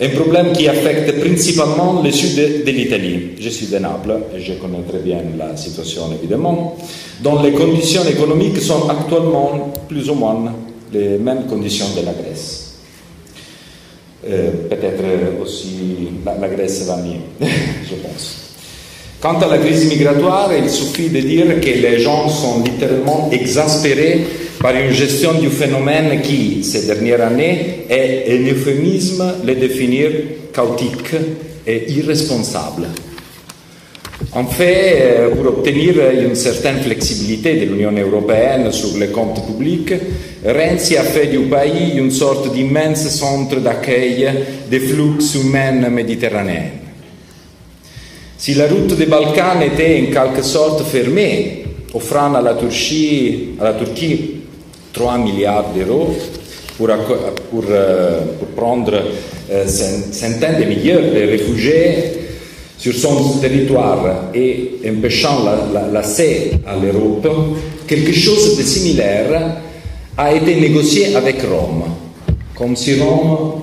Un 0.00 0.10
problème 0.10 0.52
qui 0.52 0.68
affecte 0.68 1.18
principalement 1.18 2.02
le 2.04 2.12
sud 2.12 2.36
de, 2.64 2.70
l'Italie. 2.70 3.30
Je 3.40 3.48
suis 3.48 3.66
de 3.66 3.78
Naples 3.78 4.16
et 4.36 4.40
je 4.40 4.52
connais 4.52 4.82
très 4.88 5.00
bien 5.00 5.18
la 5.36 5.56
situation 5.56 6.02
évidemment, 6.12 6.76
dont 7.20 7.42
les 7.42 7.50
conditions 7.50 8.04
économiques 8.04 8.60
sont 8.60 8.88
actuellement 8.88 9.72
plus 9.88 10.08
ou 10.08 10.14
moins 10.14 10.54
les 10.92 11.18
mêmes 11.18 11.46
conditions 11.46 11.86
de 11.96 12.06
la 12.06 12.12
Grèce. 12.12 12.76
Euh, 14.28 14.50
Peut-être 14.70 15.42
aussi 15.42 16.10
la, 16.24 16.36
la 16.38 16.48
Grèce 16.48 16.86
va 16.86 16.98
mieux, 16.98 17.20
je 17.40 17.94
pense. 17.96 18.36
Quant 19.20 19.40
à 19.40 19.48
la 19.48 19.58
crise 19.58 19.88
migratoire, 19.88 20.50
il 20.56 20.70
suffit 20.70 21.08
de 21.08 21.20
dire 21.20 21.60
que 21.60 21.66
les 21.70 21.98
gens 21.98 22.28
sont 22.28 22.62
littéralement 22.62 23.28
exaspérés 23.32 24.24
par 24.60 24.74
une 24.74 24.90
gestion 24.90 25.34
du 25.34 25.50
phénomène 25.50 26.20
qui, 26.22 26.64
ces 26.64 26.86
dernières 26.86 27.20
années, 27.20 27.86
est 27.88 28.26
un 28.28 28.52
euphémisme 28.52 29.24
le 29.44 29.54
définir 29.54 30.10
chaotique 30.52 31.14
et 31.66 31.90
irresponsable. 31.92 32.88
En 34.32 34.44
fait, 34.46 35.30
pour 35.36 35.46
obtenir 35.46 35.94
une 36.20 36.34
certaine 36.34 36.80
flexibilité 36.80 37.54
de 37.54 37.66
l'Union 37.66 37.92
européenne 37.92 38.70
sur 38.72 38.96
les 38.98 39.08
comptes 39.08 39.46
publics, 39.46 39.94
Renzi 40.44 40.96
a 40.96 41.04
fait 41.04 41.28
du 41.28 41.38
pays 41.38 41.96
une 41.96 42.10
sorte 42.10 42.52
d'immense 42.52 43.08
centre 43.08 43.60
d'accueil 43.60 44.28
des 44.68 44.80
flux 44.80 45.18
humains 45.36 45.88
méditerranéens. 45.88 46.70
Si 48.36 48.54
la 48.54 48.66
route 48.66 48.96
des 48.96 49.06
Balkans 49.06 49.62
était 49.62 50.08
en 50.08 50.12
quelque 50.12 50.42
sorte 50.42 50.84
fermée, 50.84 51.64
offrant 51.94 52.34
à 52.34 52.42
la 52.42 52.54
Turquie, 52.54 53.50
à 53.60 53.64
la 53.64 53.72
Turquie 53.74 54.37
3 54.98 55.18
milliards 55.18 55.72
d'euros 55.72 56.12
pour, 56.76 56.88
pour, 57.50 57.62
pour, 57.62 58.46
prendre 58.56 58.92
centaines 60.10 60.60
de 60.60 60.64
milliers 60.64 60.94
de 60.94 61.30
réfugiés 61.30 61.94
sur 62.76 62.94
son 62.94 63.38
territoire 63.38 64.30
et 64.34 64.80
empêchant 64.88 65.44
l'accès 65.92 66.50
la, 66.64 66.72
à 66.72 66.76
l'Europe, 66.76 67.28
quelque 67.86 68.12
chose 68.12 68.56
de 68.56 68.62
similaire 68.62 69.56
a 70.16 70.34
été 70.34 70.56
négocié 70.56 71.14
avec 71.14 71.42
Rome, 71.42 71.84
comme 72.56 72.74
si 72.74 73.00
Rome 73.00 73.62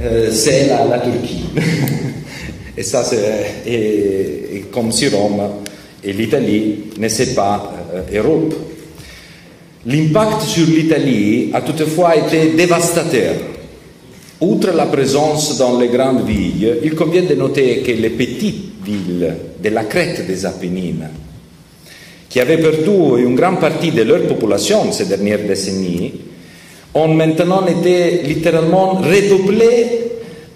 euh, 0.00 0.30
c'est 0.32 0.66
la, 0.66 0.98
Turquie. 0.98 1.44
Et 2.76 2.82
ça, 2.82 3.02
c'est 3.04 4.64
comme 4.70 4.92
si 4.92 5.08
Rome 5.08 5.40
et 6.04 6.12
l'Italie 6.12 6.84
ne 6.98 7.34
pas 7.34 7.72
euh, 7.94 8.20
Europe. 8.20 8.54
L'impact 9.86 10.42
sur 10.42 10.66
l'Italie 10.66 11.50
a 11.52 11.60
toutefois 11.60 12.16
été 12.16 12.56
dévastateur. 12.56 13.34
Outre 14.40 14.72
la 14.72 14.86
présence 14.86 15.56
dans 15.58 15.78
les 15.78 15.86
grandes 15.86 16.26
villes, 16.26 16.78
il 16.82 16.96
convient 16.96 17.22
de 17.22 17.36
noter 17.36 17.82
que 17.82 17.92
les 17.92 18.10
petites 18.10 18.82
villes 18.84 19.32
de 19.62 19.68
la 19.68 19.84
crête 19.84 20.26
des 20.26 20.44
Apennines, 20.44 21.08
qui 22.28 22.40
avaient 22.40 22.58
perdu 22.58 23.22
une 23.22 23.36
grande 23.36 23.60
partie 23.60 23.92
de 23.92 24.02
leur 24.02 24.22
population 24.22 24.90
ces 24.90 25.04
dernières 25.04 25.46
décennies, 25.46 26.12
ont 26.92 27.14
maintenant 27.14 27.64
été 27.64 28.22
littéralement 28.24 28.94
redoublées 28.94 29.86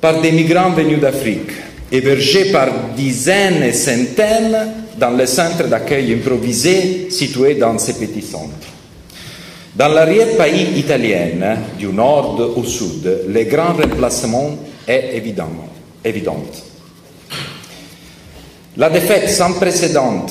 par 0.00 0.20
des 0.20 0.32
migrants 0.32 0.70
venus 0.70 0.98
d'Afrique, 0.98 1.52
hébergés 1.92 2.50
par 2.50 2.68
dizaines 2.96 3.62
et 3.62 3.72
centaines 3.74 4.58
dans 4.98 5.16
les 5.16 5.26
centres 5.26 5.68
d'accueil 5.68 6.14
improvisés 6.14 7.06
situés 7.10 7.54
dans 7.54 7.78
ces 7.78 7.92
petits 7.92 8.22
centres. 8.22 8.79
Dans 9.74 9.88
l'arrière-pays 9.88 10.78
italien, 10.78 11.56
du 11.78 11.86
nord 11.86 12.54
au 12.56 12.64
sud, 12.64 13.08
le 13.28 13.44
grand 13.44 13.74
remplacement 13.74 14.56
est 14.86 15.10
évident. 15.14 15.50
évident. 16.04 16.42
La 18.76 18.90
défaite 18.90 19.28
sans 19.30 19.52
précédent 19.52 20.26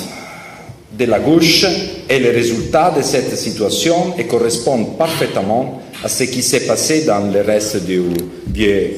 de 0.91 1.05
la 1.05 1.19
gauche 1.19 1.65
est 2.09 2.19
le 2.19 2.31
résultat 2.31 2.91
de 2.91 3.01
cette 3.01 3.37
situation 3.37 4.13
et 4.17 4.25
correspond 4.25 4.83
parfaitement 4.97 5.81
à 6.03 6.09
ce 6.09 6.23
qui 6.25 6.41
s'est 6.41 6.65
passé 6.65 7.05
dans 7.05 7.31
le 7.31 7.41
reste 7.41 7.85
du 7.85 8.01
vieux, 8.47 8.91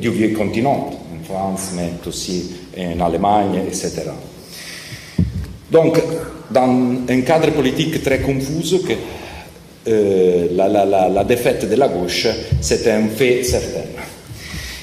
du 0.00 0.10
vieux 0.10 0.30
continent, 0.30 0.90
en 0.90 1.24
France, 1.24 1.72
mais 1.76 1.92
aussi 2.06 2.50
en 2.78 3.00
Allemagne, 3.00 3.60
etc. 3.66 4.04
Donc, 5.70 6.00
dans 6.50 6.96
un 7.08 7.20
cadre 7.22 7.50
politique 7.50 8.02
très 8.02 8.20
confus, 8.20 8.78
que 8.86 8.92
euh, 9.88 10.46
la, 10.54 11.24
défaite 11.24 11.68
de 11.68 11.74
la 11.74 11.88
gauche, 11.88 12.28
c'est 12.60 12.86
un 12.88 13.08
fait 13.08 13.42
certain. 13.42 13.84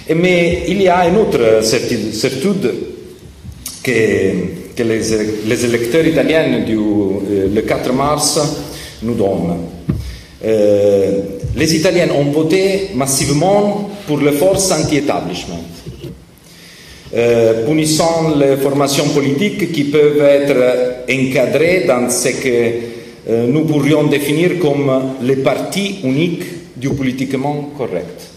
Et, 0.07 0.13
mais 0.13 0.63
il 0.67 0.81
y 0.81 0.87
a 0.89 1.07
une 1.07 1.17
autre 1.17 1.63
certitude 1.63 2.73
que, 3.81 4.83
les, 4.83 5.65
électeurs 5.65 6.05
italiens 6.05 6.59
du 6.65 6.75
euh, 6.75 7.47
le 7.53 7.61
4 7.61 7.93
mars 7.93 8.39
nous 9.03 9.13
donnent. 9.15 9.57
Les 11.55 11.75
Italiens 11.75 12.09
ont 12.17 12.31
voté 12.31 12.91
massivement 12.95 13.89
pour 14.07 14.19
les 14.19 14.31
forces 14.33 14.71
anti-établissement, 14.71 15.61
euh, 17.15 17.65
punissant 17.65 18.35
les 18.37 18.57
formations 18.57 19.09
politiques 19.09 19.71
qui 19.71 19.85
peuvent 19.85 20.21
être 20.21 21.05
encadrées 21.09 21.85
dans 21.87 22.09
ce 22.09 22.29
que 22.29 22.98
nous 23.29 23.65
pourrions 23.65 24.03
définir 24.07 24.57
comme 24.59 24.91
les 25.21 25.35
partis 25.37 25.99
uniques 26.03 26.43
du 26.77 26.89
politiquement 26.89 27.69
correct. 27.77 28.29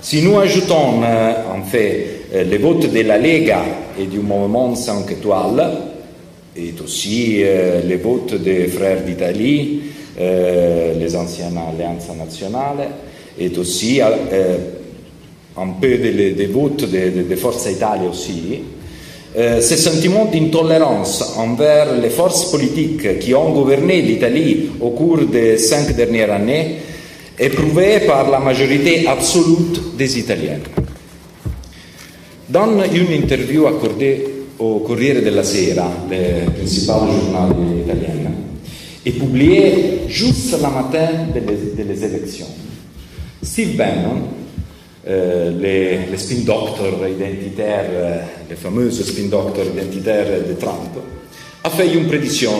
Si 0.00 0.20
nous 0.22 0.38
ajoutons 0.38 1.02
euh, 1.04 1.32
en 1.54 1.62
fait 1.62 2.22
euh, 2.34 2.44
les 2.44 2.58
votes 2.58 2.92
de 2.92 3.00
la 3.02 3.18
Lega 3.18 3.62
et 3.98 4.06
du 4.06 4.18
mouvement 4.18 4.74
5 4.74 5.10
étoiles, 5.12 5.70
et 6.56 6.74
aussi 6.82 7.40
euh, 7.42 7.80
les 7.82 7.96
votes 7.96 8.34
des 8.34 8.66
frères 8.66 9.02
d'Italie, 9.02 9.80
euh, 10.20 10.94
les 10.98 11.16
anciennes 11.16 11.56
alliances 11.56 12.08
nationales, 12.18 12.88
et 13.38 13.56
aussi 13.56 14.00
euh, 14.02 14.58
un 15.56 15.68
peu 15.80 15.96
des 15.96 16.32
de 16.32 16.46
votes 16.52 16.84
de, 16.90 17.10
de, 17.10 17.22
de 17.22 17.36
Forza 17.36 17.70
Italia 17.70 18.08
aussi, 18.10 18.60
euh, 19.34 19.60
ce 19.62 19.76
sentiment 19.76 20.26
d'intolérance 20.26 21.34
envers 21.38 21.96
les 21.96 22.10
forces 22.10 22.50
politiques 22.50 23.18
qui 23.18 23.34
ont 23.34 23.50
gouverné 23.50 24.02
l'Italie 24.02 24.70
au 24.80 24.90
cours 24.90 25.22
des 25.24 25.56
cinq 25.56 25.96
dernières 25.96 26.32
années 26.32 26.76
éprouvé 27.38 28.00
par 28.06 28.30
la 28.30 28.40
majorité 28.40 29.06
absolue 29.06 29.72
des 29.96 30.18
Italiens. 30.18 30.60
Dans 32.48 32.68
une 32.92 33.12
interview 33.12 33.66
accordée 33.66 34.26
au 34.58 34.80
Corriere 34.80 35.22
della 35.22 35.42
Sera, 35.42 35.90
le 36.10 36.50
principal 36.50 37.00
journal 37.00 37.56
italien, 37.82 38.30
et 39.04 39.12
publiée 39.12 40.00
juste 40.08 40.52
le 40.52 40.58
matin 40.58 41.08
des, 41.32 41.84
des 41.84 42.04
élections, 42.04 42.46
Steve 43.42 43.76
Bannon, 43.76 44.41
euh, 45.08 45.50
les, 45.60 46.06
les, 46.10 46.16
spin 46.16 46.44
doctors 46.44 47.08
identitaires, 47.08 47.90
euh, 47.90 48.20
les 48.48 48.54
fameux 48.56 48.90
spin 48.90 49.28
doctors 49.28 49.66
identitaires 49.66 50.46
de 50.48 50.54
Trump, 50.54 50.96
a 51.64 51.70
fait 51.70 51.92
une 51.92 52.06
prédiction 52.06 52.52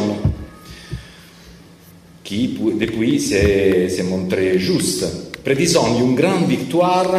qui 2.24 2.58
depuis 2.78 3.20
s'est 3.20 4.02
montrée 4.08 4.58
juste, 4.58 5.04
prédisant 5.44 5.98
une 6.00 6.14
grande 6.14 6.48
victoire, 6.48 7.14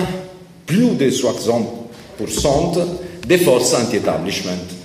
plus 0.66 0.96
de 0.98 1.10
60% 1.10 1.66
des 3.26 3.38
forces 3.38 3.74
anti-establishment. 3.76 4.82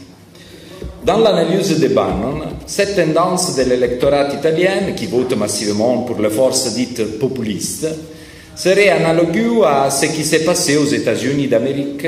Dans 1.04 1.18
l'analyse 1.18 1.80
de 1.80 1.88
Bannon, 1.88 2.42
cette 2.66 2.94
tendance 2.94 3.56
de 3.56 3.62
l'électorat 3.62 4.32
italien, 4.34 4.92
qui 4.94 5.06
vote 5.06 5.34
massivement 5.36 6.02
pour 6.02 6.20
les 6.20 6.30
forces 6.30 6.74
dites 6.74 7.18
populistes, 7.18 7.88
serait 8.58 8.88
analogue 8.90 9.62
à 9.64 9.88
ce 9.88 10.06
qui 10.06 10.24
s'est 10.24 10.44
passé 10.44 10.76
aux 10.76 10.86
États-Unis 10.86 11.46
d'Amérique 11.46 12.06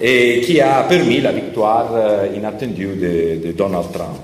et 0.00 0.40
qui 0.40 0.60
a 0.60 0.82
permis 0.82 1.20
la 1.20 1.30
victoire 1.30 1.90
inattendue 2.36 2.96
de, 3.40 3.52
Donald 3.52 3.86
Trump. 3.92 4.20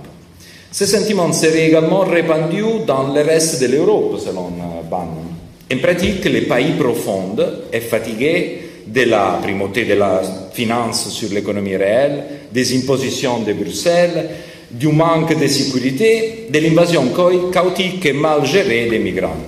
Ce 0.73 0.87
sentiment 0.87 1.33
serait 1.33 1.69
également 1.69 2.01
répandu 2.01 2.63
dans 2.85 3.13
le 3.15 3.23
reste 3.23 3.63
de 3.63 3.69
l'Europe, 3.69 4.19
selon 4.19 4.51
Bannon. 4.91 5.29
En 5.73 5.79
pratique, 5.79 6.25
les 6.25 6.43
pays 6.43 6.73
profonds 6.79 7.37
et 7.73 7.81
fatigués 7.81 8.59
de 8.87 9.03
la 9.03 9.39
primauté 9.41 9.85
de 9.85 9.95
la 9.95 10.23
finance 10.53 11.11
sur 11.11 11.31
l'économie 11.31 11.77
réelle, 11.77 12.25
des 12.51 12.77
impositions 12.77 13.41
de 13.41 13.53
Bruxelles, 13.53 14.31
du 14.71 14.89
manque 14.89 15.39
de 15.39 15.47
sécurité, 15.47 16.49
de 16.51 16.59
l'invasion 16.59 17.05
chaotique 17.53 18.05
et 18.07 18.13
mal 18.13 18.45
gérée 18.45 18.89
des 18.89 18.99
migrants. 18.99 19.47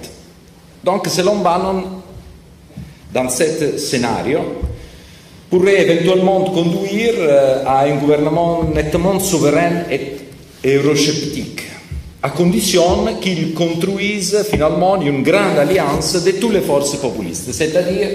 Donc, 0.85 1.07
selon 1.09 1.37
Bannon, 1.37 2.00
dans 3.13 3.29
ce 3.29 3.77
scénario, 3.79 4.41
pourrait 5.49 5.83
éventuellement 5.83 6.45
conduire 6.45 7.15
à 7.67 7.81
un 7.85 7.97
gouvernement 7.97 8.65
nettement 8.73 9.19
souverain 9.19 9.85
et 9.91 10.17
eurosceptique, 10.65 11.63
à 12.23 12.31
condition 12.31 13.07
qu'il 13.21 13.53
construise 13.55 14.45
finalement 14.49 15.01
une 15.01 15.23
grande 15.23 15.59
alliance 15.59 16.23
de 16.23 16.31
toutes 16.33 16.53
les 16.53 16.61
forces 16.61 16.97
populistes, 16.97 17.53
c'est-à-dire 17.53 18.09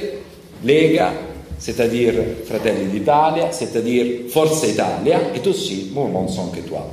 Lega, 0.63 1.11
c'est-à-dire 1.59 2.13
Fratelli 2.47 2.85
d'Italia, 2.85 3.49
c'est-à-dire 3.51 4.05
Forza 4.29 4.67
Italia 4.67 5.19
et 5.35 5.47
aussi 5.47 5.91
Mouvement 5.93 6.27
5 6.27 6.57
étoiles. 6.59 6.83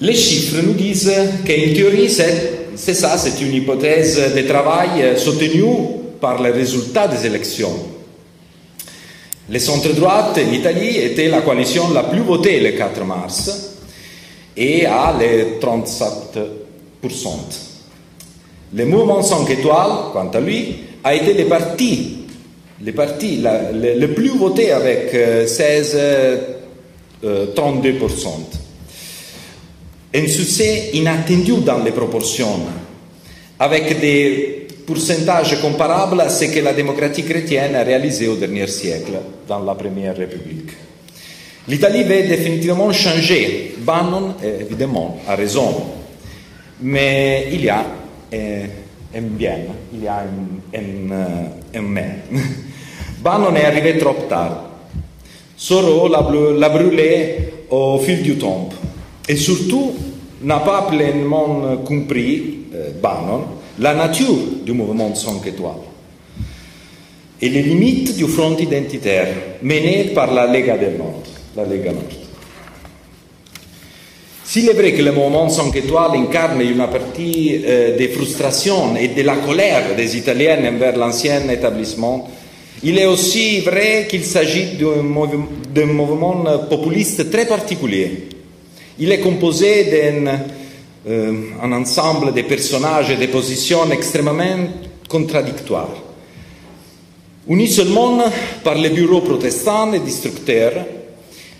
Les 0.00 0.14
chiffres 0.14 0.62
nous 0.66 0.72
disent 0.72 1.12
qu'en 1.46 1.74
théorie, 1.74 2.08
c'est 2.08 2.94
ça, 2.94 3.16
c'est 3.18 3.40
une 3.44 3.54
hypothèse 3.54 4.20
de 4.34 4.42
travail 4.42 5.16
soutenue 5.18 5.99
par 6.20 6.42
les 6.42 6.50
résultats 6.50 7.08
des 7.08 7.26
élections. 7.26 7.72
Le 9.48 9.58
centre-droite 9.58 10.38
en 10.38 10.52
Italie 10.52 10.98
était 10.98 11.28
la 11.28 11.40
coalition 11.40 11.90
la 11.92 12.04
plus 12.04 12.20
votée 12.20 12.60
le 12.60 12.70
4 12.70 13.04
mars 13.04 13.78
et 14.56 14.86
a 14.86 15.12
les 15.18 15.58
37%. 15.60 16.48
Le 18.72 18.84
mouvement 18.84 19.22
5 19.22 19.50
étoiles, 19.50 20.12
quant 20.12 20.30
à 20.30 20.40
lui, 20.40 20.76
a 21.02 21.14
été 21.14 21.34
le 21.34 21.46
parti, 21.46 22.26
le, 22.84 24.06
plus 24.06 24.28
voté 24.28 24.70
avec 24.70 25.10
16, 25.48 25.96
euh, 25.96 27.46
32%. 27.54 28.28
Un 30.14 30.26
succès 30.28 30.90
inattendu 30.94 31.54
dans 31.64 31.78
les 31.82 31.90
proportions, 31.90 32.60
avec 33.58 34.00
des 34.00 34.59
pourcentages 34.90 35.60
comparables 35.60 36.20
à 36.20 36.28
ce 36.28 36.46
que 36.46 36.58
la 36.58 36.72
démocratie 36.72 37.22
chrétienne 37.22 37.76
a 37.76 37.84
réalisé 37.84 38.26
au 38.26 38.34
dernier 38.34 38.66
siècle, 38.66 39.12
dans 39.46 39.60
la 39.60 39.76
Première 39.76 40.16
République. 40.16 40.70
L'Italie 41.68 42.02
va 42.02 42.22
définitivement 42.22 42.90
changer. 42.92 43.76
Bannon, 43.78 44.34
évidemment, 44.42 45.20
a 45.28 45.36
raison. 45.36 45.72
Mais 46.82 47.46
il 47.52 47.64
y 47.64 47.68
a 47.68 47.84
euh, 48.34 48.66
un 49.16 49.20
bien, 49.20 49.58
il 49.94 50.02
y 50.02 50.08
a 50.08 50.24
un, 50.24 50.80
un, 50.80 51.78
un 51.78 51.82
mais. 51.82 52.16
Bannon 53.22 53.54
est 53.54 53.64
arrivé 53.66 53.96
trop 53.96 54.16
tard. 54.28 54.70
Soro 55.56 56.08
l'a 56.08 56.68
brûlé 56.68 57.36
au 57.70 57.96
fil 57.98 58.22
du 58.22 58.36
temps. 58.38 58.70
Et 59.28 59.36
surtout, 59.36 59.92
n'a 60.42 60.58
pas 60.58 60.88
pleinement 60.90 61.76
compris, 61.84 62.66
euh, 62.74 62.90
Bannon, 63.00 63.59
la 63.80 63.94
nature 63.94 64.36
du 64.62 64.72
mouvement 64.72 65.14
5 65.14 65.46
étoiles 65.46 65.72
et 67.40 67.48
les 67.48 67.62
limites 67.62 68.14
du 68.14 68.26
front 68.26 68.56
identitaire 68.56 69.28
mené 69.62 70.10
par 70.14 70.32
la 70.34 70.46
Lega 70.46 70.76
del 70.76 70.98
Nord, 70.98 71.22
la 71.56 71.64
Lega 71.64 71.92
Nord. 71.92 72.04
S'il 74.44 74.68
est 74.68 74.74
vrai 74.74 74.92
que 74.92 75.00
le 75.00 75.12
mouvement 75.12 75.48
5 75.48 75.74
étoiles 75.76 76.16
incarne 76.16 76.60
une 76.60 76.86
partie 76.88 77.62
euh, 77.64 77.96
des 77.96 78.08
frustrations 78.08 78.96
et 78.96 79.08
de 79.08 79.22
la 79.22 79.36
colère 79.36 79.96
des 79.96 80.14
Italiens 80.16 80.58
envers 80.66 80.98
l'ancien 80.98 81.48
établissement, 81.48 82.28
il 82.82 82.98
est 82.98 83.06
aussi 83.06 83.60
vrai 83.60 84.06
qu'il 84.10 84.24
s'agit 84.24 84.76
d'un 84.76 85.86
mouvement 85.86 86.44
populiste 86.68 87.30
très 87.30 87.46
particulier. 87.46 88.28
Il 88.98 89.10
est 89.10 89.20
composé 89.20 89.84
d'un 89.84 90.38
euh, 91.08 91.32
ensemble 91.62 92.34
de 92.34 92.42
personnages 92.42 93.10
et 93.10 93.16
de 93.16 93.26
positions 93.26 93.90
extrêmement 93.90 94.68
contradictoires. 95.08 95.96
Unis 97.48 97.68
seulement 97.68 98.22
par 98.62 98.74
les 98.74 98.90
bureaux 98.90 99.22
protestants 99.22 99.92
et 99.92 100.00
destructeurs, 100.00 100.84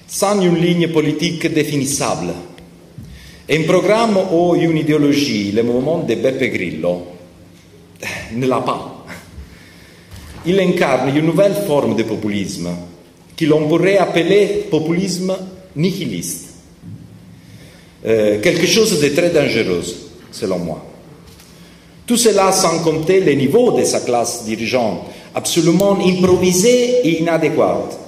sans 0.07 0.41
une 0.41 0.57
ligne 0.57 0.89
politique 0.89 1.53
définissable. 1.53 2.35
Un 3.51 3.63
programme 3.63 4.19
ou 4.31 4.55
une 4.55 4.77
idéologie, 4.77 5.53
le 5.53 5.63
mouvement 5.63 5.99
de 6.01 6.15
Beppe 6.15 6.53
Grillo, 6.53 7.07
ne 8.35 8.47
l'a 8.47 8.61
pas. 8.61 9.07
Il 10.47 10.61
incarne 10.61 11.17
une 11.17 11.27
nouvelle 11.27 11.65
forme 11.67 11.97
de 11.97 12.03
populisme 12.03 12.71
que 13.37 13.45
l'on 13.47 13.67
pourrait 13.67 13.99
appeler 13.99 14.67
populisme 14.71 15.35
nihiliste. 15.77 16.50
Euh, 18.07 18.41
quelque 18.41 18.67
chose 18.67 18.99
de 18.99 19.09
très 19.11 19.29
dangereux, 19.29 19.83
selon 20.31 20.59
moi. 20.59 20.83
Tout 22.07 22.17
cela 22.17 22.51
sans 22.51 22.79
compter 22.79 23.21
le 23.21 23.33
niveau 23.33 23.73
de 23.73 23.85
sa 23.85 24.01
classe 24.01 24.45
dirigeante, 24.45 25.03
absolument 25.35 25.99
improvisée 26.03 27.07
et 27.07 27.21
inadéquate, 27.21 27.99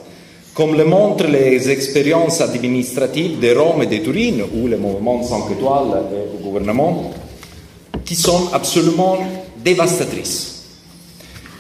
comme 0.55 0.77
le 0.77 0.87
montrent 0.87 1.27
les 1.27 1.71
expériences 1.71 2.41
administratives 2.41 3.39
de 3.39 3.55
Rome 3.55 3.83
et 3.83 3.87
de 3.87 3.99
Turin, 3.99 4.45
où 4.55 4.67
le 4.67 4.79
mouvement 4.79 5.23
5 5.23 5.53
étoiles 5.53 6.03
le 6.11 6.43
gouvernement, 6.43 7.13
qui 8.03 8.15
sont 8.15 8.49
absolument 8.53 9.19
dévastatrices. 9.63 10.65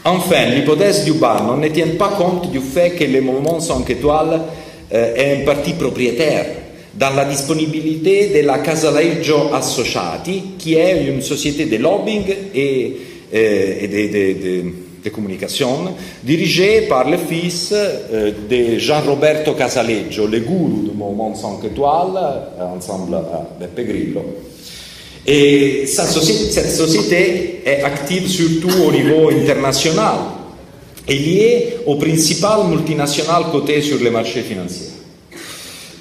Enfin, 0.04 0.46
l'hypothèse 0.46 1.04
du 1.04 1.12
Bannon 1.12 1.58
ne 1.58 1.68
tient 1.68 1.94
pas 1.98 2.08
compte 2.08 2.50
du 2.50 2.60
fait 2.60 2.92
que 2.92 3.04
le 3.04 3.20
mouvement 3.20 3.60
5 3.60 3.88
étoiles 3.90 4.40
euh, 4.92 5.14
est 5.14 5.42
un 5.42 5.44
parti 5.44 5.74
propriétaire 5.74 6.46
dans 6.94 7.10
la 7.14 7.24
disponibilité 7.24 8.28
de 8.28 8.46
la 8.46 8.58
Casaleggio 8.58 9.54
Associati, 9.54 10.42
qui 10.58 10.74
est 10.74 11.06
une 11.06 11.22
société 11.22 11.66
de 11.66 11.76
lobbying 11.78 12.24
et, 12.54 12.96
euh, 13.34 13.74
et 13.80 13.88
de, 13.88 13.96
de, 13.96 14.62
de, 14.62 14.64
de, 15.04 15.10
communication 15.10 15.94
dirigée 16.22 16.82
par 16.82 17.08
le 17.08 17.16
fils 17.16 17.72
euh, 17.72 18.32
de 18.48 18.78
Jean-Roberto 18.78 19.52
Casaleggio, 19.54 20.26
le 20.26 20.40
gourou 20.40 20.88
du 20.90 20.96
mouvement 20.96 21.34
5 21.34 21.64
étoiles, 21.64 22.20
ensemble 22.60 23.14
à 23.14 23.48
Beppe 23.58 23.86
Grillo. 23.86 24.22
Et 25.26 25.86
sa 25.86 26.04
société, 26.04 26.50
cette 26.50 26.70
société 26.72 27.62
est 27.64 27.82
active 27.82 28.28
surtout 28.28 28.82
au 28.86 28.90
niveau 28.92 29.30
international 29.30 30.16
et 31.08 31.14
liée 31.14 31.74
aux 31.86 31.94
principales 31.94 32.66
multinationales 32.68 33.44
cotées 33.50 33.80
sur 33.82 33.98
les 33.98 34.10
marchés 34.10 34.42
financiers. 34.42 34.88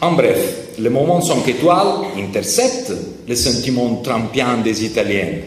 En 0.01 0.13
bref, 0.13 0.60
le 0.79 0.89
moment 0.89 1.21
5 1.21 1.47
étoiles 1.47 2.07
intercepte 2.17 2.93
les 3.27 3.35
sentiments 3.35 3.95
trampiens 4.03 4.57
des 4.57 4.85
Italiens, 4.85 5.39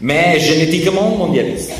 mais 0.00 0.38
génétiquement 0.38 1.10
mondialiste. 1.16 1.72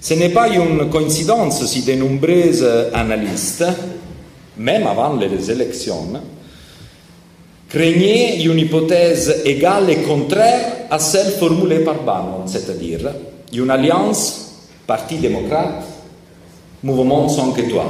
Ce 0.00 0.14
n'est 0.14 0.30
pas 0.30 0.48
une 0.48 0.88
coïncidence 0.88 1.64
si 1.66 1.82
de 1.82 1.92
nombreux 1.94 2.64
analystes, 2.94 3.66
même 4.56 4.86
avant 4.86 5.14
les 5.16 5.50
élections, 5.50 6.12
craignaient 7.68 8.42
une 8.42 8.58
hypothèse 8.58 9.42
égale 9.44 9.90
et 9.90 9.96
contraire 9.96 10.86
à 10.90 10.98
celle 10.98 11.32
formulée 11.32 11.80
par 11.80 12.02
Bannon, 12.02 12.46
c'est-à-dire 12.46 13.12
une 13.52 13.70
alliance 13.70 14.46
Parti 14.86 15.16
démocrate, 15.16 15.84
mouvement 16.82 17.28
5 17.28 17.58
étoiles, 17.58 17.84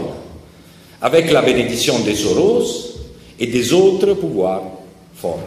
avec 1.01 1.31
la 1.31 1.43
bénédiction 1.43 2.01
des 2.01 2.15
Soros 2.15 2.65
et 3.39 3.47
des 3.47 3.73
autres 3.73 4.15
pouvoirs 4.15 4.63
forts. 5.15 5.41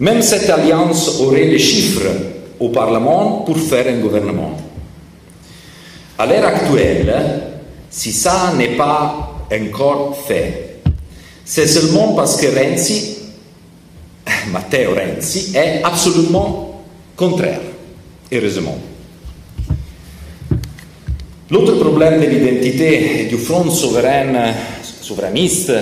Même 0.00 0.22
cette 0.22 0.48
alliance 0.50 1.20
aurait 1.20 1.44
les 1.44 1.58
chiffres 1.58 2.08
au 2.60 2.68
Parlement 2.68 3.42
pour 3.46 3.58
faire 3.58 3.86
un 3.88 3.98
gouvernement. 3.98 4.56
À 6.18 6.26
l'heure 6.26 6.44
actuelle, 6.44 7.14
si 7.90 8.12
ça 8.12 8.52
n'est 8.56 8.76
pas 8.76 9.32
encore 9.52 10.16
fait, 10.26 10.80
c'est 11.44 11.66
seulement 11.66 12.14
parce 12.14 12.36
que 12.40 12.46
Renzi, 12.46 13.18
Matteo 14.52 14.94
Renzi, 14.94 15.56
est 15.56 15.82
absolument 15.82 16.82
contraire, 17.16 17.60
heureusement. 18.32 18.78
L'autre 21.50 21.74
problème 21.78 22.20
de 22.20 22.26
l'identité 22.26 23.26
du 23.28 23.36
front 23.36 23.68
souverain, 23.70 24.32
souverainiste 25.02 25.72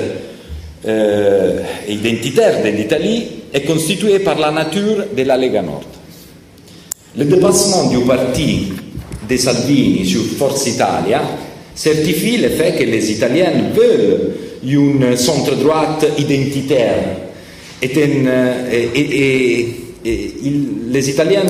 euh, 0.84 1.60
et 1.86 1.92
identitaire 1.92 2.64
de 2.64 2.68
l'Italie 2.70 3.26
est 3.52 3.60
constitué 3.62 4.18
par 4.18 4.38
la 4.40 4.50
nature 4.50 5.04
de 5.16 5.22
la 5.22 5.36
Lega 5.36 5.62
Nord. 5.62 5.84
Le 7.16 7.24
dépassement 7.26 7.90
du 7.90 7.98
parti 8.04 8.72
de 9.28 9.36
Salvini 9.36 10.04
sur 10.04 10.22
Forza 10.36 10.68
Italia 10.68 11.22
certifie 11.74 12.38
le 12.38 12.48
fait 12.48 12.74
que 12.76 12.82
les 12.82 13.12
Italiens 13.12 13.52
veulent 13.72 14.32
une 14.64 15.16
centre-droite 15.16 16.06
identitaire. 16.18 17.04
Et, 17.80 17.90
un, 18.02 18.70
et, 18.72 18.88
et, 18.94 19.60
et 20.04 20.34
il, 20.42 20.90
les 20.90 21.08
Italiens 21.10 21.44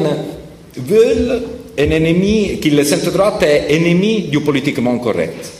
veulent 0.76 1.42
un 1.78 1.90
ennemi, 1.90 2.58
que 2.60 2.84
centre-droite 2.84 3.42
est 3.42 3.74
ennemi 3.74 4.22
du 4.22 4.40
politiquement 4.40 4.98
correct. 4.98 5.50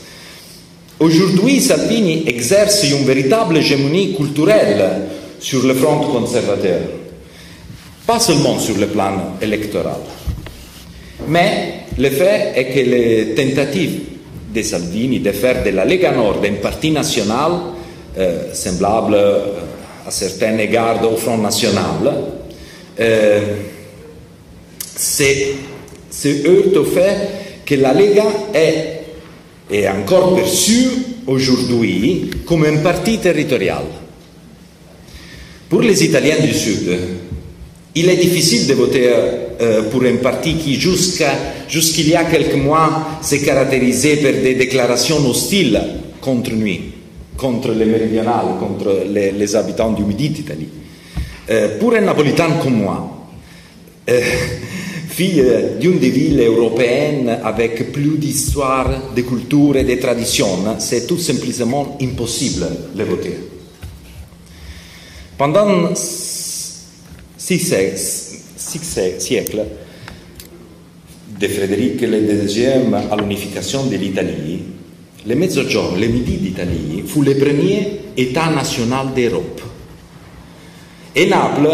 Aujourd'hui, 1.01 1.61
Salvini 1.61 2.25
exerce 2.27 2.85
une 2.85 3.05
véritable 3.05 3.57
hégémonie 3.57 4.15
culturelle 4.15 5.09
sur 5.41 5.65
le 5.65 5.75
front 5.75 5.99
conservateur, 6.01 6.81
pas 8.07 8.21
seulement 8.21 8.59
sur 8.59 8.77
le 8.77 8.87
plan 8.87 9.37
électoral. 9.41 10.01
Mais 11.29 11.87
le 11.99 12.11
fait 12.11 12.53
est 12.55 12.67
que 12.67 12.89
les 12.89 13.35
tentatives 13.35 14.01
de 14.55 14.63
Salvini 14.63 15.21
de 15.21 15.33
faire 15.33 15.65
de 15.65 15.71
la 15.71 15.85
Lega 15.85 16.13
Nord 16.13 16.41
un 16.45 16.55
parti 16.61 16.91
national 16.91 17.53
euh, 18.19 18.53
semblable 18.53 19.17
à 20.07 20.11
certains 20.11 20.59
égards 20.59 21.01
au 21.11 21.17
Front 21.17 21.39
National, 21.39 22.15
euh, 23.01 23.41
se 26.13 26.29
heurte 26.47 26.77
au 26.77 26.85
fait 26.85 27.63
que 27.65 27.75
la 27.75 27.93
Lega 27.95 28.25
est, 28.55 29.01
est 29.71 29.89
encore 29.89 30.37
perçue 30.37 30.89
aujourd'hui 31.27 32.31
comme 32.45 32.65
un 32.65 32.77
parti 32.79 33.19
territorial. 33.19 33.85
Pour 35.69 35.81
les 35.81 36.05
Italiens 36.05 36.39
du 36.41 36.53
Sud, 36.53 36.99
il 37.95 38.09
est 38.09 38.17
difficile 38.17 38.67
de 38.67 38.75
voter 38.75 39.11
euh, 39.61 39.83
pour 39.91 40.03
un 40.03 40.17
parti 40.17 40.55
qui, 40.57 40.75
jusqu'à, 40.79 41.33
jusqu'il 41.69 42.11
y 42.11 42.15
a 42.15 42.25
quelques 42.25 42.57
mois, 42.57 43.19
s'est 43.23 43.41
caractérisé 43.41 44.17
par 44.17 44.33
des 44.33 44.55
déclarations 44.55 45.19
hostiles 45.27 45.81
contre 46.21 46.53
nous, 46.53 46.77
contre 47.39 47.73
les 47.73 47.87
méridionales, 47.87 48.57
contre 48.61 49.05
les, 49.11 49.33
les 49.33 49.57
habitants 49.57 49.93
du 49.93 50.05
Midi 50.05 50.29
d'Italie. 50.29 50.69
Euh, 51.51 51.79
pour 51.79 51.95
un 51.95 52.03
Napolitain 52.03 52.51
comme 52.63 52.83
moi, 52.83 53.27
euh, 54.11 54.21
fille 55.13 55.45
d'une 55.79 55.99
des 55.99 56.11
villes 56.11 56.41
européennes 56.41 57.39
avec 57.45 57.93
plus 57.93 58.17
d'histoire, 58.17 59.13
de 59.15 59.23
culture 59.23 59.77
et 59.77 59.85
de 59.85 59.95
traditions, 60.01 60.77
c'est 60.79 61.07
tout 61.07 61.19
simplement 61.19 61.99
impossible 62.01 62.67
de 62.95 63.05
voter. 63.05 63.39
Pendant 65.37 65.95
six, 65.95 67.75
six 68.57 69.01
siècles 69.19 69.63
de 71.39 71.49
Frédéric 71.49 72.01
II 72.01 72.95
à 73.11 73.17
l'unification 73.17 73.85
de 73.87 73.97
l'Italie, 73.97 74.63
le 75.27 75.35
Mezzogiorno, 75.35 75.99
le 75.99 76.07
Midi 76.07 76.37
d'Italie, 76.39 77.05
fu 77.07 77.23
le 77.23 77.37
premier 77.37 78.01
État 78.17 78.51
national 78.51 79.09
d'Europe. 79.15 79.61
Et 81.15 81.27
Naples, 81.27 81.69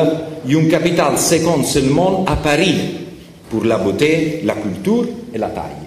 une 0.48 0.68
capitale 0.68 1.16
seconde 1.16 1.64
seulement 1.64 2.24
à 2.26 2.36
Paris 2.36 2.97
pour 3.50 3.64
la 3.64 3.78
beauté, 3.78 4.40
la 4.44 4.54
culture 4.54 5.06
et 5.34 5.38
la 5.38 5.48
taille. 5.48 5.86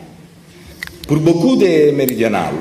Pour 1.07 1.17
beaucoup 1.17 1.55
de 1.55 1.91
méridionales, 1.91 2.55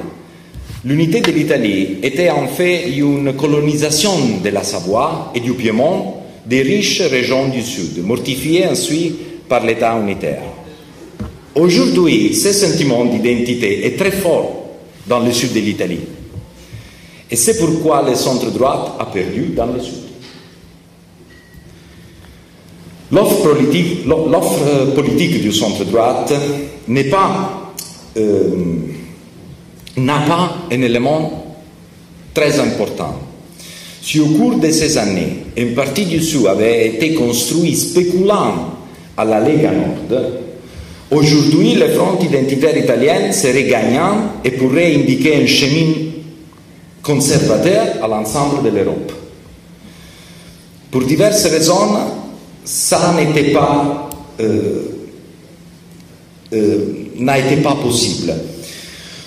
l'unité 0.84 1.20
de 1.20 1.30
l'Italie 1.30 1.98
était 2.02 2.30
en 2.30 2.46
fait 2.48 2.90
une 2.90 3.34
colonisation 3.34 4.12
de 4.42 4.48
la 4.50 4.62
Savoie 4.62 5.32
et 5.34 5.40
du 5.40 5.52
Piémont 5.54 6.14
des 6.46 6.62
riches 6.62 7.02
régions 7.02 7.48
du 7.48 7.62
Sud, 7.62 8.04
mortifiées 8.04 8.66
ensuite 8.66 9.48
par 9.48 9.64
l'État 9.64 9.96
unitaire. 10.00 10.42
Aujourd'hui, 11.54 12.34
ce 12.34 12.52
sentiment 12.52 13.04
d'identité 13.04 13.86
est 13.86 13.98
très 13.98 14.12
fort 14.12 14.60
dans 15.06 15.20
le 15.20 15.32
sud 15.32 15.52
de 15.52 15.60
l'Italie. 15.60 16.00
Et 17.30 17.36
c'est 17.36 17.58
pourquoi 17.58 18.04
le 18.08 18.14
centre-droite 18.14 18.92
a 18.98 19.06
perdu 19.06 19.52
dans 19.54 19.66
le 19.66 19.80
Sud. 19.80 20.09
L'offre 23.12 23.42
politique, 23.54 24.06
politique, 24.94 25.42
du 25.42 25.52
centre-droite 25.52 26.32
n'est 26.86 27.04
pas, 27.10 27.72
euh, 28.16 28.50
n'a 29.96 30.18
pas 30.20 30.56
un 30.70 30.82
élément 30.82 31.56
très 32.32 32.60
important. 32.60 33.16
Si 34.00 34.20
au 34.20 34.26
cours 34.26 34.56
de 34.56 34.70
ces 34.70 34.96
années, 34.96 35.38
une 35.56 35.74
partie 35.74 36.04
du 36.04 36.20
Sud 36.20 36.46
avait 36.46 36.86
été 36.86 37.14
construit 37.14 37.74
spéculant 37.76 38.76
à 39.16 39.24
la 39.24 39.40
Lega 39.40 39.72
Nord, 39.72 40.20
aujourd'hui 41.10 41.74
le 41.74 41.88
front 41.88 42.16
identitaire 42.20 42.76
italien 42.78 43.32
serait 43.32 43.64
gagnant 43.64 44.34
et 44.44 44.52
pourrait 44.52 44.94
indiquer 44.94 45.42
un 45.42 45.46
chemin 45.46 45.92
conservateur 47.02 48.02
à 48.02 48.06
l'ensemble 48.06 48.62
de 48.70 48.76
l'Europe. 48.76 49.12
Pour 50.92 51.02
diverses 51.02 51.44
raisons, 51.46 52.19
ça 52.70 53.12
n'était 53.18 53.50
pas, 53.50 54.08
euh, 54.40 54.82
euh, 56.52 56.78
n'a 57.18 57.38
été 57.38 57.56
pas 57.56 57.74
possible. 57.74 58.32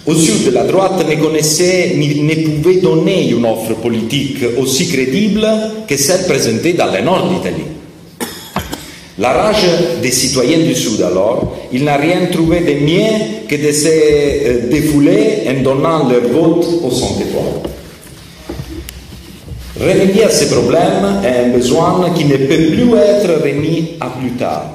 Au 0.05 0.15
sud, 0.15 0.53
la 0.53 0.63
droite 0.63 1.05
ne 1.07 1.15
connaissait 1.21 1.93
ne 1.97 2.61
pouvait 2.61 2.79
donner 2.79 3.29
une 3.29 3.45
offre 3.45 3.73
politique 3.81 4.37
aussi 4.57 4.87
crédible 4.87 5.45
que 5.87 5.97
celle 5.97 6.25
présentée 6.25 6.71
dans 6.73 6.91
le 6.91 7.01
nord 7.01 7.29
d'Italie. 7.29 7.65
La 9.19 9.33
rage 9.33 9.65
des 10.01 10.11
citoyens 10.11 10.59
du 10.59 10.73
Sud, 10.73 11.01
alors, 11.01 11.55
il 11.71 11.83
n'a 11.83 11.97
rien 11.97 12.27
trouvé 12.31 12.61
de 12.61 12.79
mieux 12.79 13.47
que 13.47 13.55
de 13.55 13.71
se 13.71 13.87
euh, 13.87 14.69
défouler 14.69 15.43
en 15.49 15.61
donnant 15.61 16.09
leur 16.09 16.23
vote 16.29 16.65
au 16.83 16.89
centre 16.89 17.21
Remédier 19.83 20.23
à 20.23 20.29
ces 20.29 20.47
problèmes 20.47 21.21
est 21.25 21.45
un 21.45 21.49
besoin 21.49 22.09
qui 22.15 22.23
ne 22.23 22.37
peut 22.37 22.67
plus 22.71 22.95
être 22.95 23.43
remis 23.43 23.97
à 23.99 24.07
plus 24.11 24.31
tard, 24.31 24.65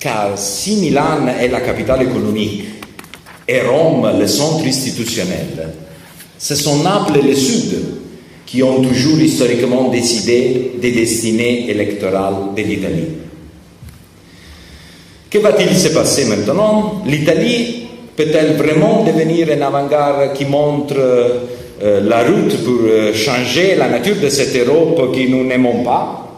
car 0.00 0.32
si 0.36 0.76
Milan 0.76 1.28
est 1.40 1.46
la 1.46 1.60
capitale 1.60 2.02
économique 2.02 2.64
et 3.46 3.60
Rome 3.60 4.10
le 4.18 4.26
centre 4.26 4.66
institutionnel. 4.66 5.68
Ce 6.36 6.56
sont 6.56 6.82
Naples 6.82 7.18
et 7.18 7.28
le 7.28 7.34
Sud 7.34 7.78
qui 8.44 8.60
ont 8.62 8.82
toujours 8.82 9.20
historiquement 9.20 9.88
décidé 9.88 10.72
des 10.80 10.90
destinées 10.90 11.70
électorales 11.70 12.54
de 12.56 12.62
l'Italie. 12.62 13.08
Que 15.30 15.38
va-t-il 15.38 15.76
se 15.78 15.88
passer 15.88 16.24
maintenant? 16.24 17.02
L'Italie 17.06 17.86
peut-elle 18.16 18.56
vraiment 18.56 19.04
devenir 19.04 19.48
un 19.56 19.62
avant-garde 19.62 20.32
qui 20.32 20.44
montre 20.44 20.96
euh, 21.80 22.00
la 22.00 22.24
route 22.24 22.56
pour 22.64 22.80
euh, 22.82 23.14
changer 23.14 23.76
la 23.76 23.88
nature 23.88 24.16
de 24.16 24.28
cette 24.28 24.56
Europe 24.56 25.14
que 25.14 25.28
nous 25.28 25.44
n'aimons 25.44 25.84
pas 25.84 26.28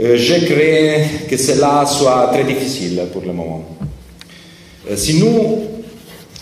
euh, 0.00 0.16
Je 0.16 0.46
crains 0.46 1.26
que 1.28 1.36
cela 1.36 1.84
soit 1.84 2.30
très 2.32 2.44
difficile 2.44 3.02
pour 3.12 3.20
le 3.20 3.34
moment. 3.34 3.64
si 4.94 5.18
nous 5.20 5.58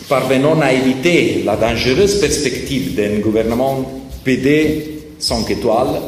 parvenons 0.08 0.60
à 0.60 0.72
éviter 0.72 1.42
la 1.44 1.56
dangereuse 1.56 2.20
perspective 2.20 2.94
d'un 2.94 3.18
gouvernement 3.18 3.84
PD 4.22 5.00
sans 5.18 5.44
étoiles, 5.48 6.00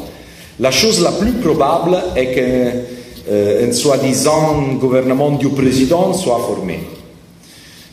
la 0.61 0.71
chose 0.71 1.03
la 1.03 1.11
plus 1.11 1.33
probable 1.33 1.97
est 2.15 2.33
qu'un 2.35 3.73
soi-disant 3.73 4.75
gouvernement 4.79 5.33
du 5.33 5.49
président 5.49 6.13
soit 6.13 6.39
formé. 6.39 6.79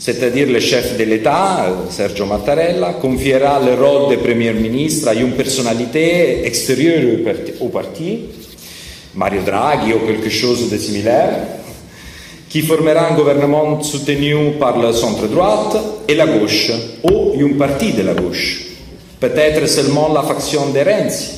C'est-à-dire 0.06 0.50
le 0.50 0.60
chef 0.60 0.98
de 0.98 1.04
l'État, 1.06 1.66
Sergio 1.90 2.26
Mattarella, 2.26 2.96
confiera 3.02 3.62
le 3.62 3.82
rôle 3.82 4.12
de 4.12 4.22
Premier 4.22 4.52
ministre 4.52 5.08
à 5.08 5.14
une 5.14 5.32
personnalité 5.32 6.46
extérieure 6.46 7.20
au 7.62 7.70
parti, 7.70 8.20
Mario 9.16 9.44
Draghi 9.44 9.94
ou 9.94 10.06
quelque 10.06 10.30
chose 10.30 10.70
de 10.70 10.78
similaire, 10.78 11.48
qui 12.50 12.64
formera 12.64 13.12
un 13.12 13.16
gouvernement 13.16 13.82
soutenu 13.82 14.56
par 14.60 14.78
le 14.78 14.92
centre-droite 14.92 15.78
et 16.06 16.16
la 16.16 16.28
gauche, 16.28 16.74
ou 17.04 17.36
une 17.40 17.56
partie 17.56 17.94
de 17.94 18.02
la 18.02 18.14
gauche. 18.14 18.66
Peut-être 19.22 19.66
seulement 19.70 20.12
la 20.12 20.24
faction 20.24 20.70
de 20.72 20.80
Renzi, 20.80 21.30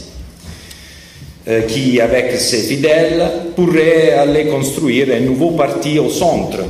euh, 1.50 1.62
qui, 1.68 2.02
avec 2.02 2.32
ses 2.40 2.64
fidèles, 2.64 3.30
pourrait 3.56 4.14
aller 4.14 4.48
construire 4.48 5.10
un 5.16 5.20
nouveau 5.20 5.52
parti 5.52 6.00
au 6.00 6.10
centre, 6.10 6.62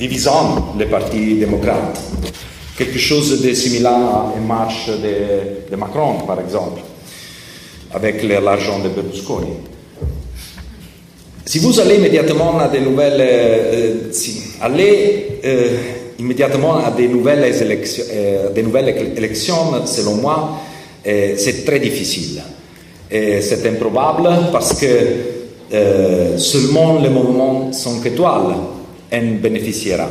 divisant 0.00 0.74
le 0.78 0.86
Parti 0.86 1.34
démocrate. 1.34 2.00
Quelque 2.76 2.98
chose 2.98 3.42
de 3.42 3.52
similaire 3.52 3.92
à 3.92 4.32
une 4.34 4.46
marche 4.46 4.88
de, 4.88 5.76
Macron, 5.76 6.20
par 6.26 6.40
exemple, 6.40 6.80
avec 7.92 8.22
l'argent 8.22 8.78
de 8.78 8.88
Berlusconi. 8.88 9.52
Si 11.44 11.58
vous 11.58 11.78
allez 11.80 11.96
immédiatement 11.96 12.58
à 12.58 12.68
des 12.68 12.80
nouvelles, 12.80 13.20
euh, 13.20 13.94
allez 14.62 15.40
euh, 15.44 15.76
immédiatement 16.18 16.78
à 16.78 16.90
des 16.92 17.08
nouvelles 17.08 17.44
élections, 19.18 19.74
euh, 19.74 19.84
selon 19.84 20.14
moi, 20.14 20.60
c'est 21.04 21.64
très 21.66 21.78
difficile. 21.80 22.42
C'est 23.10 23.66
improbable 23.66 24.28
parce 24.52 24.78
que 24.78 26.36
seulement 26.36 27.00
le 27.00 27.10
mouvement 27.10 27.72
5 27.72 28.06
étoiles 28.06 28.54
en 29.12 29.40
bénéficiera. 29.40 30.08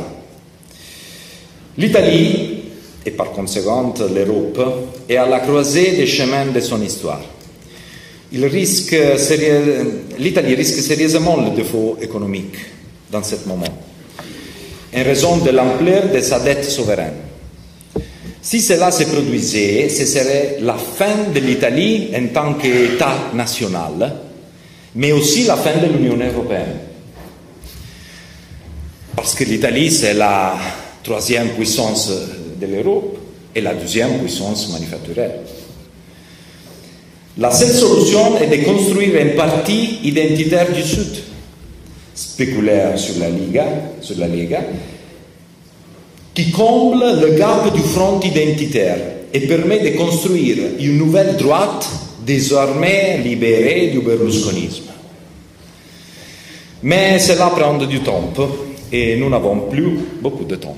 L'Italie, 1.78 2.58
et 3.06 3.10
par 3.12 3.32
conséquent 3.32 3.94
l'Europe, 4.14 4.60
est 5.08 5.16
à 5.16 5.26
la 5.26 5.40
croisée 5.40 5.92
des 5.92 6.06
chemins 6.06 6.46
de 6.46 6.60
son 6.60 6.82
histoire 6.82 7.22
l'Italie 8.32 10.54
risque 10.54 10.82
sérieusement 10.82 11.36
le 11.36 11.56
défaut 11.56 11.96
économique 12.00 12.56
dans 13.10 13.22
ce 13.22 13.36
moment, 13.46 13.64
en 14.94 15.02
raison 15.02 15.38
de 15.38 15.50
l'ampleur 15.50 16.04
de 16.14 16.20
sa 16.20 16.38
dette 16.38 16.64
souveraine. 16.64 17.14
Si 18.42 18.60
cela 18.60 18.90
se 18.90 19.04
produisait, 19.04 19.88
ce 19.88 20.06
serait 20.06 20.58
la 20.60 20.74
fin 20.74 21.30
de 21.34 21.40
l'Italie 21.40 22.10
en 22.16 22.28
tant 22.28 22.54
qu'État 22.54 23.30
national, 23.34 24.16
mais 24.94 25.12
aussi 25.12 25.44
la 25.44 25.56
fin 25.56 25.76
de 25.76 25.92
l'Union 25.92 26.18
européenne. 26.24 26.89
Parce 29.16 29.34
que 29.34 29.44
l'Italie, 29.44 29.90
c'est 29.90 30.14
la 30.14 30.56
troisième 31.02 31.50
puissance 31.50 32.10
de 32.60 32.66
l'Europe 32.66 33.18
et 33.54 33.60
la 33.60 33.74
deuxième 33.74 34.18
puissance 34.18 34.70
manufacturière. 34.70 35.32
La 37.38 37.50
seule 37.50 37.72
solution 37.72 38.38
est 38.38 38.48
de 38.48 38.64
construire 38.64 39.20
un 39.22 39.36
parti 39.36 39.98
identitaire 40.04 40.72
du 40.72 40.82
Sud, 40.82 41.16
spéculaire 42.14 42.98
sur 42.98 43.18
la 43.18 43.30
Liga, 43.30 43.66
sur 44.00 44.18
la 44.18 44.28
Lega, 44.28 44.62
qui 46.34 46.50
comble 46.50 47.20
le 47.20 47.38
gap 47.38 47.74
du 47.74 47.80
front 47.80 48.20
identitaire 48.20 48.98
et 49.32 49.40
permet 49.40 49.78
de 49.90 49.96
construire 49.96 50.58
une 50.78 50.98
nouvelle 50.98 51.36
droite 51.36 51.88
désormais 52.26 53.18
libérée 53.24 53.88
du 53.88 54.00
berlusconisme. 54.00 54.84
Mais 56.82 57.18
cela 57.18 57.46
prend 57.46 57.78
du 57.78 58.00
temps 58.00 58.32
et 58.92 59.16
nous 59.16 59.28
n'avons 59.28 59.68
plus 59.68 59.90
beaucoup 60.20 60.44
de 60.44 60.56
temps. 60.56 60.76